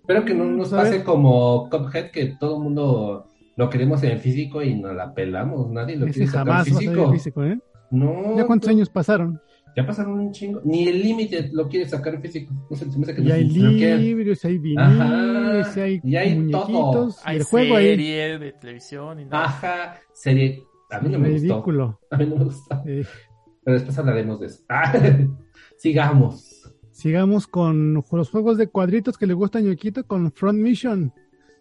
Espero 0.00 0.24
que 0.24 0.34
no 0.34 0.44
nos 0.44 0.70
Pues, 0.70 0.82
pase 0.82 1.04
como 1.04 1.68
Cuphead, 1.70 2.10
que 2.10 2.34
todo 2.40 2.56
el 2.56 2.62
mundo 2.64 3.26
lo 3.56 3.70
queremos 3.70 4.02
en 4.02 4.18
físico 4.18 4.62
y 4.62 4.74
nos 4.74 4.94
la 4.94 5.14
pelamos. 5.14 5.70
Nadie 5.70 5.96
lo 5.96 6.06
ese 6.06 6.14
quiere 6.14 6.26
sacar 6.30 6.46
jamás 6.46 6.60
a 6.62 6.64
físico. 6.78 7.12
físico, 7.12 7.44
¿eh? 7.44 7.58
No. 7.90 8.36
¿Ya 8.36 8.46
cuántos 8.46 8.68
años 8.70 8.88
pasaron? 8.88 9.40
Ya 9.76 9.86
pasaron 9.86 10.18
un 10.18 10.32
chingo. 10.32 10.60
Ni 10.64 10.88
el 10.88 11.00
límite 11.00 11.50
lo 11.52 11.68
quiere 11.68 11.88
sacar 11.88 12.14
en 12.14 12.22
físico. 12.22 12.52
No 12.68 12.76
sé, 12.76 12.90
se 12.90 12.98
me 12.98 13.04
hace 13.04 13.14
que 13.14 13.20
no 13.22 13.28
Ya 13.28 13.34
hay 13.34 13.44
libros, 13.44 14.44
hay 14.44 14.60
Ajá, 14.76 15.04
viniles, 15.04 15.76
hay 15.76 16.00
y 16.02 16.16
hay 16.16 16.34
muñequitos, 16.34 16.66
todo. 16.66 17.08
y 17.10 17.14
Hay 17.24 17.36
el 17.36 17.42
juego 17.44 17.76
ahí. 17.76 17.86
serie 17.86 18.38
de 18.38 18.52
televisión 18.52 19.20
y 19.20 19.24
nada. 19.26 19.44
Ajá, 19.44 19.94
serie. 20.12 20.64
A 20.90 21.00
mí 21.00 21.08
no 21.10 21.18
me 21.18 21.30
gustó. 21.30 21.46
Ridículo. 21.54 22.00
A 22.10 22.16
mí 22.16 22.26
no 22.26 22.36
me 22.36 22.44
gustó. 22.44 22.82
Pero 22.84 23.74
después 23.76 23.98
hablaremos 23.98 24.40
de 24.40 24.46
eso. 24.46 24.62
Ah, 24.68 24.92
sigamos. 25.76 26.72
sigamos 26.90 27.46
con 27.46 27.94
los 28.12 28.30
juegos 28.30 28.58
de 28.58 28.66
cuadritos 28.68 29.16
que 29.18 29.26
le 29.26 29.34
gusta 29.34 29.58
a 29.58 29.62
Ñoquito 29.62 30.04
con 30.06 30.30
Front 30.32 30.58
Mission. 30.58 31.12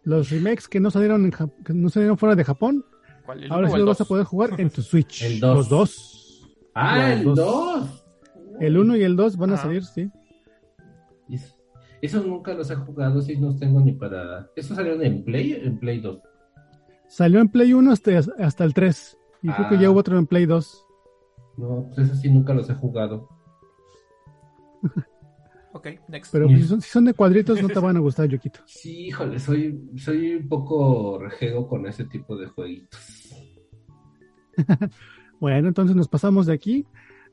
Los 0.04 0.30
remakes 0.30 0.68
que 0.68 0.80
no 0.80 0.92
salieron 0.92 1.26
en 1.26 1.32
Jap- 1.32 1.64
que 1.64 1.74
no 1.74 1.90
salieron 1.90 2.18
fuera 2.18 2.36
de 2.36 2.44
Japón. 2.44 2.86
¿Cuál? 3.26 3.44
¿El 3.44 3.52
Ahora 3.52 3.70
sí 3.70 3.78
los 3.78 3.86
vas 3.88 4.02
a 4.02 4.06
poder 4.06 4.26
jugar 4.26 4.60
en 4.60 4.70
tu 4.70 4.82
Switch. 4.82 5.24
El 5.24 5.40
dos. 5.40 5.58
Los 5.58 5.70
dos. 5.70 6.50
Ah, 6.74 7.10
Los 7.10 7.20
el 7.20 7.24
dos. 7.26 7.36
2. 7.38 8.06
El 8.62 8.78
1 8.78 8.98
y 8.98 9.04
el 9.04 9.16
2 9.16 9.38
van 9.38 9.52
a 9.52 9.58
salir, 9.58 9.84
sí. 9.86 10.10
Esos 12.02 12.26
nunca 12.26 12.54
los 12.54 12.70
he 12.72 12.76
jugado, 12.76 13.22
sí, 13.22 13.38
no 13.38 13.56
tengo 13.58 13.82
ni 13.82 13.92
para. 13.94 14.50
¿Esos 14.56 14.76
salieron 14.78 15.04
en 15.04 15.24
Play 15.24 15.54
en 15.64 15.80
Play 15.80 16.00
2? 16.00 16.20
Salió 17.10 17.42
en 17.42 17.50
Play 17.50 17.74
1 17.74 17.92
hasta, 17.92 18.12
hasta 18.40 18.64
el 18.64 18.74
3. 18.74 19.18
Y 19.44 19.50
creo 19.52 19.68
que 19.70 19.76
Ah. 19.76 19.82
ya 19.82 19.90
hubo 19.92 20.00
otro 20.00 20.18
en 20.18 20.26
Play 20.28 20.46
2. 20.46 20.86
No, 21.58 21.90
pues 21.94 22.08
esos 22.08 22.22
sí 22.22 22.30
nunca 22.32 22.54
los 22.54 22.70
he 22.70 22.76
jugado. 22.76 23.28
Ok, 25.72 25.88
next. 26.08 26.32
Pero 26.32 26.48
si, 26.50 26.64
son, 26.64 26.82
si 26.82 26.90
son 26.90 27.06
de 27.06 27.14
cuadritos, 27.14 27.62
no 27.62 27.68
te 27.68 27.78
van 27.80 27.96
a 27.96 28.00
gustar, 28.00 28.28
Yoquito. 28.28 28.60
Sí, 28.66 29.06
híjole, 29.08 29.38
soy, 29.40 29.80
soy 29.98 30.34
un 30.36 30.50
poco 30.50 31.20
rejego 31.20 31.68
con 31.68 31.86
ese 31.86 32.06
tipo 32.06 32.36
de 32.38 32.48
jueguitos. 32.48 33.00
Bueno, 35.40 35.70
entonces 35.70 35.96
nos 35.96 36.10
pasamos 36.10 36.48
de 36.48 36.54
aquí 36.54 36.86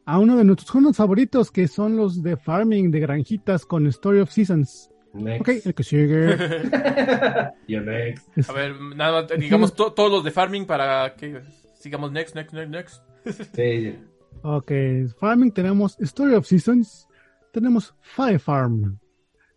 a 0.05 0.21
uno 0.21 0.37
de 0.37 0.45
nuestros 0.45 0.71
juegos 0.71 0.97
favoritos, 0.97 1.51
que 1.51 1.67
son 1.67 1.97
los 1.97 2.23
de 2.23 2.37
farming, 2.37 2.93
de 2.93 3.01
granjitas 3.01 3.67
con 3.67 3.87
Story 3.89 4.21
of 4.21 4.31
Seasons. 4.31 4.91
Next. 5.17 5.41
Ok, 5.41 5.49
el 5.67 5.75
que 5.75 5.83
sigue. 5.83 6.37
Yo 7.69 7.81
next. 7.81 8.49
A 8.49 8.53
ver, 8.53 8.81
nada 8.81 9.23
más, 9.23 9.39
digamos 9.39 9.75
to- 9.77 9.93
todos 9.93 10.11
los 10.11 10.25
de 10.25 10.31
farming 10.31 10.67
para 10.67 11.15
que 11.15 11.41
sigamos 11.79 12.13
next, 12.13 12.35
next, 12.35 12.53
next, 12.55 12.71
next. 12.71 13.03
Sí, 13.55 13.97
Ok, 14.43 14.71
farming 15.19 15.51
tenemos 15.51 15.99
Story 16.01 16.35
of 16.35 16.47
Seasons, 16.47 17.09
tenemos 17.53 17.95
Fire 18.01 18.39
Farm, 18.39 18.99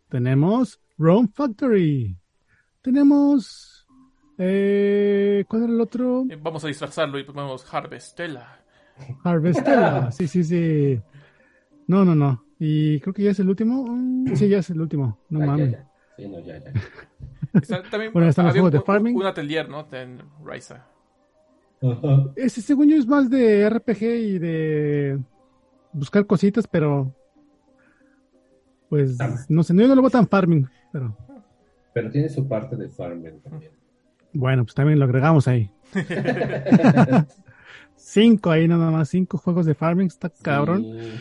tenemos 0.08 0.80
Rome 0.98 1.28
Factory, 1.34 2.16
tenemos... 2.82 3.86
Eh, 4.38 5.44
¿Cuál 5.50 5.64
era 5.64 5.74
el 5.74 5.82
otro? 5.82 6.26
Eh, 6.30 6.40
Vamos 6.42 6.64
a 6.64 6.68
disfrazarlo 6.70 7.20
y 7.20 7.24
ponemos 7.26 7.72
Harvestella. 7.72 8.62
Harvestella, 9.24 10.12
sí, 10.12 10.28
sí, 10.30 10.44
sí. 10.46 11.00
No, 11.88 12.06
no, 12.06 12.16
no. 12.16 12.44
Y 12.60 13.00
creo 13.00 13.14
que 13.14 13.24
ya 13.24 13.32
es 13.32 13.40
el 13.40 13.50
último. 13.50 13.86
Mm, 13.88 14.36
Sí, 14.36 14.50
ya 14.50 14.60
es 14.60 14.70
el 14.70 14.82
último. 14.82 15.18
No 15.30 15.42
Ah, 15.42 15.46
mames. 15.46 15.72
ya. 15.72 15.90
Sí, 16.18 16.28
no, 16.28 16.40
ya, 16.42 16.58
ya. 16.60 16.74
Está- 17.54 17.84
también 17.90 18.12
Bueno, 18.14 18.28
están 18.28 18.46
los 18.46 18.54
juegos 18.54 18.72
de 18.72 18.82
farming. 18.82 19.16
Un 19.16 19.26
atelier, 19.26 19.70
¿no? 19.70 19.88
En. 19.94 20.22
Ajá. 21.82 22.26
Ese, 22.36 22.62
según 22.62 22.90
yo, 22.90 22.98
es 22.98 23.08
más 23.08 23.30
de 23.30 23.70
RPG 23.70 24.02
y 24.04 24.40
de 24.40 25.20
buscar 25.94 26.26
cositas, 26.26 26.68
pero. 26.68 27.16
Pues 28.90 29.18
no 29.50 29.62
sé, 29.64 29.74
no, 29.74 29.82
yo 29.84 29.88
no 29.88 29.96
lo 29.96 30.02
veo 30.02 30.10
tan 30.10 30.28
farming, 30.28 30.66
pero 30.92 31.16
Pero 31.94 32.10
tiene 32.10 32.28
su 32.28 32.48
parte 32.48 32.76
de 32.76 32.90
farming 32.90 33.40
también. 33.42 33.72
bueno, 34.34 34.64
pues 34.64 34.74
también 34.74 34.98
lo 34.98 35.06
agregamos 35.06 35.48
ahí. 35.48 35.72
cinco 37.96 38.52
ahí 38.52 38.68
nada 38.68 38.92
más, 38.92 39.10
cinco 39.10 39.38
juegos 39.38 39.66
de 39.66 39.76
farming, 39.76 40.08
está 40.08 40.30
cabrón. 40.42 40.84
Sí. 40.84 41.12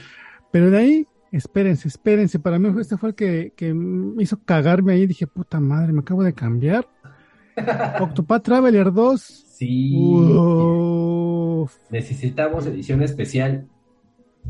Pero 0.50 0.70
de 0.70 0.78
ahí, 0.78 1.06
espérense, 1.32 1.88
espérense. 1.88 2.38
Para 2.38 2.58
mí 2.58 2.68
este 2.80 2.96
fue 2.96 3.10
el 3.10 3.14
que, 3.14 3.52
que 3.56 3.74
me 3.74 4.22
hizo 4.22 4.38
cagarme 4.44 4.92
ahí. 4.94 5.06
Dije, 5.06 5.26
puta 5.26 5.60
madre, 5.60 5.92
me 5.92 6.00
acabo 6.00 6.22
de 6.22 6.34
cambiar. 6.34 6.88
Octopath 8.00 8.42
Traveler 8.42 8.92
2. 8.92 9.20
Sí. 9.20 9.92
Uf. 9.96 11.74
Necesitamos 11.90 12.66
edición 12.66 13.02
especial. 13.02 13.68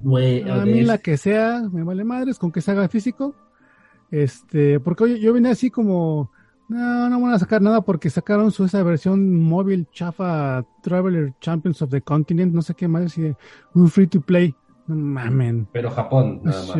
A 0.04 0.64
mí 0.64 0.82
la 0.82 0.98
que 0.98 1.16
sea, 1.16 1.62
me 1.72 1.82
vale 1.82 2.04
madres, 2.04 2.38
con 2.38 2.52
que 2.52 2.60
se 2.60 2.70
haga 2.70 2.88
físico. 2.88 3.34
Este, 4.10 4.80
porque 4.80 5.04
oye, 5.04 5.20
yo 5.20 5.32
vine 5.32 5.50
así 5.50 5.70
como, 5.70 6.30
no, 6.68 7.08
no 7.08 7.20
van 7.20 7.34
a 7.34 7.38
sacar 7.38 7.60
nada 7.60 7.82
porque 7.82 8.10
sacaron 8.10 8.50
su 8.52 8.64
esa 8.64 8.82
versión 8.82 9.34
móvil 9.40 9.86
chafa 9.92 10.64
Traveler 10.82 11.34
Champions 11.40 11.82
of 11.82 11.90
the 11.90 12.00
Continent, 12.00 12.54
no 12.54 12.62
sé 12.62 12.74
qué 12.74 12.88
más, 12.88 13.18
y 13.18 13.22
de, 13.22 13.36
un 13.74 13.88
free 13.88 14.06
to 14.06 14.20
play. 14.20 14.54
No 14.88 14.96
mamen. 14.96 15.68
Pero 15.72 15.90
Japón, 15.90 16.40
nada 16.42 16.66
más. 16.66 16.76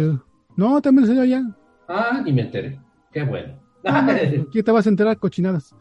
No, 0.57 0.81
también 0.81 1.07
salió 1.07 1.25
ya. 1.25 1.43
Ah, 1.89 2.21
ni 2.25 2.33
me 2.33 2.43
enteré. 2.43 2.81
Qué 3.13 3.23
bueno. 3.23 3.55
Aquí 3.85 4.63
te 4.63 4.73
vas 4.73 4.87
a 4.87 4.91
enterar 4.91 5.19
cochinadas. 5.19 5.75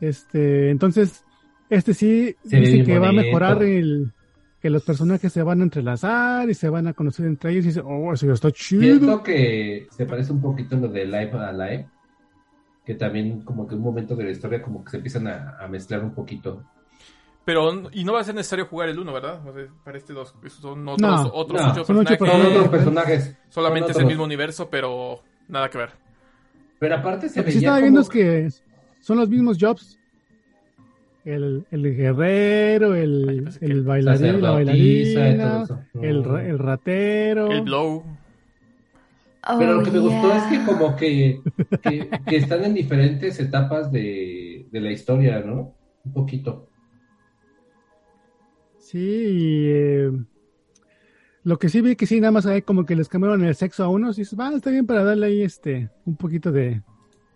Este, 0.00 0.70
entonces, 0.70 1.24
este 1.70 1.94
sí 1.94 2.34
Se 2.44 2.56
dice 2.58 2.84
que 2.84 2.98
va 2.98 3.10
a 3.10 3.12
mejorar 3.12 3.62
el 3.62 4.12
que 4.60 4.70
los 4.70 4.82
personajes 4.82 5.30
se 5.30 5.42
van 5.42 5.60
a 5.60 5.64
entrelazar 5.64 6.48
y 6.48 6.54
se 6.54 6.70
van 6.70 6.86
a 6.86 6.94
conocer 6.94 7.26
entre 7.26 7.52
ellos 7.52 7.66
y 7.66 7.68
dice, 7.68 7.82
oh, 7.84 8.14
eso 8.14 8.26
ya 8.26 8.32
está 8.32 8.50
chido. 8.50 8.80
Siento 8.80 9.22
que 9.22 9.86
se 9.90 10.06
parece 10.06 10.32
un 10.32 10.40
poquito 10.40 10.76
a 10.76 10.78
lo 10.80 10.88
de 10.88 11.04
Live 11.04 11.32
a 11.34 11.52
Live. 11.52 11.86
Que 12.82 12.94
también 12.94 13.42
como 13.42 13.66
que 13.66 13.74
un 13.74 13.82
momento 13.82 14.16
de 14.16 14.24
la 14.24 14.30
historia 14.30 14.62
como 14.62 14.82
que 14.82 14.90
se 14.90 14.96
empiezan 14.96 15.26
a, 15.26 15.58
a 15.60 15.68
mezclar 15.68 16.02
un 16.02 16.14
poquito. 16.14 16.64
Pero, 17.44 17.90
y 17.92 18.04
no 18.04 18.14
va 18.14 18.20
a 18.20 18.24
ser 18.24 18.34
necesario 18.34 18.66
jugar 18.66 18.88
el 18.88 18.98
1, 18.98 19.12
¿verdad? 19.12 19.46
O 19.46 19.52
sea, 19.52 19.66
para 19.84 19.98
este 19.98 20.12
dos, 20.14 20.34
son 20.60 20.88
otros, 20.88 21.00
No, 21.00 21.30
otros 21.34 21.60
no, 21.60 21.84
son 21.84 22.04
personajes. 22.04 22.18
Son 22.18 22.26
personajes. 22.26 22.56
otros 22.56 22.68
personajes. 22.68 23.36
Solamente 23.50 23.88
Son 23.92 23.96
es 23.96 23.98
el 24.02 24.06
mismo 24.06 24.24
universo, 24.24 24.68
pero 24.70 25.20
nada 25.48 25.68
que 25.68 25.78
ver. 25.78 25.90
Pero 26.78 26.96
aparte 26.96 27.28
se 27.28 27.40
Lo 27.40 27.44
que 27.44 27.52
sí 27.52 27.58
estaba 27.58 27.76
como... 27.76 27.82
viendo 27.84 28.00
es 28.00 28.08
que 28.08 28.48
son 29.00 29.18
los 29.18 29.28
mismos 29.28 29.58
jobs. 29.60 29.98
El, 31.24 31.66
el 31.70 31.96
guerrero, 31.96 32.92
Ay, 32.92 33.00
el, 33.02 33.50
que 33.58 33.64
el 33.66 33.82
bailarín, 33.82 34.42
la 34.42 34.50
bailarina, 34.50 35.64
todo 35.64 35.64
eso. 35.64 35.80
el, 36.02 36.24
ra- 36.24 36.46
el 36.46 36.58
ratero. 36.58 37.50
El 37.50 37.62
Blow. 37.62 38.04
Pero 39.58 39.70
Oh, 39.72 39.74
lo 39.74 39.82
que 39.82 39.90
me 39.90 39.98
gustó 39.98 40.32
es 40.34 40.42
que 40.44 40.64
como 40.64 40.96
que, 40.96 41.40
que, 41.82 42.10
que 42.26 42.36
están 42.36 42.64
en 42.64 42.72
diferentes 42.74 43.38
etapas 43.40 43.92
de, 43.92 44.66
de 44.70 44.80
la 44.80 44.90
historia, 44.90 45.40
¿no? 45.40 45.74
Un 46.04 46.12
poquito. 46.12 46.68
Sí, 48.94 49.00
y, 49.00 49.66
eh, 49.70 50.12
lo 51.42 51.58
que 51.58 51.68
sí 51.68 51.80
vi 51.80 51.96
que 51.96 52.06
sí, 52.06 52.20
nada 52.20 52.30
más 52.30 52.46
hay 52.46 52.62
como 52.62 52.86
que 52.86 52.94
les 52.94 53.08
cambiaron 53.08 53.42
el 53.44 53.56
sexo 53.56 53.82
a 53.82 53.88
unos 53.88 54.16
y 54.16 54.20
dices, 54.20 54.38
va, 54.38 54.54
está 54.54 54.70
bien 54.70 54.86
para 54.86 55.02
darle 55.02 55.26
ahí 55.26 55.42
este, 55.42 55.90
un 56.04 56.14
poquito 56.16 56.52
de, 56.52 56.80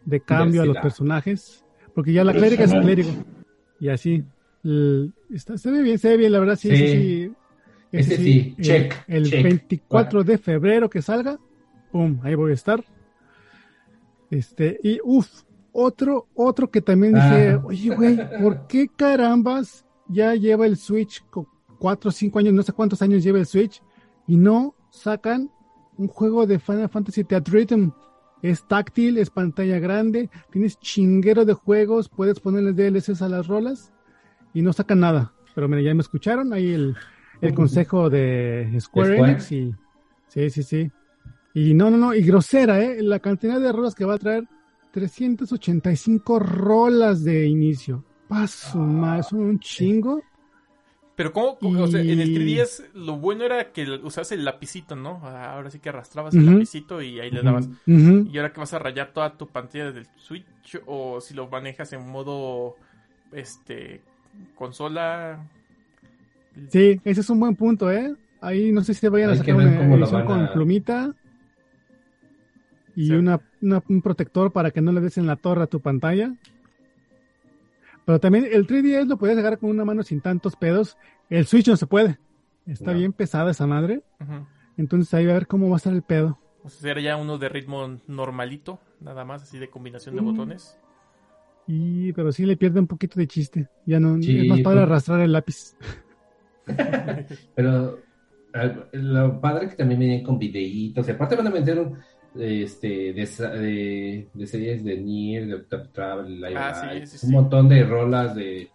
de 0.05 0.21
cambio 0.21 0.63
a 0.63 0.67
los 0.67 0.79
personajes, 0.79 1.65
porque 1.97 2.13
ya 2.13 2.23
la 2.23 2.33
clériga 2.33 2.63
es 2.63 2.73
clérigo, 2.73 3.11
y 3.81 3.89
así, 3.89 4.23
el- 4.63 5.13
está, 5.35 5.59
se 5.59 5.73
ve 5.73 5.83
bien, 5.83 5.99
se 5.99 6.11
ve 6.11 6.17
bien, 6.19 6.31
la 6.31 6.39
verdad, 6.39 6.55
sí, 6.55 6.69
Sí. 6.69 6.75
ese 6.77 6.93
sí, 6.93 7.33
Ese 7.91 8.17
sí, 8.19 8.55
el- 8.57 8.65
check, 8.65 8.95
El 9.09 9.25
check. 9.25 9.43
24 9.43 10.23
de 10.23 10.39
febrero 10.39 10.89
que 10.89 11.03
salga, 11.03 11.41
pum, 11.91 12.21
ahí 12.23 12.37
voy 12.37 12.53
a 12.53 12.55
estar. 12.55 12.85
Este, 14.31 14.79
y 14.83 15.01
uff, 15.03 15.43
otro, 15.73 16.29
otro 16.35 16.71
que 16.71 16.83
también 16.83 17.15
dije, 17.15 17.49
Ah. 17.51 17.63
oye, 17.65 17.95
güey, 17.97 18.17
¿por 18.41 18.67
qué 18.69 18.87
carambas 18.95 19.85
ya 20.09 20.35
lleva 20.35 20.67
el 20.67 20.77
Switch 20.77 21.25
4 21.79 22.09
o 22.09 22.13
5 22.13 22.39
años, 22.39 22.55
no 22.55 22.63
sé 22.63 22.73
cuántos 22.73 23.03
años 23.03 23.23
lleva 23.23 23.39
el 23.39 23.47
Switch, 23.47 23.83
y 24.27 24.37
no 24.37 24.75
sacan 24.91 25.51
un 25.97 26.09
juego 26.09 26.47
de 26.47 26.59
Final 26.59 26.89
Fantasy 26.89 27.25
Theatrhythm? 27.25 27.91
Es 28.41 28.67
táctil, 28.69 29.19
es 29.19 29.31
pantalla 29.31 29.81
grande, 29.81 30.31
tienes 30.51 30.79
chinguero 30.79 31.45
de 31.45 31.55
juegos, 31.55 32.09
puedes 32.09 32.39
ponerle 32.39 32.73
DLCs 32.73 33.21
a 33.21 33.29
las 33.29 33.49
rolas 33.49 33.93
y 34.55 34.63
no 34.63 34.73
sacan 34.73 35.01
nada. 35.01 35.33
Pero 35.57 35.69
mira, 35.69 35.83
ya 35.83 35.93
me 35.93 36.03
escucharon 36.03 36.53
ahí 36.53 36.73
el, 36.73 36.97
el 37.41 37.55
consejo 37.55 38.09
de 38.09 38.77
Square 38.79 39.15
Square. 39.17 39.33
Enix 39.33 39.53
y 39.53 39.75
sí, 40.29 40.51
sí, 40.51 40.63
sí. 40.63 40.93
Y 41.53 41.75
no, 41.75 41.91
no, 41.91 41.97
no, 41.97 42.15
y 42.15 42.23
grosera, 42.23 42.81
¿eh? 42.81 43.03
La 43.03 43.19
cantidad 43.19 43.61
de 43.61 43.73
rolas 43.73 43.97
que 43.97 44.05
va 44.05 44.15
a 44.15 44.19
traer, 44.19 44.45
385 44.93 46.39
rolas 46.39 47.25
de 47.25 47.47
inicio. 47.47 48.05
Paso 48.29 48.79
más, 48.79 49.33
un 49.33 49.59
chingo. 49.59 50.23
Pero 51.17 51.33
¿cómo? 51.33 51.59
cómo- 51.59 51.83
O 51.83 51.87
sea, 51.89 52.01
en 52.01 52.21
el 52.21 52.31
Y- 52.31 52.35
3DS 52.35 52.85
lo 52.95 53.17
bueno 53.17 53.43
era 53.45 53.73
que 53.73 53.85
usas 54.05 54.31
el 54.31 54.45
lapicito, 54.45 54.95
¿no? 54.95 55.21
Ah, 55.25 55.55
Ahora 55.55 55.71
sí 55.71 55.81
que 55.81 55.89
arrastrabas 55.89 56.33
el 56.35 56.47
lapicito 56.47 57.03
y 57.03 57.19
ahí 57.19 57.31
le 57.33 57.43
dabas. 57.43 57.69
Y 57.87 58.37
ahora 58.37 58.53
que 58.53 58.61
vas 58.61 58.73
a 58.75 58.79
rayar 58.79 59.13
toda 59.13 59.37
tu 59.37 59.49
pantalla 59.49 59.91
del 59.91 60.07
Switch 60.17 60.81
o 60.87 61.21
si 61.21 61.35
lo 61.35 61.49
manejas 61.49 61.93
en 61.93 62.09
modo 62.09 62.77
este 63.33 64.01
consola 64.55 65.41
Sí, 66.71 67.01
ese 67.05 67.21
es 67.21 67.31
un 67.31 67.41
buen 67.41 67.57
punto, 67.57 67.91
¿eh? 67.91 68.15
Ahí 68.41 68.71
no 68.73 68.83
sé 68.83 68.95
si 68.95 69.01
se 69.01 69.09
vayan 69.09 69.31
a 69.31 69.33
Hay 69.33 69.39
sacar 69.39 69.55
una 69.57 69.65
edición 69.97 70.25
con 70.25 70.41
a- 70.45 70.53
plumita 70.53 71.15
y 72.95 73.07
Sí. 73.07 73.13
una, 73.13 73.41
una- 73.61 73.83
un 73.89 74.03
protector 74.03 74.53
para 74.53 74.71
que 74.71 74.81
no 74.81 74.93
le 74.93 75.01
des 75.01 75.19
en 75.19 75.27
la 75.27 75.37
torre 75.37 75.63
a 75.65 75.67
tu 75.67 75.81
pantalla. 75.81 76.33
Pero 78.09 78.21
también 78.21 78.49
el 78.51 78.67
3DS 78.67 79.07
lo 79.07 79.19
puedes 79.19 79.37
agarrar 79.37 79.59
con 79.59 79.69
una 79.69 79.85
mano 79.85 80.03
sin 80.03 80.23
tantos 80.23 80.57
pedos. 80.57 80.97
El 81.29 81.45
Switch 81.45 81.69
no 81.69 81.77
se 81.77 81.87
puede. 81.87 82.19
Está 82.65 82.93
No. 82.93 82.99
bien 82.99 83.13
pesada 83.13 83.51
esa 83.51 83.67
madre. 83.67 84.03
Ujú. 84.19 84.47
Entonces 84.79 85.13
ahí 85.13 85.27
va 85.27 85.33
a 85.33 85.35
ver 85.35 85.47
cómo 85.47 85.69
va 85.69 85.75
a 85.75 85.77
estar 85.77 85.93
el 85.93 86.01
pedo. 86.01 86.39
O 86.65 86.71
sea, 86.71 86.93
era 86.93 87.03
ya 87.03 87.17
uno 87.19 87.37
de 87.37 87.51
ritmo 87.51 87.99
normalito, 88.07 88.81
nada 89.03 89.27
más, 89.27 89.43
así 89.43 89.59
de 89.59 89.69
combinación 89.69 90.15
de 90.17 90.23
Mm. 90.23 90.25
botones. 90.25 90.79
Y, 91.67 92.15
pero 92.15 92.33
sí 92.33 92.47
le 92.47 92.57
pierde 92.57 92.81
un 92.81 92.87
poquito 92.87 93.21
de 93.21 93.27
chiste. 93.27 93.69
Ya 93.85 94.01
no, 94.01 94.17
Sí, 94.23 94.39
es 94.41 94.47
más 94.49 94.61
para 94.63 94.85
arrastrar 94.85 95.21
el 95.21 95.33
lápiz. 95.33 95.77
Pero 97.55 97.99
lo 98.93 99.39
padre 99.39 99.69
que 99.69 99.77
también 99.77 100.01
vienen 100.01 100.25
con 100.25 100.39
videitos. 100.39 101.07
Y 101.07 101.11
aparte 101.11 101.37
van 101.37 101.47
a 101.49 101.51
meter 101.51 101.79
un, 101.79 101.99
este, 102.37 103.13
de, 103.13 103.27
de, 103.59 104.29
de 104.33 104.47
series 104.47 104.85
de 104.85 104.99
Nier, 104.99 105.47
de 105.47 105.55
Octave 105.55 105.89
Travel, 105.93 106.41
Live 106.41 106.57
Ah, 106.57 106.75
sí, 106.75 106.95
Live, 106.95 107.07
sí, 107.07 107.17
un 107.27 107.31
sí. 107.31 107.35
montón 107.35 107.69
de 107.69 107.85
rolas 107.85 108.35
de, 108.35 108.69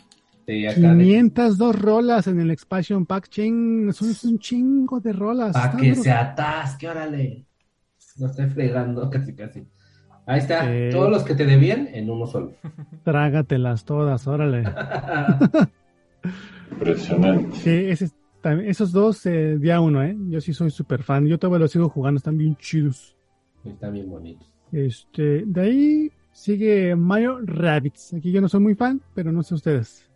de 0.48 0.68
acá. 0.70 0.94
de- 0.96 1.04
502 1.04 1.80
rolas 1.80 2.28
en 2.28 2.40
el 2.40 2.52
expansion 2.52 3.06
pack. 3.06 3.30
Ching, 3.30 3.90
eso 3.90 4.06
es 4.06 4.24
un 4.24 4.40
chingo 4.40 5.00
de 5.00 5.14
rolas. 5.14 5.54
Para 5.54 5.78
que 5.78 5.94
bru- 5.94 6.02
se 6.04 6.12
atasque, 6.12 6.88
órale. 6.90 7.46
No 8.18 8.28
estoy 8.28 8.48
fregando, 8.48 9.10
casi, 9.12 9.34
casi. 9.36 9.64
Ahí 10.26 10.40
está, 10.40 10.66
todos 10.92 11.10
los 11.12 11.24
que 11.24 11.36
te 11.36 11.46
debían 11.46 11.90
en 11.94 12.10
uno 12.10 12.26
solo. 12.28 12.54
Trágatelas 13.04 13.84
todas, 13.84 14.26
órale. 14.28 14.64
Impresionante. 16.72 17.56
Sí, 17.58 17.70
ese, 17.70 18.10
también- 18.42 18.70
esos 18.70 18.92
dos, 18.92 19.26
eh, 19.26 19.58
día 19.60 19.80
uno, 19.82 20.02
¿eh? 20.04 20.16
Yo 20.30 20.42
sí 20.42 20.54
soy 20.54 20.72
súper 20.72 21.04
fan. 21.04 21.26
Yo 21.28 21.38
todavía 21.38 21.60
los 21.60 21.72
sigo 21.72 21.90
jugando, 21.90 22.18
están 22.18 22.38
bien 22.38 22.56
chidos. 22.58 23.13
Están 23.66 23.94
bien 23.94 24.10
bonitos. 24.10 24.48
Este, 24.72 25.44
de 25.46 25.62
ahí 25.62 26.12
sigue 26.32 26.96
Mario 26.96 27.40
Rabbits. 27.44 28.14
Aquí 28.14 28.32
yo 28.32 28.42
no 28.42 28.50
soy 28.50 28.60
muy 28.60 28.76
fan, 28.76 29.02
pero 29.14 29.32
no 29.32 29.44
sé 29.44 29.54
ustedes. 29.56 30.10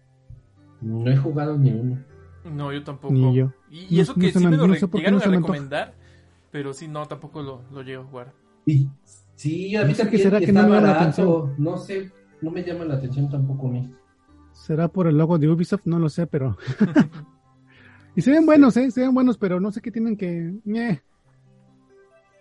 No 0.81 1.09
he 1.09 1.15
jugado 1.17 1.57
ni 1.57 1.71
uno. 1.71 1.97
No, 2.51 2.71
yo 2.71 2.83
tampoco. 2.83 3.13
Ni 3.13 3.35
yo. 3.35 3.51
Y, 3.69 3.87
y 3.89 3.95
No- 3.97 4.01
eso 4.01 4.13
no 4.15 4.21
que 4.21 4.31
se 4.31 4.39
sí 4.39 4.45
me- 4.45 4.51
me 4.51 4.57
lo 4.57 4.67
no 4.67 4.75
sé 4.75 4.87
llegaron 4.87 5.19
no 5.19 5.25
a 5.25 5.27
recomendar, 5.27 5.93
pero 6.51 6.73
sí, 6.73 6.87
no, 6.87 7.05
tampoco 7.05 7.41
lo, 7.41 7.61
lo 7.71 7.81
llego 7.83 8.03
a 8.03 8.05
jugar. 8.05 8.33
Y, 8.65 8.87
sí, 9.35 9.75
a 9.75 9.83
mí 9.85 9.91
No 9.91 9.97
también 9.97 10.23
será 10.23 10.39
que 10.39 10.45
está 10.45 10.61
no 10.61 10.67
me 10.69 10.75
llama 10.75 10.87
la 10.87 10.93
barato. 10.93 11.53
No 11.57 11.77
sé, 11.77 12.11
no 12.41 12.51
me 12.51 12.63
llama 12.63 12.85
la 12.85 12.95
atención 12.95 13.29
tampoco 13.29 13.67
a 13.67 13.71
mí. 13.71 13.93
¿Será 14.53 14.87
por 14.87 15.07
el 15.07 15.17
logo 15.17 15.37
de 15.37 15.47
Ubisoft? 15.49 15.85
No 15.85 15.99
lo 15.99 16.09
sé, 16.09 16.25
pero... 16.25 16.57
y 18.15 18.21
se 18.21 18.31
ven 18.31 18.45
buenos, 18.45 18.75
¿eh? 18.77 18.89
Se 18.91 19.01
ven 19.01 19.13
buenos, 19.13 19.37
pero 19.37 19.59
no 19.59 19.71
sé 19.71 19.81
qué 19.81 19.91
tienen 19.91 20.17
que... 20.17 20.53
ñe. 20.65 21.01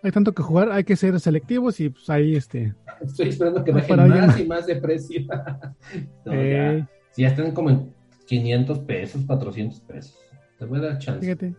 Hay 0.06 0.12
tanto 0.12 0.32
que 0.32 0.40
jugar, 0.44 0.70
hay 0.70 0.84
que 0.84 0.94
ser 0.94 1.18
selectivos 1.18 1.80
y 1.80 1.88
pues 1.88 2.08
ahí 2.08 2.36
este... 2.36 2.72
Estoy 3.00 3.30
esperando 3.30 3.64
que 3.64 3.72
bajen 3.72 4.08
más 4.08 4.38
y 4.38 4.46
más 4.46 4.64
de 4.64 4.76
precio. 4.76 5.22
No, 6.24 6.32
eh, 6.32 6.78
ya. 6.78 6.90
Si 7.10 7.22
ya 7.22 7.28
están 7.28 7.50
como 7.50 7.70
en 7.70 7.92
500 8.26 8.78
pesos, 8.80 9.24
400 9.26 9.80
pesos. 9.80 10.16
Te 10.60 10.64
voy 10.64 10.78
a 10.78 10.82
dar 10.82 10.98
chance. 10.98 11.20
fíjate. 11.22 11.56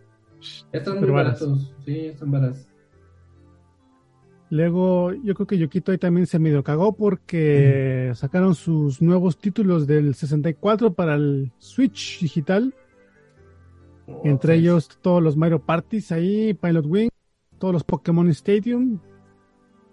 Están 0.72 0.98
muy 0.98 1.10
varas. 1.10 1.40
baratos. 1.40 1.74
Sí, 1.84 2.06
están 2.06 2.30
baratos. 2.30 2.66
Luego, 4.48 5.12
yo 5.12 5.34
creo 5.34 5.46
que 5.46 5.58
Yokito 5.58 5.92
ahí 5.92 5.98
también 5.98 6.26
se 6.26 6.38
medio 6.38 6.64
cagó 6.64 6.94
porque 6.96 8.12
sacaron 8.14 8.54
sus 8.54 9.02
nuevos 9.02 9.36
títulos 9.36 9.86
del 9.86 10.14
64 10.14 10.94
para 10.94 11.16
el 11.16 11.52
Switch 11.58 12.18
digital. 12.22 12.74
Entre 14.24 14.32
Otras. 14.32 14.56
ellos 14.56 14.88
todos 15.02 15.22
los 15.22 15.36
Mario 15.36 15.60
Parties 15.60 16.12
ahí, 16.12 16.54
Pilot 16.54 16.86
Wing, 16.86 17.10
todos 17.58 17.72
los 17.74 17.84
Pokémon 17.84 18.28
Stadium, 18.30 18.98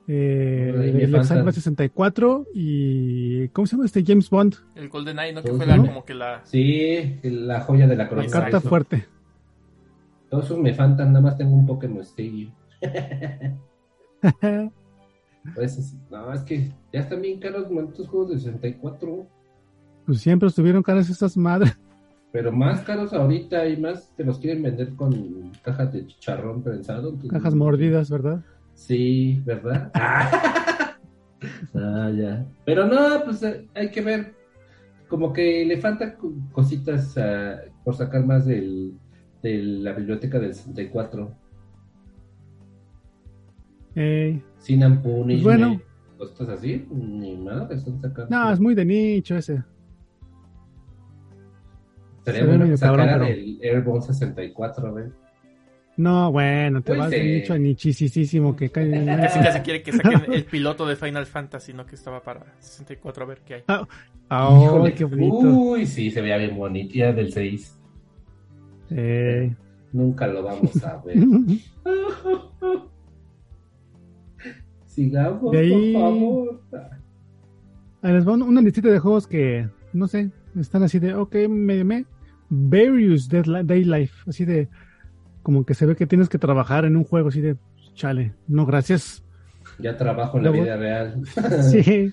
eh, 0.08 0.72
el. 1.04 1.16
Exile 1.16 1.52
64 1.52 2.48
y 2.54 3.48
¿cómo 3.50 3.66
se 3.66 3.76
llama 3.76 3.86
este 3.86 4.04
James 4.06 4.30
Bond? 4.30 4.56
El 4.76 4.90
Golden 4.90 5.20
Eye, 5.20 5.34
¿no? 5.34 5.42
Que 5.44 5.52
fue 5.54 5.66
la, 5.66 5.78
¿no? 5.78 5.86
como 5.88 6.06
que 6.06 6.14
la... 6.14 6.42
Sí, 6.46 7.20
la 7.24 7.62
joya 7.62 7.88
de 7.88 7.96
la 7.96 8.04
La 8.04 8.10
corona. 8.10 8.28
carta 8.30 8.58
Eso. 8.58 8.70
fuerte. 8.70 9.06
Todos 10.30 10.46
esos 10.46 10.60
me 10.60 10.74
faltan, 10.74 11.10
nada 11.14 11.22
más 11.22 11.38
tengo 11.38 11.54
un 11.56 11.66
Pokémon 11.66 12.02
Stadium. 12.02 12.52
Pues, 15.54 15.78
es- 15.78 15.96
no, 16.10 16.34
es 16.34 16.42
que 16.42 16.72
ya 16.92 17.02
están 17.02 17.22
bien 17.22 17.40
caros 17.40 17.68
estos 17.90 18.08
juegos 18.08 18.32
de 18.32 18.40
64. 18.40 19.28
pues 20.06 20.20
siempre 20.22 20.48
estuvieron 20.50 20.82
caras 20.82 21.10
estas 21.10 21.38
madres. 21.38 21.78
Pero 22.36 22.52
más 22.52 22.82
caros 22.82 23.14
ahorita 23.14 23.66
y 23.66 23.78
más 23.78 24.12
te 24.18 24.26
los 24.26 24.40
quieren 24.40 24.62
vender 24.62 24.94
con 24.96 25.54
cajas 25.64 25.94
de 25.94 26.06
chicharrón 26.06 26.62
prensado. 26.62 27.12
entonces- 27.12 27.32
Cajas 27.32 27.56
mordidas, 27.56 28.10
¿verdad? 28.10 28.44
Sí, 28.74 29.42
¿verdad? 29.46 29.90
ah, 29.94 31.00
ya. 32.14 32.46
Pero 32.66 32.88
no, 32.88 33.24
pues 33.24 33.42
eh, 33.42 33.66
hay 33.74 33.90
que 33.90 34.02
ver. 34.02 34.34
Como 35.08 35.32
que 35.32 35.64
le 35.64 35.78
faltan 35.78 36.16
co- 36.20 36.34
cositas 36.52 37.18
ah, 37.18 37.56
por 37.86 37.96
sacar 37.96 38.26
más 38.26 38.46
del, 38.46 38.92
de 39.42 39.58
la 39.64 39.94
biblioteca 39.94 40.38
del 40.38 40.54
64. 40.54 41.32
Eh, 43.96 44.42
Sin 44.58 44.82
Punishment. 45.02 45.42
Bueno. 45.44 45.82
Cosas 46.18 46.50
así, 46.50 46.86
ni 46.92 47.38
nada 47.38 47.74
están 47.74 48.02
sacando. 48.02 48.30
no, 48.30 48.52
es 48.52 48.60
muy 48.60 48.76
de 48.76 48.84
nicho 48.84 49.38
ese. 49.38 49.64
Estaría 52.26 52.46
bueno 52.46 52.66
que 52.66 52.78
sacaran 52.78 53.20
pero- 53.20 53.26
el 53.28 53.60
Airborne 53.62 54.02
64, 54.02 54.88
a 54.88 54.92
ver. 54.92 55.12
No, 55.98 56.30
bueno, 56.32 56.82
te 56.82 56.88
Pues, 56.88 57.00
vas 57.00 57.10
de 57.12 57.24
nicho 57.24 57.54
a 57.54 57.58
nichisísimo 57.58 58.54
que 58.56 58.70
cae. 58.70 59.06
Casi 59.06 59.40
casi 59.40 59.60
quiere 59.64 59.82
que 59.82 59.94
saquen 59.94 60.34
el 60.34 60.44
piloto 60.44 60.86
de 60.86 60.96
Final 60.98 61.26
Fantasy, 61.26 61.72
¿no? 61.74 61.86
Que 61.86 61.96
estaba 61.96 62.22
para 62.22 62.46
64, 62.60 63.24
a 63.24 63.28
ver 63.28 63.42
qué 63.46 63.54
hay. 63.54 63.64
¡Ay, 64.28 64.64
Híjole, 64.64 64.94
qué 64.94 65.06
bonito! 65.06 65.38
Uy, 65.38 65.86
sí, 65.86 66.12
se 66.12 66.22
veía 66.22 66.36
bien 66.38 66.58
bonito. 66.58 66.94
Ya 66.96 67.14
del 67.14 67.32
6. 67.32 67.80
Eh. 68.90 69.56
Nunca 69.94 70.28
lo 70.28 70.44
vamos 70.44 70.84
a 70.84 70.98
ver. 71.06 71.16
Sigamos, 74.86 75.52
De 75.52 75.60
ahí- 75.60 75.94
por 75.94 76.02
favor. 76.02 76.62
Ahí 78.02 78.14
les 78.14 78.28
va 78.28 78.34
un- 78.34 78.44
una 78.44 78.62
listita 78.62 78.90
de 78.90 79.00
juegos 79.00 79.28
que, 79.28 79.68
no 79.94 80.08
sé, 80.08 80.30
están 80.60 80.84
así 80.84 81.00
de, 81.00 81.14
ok, 81.16 81.36
me, 81.50 81.84
me, 81.84 82.06
Various 82.50 83.30
Deadli- 83.30 83.66
Day 83.66 83.84
Life, 83.84 84.14
así 84.28 84.46
de, 84.46 84.68
como 85.44 85.66
que 85.66 85.74
se 85.74 85.86
ve 85.86 85.96
que 85.96 86.06
tienes 86.08 86.30
que 86.30 86.38
trabajar 86.38 86.86
en 86.86 86.96
un 86.98 87.04
juego, 87.04 87.30
así 87.30 87.42
de, 87.42 87.58
chale, 87.94 88.34
no 88.48 88.66
gracias. 88.66 89.24
Ya 89.80 89.98
trabajo 89.98 90.38
en 90.38 90.44
la 90.44 90.52
vida 90.52 90.78
real. 90.78 91.22
Sí. 91.72 92.12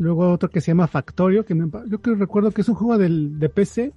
Luego 0.00 0.30
otro 0.30 0.48
que 0.48 0.60
se 0.60 0.70
llama 0.70 0.86
Factorio, 0.86 1.44
que 1.44 1.54
me- 1.56 1.68
yo 1.88 2.00
creo 2.00 2.14
recuerdo 2.16 2.52
que 2.52 2.60
es 2.60 2.68
un 2.68 2.76
juego 2.76 2.98
del, 2.98 3.38
de 3.40 3.48
PC, 3.48 3.92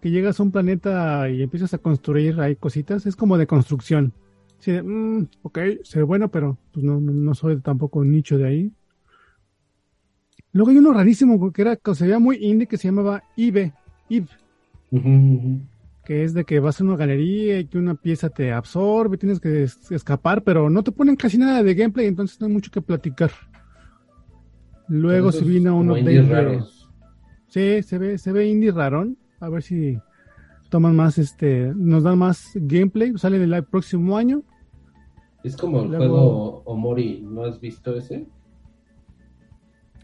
que 0.00 0.10
llegas 0.10 0.40
a 0.40 0.42
un 0.42 0.50
planeta 0.52 1.28
y 1.28 1.42
empiezas 1.42 1.74
a 1.74 1.78
construir 1.78 2.40
ahí 2.40 2.56
cositas, 2.56 3.04
es 3.06 3.14
como 3.16 3.36
de 3.36 3.46
construcción. 3.46 4.12
Sí, 4.58 4.72
de, 4.72 4.82
mm, 4.82 5.28
ok, 5.42 5.58
se 5.82 5.98
ve 5.98 6.04
bueno, 6.04 6.28
pero 6.30 6.56
pues 6.72 6.82
no, 6.84 6.98
no- 7.00 7.34
soy 7.34 7.60
tampoco 7.60 7.98
un 7.98 8.10
nicho 8.12 8.38
de 8.38 8.46
ahí. 8.46 8.72
Luego 10.52 10.70
hay 10.70 10.78
uno 10.78 10.92
rarísimo 10.92 11.52
que 11.52 11.62
era 11.62 11.76
que 11.76 11.94
se 11.94 12.04
veía 12.04 12.18
muy 12.18 12.36
indie 12.36 12.66
que 12.66 12.76
se 12.78 12.88
llamaba 12.88 13.22
Que 16.04 16.22
es 16.24 16.34
de 16.34 16.44
que 16.44 16.60
vas 16.60 16.80
a 16.80 16.84
una 16.84 16.96
galería 16.96 17.58
y 17.60 17.66
que 17.66 17.78
una 17.78 17.94
pieza 17.94 18.28
te 18.28 18.52
absorbe, 18.52 19.16
tienes 19.16 19.40
que 19.40 19.62
es- 19.64 19.90
escapar, 19.90 20.42
pero 20.42 20.68
no 20.68 20.82
te 20.82 20.92
ponen 20.92 21.16
casi 21.16 21.38
nada 21.38 21.62
de 21.62 21.74
gameplay, 21.74 22.06
entonces 22.06 22.38
no 22.40 22.46
hay 22.46 22.52
mucho 22.52 22.70
que 22.70 22.82
platicar. 22.82 23.30
Luego 24.88 25.32
se 25.32 25.44
vino 25.44 25.76
un 25.78 25.90
update 25.90 26.22
de- 26.22 26.28
raros. 26.28 26.90
Sí, 27.48 27.82
se 27.82 27.98
ve, 27.98 28.18
se 28.18 28.32
ve 28.32 28.48
indie 28.48 28.70
rarón. 28.72 29.16
A 29.40 29.48
ver 29.48 29.62
si 29.62 29.98
toman 30.68 30.94
más, 30.96 31.16
este, 31.18 31.72
nos 31.74 32.02
dan 32.02 32.18
más 32.18 32.50
gameplay. 32.54 33.16
Sale 33.16 33.42
el 33.42 33.64
próximo 33.64 34.16
año. 34.16 34.42
Es 35.42 35.56
como 35.56 35.82
el 35.82 35.88
Luego- 35.88 35.98
juego 36.08 36.62
Omori, 36.66 37.20
¿no 37.22 37.44
has 37.44 37.60
visto 37.60 37.94
ese? 37.96 38.26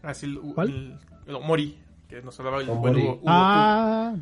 Así 0.03 0.25
el, 0.27 0.39
¿Cuál? 0.55 0.69
el, 0.69 0.97
el 1.27 1.35
Omori, 1.35 1.77
que 2.07 2.21
nos 2.21 2.39
hablaba 2.39 2.61
el 2.61 2.69
Omori. 2.69 2.93
buen 2.93 2.95
Hugo- 3.05 3.13
Hugo- 3.17 3.23
Ah, 3.27 4.15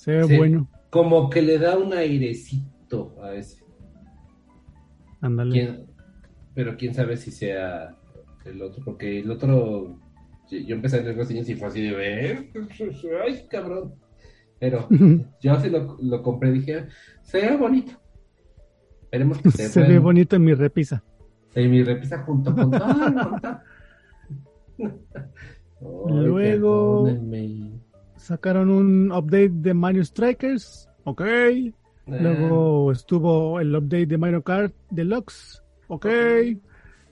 se 0.00 0.12
ve 0.12 0.24
Sí. 0.24 0.36
bueno. 0.38 0.68
Como 0.88 1.28
que 1.30 1.42
le 1.42 1.58
da 1.58 1.76
un 1.78 1.92
airecito 1.92 3.14
a 3.22 3.34
ese. 3.34 3.62
Ándale. 5.20 5.52
¿Quién- 5.52 5.86
Pero 6.54 6.76
quién 6.76 6.94
sabe 6.94 7.16
si 7.16 7.30
sea 7.30 7.96
el 8.44 8.60
otro, 8.62 8.82
porque 8.84 9.20
el 9.20 9.30
otro, 9.30 9.98
yo 10.50 10.74
empecé 10.74 10.98
a 10.98 11.02
leer 11.02 11.16
reseñas 11.16 11.48
y 11.48 11.54
fue 11.54 11.68
así 11.68 11.82
de 11.82 11.92
ver, 11.94 12.50
ay 13.26 13.46
cabrón. 13.48 13.94
Pero 14.58 14.88
yo 15.42 15.60
sí 15.60 15.70
lo, 15.70 15.96
lo 16.00 16.22
compré 16.22 16.48
y 16.48 16.52
dije, 16.54 16.86
se 17.22 17.40
ve 17.42 17.56
bonito. 17.56 17.92
Esperemos 19.02 19.38
que 19.38 19.48
esté 19.50 19.68
se 19.68 19.82
ve 19.82 19.98
bonito 19.98 20.36
en 20.36 20.44
mi 20.44 20.54
repisa. 20.54 21.04
En 21.54 21.70
mi 21.70 21.82
repisa 21.82 22.22
junto 22.24 22.54
con 22.54 22.70
todo, 22.70 23.60
Luego- 26.08 27.04
perdónenme. 27.04 27.79
Sacaron 28.20 28.70
un 28.70 29.10
update 29.12 29.50
de 29.50 29.74
Mario 29.74 30.04
Strikers. 30.04 30.88
Ok. 31.04 31.22
Ah, 31.22 32.16
Luego 32.20 32.92
estuvo 32.92 33.58
el 33.60 33.74
update 33.74 34.06
de 34.06 34.18
Mario 34.18 34.42
Kart 34.42 34.74
Deluxe. 34.90 35.62
Ok. 35.88 36.06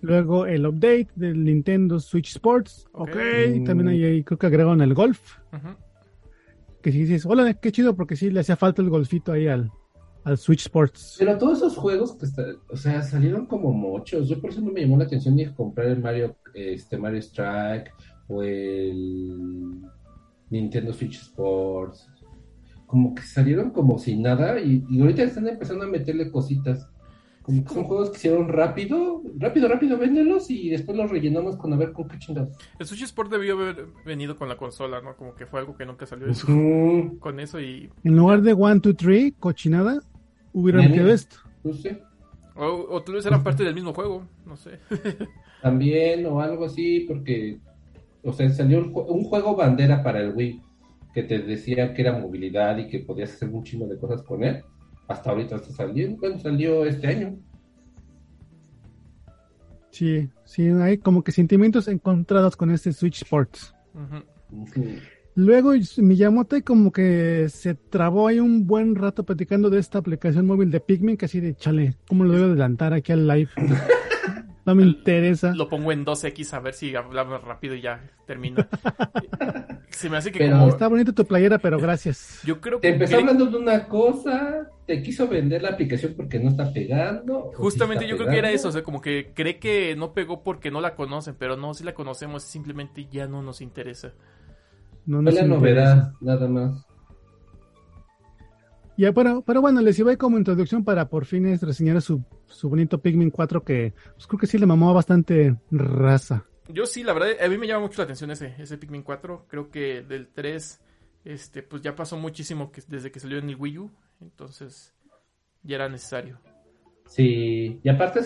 Luego 0.00 0.46
el 0.46 0.66
update 0.66 1.08
del 1.16 1.42
Nintendo 1.44 1.98
Switch 1.98 2.28
Sports. 2.36 2.86
Ok. 2.92 3.08
Ok. 3.10 3.64
También 3.64 3.88
ahí, 3.88 4.04
ahí 4.04 4.22
creo 4.24 4.38
que 4.38 4.46
agregaron 4.46 4.80
el 4.82 4.94
golf. 4.94 5.38
Ujú. 5.52 5.68
Que 6.82 6.92
si 6.92 7.00
dices, 7.00 7.24
hola, 7.26 7.54
qué 7.54 7.72
chido, 7.72 7.96
porque 7.96 8.14
sí 8.14 8.30
le 8.30 8.40
hacía 8.40 8.56
falta 8.56 8.82
el 8.82 8.90
golfito 8.90 9.32
ahí 9.32 9.48
al, 9.48 9.70
al 10.24 10.36
Switch 10.38 10.60
Sports. 10.66 11.16
Pero 11.18 11.36
todos 11.38 11.58
esos 11.58 11.76
juegos 11.76 12.14
que 12.16 12.26
está- 12.26 12.44
o 12.70 12.76
sea, 12.76 13.02
salieron 13.02 13.46
como 13.46 13.72
muchos. 13.72 14.28
Yo 14.28 14.40
por 14.40 14.50
eso 14.50 14.60
no 14.60 14.70
me 14.72 14.82
llamó 14.82 14.98
la 14.98 15.04
atención 15.04 15.34
ni 15.34 15.46
comprar 15.46 15.88
el 15.88 16.00
Mario, 16.00 16.36
este 16.54 16.96
Mario 16.98 17.18
Strike 17.20 17.90
o 18.28 18.42
el 18.42 19.80
Nintendo 20.50 20.92
Switch 20.92 21.16
Sports. 21.16 22.08
Como 22.86 23.14
que 23.14 23.22
salieron 23.22 23.70
como 23.70 23.98
sin 23.98 24.22
nada 24.22 24.60
y, 24.60 24.84
y 24.88 25.00
ahorita 25.00 25.22
están 25.22 25.46
empezando 25.48 25.84
a 25.84 25.88
meterle 25.88 26.30
cositas. 26.30 26.88
Como 27.42 27.64
que 27.64 27.72
son 27.72 27.84
juegos 27.84 28.10
que 28.10 28.16
hicieron 28.18 28.48
rápido, 28.48 29.22
rápido, 29.38 29.68
rápido, 29.68 29.96
véndelos 29.96 30.50
y 30.50 30.68
después 30.68 30.96
los 30.98 31.10
rellenamos 31.10 31.56
con 31.56 31.72
a 31.72 31.76
ver 31.76 31.92
con 31.92 32.06
qué 32.08 32.18
chingados. 32.18 32.50
El 32.78 32.86
Switch 32.86 33.02
Sport 33.04 33.30
debió 33.30 33.54
haber 33.54 33.86
venido 34.04 34.36
con 34.36 34.48
la 34.50 34.56
consola, 34.58 35.00
¿no? 35.00 35.16
Como 35.16 35.34
que 35.34 35.46
fue 35.46 35.60
algo 35.60 35.74
que 35.76 35.86
nunca 35.86 36.04
salió 36.06 36.26
de 36.26 36.34
su- 36.34 37.16
con 37.20 37.40
eso 37.40 37.58
y... 37.60 37.90
En 38.04 38.16
lugar 38.16 38.42
de 38.42 38.52
1, 38.52 38.80
2, 38.80 38.94
3, 38.96 39.32
cochinada, 39.40 40.00
hubieran 40.52 40.82
Nene. 40.82 40.94
metido 40.96 41.12
esto. 41.14 41.36
no 41.64 41.72
sé. 41.72 42.02
O, 42.54 42.86
o 42.90 43.02
tal 43.02 43.14
vez 43.14 43.24
eran 43.24 43.42
parte 43.42 43.62
del 43.64 43.74
mismo 43.74 43.94
juego, 43.94 44.26
no 44.44 44.56
sé. 44.56 44.80
también 45.62 46.26
o 46.26 46.40
algo 46.40 46.64
así, 46.66 47.04
porque, 47.08 47.60
o 48.22 48.32
sea, 48.32 48.50
salió 48.50 48.78
un, 48.78 48.92
jue- 48.92 49.06
un 49.08 49.24
juego 49.24 49.56
bandera 49.56 50.02
para 50.02 50.20
el 50.20 50.34
Wii 50.34 50.62
que 51.14 51.22
te 51.22 51.38
decía 51.40 51.94
que 51.94 52.02
era 52.02 52.18
movilidad 52.18 52.76
y 52.78 52.88
que 52.88 53.00
podías 53.00 53.32
hacer 53.32 53.48
un 53.48 53.64
chingo 53.64 53.86
de 53.86 53.98
cosas 53.98 54.22
con 54.22 54.44
él. 54.44 54.62
Hasta 55.08 55.30
ahorita 55.30 55.56
está 55.56 55.72
saliendo, 55.72 56.18
bueno, 56.18 56.38
salió 56.38 56.84
este 56.84 57.06
año. 57.06 57.36
Sí, 59.90 60.28
sí, 60.44 60.66
hay 60.68 60.98
como 60.98 61.24
que 61.24 61.32
sentimientos 61.32 61.88
encontrados 61.88 62.56
con 62.56 62.70
este 62.70 62.92
Switch 62.92 63.22
Sports. 63.22 63.74
Ujú. 63.94 64.62
Ujú. 64.62 64.84
Luego 65.34 65.72
Miyamoto 65.98 66.56
como 66.64 66.90
que 66.92 67.46
se 67.48 67.74
trabó 67.74 68.26
ahí 68.28 68.40
un 68.40 68.66
buen 68.66 68.94
rato 68.96 69.24
platicando 69.24 69.70
de 69.70 69.78
esta 69.78 69.98
aplicación 69.98 70.46
móvil 70.46 70.70
de 70.70 70.80
Pikmin, 70.80 71.16
que 71.16 71.26
así 71.26 71.40
de 71.40 71.54
chale, 71.54 71.94
¿cómo 72.08 72.24
lo 72.24 72.32
debo 72.32 72.44
adelantar 72.46 72.92
aquí 72.92 73.12
al 73.12 73.26
live? 73.26 73.48
No 74.68 74.74
me 74.74 74.82
interesa. 74.82 75.54
Lo 75.54 75.66
pongo 75.70 75.92
en 75.92 76.04
2X 76.04 76.52
a 76.52 76.60
ver 76.60 76.74
si 76.74 76.94
hablamos 76.94 77.42
rápido 77.42 77.74
y 77.74 77.80
ya 77.80 78.02
termina. 78.26 78.68
Se 79.88 80.10
me 80.10 80.18
hace 80.18 80.30
que 80.30 80.40
Pero 80.40 80.58
como... 80.58 80.68
Está 80.68 80.88
bonita 80.88 81.10
tu 81.12 81.24
playera, 81.24 81.56
pero 81.56 81.78
gracias. 81.78 82.42
Yo 82.44 82.60
creo 82.60 82.78
Te 82.78 82.88
que... 82.88 82.92
empezó 82.92 83.16
hablando 83.16 83.46
de 83.46 83.56
una 83.56 83.88
cosa, 83.88 84.68
te 84.86 85.02
quiso 85.02 85.26
vender 85.26 85.62
la 85.62 85.70
aplicación 85.70 86.12
porque 86.14 86.38
no 86.38 86.50
está 86.50 86.70
pegando. 86.70 87.48
sí 87.52 87.56
Justamente 87.56 88.04
está 88.04 88.10
yo 88.10 88.18
creo 88.18 88.30
que 88.30 88.38
era 88.38 88.50
eso, 88.50 88.68
o 88.68 88.72
sea, 88.72 88.82
como 88.82 89.00
que 89.00 89.32
cree 89.34 89.58
que 89.58 89.96
no 89.96 90.12
pegó 90.12 90.42
porque 90.42 90.70
no 90.70 90.82
la 90.82 90.94
conocen, 90.94 91.34
pero 91.38 91.56
no, 91.56 91.72
si 91.72 91.82
la 91.82 91.94
conocemos, 91.94 92.42
simplemente 92.42 93.08
ya 93.10 93.26
no 93.26 93.40
nos 93.40 93.62
interesa. 93.62 94.12
No 95.06 95.22
nos 95.22 95.32
la 95.32 95.40
interesa. 95.40 95.46
novedad, 95.46 96.12
nada 96.20 96.46
más. 96.46 96.86
Ya, 98.98 99.14
pero, 99.14 99.40
pero 99.40 99.62
bueno, 99.62 99.80
les 99.80 99.98
iba 99.98 100.10
ahí 100.10 100.18
como 100.18 100.36
introducción 100.36 100.84
para 100.84 101.08
por 101.08 101.24
fin 101.24 101.46
es 101.46 101.62
reseñar 101.62 102.02
su, 102.02 102.22
su 102.48 102.68
bonito 102.68 103.00
Pikmin 103.00 103.30
4 103.30 103.62
que 103.64 103.94
pues, 104.14 104.26
creo 104.26 104.40
que 104.40 104.46
sí 104.46 104.58
le 104.58 104.66
mamó 104.66 104.92
bastante 104.92 105.56
raza. 105.70 106.44
Yo 106.68 106.84
sí, 106.86 107.02
la 107.02 107.14
verdad, 107.14 107.30
a 107.42 107.48
mí 107.48 107.56
me 107.56 107.66
llama 107.66 107.86
mucho 107.86 107.98
la 107.98 108.04
atención 108.04 108.30
ese, 108.30 108.54
ese 108.58 108.76
Pikmin 108.76 109.02
4. 109.02 109.46
Creo 109.48 109.70
que 109.70 110.02
del 110.02 110.28
3, 110.28 110.80
este, 111.24 111.62
pues 111.62 111.82
ya 111.82 111.94
pasó 111.94 112.18
muchísimo 112.18 112.70
que, 112.70 112.82
desde 112.86 113.10
que 113.10 113.20
salió 113.20 113.38
en 113.38 113.48
el 113.48 113.56
Wii 113.56 113.78
U. 113.78 113.90
Entonces, 114.20 114.94
ya 115.62 115.76
era 115.76 115.88
necesario. 115.88 116.38
Sí, 117.06 117.80
y 117.82 117.88
aparte 117.88 118.20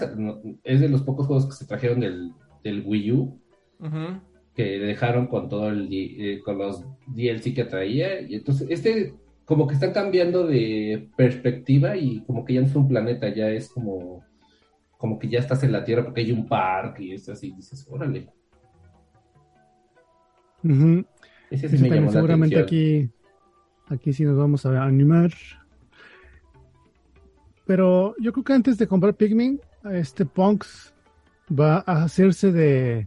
es, 0.64 0.80
de 0.80 0.88
los 0.88 1.02
pocos 1.02 1.26
juegos 1.26 1.46
que 1.46 1.52
se 1.52 1.66
trajeron 1.66 2.00
del, 2.00 2.32
del 2.64 2.82
Wii 2.84 3.12
U. 3.12 3.38
Ujú. 3.78 4.20
que 4.54 4.78
dejaron 4.78 5.26
con 5.26 5.48
todo 5.48 5.68
el 5.68 5.88
eh, 5.90 6.40
con 6.44 6.58
los 6.58 6.84
DLC 7.08 7.52
que 7.52 7.64
traía 7.64 8.20
y 8.20 8.36
entonces 8.36 8.68
este 8.70 9.12
como 9.52 9.66
que 9.66 9.74
está 9.74 9.92
cambiando 9.92 10.46
de 10.46 11.10
perspectiva 11.14 11.94
y 11.94 12.22
como 12.22 12.42
que 12.42 12.54
ya 12.54 12.62
no 12.62 12.68
es 12.68 12.74
un 12.74 12.88
planeta 12.88 13.28
ya 13.28 13.50
es 13.50 13.68
como 13.68 14.24
como 14.96 15.18
que 15.18 15.28
ya 15.28 15.40
estás 15.40 15.62
en 15.62 15.72
la 15.72 15.84
tierra 15.84 16.04
porque 16.04 16.22
hay 16.22 16.32
un 16.32 16.48
parque 16.48 17.04
y 17.04 17.12
es 17.12 17.28
así 17.28 17.52
dices 17.52 17.86
órale 17.90 18.30
Ujú. 20.64 21.04
ese 21.50 21.68
sí 21.68 21.74
Ese 21.74 21.82
me 21.82 21.88
también 21.88 22.04
llamó 22.04 22.12
seguramente 22.12 22.58
aquí, 22.58 23.10
aquí 23.88 24.12
sí 24.14 24.24
nos 24.24 24.38
vamos 24.38 24.64
a 24.64 24.82
animar. 24.82 25.30
Pero 27.66 28.14
yo 28.18 28.32
creo 28.32 28.44
que 28.44 28.52
antes 28.54 28.78
de 28.78 28.86
comprar 28.86 29.14
Pikmin, 29.14 29.60
este 29.92 30.24
Punks 30.24 30.94
va 31.50 31.84
a 31.86 32.04
hacerse 32.04 32.52
de 32.52 33.06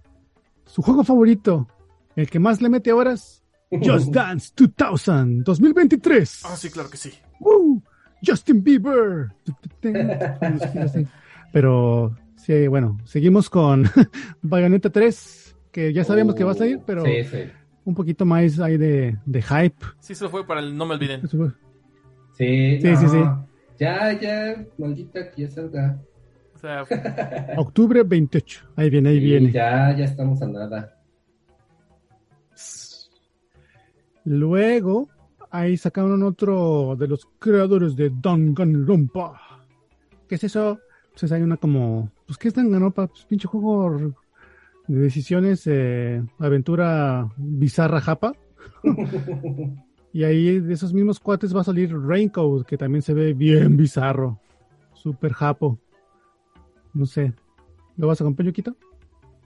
su 0.66 0.84
juego 0.84 1.04
favorito, 1.04 1.68
el 2.16 2.30
que 2.30 2.40
más 2.40 2.62
le 2.62 2.70
mete 2.70 2.92
horas, 2.92 3.42
Just 3.84 4.12
Dance 4.14 4.52
2000, 4.56 5.44
2023. 5.44 6.42
Ah, 6.46 6.56
sí, 6.56 6.70
claro 6.70 6.90
que 6.90 6.98
sí. 6.98 7.12
¡Woo! 7.40 7.82
Justin 8.26 8.64
Bieber. 8.64 9.28
Pero 11.52 12.16
sí, 12.36 12.68
bueno, 12.68 12.98
seguimos 13.06 13.50
con 13.50 13.86
Bayonetta 14.42 14.90
3, 14.90 15.56
que 15.72 15.94
ya 15.94 16.04
sabíamos 16.04 16.36
que 16.36 16.44
va 16.44 16.52
a 16.52 16.56
salir, 16.56 16.80
pero 16.86 17.04
sí, 17.06 17.24
sí. 17.24 17.38
un 17.86 17.96
poquito 17.96 18.26
más 18.26 18.60
ahí 18.60 18.78
de, 18.78 19.18
de 19.26 19.42
hype. 19.42 19.86
Sí, 20.00 20.16
se 20.16 20.24
lo 20.24 20.30
fue 20.30 20.46
para 20.46 20.60
el 20.62 20.76
No 20.76 20.86
Me 20.86 20.96
Olviden. 20.96 21.22
Sí, 21.28 21.38
Sí, 22.38 22.80
no. 22.84 23.00
sí, 23.00 23.08
sí. 23.08 23.18
Ya, 23.80 24.12
ya, 24.20 24.66
maldita 24.78 25.32
que 25.32 25.44
ya 25.44 25.50
salga. 25.50 25.98
O 26.54 26.58
sea, 26.60 26.84
Octubre 27.58 28.04
28. 28.04 28.66
Ahí 28.76 28.90
viene, 28.90 29.10
ahí 29.10 29.20
Sí, 29.20 29.26
viene. 29.26 29.52
Ya, 29.52 29.96
ya 29.96 30.06
estamos 30.06 30.42
a 30.42 30.48
nada. 30.48 30.95
Luego, 34.26 35.08
ahí 35.52 35.78
sacaron 35.78 36.24
otro 36.24 36.96
de 36.98 37.08
los 37.08 37.28
creadores 37.40 37.96
de 37.96 38.12
Danganronpa. 38.22 39.40
¿Qué 40.28 40.36
es 40.36 40.44
eso? 40.44 40.80
Pues 41.18 41.32
hay 41.32 41.44
una 41.44 41.58
como, 41.58 42.10
pues 42.26 42.38
¿qué 42.38 42.50
es 42.50 42.54
Danganronpa? 42.54 43.08
Pues 43.08 43.24
pinche 43.26 43.48
juego 43.48 44.14
de 44.88 45.00
decisiones, 45.00 45.64
eh, 45.68 46.24
aventura 46.40 47.32
bizarra 47.38 48.02
japa. 48.02 48.34
y 50.14 50.24
ahí 50.24 50.60
de 50.60 50.74
esos 50.74 50.94
mismos 50.94 51.20
cuates 51.20 51.56
va 51.56 51.62
a 51.62 51.66
salir 51.66 51.96
Raincoat, 51.96 52.66
que 52.66 52.78
también 52.78 53.04
se 53.04 53.14
ve 53.14 53.34
bien 53.34 53.78
bizarro. 53.78 54.40
Super 54.94 55.34
japo. 55.34 55.78
No 56.94 57.06
sé. 57.06 57.34
¿Lo 57.98 58.08
vas 58.08 58.20
a 58.20 58.24
comprar, 58.24 58.48
Yuquito? 58.48 58.76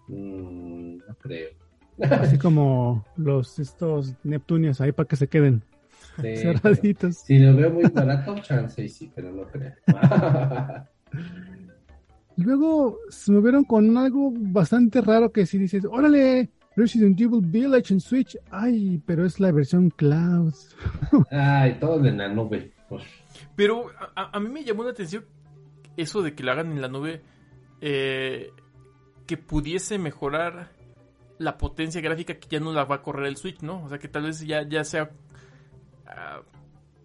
Mm, 0.08 0.98
no 0.98 1.16
creo. 1.20 1.69
Así 2.02 2.38
como 2.40 3.06
los 3.18 3.60
estos 3.60 4.14
Neptunios 4.24 4.80
ahí 4.82 4.92
para 4.92 5.08
que 5.08 5.16
se 5.16 5.28
queden. 5.28 5.64
Sí, 6.22 6.36
cerraditos. 6.42 7.16
Si 7.18 7.40
lo 7.40 7.56
veo 7.56 7.70
muy 7.72 7.84
barato, 7.86 8.36
chance 8.40 8.84
y 8.84 8.90
sí, 8.90 9.12
pero 9.14 9.32
no 9.32 9.44
creo. 9.48 9.74
Luego 12.38 13.00
se 13.10 13.32
movieron 13.34 13.66
con 13.66 13.98
algo 13.98 14.32
bastante 14.34 15.02
raro 15.02 15.32
que 15.32 15.46
si 15.46 15.58
dices, 15.58 15.84
órale, 15.90 16.50
Resident 16.76 17.20
Evil 17.20 17.42
Village 17.46 17.94
en 17.94 18.00
Switch, 18.00 18.38
ay, 18.50 19.02
pero 19.06 19.26
es 19.26 19.40
la 19.42 19.52
versión 19.52 19.90
cloud. 19.90 20.54
Ay, 21.32 21.78
todo 21.80 22.06
en 22.06 22.18
la 22.18 22.30
nube. 22.30 22.72
Pues, 22.88 23.04
Pero 23.56 23.88
a, 24.16 24.38
a- 24.38 24.40
mí 24.40 24.48
me 24.50 24.64
llamó 24.64 24.84
la 24.84 24.92
atención 24.92 25.26
eso 25.98 26.22
de 26.22 26.34
que 26.34 26.44
lo 26.44 26.52
hagan 26.54 26.72
en 26.72 26.82
la 26.82 26.88
nube, 26.88 27.22
eh, 27.82 28.52
que 29.28 29.36
pudiese 29.36 29.98
mejorar 30.00 30.72
la 31.40 31.58
potencia 31.58 32.02
gráfica 32.02 32.36
que 32.40 32.48
ya 32.50 32.60
no 32.60 32.74
la 32.74 32.86
va 32.86 32.96
a 32.98 33.02
correr 33.02 33.28
el 33.28 33.38
Switch, 33.38 33.62
¿no? 33.62 33.84
O 33.84 33.90
sea, 33.90 33.98
que 34.00 34.08
tal 34.08 34.24
vez 34.24 34.42
ya, 34.42 34.68
ya 34.68 34.84
sea 34.84 35.12
ah, 36.08 36.42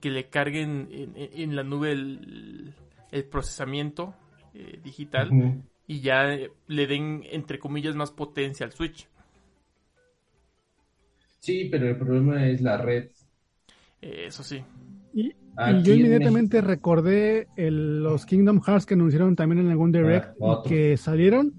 que 0.00 0.10
le 0.10 0.28
carguen 0.28 0.88
en, 0.92 1.12
en- 1.16 1.30
en 1.40 1.56
la 1.56 1.62
nube 1.64 1.92
el, 1.92 2.74
el 3.12 3.24
procesamiento 3.24 4.14
eh, 4.54 4.80
digital 4.84 5.30
y 5.86 6.00
ya 6.00 6.32
eh, 6.34 6.50
le 6.66 6.86
den, 6.86 7.22
entre 7.30 7.58
comillas, 7.58 7.94
más 7.94 8.10
potencia 8.10 8.66
al 8.66 8.72
Switch. 8.72 9.08
Sí, 11.40 11.68
pero 11.70 11.88
el 11.88 11.96
problema 11.98 12.46
es 12.48 12.60
la 12.60 12.78
red. 12.78 13.10
Eh, 14.00 14.24
eso 14.26 14.42
sí. 14.42 14.62
Y, 15.14 15.32
yo 15.84 15.92
en 15.92 16.00
inmediatamente 16.00 16.60
recordé 16.60 17.48
el- 17.56 18.02
los 18.02 18.26
Kingdom 18.26 18.60
Hearts 18.60 18.86
que 18.86 18.94
anunciaron 18.94 19.36
también 19.36 19.60
en 19.60 19.70
algún 19.70 19.92
direct 19.92 20.36
Ah, 20.40 20.62
que 20.66 20.96
salieron. 20.96 21.52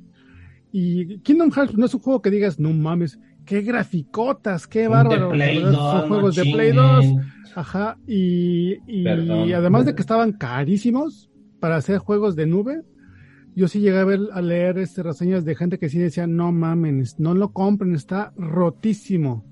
Y 0.78 1.20
Kingdom 1.20 1.52
Hearts 1.52 1.78
no 1.78 1.86
es 1.86 1.94
un 1.94 2.02
juego 2.02 2.22
que 2.22 2.30
digas, 2.30 2.60
no 2.60 2.74
mames, 2.74 3.18
qué 3.46 3.62
graficotas, 3.62 4.68
qué 4.68 4.90
bárbaro. 4.90 5.30
De 5.30 5.36
Play 5.36 5.60
La 5.60 5.68
verdad, 5.68 5.80
2, 5.80 5.92
son 5.92 6.02
no 6.02 6.08
juegos 6.10 6.36
de. 6.36 6.44
Play 6.44 6.72
2. 6.74 7.06
Ajá, 7.56 7.98
y, 8.06 8.74
y 8.86 9.04
Perdón. 9.06 9.54
además 9.54 9.86
de 9.86 9.96
que 9.96 10.02
estaban 10.02 10.34
carísimos 10.34 11.32
para 11.62 11.78
hacer 11.78 12.00
juegos 12.00 12.36
de 12.36 12.46
nube, 12.46 12.82
yo 13.56 13.70
sí 13.70 13.80
llegué 13.80 14.00
a 14.00 14.04
ver 14.04 14.20
a 14.34 14.42
leer 14.42 14.78
este, 14.78 15.02
reseñas 15.02 15.46
de 15.46 15.56
gente 15.56 15.80
que 15.80 15.88
sí 15.88 15.98
decía, 15.98 16.28
no 16.28 16.52
mames, 16.52 17.22
no 17.22 17.34
lo 17.36 17.54
compren, 17.54 17.96
está 17.96 18.34
rotísimo. 18.36 19.46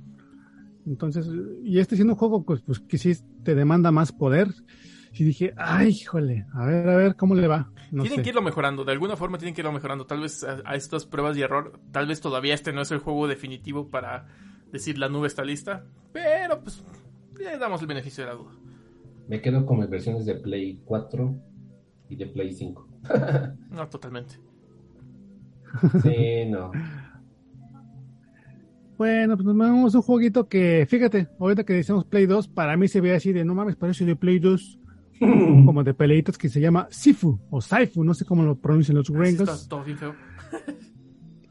Entonces, 0.86 1.26
y 1.64 1.80
este 1.80 1.95
siendo 1.95 2.16
un 2.16 2.20
juego 2.20 2.44
pues, 2.44 2.60
pues 2.64 2.82
que 2.82 2.98
sí 2.98 3.14
te 3.45 3.56
demanda 3.56 3.94
más 3.94 4.12
poder. 4.12 4.50
Y 5.14 5.23
dije, 5.23 5.53
ay, 5.57 5.90
híjole, 5.90 6.45
a 6.53 6.65
ver, 6.65 6.90
a 6.90 6.95
ver 6.95 7.15
cómo 7.15 7.35
le 7.35 7.48
va. 7.48 7.72
No 7.91 8.02
tienen 8.02 8.19
sé. 8.19 8.23
que 8.23 8.30
irlo 8.30 8.41
mejorando, 8.41 8.84
de 8.84 8.91
alguna 8.91 9.15
forma 9.15 9.38
tienen 9.38 9.53
que 9.53 9.61
irlo 9.61 9.72
mejorando. 9.72 10.06
Tal 10.07 10.22
vez 10.22 10.44
a, 10.44 10.61
a 10.65 10.76
estas 10.76 11.06
pruebas 11.06 11.38
y 11.38 11.41
error, 11.41 11.80
tal 11.91 12.07
vez 12.07 12.19
todavía 12.19 12.56
este 12.56 12.73
no 12.73 12.81
es 12.81 12.91
el 12.91 12.98
juego 12.98 13.27
definitivo 13.27 13.90
para 13.90 14.27
decir 14.72 14.98
la 14.98 15.10
nube 15.10 15.27
está 15.27 15.44
lista, 15.44 15.85
pero 16.11 16.61
pues 16.61 16.84
le 17.38 17.57
damos 17.60 17.80
el 17.81 17.88
beneficio 17.88 18.23
de 18.23 18.30
la 18.31 18.35
duda. 18.35 18.52
Me 19.27 19.40
quedo 19.40 19.65
con 19.65 19.80
mis 19.80 19.90
versiones 19.90 20.26
de 20.26 20.35
Play 20.35 20.81
4 20.84 21.35
y 22.10 22.15
de 22.15 22.26
Play 22.27 22.53
5. 22.53 22.88
No, 23.69 23.88
totalmente. 23.90 24.35
Sí, 26.03 26.45
no. 26.49 26.72
Bueno, 28.98 29.35
pues 29.35 29.45
nos 29.45 29.56
mandamos 29.56 29.95
un 29.95 30.02
jueguito 30.03 30.48
que, 30.48 30.85
fíjate, 30.88 31.27
ahorita 31.40 31.64
que 31.64 31.73
decimos 31.73 32.06
Play 32.06 32.26
2, 32.27 32.48
para 32.49 32.77
mí 32.77 32.88
se 32.88 33.02
ve 33.02 33.15
así 33.15 33.34
de, 33.34 33.44
no 33.44 33.56
mames, 33.56 33.76
parece 33.76 34.06
de 34.06 34.15
Play 34.15 34.40
2, 34.40 34.80
como 35.65 35.84
de 35.84 35.94
peleitas 35.94 36.38
que 36.38 36.49
se 36.49 36.60
llama 36.60 36.88
Sifu 36.90 37.40
o 37.49 37.61
Saifu, 37.61 38.03
no 38.03 38.14
sé 38.14 38.26
cómo 38.26 38.44
lo 38.44 38.56
pronuncian 38.56 38.98
los 38.98 39.10
gringos. 39.10 39.49
está 39.49 39.69
todo 39.69 39.84
bien 39.84 39.98
feo. 39.98 40.15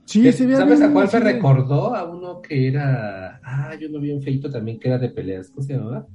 Sí, 0.04 0.30
se 0.32 0.46
ve 0.46 0.56
¿Sabes 0.56 0.82
a 0.82 0.92
cuál 0.92 1.08
me 1.12 1.20
recordó? 1.20 1.94
A 1.94 2.04
uno 2.04 2.42
que 2.42 2.68
era. 2.68 3.40
Ah, 3.42 3.74
yo 3.80 3.88
lo 3.88 3.98
vi 4.00 4.10
en 4.10 4.20
feito 4.20 4.50
también, 4.50 4.78
que 4.78 4.88
era 4.88 4.98
de 4.98 5.08
peleas. 5.08 5.48
¿Cómo 5.50 5.62
se 5.62 5.74
llamaba? 5.74 6.06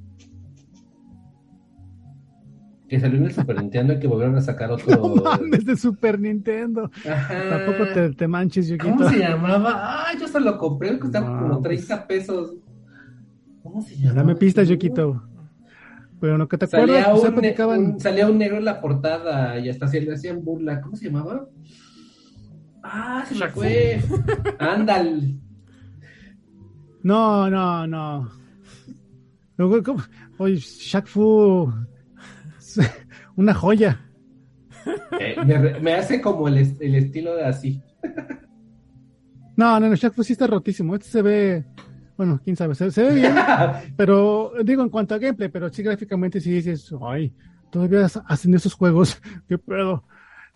Que 2.87 2.99
salió 2.99 3.17
en 3.17 3.25
el 3.25 3.33
Super 3.33 3.59
Nintendo 3.59 3.93
y 3.93 3.99
que 3.99 4.07
volvieron 4.07 4.35
a 4.37 4.41
sacar 4.41 4.71
otro. 4.71 4.87
No 4.97 5.15
mames, 5.23 5.65
de 5.65 5.75
Super 5.75 6.19
Nintendo. 6.19 6.89
Ajá. 7.09 7.49
Tampoco 7.49 7.91
te, 7.93 8.13
te 8.13 8.27
manches, 8.27 8.67
Yoquito. 8.69 8.93
¿Cómo 8.95 9.09
se 9.09 9.17
llamaba? 9.19 9.71
Ah, 9.75 10.13
yo 10.19 10.27
se 10.27 10.39
lo 10.39 10.57
compré, 10.57 10.97
costaba 10.99 11.29
No, 11.29 11.39
como 11.39 11.61
pues. 11.61 11.85
30 11.87 12.07
pesos. 12.07 12.53
¿Cómo 13.63 13.81
se 13.81 13.95
llamaba? 13.95 14.15
Dame 14.21 14.35
pistas, 14.35 14.69
Yoquito. 14.69 15.26
Pero 16.19 16.38
lo 16.38 16.48
que 16.48 16.57
te 16.57 16.65
acuerdas, 16.65 16.88
Salía 17.03 17.10
pues, 17.11 17.22
se 17.22 17.27
un, 17.27 17.34
platicaban. 17.35 17.80
un- 17.80 17.99
salía 17.99 18.27
un 18.27 18.38
negro 18.38 18.57
en 18.57 18.65
la 18.65 18.81
portada 18.81 19.60
y 19.60 19.69
hasta 19.69 19.88
se 19.88 20.02
le 20.02 20.14
hacían 20.14 20.44
burla. 20.44 20.81
¿Cómo 20.81 20.95
se 20.95 21.06
llamaba? 21.06 21.48
Ah, 22.84 23.23
se 23.27 23.35
me 23.35 23.48
fue. 23.49 24.02
Ándale. 24.60 25.35
No, 27.03 27.49
no, 27.49 27.85
no. 27.88 28.31
Oye, 30.38 30.56
Shaq 30.57 31.07
Fu. 31.07 31.72
Una 33.35 33.53
joya. 33.53 34.02
Eh, 35.19 35.35
me, 35.45 35.80
me 35.80 35.94
hace 35.95 36.22
como 36.22 36.48
el, 36.48 36.57
el 36.80 36.95
estilo 36.95 37.35
de 37.35 37.45
así. 37.45 37.81
No, 39.56 39.80
no, 39.80 39.89
no, 39.89 39.95
Shaq 39.95 40.14
Fu 40.14 40.23
sí 40.23 40.34
está 40.34 40.48
rotísimo. 40.48 40.95
Este 40.95 41.10
se 41.10 41.22
ve. 41.22 41.65
Bueno, 42.18 42.41
quién 42.44 42.56
sabe, 42.56 42.73
se, 42.76 42.89
se 42.91 43.03
ve 43.03 43.14
bien. 43.15 43.35
Pero 43.98 44.52
digo, 44.64 44.81
en 44.81 44.89
cuanto 44.89 45.14
a 45.15 45.19
gameplay, 45.19 45.49
pero 45.49 45.69
sí 45.69 45.84
gráficamente 45.84 46.41
sí 46.41 46.52
dices, 46.52 46.91
ay, 47.02 47.31
todavía 47.69 48.06
hacen 48.26 48.53
esos 48.56 48.73
juegos, 48.73 49.22
qué 49.48 49.57
pedo. 49.57 50.03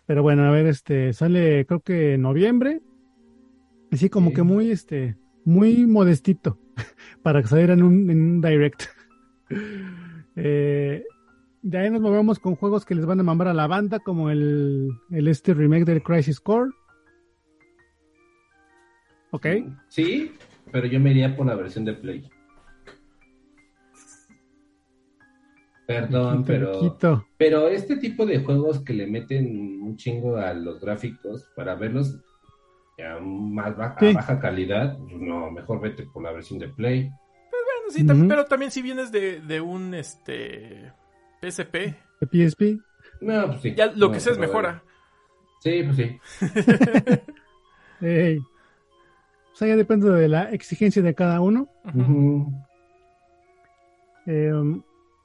Pero 0.06 0.22
bueno, 0.22 0.44
a 0.44 0.50
ver, 0.50 0.66
este, 0.66 1.12
sale 1.12 1.64
creo 1.66 1.80
que 1.80 2.14
en 2.14 2.22
noviembre, 2.22 2.82
así 3.92 4.10
como 4.10 4.30
Sí. 4.30 4.36
que 4.36 4.42
muy, 4.42 4.70
este, 4.72 5.16
muy 5.44 5.86
modestito, 5.86 6.58
para 7.22 7.40
que 7.42 7.48
saliera 7.48 7.74
en 7.74 7.82
un, 7.84 8.10
en 8.10 8.20
un 8.20 8.40
direct. 8.40 8.82
Eh, 10.34 11.04
de 11.62 11.78
ahí 11.78 11.90
nos 11.90 12.00
movemos 12.00 12.40
con 12.40 12.56
juegos 12.56 12.84
que 12.84 12.96
les 12.96 13.06
van 13.06 13.20
a 13.20 13.22
mamar 13.22 13.46
a 13.46 13.54
la 13.54 13.68
banda, 13.68 14.00
como 14.00 14.30
el, 14.30 14.90
el 15.12 15.28
este 15.28 15.54
remake 15.54 15.84
del 15.84 16.02
Crisis 16.02 16.40
Core. 16.40 16.72
Ok. 19.30 19.46
Sí, 19.88 20.32
pero 20.72 20.86
yo 20.86 20.98
me 20.98 21.10
iría 21.10 21.36
por 21.36 21.46
la 21.46 21.54
versión 21.54 21.84
de 21.84 21.92
Play. 21.94 22.28
Perdón, 25.86 26.44
pero. 26.44 26.96
Pero 27.36 27.68
este 27.68 27.96
tipo 27.96 28.24
de 28.24 28.38
juegos 28.42 28.80
que 28.84 28.94
le 28.94 29.06
meten 29.06 29.82
un 29.82 29.96
chingo 29.96 30.36
a 30.36 30.54
los 30.54 30.80
gráficos 30.80 31.48
para 31.56 31.74
verlos 31.74 32.18
ya 32.96 33.18
más 33.20 33.76
ba- 33.76 33.96
Sí. 33.98 34.06
a 34.10 34.12
baja 34.14 34.38
calidad, 34.38 34.96
pues 34.98 35.14
no, 35.20 35.50
mejor 35.50 35.80
vete 35.80 36.04
por 36.06 36.22
la 36.22 36.32
versión 36.32 36.58
de 36.60 36.68
Play. 36.68 37.02
Bueno, 37.50 37.90
sí, 37.90 38.26
pero 38.28 38.44
también 38.44 38.70
si 38.70 38.80
vienes 38.80 39.10
de, 39.10 39.40
de 39.40 39.60
un 39.60 39.92
este 39.94 40.92
PSP, 41.42 41.74
De 42.20 42.26
PSP. 42.48 42.62
No, 43.20 43.46
pues 43.48 43.60
sí. 43.62 43.74
ya 43.74 43.86
lo 43.86 44.06
No, 44.06 44.12
que 44.12 44.20
sea 44.20 44.32
es 44.32 44.38
mejora. 44.38 44.82
Sí, 45.60 45.82
pues 45.82 45.96
sí. 45.96 46.18
Ey. 48.06 48.40
Sea, 49.62 49.68
ya 49.68 49.76
depende 49.76 50.10
de 50.10 50.26
la 50.26 50.50
exigencia 50.50 51.02
de 51.02 51.14
cada 51.14 51.40
uno. 51.40 51.68
Eh, 54.26 54.52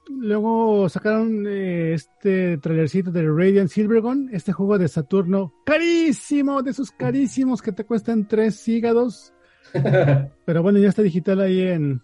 luego 0.08 0.88
sacaron 0.88 1.44
eh, 1.48 1.94
este 1.94 2.58
trailercito 2.58 3.10
de 3.10 3.28
Radiant 3.28 3.68
Silvergun, 3.68 4.30
este 4.32 4.52
juego 4.52 4.78
de 4.78 4.86
Saturno 4.86 5.52
carísimo, 5.66 6.62
de 6.62 6.70
esos 6.70 6.92
carísimos 6.92 7.60
que 7.60 7.72
te 7.72 7.82
cuestan 7.82 8.28
tres 8.28 8.68
hígados. 8.68 9.34
Pero 10.44 10.62
bueno, 10.62 10.78
ya 10.78 10.90
está 10.90 11.02
digital 11.02 11.40
ahí 11.40 11.60
en, 11.62 12.00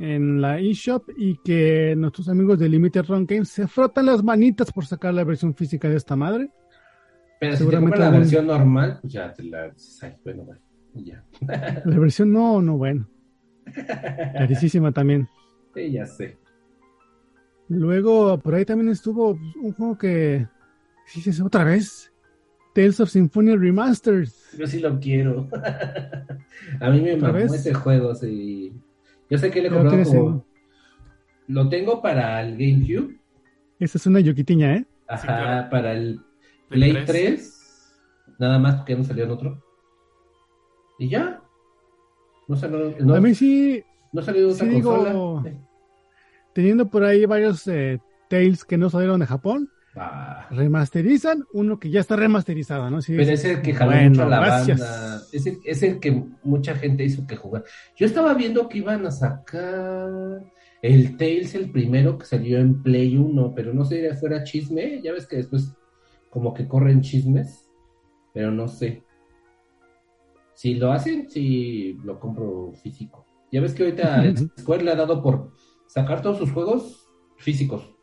en 0.00 0.40
la 0.40 0.58
eShop 0.58 1.08
y 1.16 1.38
que 1.44 1.94
nuestros 1.96 2.28
amigos 2.28 2.58
de 2.58 2.68
Limited 2.68 3.04
Run 3.04 3.26
Games 3.26 3.48
se 3.48 3.68
frotan 3.68 4.06
las 4.06 4.24
manitas 4.24 4.72
por 4.72 4.86
sacar 4.86 5.14
la 5.14 5.22
versión 5.22 5.54
física 5.54 5.88
de 5.88 5.98
esta 5.98 6.16
madre. 6.16 6.50
Pero 7.38 7.56
si 7.56 7.64
te 7.64 7.76
compras 7.76 8.00
la 8.00 8.10
versión 8.10 8.48
normal, 8.48 8.98
pues 9.00 9.12
ya 9.12 9.32
te 9.32 9.44
la. 9.44 9.72
ay, 10.02 10.16
bueno, 10.24 10.42
bueno, 10.42 10.60
ya. 10.94 11.24
La 11.84 11.98
versión 11.98 12.32
no, 12.32 12.60
no, 12.60 12.76
bueno. 12.76 13.08
Carísima 14.34 14.92
también. 14.92 15.28
Sí, 15.74 15.92
ya 15.92 16.06
sé. 16.06 16.36
Luego, 17.68 18.38
por 18.38 18.54
ahí 18.54 18.64
también 18.64 18.90
estuvo 18.90 19.38
un 19.60 19.72
juego 19.72 19.98
que. 19.98 20.46
Sí, 21.06 21.20
sí, 21.20 21.32
sí, 21.32 21.42
otra 21.42 21.64
vez. 21.64 22.12
Tales 22.74 23.00
of 23.00 23.10
Symphonia 23.10 23.56
Remastered. 23.56 24.28
Yo 24.56 24.66
sí 24.66 24.80
lo 24.80 24.98
quiero. 25.00 25.48
A 26.80 26.90
mí 26.90 27.00
me 27.00 27.14
¿Otra 27.14 27.28
mamó 27.28 27.40
vez? 27.40 27.52
ese 27.52 27.74
juego, 27.74 28.14
sí. 28.14 28.72
Yo 29.28 29.38
sé 29.38 29.50
que 29.50 29.62
le 29.62 29.68
he 29.68 29.70
comprado 29.70 30.02
como... 30.04 30.46
Lo 31.48 31.68
tengo 31.68 32.00
para 32.02 32.42
el 32.42 32.52
GameCube. 32.52 33.18
Esta 33.80 33.98
es 33.98 34.06
una 34.06 34.20
yoquitiña, 34.20 34.76
¿eh? 34.76 34.86
Ajá, 35.08 35.26
claro. 35.26 35.70
para 35.70 35.92
el 35.92 36.20
Play 36.68 36.92
Play 36.92 37.04
3. 37.04 37.04
3. 37.06 38.34
Nada 38.38 38.58
más 38.58 38.76
porque 38.76 38.96
no 38.96 39.04
salió 39.04 39.24
en 39.24 39.30
otro. 39.30 39.64
Y 40.98 41.08
ya. 41.08 41.40
No 42.48 42.56
salió, 42.56 42.94
no, 43.00 43.14
A 43.14 43.20
mí 43.20 43.34
sí, 43.34 43.82
no 44.12 44.22
salió 44.22 44.48
otra 44.50 44.66
sí 44.66 44.74
digo- 44.74 44.96
consola. 44.96 45.52
teniendo 46.54 46.88
por 46.88 47.04
ahí 47.04 47.24
varios 47.26 47.66
eh, 47.68 48.00
Tales 48.28 48.64
que 48.64 48.76
no 48.78 48.90
salieron 48.90 49.20
de 49.20 49.26
Japón, 49.26 49.70
Ah, 50.00 50.46
remasterizan 50.50 51.44
uno 51.52 51.80
que 51.80 51.90
ya 51.90 51.98
está 52.00 52.14
remasterizado, 52.14 52.88
¿no? 52.88 53.02
Sí, 53.02 53.16
pero 53.16 53.32
es 53.32 53.44
el 53.44 53.62
que 53.62 53.74
jaló 53.74 53.90
Bueno, 53.92 54.10
mucho 54.10 54.22
a 54.22 54.26
la 54.26 54.40
gracias. 54.40 54.78
banda. 54.80 55.22
Es 55.32 55.46
el, 55.46 55.58
es 55.64 55.82
el 55.82 55.98
que 55.98 56.24
mucha 56.44 56.74
gente 56.76 57.02
hizo 57.04 57.26
que 57.26 57.34
jugar. 57.36 57.64
Yo 57.96 58.06
estaba 58.06 58.32
viendo 58.34 58.68
que 58.68 58.78
iban 58.78 59.04
a 59.06 59.10
sacar 59.10 60.08
el 60.82 61.16
Tales, 61.16 61.54
el 61.56 61.70
primero 61.72 62.16
que 62.16 62.26
salió 62.26 62.58
en 62.58 62.80
Play 62.82 63.16
1, 63.16 63.54
pero 63.56 63.74
no 63.74 63.84
sé 63.84 64.08
si 64.08 64.16
fuera 64.18 64.44
chisme, 64.44 65.02
ya 65.02 65.12
ves 65.12 65.26
que 65.26 65.36
después 65.36 65.74
como 66.30 66.54
que 66.54 66.68
corren 66.68 67.00
chismes, 67.00 67.68
pero 68.32 68.52
no 68.52 68.68
sé. 68.68 69.02
Si 70.58 70.74
lo 70.74 70.90
hacen, 70.90 71.30
sí 71.30 71.96
lo 72.02 72.18
compro 72.18 72.72
físico. 72.82 73.24
Ya 73.52 73.60
ves 73.60 73.74
que 73.74 73.84
ahorita 73.84 74.24
Square 74.58 74.82
le 74.82 74.90
ha 74.90 74.96
dado 74.96 75.22
por 75.22 75.52
sacar 75.86 76.20
todos 76.20 76.38
sus 76.38 76.50
juegos 76.50 77.06
físicos. 77.36 77.94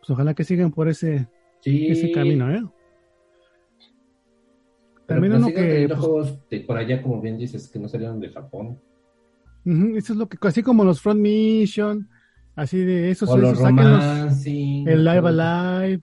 Pues 0.00 0.10
ojalá 0.10 0.34
que 0.34 0.44
sigan 0.44 0.70
por 0.70 0.90
ese, 0.90 1.30
Sí. 1.60 1.86
ese 1.88 2.12
camino, 2.12 2.54
¿eh? 2.54 2.62
Pero 5.06 5.20
También 5.20 5.32
pues 5.32 5.44
uno 5.44 5.54
que, 5.54 5.86
pues, 5.88 5.98
juegos 5.98 6.48
de 6.50 6.60
por 6.60 6.76
allá, 6.76 7.00
como 7.00 7.22
bien 7.22 7.38
dices, 7.38 7.66
que 7.66 7.78
no 7.78 7.88
salieron 7.88 8.20
de 8.20 8.28
Japón. 8.28 8.78
Eso 9.64 10.12
es 10.12 10.18
lo 10.18 10.28
que, 10.28 10.36
así 10.46 10.62
como 10.62 10.84
los 10.84 11.00
Front 11.00 11.20
Mission, 11.20 12.06
así 12.54 12.80
de 12.80 13.10
esos, 13.10 13.30
o 13.30 13.38
esos, 13.38 13.60
el 14.46 15.04
Live 15.04 15.26
Alive, 15.26 16.02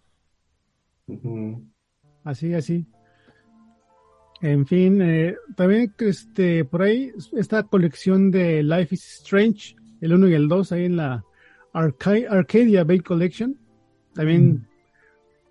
así, 2.23 2.55
así. 2.55 2.87
En 4.43 4.65
fin, 4.67 5.01
eh, 5.01 5.35
también 5.55 5.93
este, 5.99 6.65
por 6.65 6.81
ahí 6.81 7.11
esta 7.31 7.63
colección 7.63 8.29
de 8.29 8.61
Life 8.61 8.93
is 8.95 9.19
Strange, 9.21 9.75
el 10.01 10.13
1 10.13 10.27
y 10.27 10.33
el 10.33 10.49
2, 10.49 10.71
ahí 10.73 10.83
en 10.85 10.97
la 10.97 11.23
Arca- 11.73 12.29
Arcadia 12.29 12.83
Bay 12.83 12.99
Collection. 12.99 13.57
También, 14.13 14.67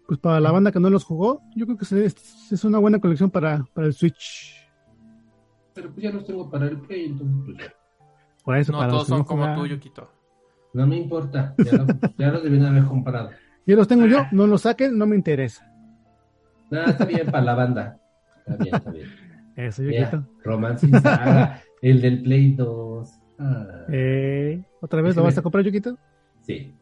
pues 0.06 0.20
para 0.20 0.40
la 0.40 0.52
banda 0.52 0.70
que 0.72 0.78
no 0.78 0.90
los 0.90 1.04
jugó, 1.04 1.40
yo 1.56 1.64
creo 1.64 1.78
que 1.78 1.84
es, 2.04 2.52
es 2.52 2.64
una 2.64 2.78
buena 2.78 2.98
colección 3.00 3.30
para, 3.30 3.64
para 3.72 3.86
el 3.86 3.94
Switch. 3.94 4.54
Pero 5.74 5.90
pues 5.90 6.02
ya 6.04 6.10
los 6.12 6.26
tengo 6.26 6.50
para 6.50 6.66
el 6.66 6.78
Play, 6.80 7.06
entonces 7.06 7.54
pues. 7.56 7.72
Por 8.44 8.56
eso, 8.58 8.72
No, 8.72 8.78
para 8.78 8.90
todos 8.90 9.00
los 9.02 9.08
son 9.08 9.18
no 9.20 9.24
como 9.24 9.54
tú, 9.54 9.66
Yukito. 9.68 10.10
No 10.74 10.86
me 10.86 10.98
importa. 10.98 11.54
Ya, 11.64 11.72
lo- 11.78 11.86
ya 12.18 12.28
los 12.30 12.42
debían 12.42 12.66
haber 12.66 12.84
comprado. 12.84 13.30
Yo 13.66 13.76
los 13.76 13.86
tengo 13.88 14.06
yo, 14.06 14.26
no 14.32 14.46
los 14.48 14.62
saquen, 14.62 14.98
no 14.98 15.06
me 15.06 15.14
interesa. 15.16 15.64
Nada, 16.70 16.86
está 16.90 17.04
bien 17.04 17.24
para 17.30 17.44
la 17.44 17.54
banda. 17.54 17.98
Está 18.46 18.56
bien, 18.62 18.74
está 18.74 18.90
bien. 18.90 19.08
Eso, 19.56 19.82
Mira. 19.82 20.26
Romance 20.44 20.88
Saga, 20.88 21.62
el 21.82 22.00
del 22.00 22.22
Play 22.22 22.54
2. 22.54 23.10
Ah, 23.38 23.66
Eh, 23.88 24.62
¿Otra 24.80 25.02
vez 25.02 25.14
lo 25.16 25.22
vas 25.24 25.36
a 25.38 25.42
comprar, 25.42 25.64
Yukito? 25.64 25.96
sí. 26.42 26.74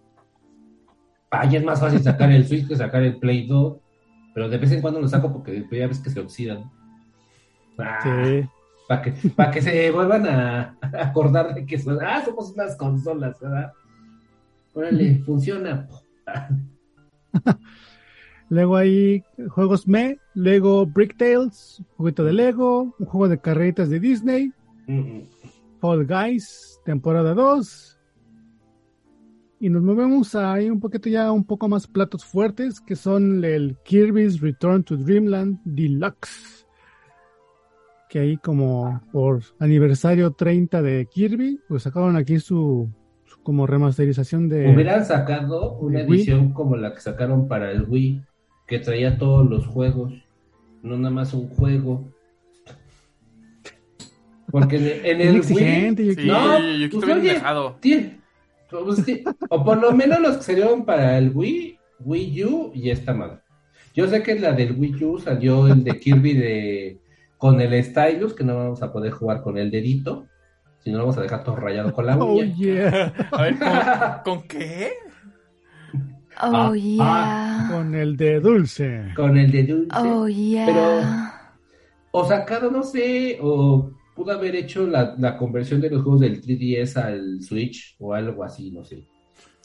Ay, 1.32 1.55
es 1.57 1.62
más 1.65 1.78
fácil 1.78 2.01
sacar 2.03 2.32
el 2.32 2.45
Switch 2.45 2.66
que 2.66 2.74
sacar 2.77 3.03
el 3.05 3.16
Play 3.19 3.47
2. 3.47 3.77
Pero 4.35 4.49
de 4.49 4.59
vez 4.59 4.73
en 4.73 4.81
cuando 4.81 5.01
lo 5.01 5.07
saco 5.09 5.32
porque 5.32 5.65
ya 5.70 5.87
ves 5.87 6.01
que 6.01 6.11
se 6.11 6.19
oxidan. 6.20 6.65
Ah, 7.78 7.99
Sí. 8.03 8.49
Para 8.89 9.03
que, 9.03 9.12
para 9.31 9.51
que 9.53 9.62
se 9.62 9.91
vuelvan 9.93 10.27
a, 10.27 10.77
a 10.82 11.07
acordar 11.07 11.55
de 11.55 11.65
que 11.65 11.78
son, 11.78 11.99
ah, 12.03 12.20
somos 12.24 12.51
unas 12.53 12.74
consolas, 12.77 13.39
¿verdad? 13.41 13.73
Órale, 14.74 15.20
funciona. 15.24 15.87
Luego 18.51 18.77
hay 18.77 19.22
juegos 19.48 19.86
Me, 19.89 20.18
Lego 20.35 20.85
Brick 20.85 21.16
Tales, 21.16 21.77
un 21.78 21.86
juguito 21.97 22.24
de 22.24 22.32
Lego, 22.32 22.94
un 22.98 23.06
juego 23.06 23.28
de 23.28 23.39
carreritas 23.40 23.89
de 23.89 24.01
Disney, 24.01 24.52
Mm, 24.86 25.20
Fall 25.81 26.05
Guys, 26.05 26.81
temporada 26.85 27.32
2. 27.32 27.97
Y 29.60 29.68
nos 29.68 29.82
movemos 29.82 30.35
ahí 30.35 30.68
un 30.68 30.81
poquito 30.81 31.09
ya 31.09 31.31
un 31.31 31.44
poco 31.44 31.68
más 31.68 31.86
platos 31.86 32.24
fuertes, 32.24 32.81
que 32.81 32.97
son 32.97 33.44
el 33.44 33.77
Kirby's 33.85 34.40
Return 34.40 34.82
to 34.82 34.97
Dreamland 34.97 35.60
Deluxe. 35.64 36.66
Que 38.09 38.18
ahí 38.18 38.36
como 38.39 39.01
por 39.12 39.43
aniversario 39.60 40.32
30 40.32 40.82
de 40.82 41.06
Kirby, 41.06 41.60
pues 41.68 41.85
sacaron 41.85 42.16
aquí 42.16 42.40
su, 42.40 42.89
su 43.24 43.40
como 43.43 43.66
remasterización 43.66 44.48
de... 44.48 44.72
Hubieran 44.74 45.05
sacado 45.05 45.74
una 45.78 46.01
Wii. 46.01 46.09
edición 46.20 46.52
como 46.52 46.77
la 46.77 46.93
que 46.94 47.01
sacaron 47.01 47.47
para 47.47 47.70
el 47.70 47.85
Wii, 47.89 48.24
que 48.70 48.78
traía 48.78 49.18
todos 49.18 49.51
los 49.51 49.66
juegos, 49.66 50.14
no 50.82 50.97
nada 50.97 51.10
más 51.10 51.34
un 51.34 51.48
juego. 51.48 52.09
Porque 54.51 54.76
en, 54.76 55.20
en 55.20 55.20
el 55.28 55.36
exigente, 55.36 56.02
Wii, 56.05 56.14
Sí. 56.14 56.26
No, 56.26 56.59
Yukito 56.78 57.01
pues, 57.01 57.12
oye, 57.18 57.40
pues, 58.70 59.24
o 59.48 59.64
por 59.64 59.78
lo 59.78 59.92
menos 59.92 60.20
los 60.20 60.36
que 60.38 60.42
salieron 60.44 60.84
para 60.84 61.18
el 61.18 61.32
Wii, 61.34 61.78
Wii 62.01 62.44
U 62.44 62.70
y 62.74 62.90
esta 62.90 63.12
madre. 63.12 63.38
Yo 63.94 64.06
sé 64.06 64.22
que 64.22 64.32
en 64.32 64.42
la 64.42 64.52
del 64.52 64.76
Wii 64.78 65.05
U 65.05 65.18
salió 65.18 65.66
el 65.66 65.82
de 65.82 65.98
Kirby 65.98 66.34
de 66.34 66.98
con 67.36 67.60
el 67.60 67.82
Stylus, 67.82 68.34
que 68.34 68.44
no 68.44 68.55
vamos 68.56 68.82
a 68.82 68.92
poder 68.92 69.10
jugar 69.12 69.42
con 69.42 69.59
el 69.59 69.70
dedito, 69.70 70.26
si 70.78 70.90
no 70.90 70.98
lo 70.98 71.05
vamos 71.05 71.18
a 71.18 71.22
dejar 71.22 71.42
todo 71.42 71.56
rayado 71.56 71.92
con 71.92 72.06
la 72.06 72.16
Oh 72.20 72.34
uña. 72.34 72.55
yeah, 72.56 73.12
A 73.32 73.42
ver, 73.42 73.59
¿con, 73.59 74.38
con 74.38 74.48
qué? 74.48 74.92
Oh 76.43 76.73
Ah, 76.73 76.75
yeah. 76.75 77.69
con 77.71 77.95
el 77.95 78.17
de 78.17 78.41
dulce. 78.41 79.12
Con 79.15 79.37
el 79.37 79.51
de 79.51 79.65
dulce. 79.65 79.97
Oh 79.99 80.29
yeah. 80.29 81.51
O 82.12 82.27
sacaron, 82.27 82.73
no 82.73 82.83
sé, 82.83 83.39
o 83.41 83.91
pudo 84.17 84.33
haber 84.33 84.57
hecho 84.57 84.87
la, 84.87 85.15
la 85.19 85.37
conversión 85.37 85.81
de 85.81 85.91
los 85.91 86.03
juegos 86.03 86.21
del 86.21 86.43
3DS 86.43 86.97
al 86.97 87.43
Switch 87.43 87.97
o 87.99 88.15
algo 88.15 88.43
así, 88.45 88.71
no 88.71 88.85
sé. 88.85 89.07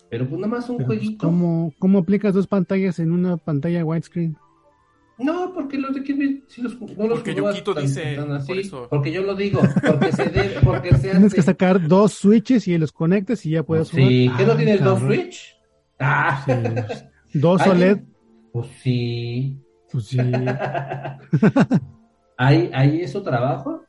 Pero 0.09 0.27
pues 0.29 0.39
nada 0.39 0.53
más 0.53 0.69
un 0.69 0.77
Pero, 0.77 0.87
pues, 0.87 0.99
jueguito. 0.99 1.27
¿cómo, 1.27 1.73
¿Cómo 1.79 1.99
aplicas 1.99 2.33
dos 2.33 2.47
pantallas 2.47 2.99
en 2.99 3.11
una 3.11 3.37
pantalla 3.37 3.83
widescreen? 3.83 4.37
No, 5.17 5.53
porque 5.53 5.77
los 5.77 5.95
de 5.95 6.03
Kirby 6.03 6.43
sí 6.47 6.61
los, 6.61 6.79
no 6.79 7.07
los 7.07 7.19
Porque 7.19 7.33
Yukito 7.33 7.73
tan- 7.73 7.83
dice, 7.85 8.15
tan 8.17 8.31
así. 8.33 8.47
por 8.47 8.57
eso. 8.59 8.87
Porque 8.89 9.11
yo 9.13 9.23
lo 9.23 9.33
digo, 9.33 9.61
porque 9.81 10.11
se 10.11 10.25
debe, 10.25 10.55
porque 10.61 10.89
se 10.91 10.97
Tienes 11.09 11.23
hace. 11.27 11.35
que 11.37 11.41
sacar 11.41 11.87
dos 11.87 12.11
switches 12.13 12.67
y 12.67 12.77
los 12.77 12.91
conectas 12.91 13.45
y 13.45 13.51
ya 13.51 13.63
puedes 13.63 13.89
jugar. 13.91 14.07
Sí, 14.09 14.29
¿qué 14.37 14.45
no 14.45 14.51
Ah, 14.51 14.57
tienes 14.57 14.83
dos. 14.83 14.99
Switch? 14.99 15.54
Ah, 15.99 16.43
Sí, 16.45 16.51
pues, 16.85 17.05
Dos. 17.33 17.65
OLED. 17.67 17.99
pues 18.51 18.67
sí. 18.81 19.59
Pues 19.91 20.05
sí. 20.07 20.17
ahí, 22.37 22.69
ahí 22.73 23.01
es 23.01 23.11
su 23.11 23.21
trabajo, 23.23 23.83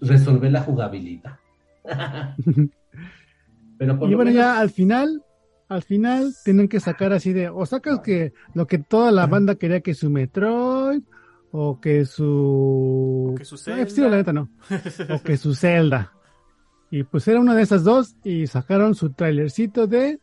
resolver 0.00 0.50
la 0.52 0.62
jugabilidad. 0.62 1.38
Pero 3.78 3.98
por 3.98 4.08
Y 4.08 4.12
lo 4.12 4.18
bueno, 4.18 4.30
menos- 4.30 4.44
ya 4.44 4.60
al 4.60 4.70
final, 4.70 5.22
al 5.68 5.82
final 5.82 6.32
tienen 6.44 6.68
que 6.68 6.80
sacar 6.80 7.12
así 7.12 7.32
de, 7.32 7.48
o 7.48 7.66
sacas 7.66 8.00
que 8.00 8.32
lo 8.54 8.66
que 8.66 8.78
toda 8.78 9.10
la 9.10 9.26
banda 9.26 9.56
quería 9.56 9.80
que 9.80 9.94
su 9.94 10.10
Metroid, 10.10 11.02
o 11.56 11.80
que 11.80 12.04
su... 12.04 13.30
O 13.32 13.34
que 13.36 13.44
su 13.44 13.56
Zelda. 13.56 14.08
La 14.08 14.16
neta 14.16 14.32
no. 14.32 14.48
O 15.10 15.22
que 15.22 15.36
su 15.36 15.54
Zelda. 15.54 16.12
Y 16.90 17.04
pues 17.04 17.26
era 17.28 17.40
una 17.40 17.54
de 17.54 17.62
esas 17.62 17.84
dos 17.84 18.16
y 18.24 18.46
sacaron 18.46 18.94
su 18.94 19.10
trailercito 19.12 19.86
de, 19.86 20.20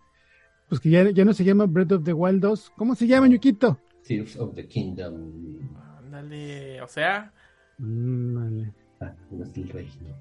pues 0.71 0.79
que 0.79 0.89
ya, 0.89 1.09
ya 1.11 1.25
no 1.25 1.33
se 1.33 1.43
llama 1.43 1.65
Breath 1.65 1.91
of 1.91 2.03
the 2.05 2.13
Wild 2.13 2.39
2. 2.41 2.71
¿Cómo 2.77 2.95
se 2.95 3.05
llama, 3.05 3.27
Yukito? 3.27 3.77
Tears 4.07 4.37
of 4.37 4.55
the 4.55 4.65
Kingdom. 4.65 5.59
Ándale, 5.99 6.81
o 6.81 6.87
sea, 6.87 7.33
Mm, 7.77 8.35
vale. 8.35 8.73
Ah, 9.01 9.13
no 9.31 9.43
es 9.43 9.57
el 9.57 9.67
reino. 9.67 10.15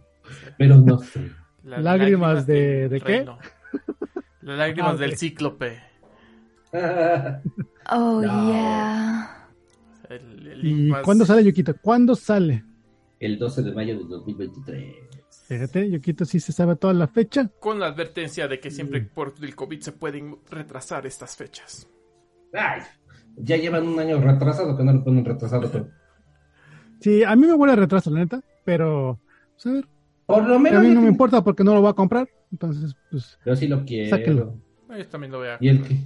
Pero 0.59 0.77
no 0.79 0.99
sé. 0.99 1.31
las 1.63 1.85
Lágrimas 1.85 2.47
de- 2.49 2.89
¿de 2.89 3.01
qué? 3.01 3.25
Las 4.43 4.59
lágrimas 4.59 4.95
Ah, 4.95 4.97
del 4.97 5.17
cíclope. 5.17 5.79
Oh 7.93 8.21
No. 8.23 8.51
yeah. 8.53 9.47
El- 10.09 10.47
el 10.49 10.67
¿Y 10.67 10.91
cuándo 11.05 11.25
sale, 11.27 11.45
Yukito? 11.45 11.75
¿Cuándo 11.81 12.17
sale? 12.17 12.65
El 13.21 13.39
12 13.39 13.63
de 13.63 13.73
mayo 13.73 13.97
de 13.99 14.05
2023. 14.05 14.95
Fíjate, 15.51 15.91
Yukito 15.91 16.25
sí 16.25 16.39
se 16.39 16.53
sabe 16.53 16.77
toda 16.77 16.95
la 16.95 17.09
fecha. 17.09 17.51
Con 17.59 17.81
la 17.81 17.87
advertencia 17.87 18.47
de 18.47 18.61
que 18.61 18.69
Mm. 18.69 18.73
siempre 18.73 19.01
por 19.03 19.35
el 19.43 19.57
COVID 19.57 19.81
se 19.81 19.91
pueden 19.93 20.37
retrasar 20.49 21.07
estas 21.07 21.37
fechas. 21.37 21.89
Ay, 22.53 22.83
ya 23.37 23.57
llevan 23.57 23.89
un 23.89 23.99
año 23.99 24.21
retrasado 24.21 24.77
que 24.77 24.85
no 24.85 24.93
lo 24.93 25.03
ponen 25.05 25.25
retrasado. 25.25 25.69
Pero... 25.71 25.89
Sí, 27.01 27.25
a 27.25 27.35
mí 27.35 27.47
me 27.47 27.55
huele 27.55 27.73
a 27.73 27.77
retraso, 27.77 28.11
la 28.11 28.21
neta, 28.21 28.43
pero 28.65 29.19
pues, 29.55 29.67
a 29.67 29.71
ver, 29.73 29.87
Por 30.27 30.47
lo 30.47 30.55
a 30.57 30.59
menos. 30.59 30.83
mí 30.85 30.91
no 30.95 31.01
me 31.01 31.09
importa 31.09 31.43
porque 31.43 31.65
no 31.65 31.73
lo 31.75 31.81
voy 31.81 31.91
a 31.91 31.95
comprar. 31.95 32.29
Entonces, 32.53 32.95
pues, 33.11 33.39
Yo 33.45 33.57
sí 33.57 33.67
lo 33.69 33.85
quiero. 33.87 34.11
Sáquenlo. 34.17 34.55
Yo 34.97 35.09
también 35.09 35.33
lo 35.33 35.39
voy 35.39 35.49
a... 35.49 35.57
Y 35.61 35.69
el 35.69 35.83
que. 35.83 35.97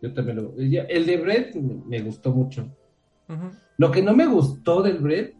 Yo 0.00 0.12
también 0.14 0.36
lo. 0.36 0.54
ya- 0.56 0.84
El 0.84 1.04
de 1.04 1.16
Brett 1.18 1.54
me, 1.56 2.00
gustó 2.00 2.32
mucho. 2.32 2.66
Lo 3.76 3.90
que 3.90 4.02
no 4.02 4.14
me 4.14 4.26
gustó 4.26 4.82
del 4.82 4.98
Brett 4.98 5.34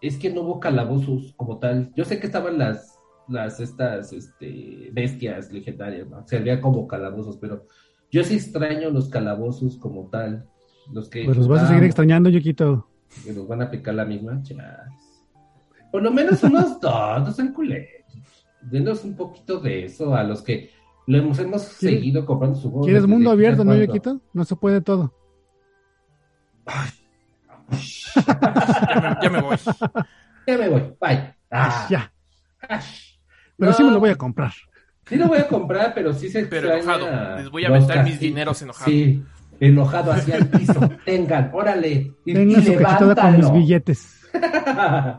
es 0.00 0.16
que 0.16 0.30
no 0.32 0.42
hubo 0.42 0.60
calabozos 0.60 1.34
como 1.36 1.58
tal. 1.58 1.92
Yo 1.96 2.04
sé 2.04 2.18
que 2.20 2.26
estaban 2.26 2.58
las. 2.58 2.94
Las 3.30 3.60
estas 3.60 4.10
este, 4.14 4.88
bestias 4.94 5.52
legendarias, 5.52 6.08
¿no? 6.08 6.26
Servían 6.26 6.62
como 6.62 6.88
calabozos, 6.88 7.36
pero 7.36 7.66
yo 8.10 8.24
sí 8.24 8.36
extraño 8.36 8.88
los 8.88 9.10
calabozos 9.10 9.76
como 9.76 10.08
tal. 10.08 10.48
Los 10.94 11.10
que 11.10 11.26
pues 11.26 11.36
los 11.36 11.46
vas 11.46 11.64
a 11.64 11.68
seguir 11.68 11.84
extrañando, 11.84 12.30
Yukito. 12.30 12.88
que 13.22 13.34
nos 13.34 13.46
van 13.46 13.60
a 13.60 13.70
picar 13.70 13.94
la 13.96 14.06
misma, 14.06 14.42
chas. 14.42 14.58
Por 15.92 16.02
lo 16.02 16.10
menos 16.10 16.42
unos 16.42 16.80
dos, 16.80 17.20
no 17.22 17.30
sean 17.32 17.52
culeros. 17.52 17.86
Denos 18.62 19.04
un 19.04 19.14
poquito 19.14 19.60
de 19.60 19.84
eso 19.84 20.14
a 20.14 20.22
los 20.24 20.40
que 20.40 20.70
lo 21.06 21.18
hemos, 21.18 21.38
hemos 21.38 21.64
¿Quieres- 21.78 21.98
seguido 21.98 22.24
comprando 22.24 22.56
su 22.58 22.70
juego. 22.70 22.86
¿Quieres 22.86 23.06
mundo 23.06 23.30
abierto, 23.30 23.62
no, 23.62 23.76
Yukito? 23.76 24.22
No 24.32 24.44
se 24.46 24.56
puede 24.56 24.80
todo. 24.80 25.12
Ya 28.26 29.00
me, 29.00 29.16
ya 29.22 29.30
me 29.30 29.40
voy. 29.40 29.56
Ya 30.46 30.58
me 30.58 30.68
voy, 30.68 30.82
bye. 31.00 31.34
Ah, 31.50 31.86
Ya. 31.90 32.12
ah. 32.68 32.80
Pero 33.56 33.70
No. 33.72 33.76
sí 33.76 33.82
me 33.82 33.90
lo 33.90 34.00
voy 34.00 34.10
a 34.10 34.16
comprar. 34.16 34.52
Sí 35.08 35.16
lo 35.16 35.26
voy 35.26 35.38
a 35.38 35.48
comprar, 35.48 35.94
pero 35.94 36.12
sí 36.12 36.28
se 36.28 36.44
Pero 36.46 36.74
extraña 36.74 36.96
enojado. 37.04 37.36
Les 37.38 37.50
voy 37.50 37.64
a 37.64 37.68
los 37.70 37.76
aventar 37.78 38.04
mis 38.04 38.20
dineros 38.20 38.62
enojado. 38.62 38.90
Sí, 38.90 39.24
enojado 39.58 40.12
hacia 40.12 40.36
el 40.36 40.48
piso. 40.48 40.78
Tengan, 41.04 41.50
órale. 41.52 42.12
Y, 42.24 42.34
Tenga 42.34 42.58
y 42.58 42.62
su 42.64 43.14
con 43.14 43.36
mis 43.36 43.52
billetes. 43.52 44.28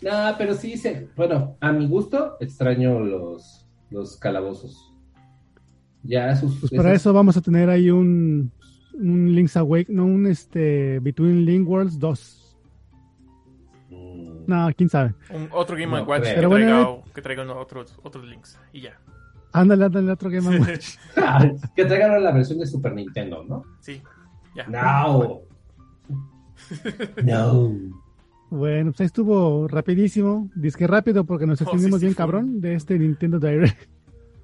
no, 0.00 0.34
pero 0.38 0.54
sí 0.54 0.76
se, 0.76 1.08
bueno, 1.16 1.56
a 1.60 1.70
mi 1.72 1.86
gusto 1.86 2.36
extraño 2.40 2.98
los, 3.00 3.66
los 3.90 4.16
calabozos. 4.16 4.92
Ya 6.02 6.34
sus 6.36 6.60
Pues 6.60 6.72
para 6.72 6.92
eso 6.92 7.12
vamos 7.12 7.36
a 7.36 7.40
tener 7.40 7.70
ahí 7.70 7.90
un, 7.90 8.50
un 8.94 9.34
Link's 9.34 9.56
Awake, 9.56 9.86
no 9.88 10.04
un 10.04 10.26
este 10.26 10.98
Between 11.00 11.44
Link 11.44 11.68
Worlds 11.68 11.98
2. 11.98 12.56
Mm, 13.90 14.44
No, 14.46 14.68
quién 14.76 14.88
sabe. 14.88 15.14
Un, 15.30 15.48
otro 15.52 15.76
Game 15.76 15.86
No 15.98 16.04
Watch 16.04 16.22
creo. 16.22 16.30
que, 16.30 16.36
Pero 16.36 16.48
bueno, 16.48 16.66
traiga, 16.66 17.12
que 17.14 17.22
traiga 17.22 17.42
uno- 17.42 17.58
otros, 17.58 17.98
otros 18.02 18.24
links. 18.26 18.58
Y 18.72 18.82
ya. 18.82 18.98
Ándale, 19.52 19.84
ándale, 19.84 20.12
otro 20.12 20.30
Game 20.30 20.58
Watch. 20.58 20.96
que 21.76 21.84
traigan 21.84 22.22
la 22.22 22.32
versión 22.32 22.58
de 22.58 22.66
Super 22.66 22.92
Nintendo, 22.94 23.44
¿no? 23.44 23.64
Sí, 23.80 24.02
ya. 24.54 24.66
No. 24.66 25.40
No. 27.24 27.72
Bueno, 28.50 28.90
pues 28.92 29.00
ahí 29.00 29.06
estuvo 29.06 29.66
rapidísimo. 29.68 30.48
Disque 30.54 30.86
rápido 30.86 31.24
porque 31.24 31.46
nos 31.46 31.60
Oh, 31.60 31.64
extendimos 31.64 31.98
sí, 32.00 32.00
sí 32.00 32.06
bien 32.06 32.14
fue. 32.14 32.22
cabrón 32.22 32.60
de 32.60 32.74
este 32.74 32.98
Nintendo 32.98 33.38
Direct. 33.40 33.88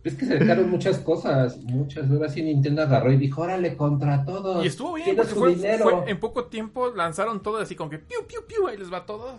Es 0.03 0.15
que 0.15 0.25
se 0.25 0.39
dejaron 0.39 0.71
muchas 0.71 0.99
cosas, 0.99 1.59
muchas. 1.65 2.11
Ahora 2.11 2.29
sí 2.31 2.43
Nintendo 2.43 2.83
agarró 2.83 3.13
y 3.13 3.19
dijo, 3.19 3.43
órale, 3.43 3.77
contra 3.77 4.25
todos. 4.25 4.65
Y 4.65 4.69
estuvo 4.69 4.95
bien, 4.95 5.15
porque 5.15 5.31
su 5.33 5.39
fue, 5.39 5.55
dinero. 5.55 5.85
fue- 6.03 6.11
en 6.11 6.19
poco 6.19 6.45
tiempo 6.47 6.91
lanzaron 6.95 7.43
todo 7.43 7.59
así 7.59 7.75
con 7.75 7.91
que 7.91 7.99
piu, 7.99 8.21
piu, 8.27 8.41
piu, 8.49 8.67
ahí 8.67 8.79
les 8.79 8.91
va 8.93 9.05
todo. 9.05 9.39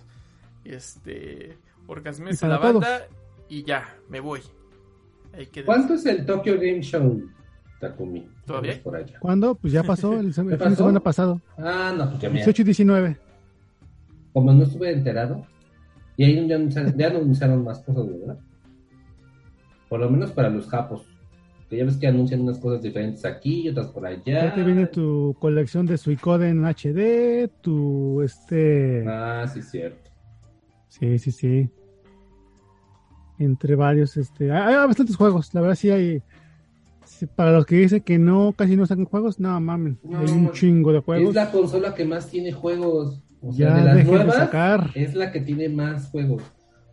Este, 0.63 1.57
orgasmes 1.87 2.39
para 2.39 2.53
la 2.53 2.59
banda 2.59 3.07
y 3.49 3.63
ya, 3.63 3.95
me 4.09 4.19
voy. 4.19 4.41
Ahí. 5.33 5.49
¿Cuánto 5.65 5.95
es 5.95 6.05
el 6.05 6.25
Tokyo 6.25 6.55
Game 6.55 6.81
Show, 6.81 7.23
Takumi? 7.79 8.27
¿Todavía? 8.45 8.81
Por 8.83 8.95
allá. 8.97 9.17
¿Cuándo? 9.19 9.55
Pues 9.55 9.73
ya 9.73 9.81
pasó 9.81 10.13
el, 10.19 10.33
sem- 10.33 10.47
¿Ya 10.47 10.53
el 10.53 10.57
fin 10.57 10.57
de 10.57 10.57
pasó? 10.57 10.75
semana 10.75 10.99
pasado. 10.99 11.41
Ah, 11.57 11.93
no, 11.97 12.09
pues 12.09 12.21
ya 12.21 12.29
mira. 12.29 12.45
18 12.45 12.61
y 12.61 12.65
19. 12.65 13.17
Como 14.33 14.53
no 14.53 14.63
estuve 14.63 14.91
enterado. 14.91 15.45
Y 16.17 16.25
ahí 16.25 16.47
ya 16.47 16.55
anunciaron, 16.55 16.95
ya 16.97 17.07
anunciaron 17.07 17.63
más 17.63 17.79
cosas, 17.79 18.05
¿verdad? 18.07 18.37
Por 19.91 19.99
lo 19.99 20.09
menos 20.09 20.31
para 20.31 20.49
los 20.49 20.67
japos. 20.69 21.01
Que 21.69 21.75
ya 21.75 21.83
ves 21.83 21.97
que 21.97 22.07
anuncian 22.07 22.39
unas 22.39 22.57
cosas 22.59 22.81
diferentes 22.81 23.25
aquí 23.25 23.63
y 23.63 23.69
otras 23.69 23.87
por 23.87 24.05
allá. 24.05 24.23
Ya 24.25 24.55
te 24.55 24.63
viene 24.63 24.87
tu 24.87 25.35
colección 25.37 25.85
de 25.85 25.97
Suicoden 25.97 26.63
HD, 26.63 27.49
tu 27.59 28.21
este... 28.21 29.03
Ah, 29.05 29.45
sí, 29.53 29.61
cierto. 29.61 30.09
Sí, 30.87 31.19
sí, 31.19 31.31
sí. 31.31 31.69
Entre 33.37 33.75
varios, 33.75 34.15
este... 34.15 34.49
Hay, 34.49 34.75
hay 34.75 34.87
bastantes 34.87 35.17
juegos, 35.17 35.53
la 35.53 35.59
verdad 35.59 35.75
sí 35.75 35.89
hay... 35.91 36.23
sí, 37.03 37.25
para 37.25 37.51
los 37.51 37.65
que 37.65 37.75
dicen 37.75 37.99
que 37.99 38.17
no, 38.17 38.53
casi 38.55 38.77
no 38.77 38.85
sacan 38.85 39.03
juegos, 39.03 39.41
no 39.41 39.59
mamen, 39.59 39.99
No, 40.03 40.19
hay 40.19 40.29
un 40.29 40.51
chingo 40.53 40.93
de 40.93 40.99
juegos. 40.99 41.29
Es 41.29 41.35
la 41.35 41.51
consola 41.51 41.93
que 41.93 42.05
más 42.05 42.29
tiene 42.29 42.53
juegos. 42.53 43.21
O 43.41 43.51
sea, 43.51 43.67
Ya 43.67 43.75
de 43.75 43.83
las 43.83 43.95
dejen 43.95 44.11
de 44.11 44.17
nuevas, 44.19 44.35
sacar. 44.37 44.89
es 44.95 45.15
la 45.15 45.33
que 45.33 45.41
tiene 45.41 45.67
más 45.67 46.07
juegos. 46.11 46.43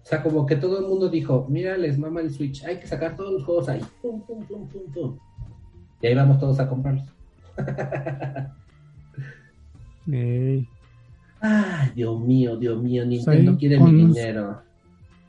O 0.08 0.10
sea, 0.10 0.22
como 0.22 0.46
que 0.46 0.56
todo 0.56 0.78
el 0.80 0.86
mundo 0.86 1.10
dijo, 1.10 1.44
mira, 1.50 1.76
les 1.76 1.98
mama 1.98 2.22
el 2.22 2.30
Switch, 2.32 2.64
hay 2.64 2.80
que 2.80 2.86
sacar 2.86 3.14
todos 3.14 3.30
los 3.30 3.44
juegos 3.44 3.68
ahí. 3.68 3.82
Pum, 4.00 4.22
pum, 4.22 4.42
pum, 4.46 4.66
pum, 4.66 4.82
pum. 4.90 5.18
Y 6.00 6.06
ahí 6.06 6.14
vamos 6.14 6.38
todos 6.38 6.58
a 6.60 6.66
comprarlos. 6.66 7.04
Ey. 10.10 10.66
Ay, 11.40 11.90
Dios 11.94 12.20
mío, 12.20 12.56
Dios 12.56 12.82
mío, 12.82 13.02
ahí, 13.02 13.08
Nintendo 13.08 13.56
quiere 13.58 13.78
mi 13.78 13.92
los- 14.02 14.14
dinero. 14.14 14.62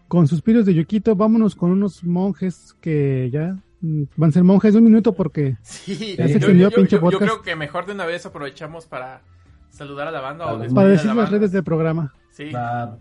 Con 0.07 0.27
suspiros 0.27 0.65
de 0.65 0.73
Yukito, 0.73 1.14
vámonos 1.14 1.56
con 1.56 1.72
unos 1.72 2.01
monjes 2.03 2.73
que 2.81 3.30
ya 3.34 3.57
mm, 3.81 4.03
van 4.15 4.30
a 4.30 4.34
ser 4.34 4.43
monjes 4.45 4.72
de 4.73 4.80
un 4.80 4.85
minuto 4.85 5.14
porque 5.14 5.57
Sí, 5.61 6.15
Ya 6.18 6.26
se 6.26 6.31
yo, 6.31 6.38
extendió 6.38 6.69
yo- 6.69 6.76
pinche 6.77 6.91
yo- 6.95 6.97
yo 6.97 7.01
podcast. 7.01 7.22
creo 7.23 7.41
que 7.43 7.56
mejor 7.57 7.85
de 7.85 7.91
una 7.91 8.06
vez 8.06 8.26
aprovechamos 8.26 8.85
para 8.88 9.22
saludar 9.69 10.07
a 10.07 10.11
la 10.11 10.22
banda 10.22 10.45
A 10.45 10.53
o 10.53 10.73
para 10.73 10.88
a 10.88 10.91
decir 10.91 11.07
la 11.07 11.14
las 11.15 11.26
banda. 11.26 11.31
redes 11.38 11.51
del 11.51 11.64
programa. 11.65 12.14
Sí, 12.31 12.49
Va. 12.51 12.97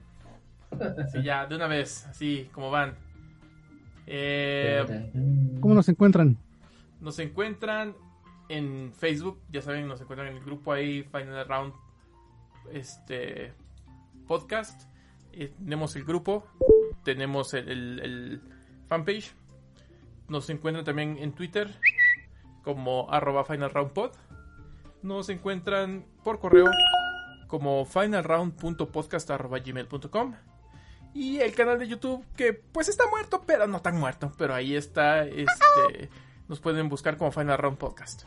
sí, 1.13 1.23
ya, 1.23 1.47
de 1.47 1.57
una 1.57 1.67
vez, 1.67 2.07
así 2.07 2.49
como 2.53 2.71
van. 2.71 2.95
Eh, 4.07 5.11
¿Cómo 5.61 5.75
nos 5.75 5.89
encuentran? 5.89 6.37
Nos 7.01 7.19
encuentran 7.19 7.95
en 8.49 8.93
Facebook, 8.95 9.39
ya 9.51 9.61
saben, 9.63 9.87
nos 9.87 10.01
encuentran 10.01 10.29
en 10.31 10.37
el 10.37 10.45
grupo 10.45 10.73
ahí, 10.73 11.03
Final 11.03 11.47
Round 11.47 11.73
este 12.73 13.53
podcast. 14.27 14.89
Eh, 15.33 15.53
tenemos 15.59 15.95
el 15.97 16.05
grupo, 16.05 16.47
tenemos 17.05 17.53
el, 17.55 17.69
el- 17.69 18.01
el 18.01 18.41
fanpage. 18.89 19.33
Nos 20.29 20.49
encuentran 20.51 20.85
también 20.85 21.17
en 21.19 21.33
Twitter 21.33 21.75
como 22.63 23.11
arroba 23.11 23.45
Final 23.45 23.71
Round 23.71 23.93
Pod. 23.93 24.11
Nos 25.03 25.29
encuentran 25.29 26.05
por 26.25 26.39
correo 26.41 26.67
como 27.47 27.85
finalround.podcast.gmail.com 27.85 30.35
y 31.15 31.39
el 31.39 31.53
canal 31.53 31.79
de 31.79 31.89
YouTube 31.89 32.25
que 32.37 32.53
pues 32.53 32.89
está 32.89 33.05
muerto, 33.11 33.43
pero 33.47 33.67
no 33.67 33.81
tan 33.81 33.99
muerto, 33.99 34.33
pero 34.39 34.55
ahí 34.55 34.75
está, 34.77 35.25
este, 35.27 36.09
nos 36.49 36.61
pueden 36.61 36.89
buscar 36.89 37.17
como 37.17 37.33
Final 37.33 37.59
Round 37.59 37.79
Podcast. 37.79 38.23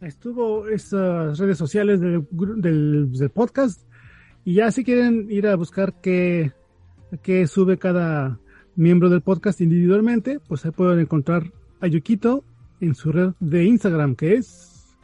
Estuvo 0.00 0.68
esas 0.68 1.38
redes 1.38 1.58
sociales 1.58 2.00
del, 2.00 2.20
gru- 2.30 2.54
del, 2.60 3.10
del 3.12 3.30
podcast. 3.30 3.82
Y 4.44 4.54
ya 4.54 4.70
si 4.70 4.84
quieren 4.84 5.26
ir 5.30 5.46
a 5.48 5.56
buscar 5.56 6.00
qué, 6.00 6.52
qué 7.22 7.46
sube 7.48 7.78
cada 7.78 8.38
miembro 8.76 9.08
del 9.10 9.22
podcast 9.22 9.60
individualmente, 9.60 10.38
pues 10.40 10.64
ahí 10.64 10.70
pueden 10.70 11.00
encontrar 11.00 11.52
a 11.80 11.88
Yukito 11.88 12.44
en 12.80 12.94
su 12.94 13.10
red 13.10 13.32
de 13.40 13.64
Instagram, 13.64 14.14
que 14.14 14.34
es... 14.34 14.96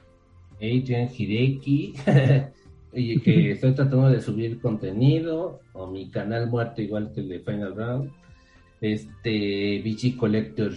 Agent 0.61 1.11
Hideki. 1.19 1.95
y 2.95 3.21
que 3.21 3.51
estoy 3.53 3.75
tratando 3.75 4.09
de 4.11 4.21
subir 4.21 4.61
contenido. 4.61 5.61
O 5.73 5.87
mi 5.87 6.11
canal 6.11 6.49
muerto, 6.49 6.83
igual 6.83 7.13
que 7.13 7.21
el 7.21 7.29
de 7.29 7.41
Final 7.41 7.77
Round. 7.77 8.11
Este, 8.81 9.83
BG 9.85 10.17
Collector. 10.17 10.73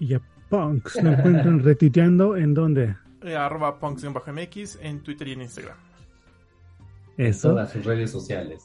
Y 0.00 0.14
a 0.14 0.20
Punks 0.48 1.02
lo 1.02 1.12
encuentran 1.12 1.60
retuiteando 1.62 2.36
en 2.36 2.54
donde. 2.54 2.96
Eh, 3.22 3.34
arroba 3.34 3.80
punks-mx 3.80 4.78
en 4.82 5.00
Twitter 5.00 5.28
y 5.28 5.32
en 5.32 5.42
Instagram. 5.42 5.76
En 7.16 7.26
Eso. 7.26 7.50
todas 7.50 7.72
sus 7.72 7.84
redes 7.84 8.10
sociales. 8.10 8.62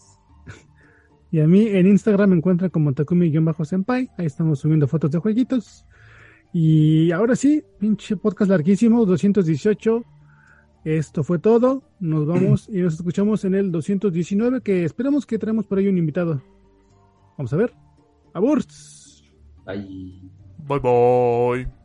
Y 1.32 1.40
a 1.40 1.48
mí 1.48 1.68
en 1.68 1.88
Instagram 1.88 2.32
me 2.32 2.36
encuentran 2.38 2.70
como 2.70 2.92
Takumi-senpai. 2.92 4.10
Ahí 4.18 4.26
estamos 4.26 4.60
subiendo 4.60 4.88
fotos 4.88 5.12
de 5.12 5.20
jueguitos. 5.20 5.86
Y 6.52 7.12
ahora 7.12 7.36
sí, 7.36 7.64
pinche 7.80 8.18
podcast 8.18 8.50
larguísimo, 8.50 9.06
218. 9.06 10.04
Esto 10.84 11.24
fue 11.24 11.40
todo. 11.40 11.84
Nos 12.00 12.26
vamos 12.28 12.70
y 12.70 12.82
nos 12.82 12.96
escuchamos 12.96 13.46
en 13.46 13.56
el 13.56 13.72
219, 13.72 14.62
que 14.62 14.84
esperamos 14.84 15.26
que 15.26 15.38
traemos 15.38 15.66
por 15.68 15.78
ahí 15.78 15.88
un 15.88 15.98
invitado. 15.98 16.42
Vamos 17.38 17.54
a 17.54 17.58
ver. 17.58 17.74
¡Aburs! 18.34 19.24
Ahí. 19.66 20.30
Bye 20.68 20.80
bye. 20.80 21.79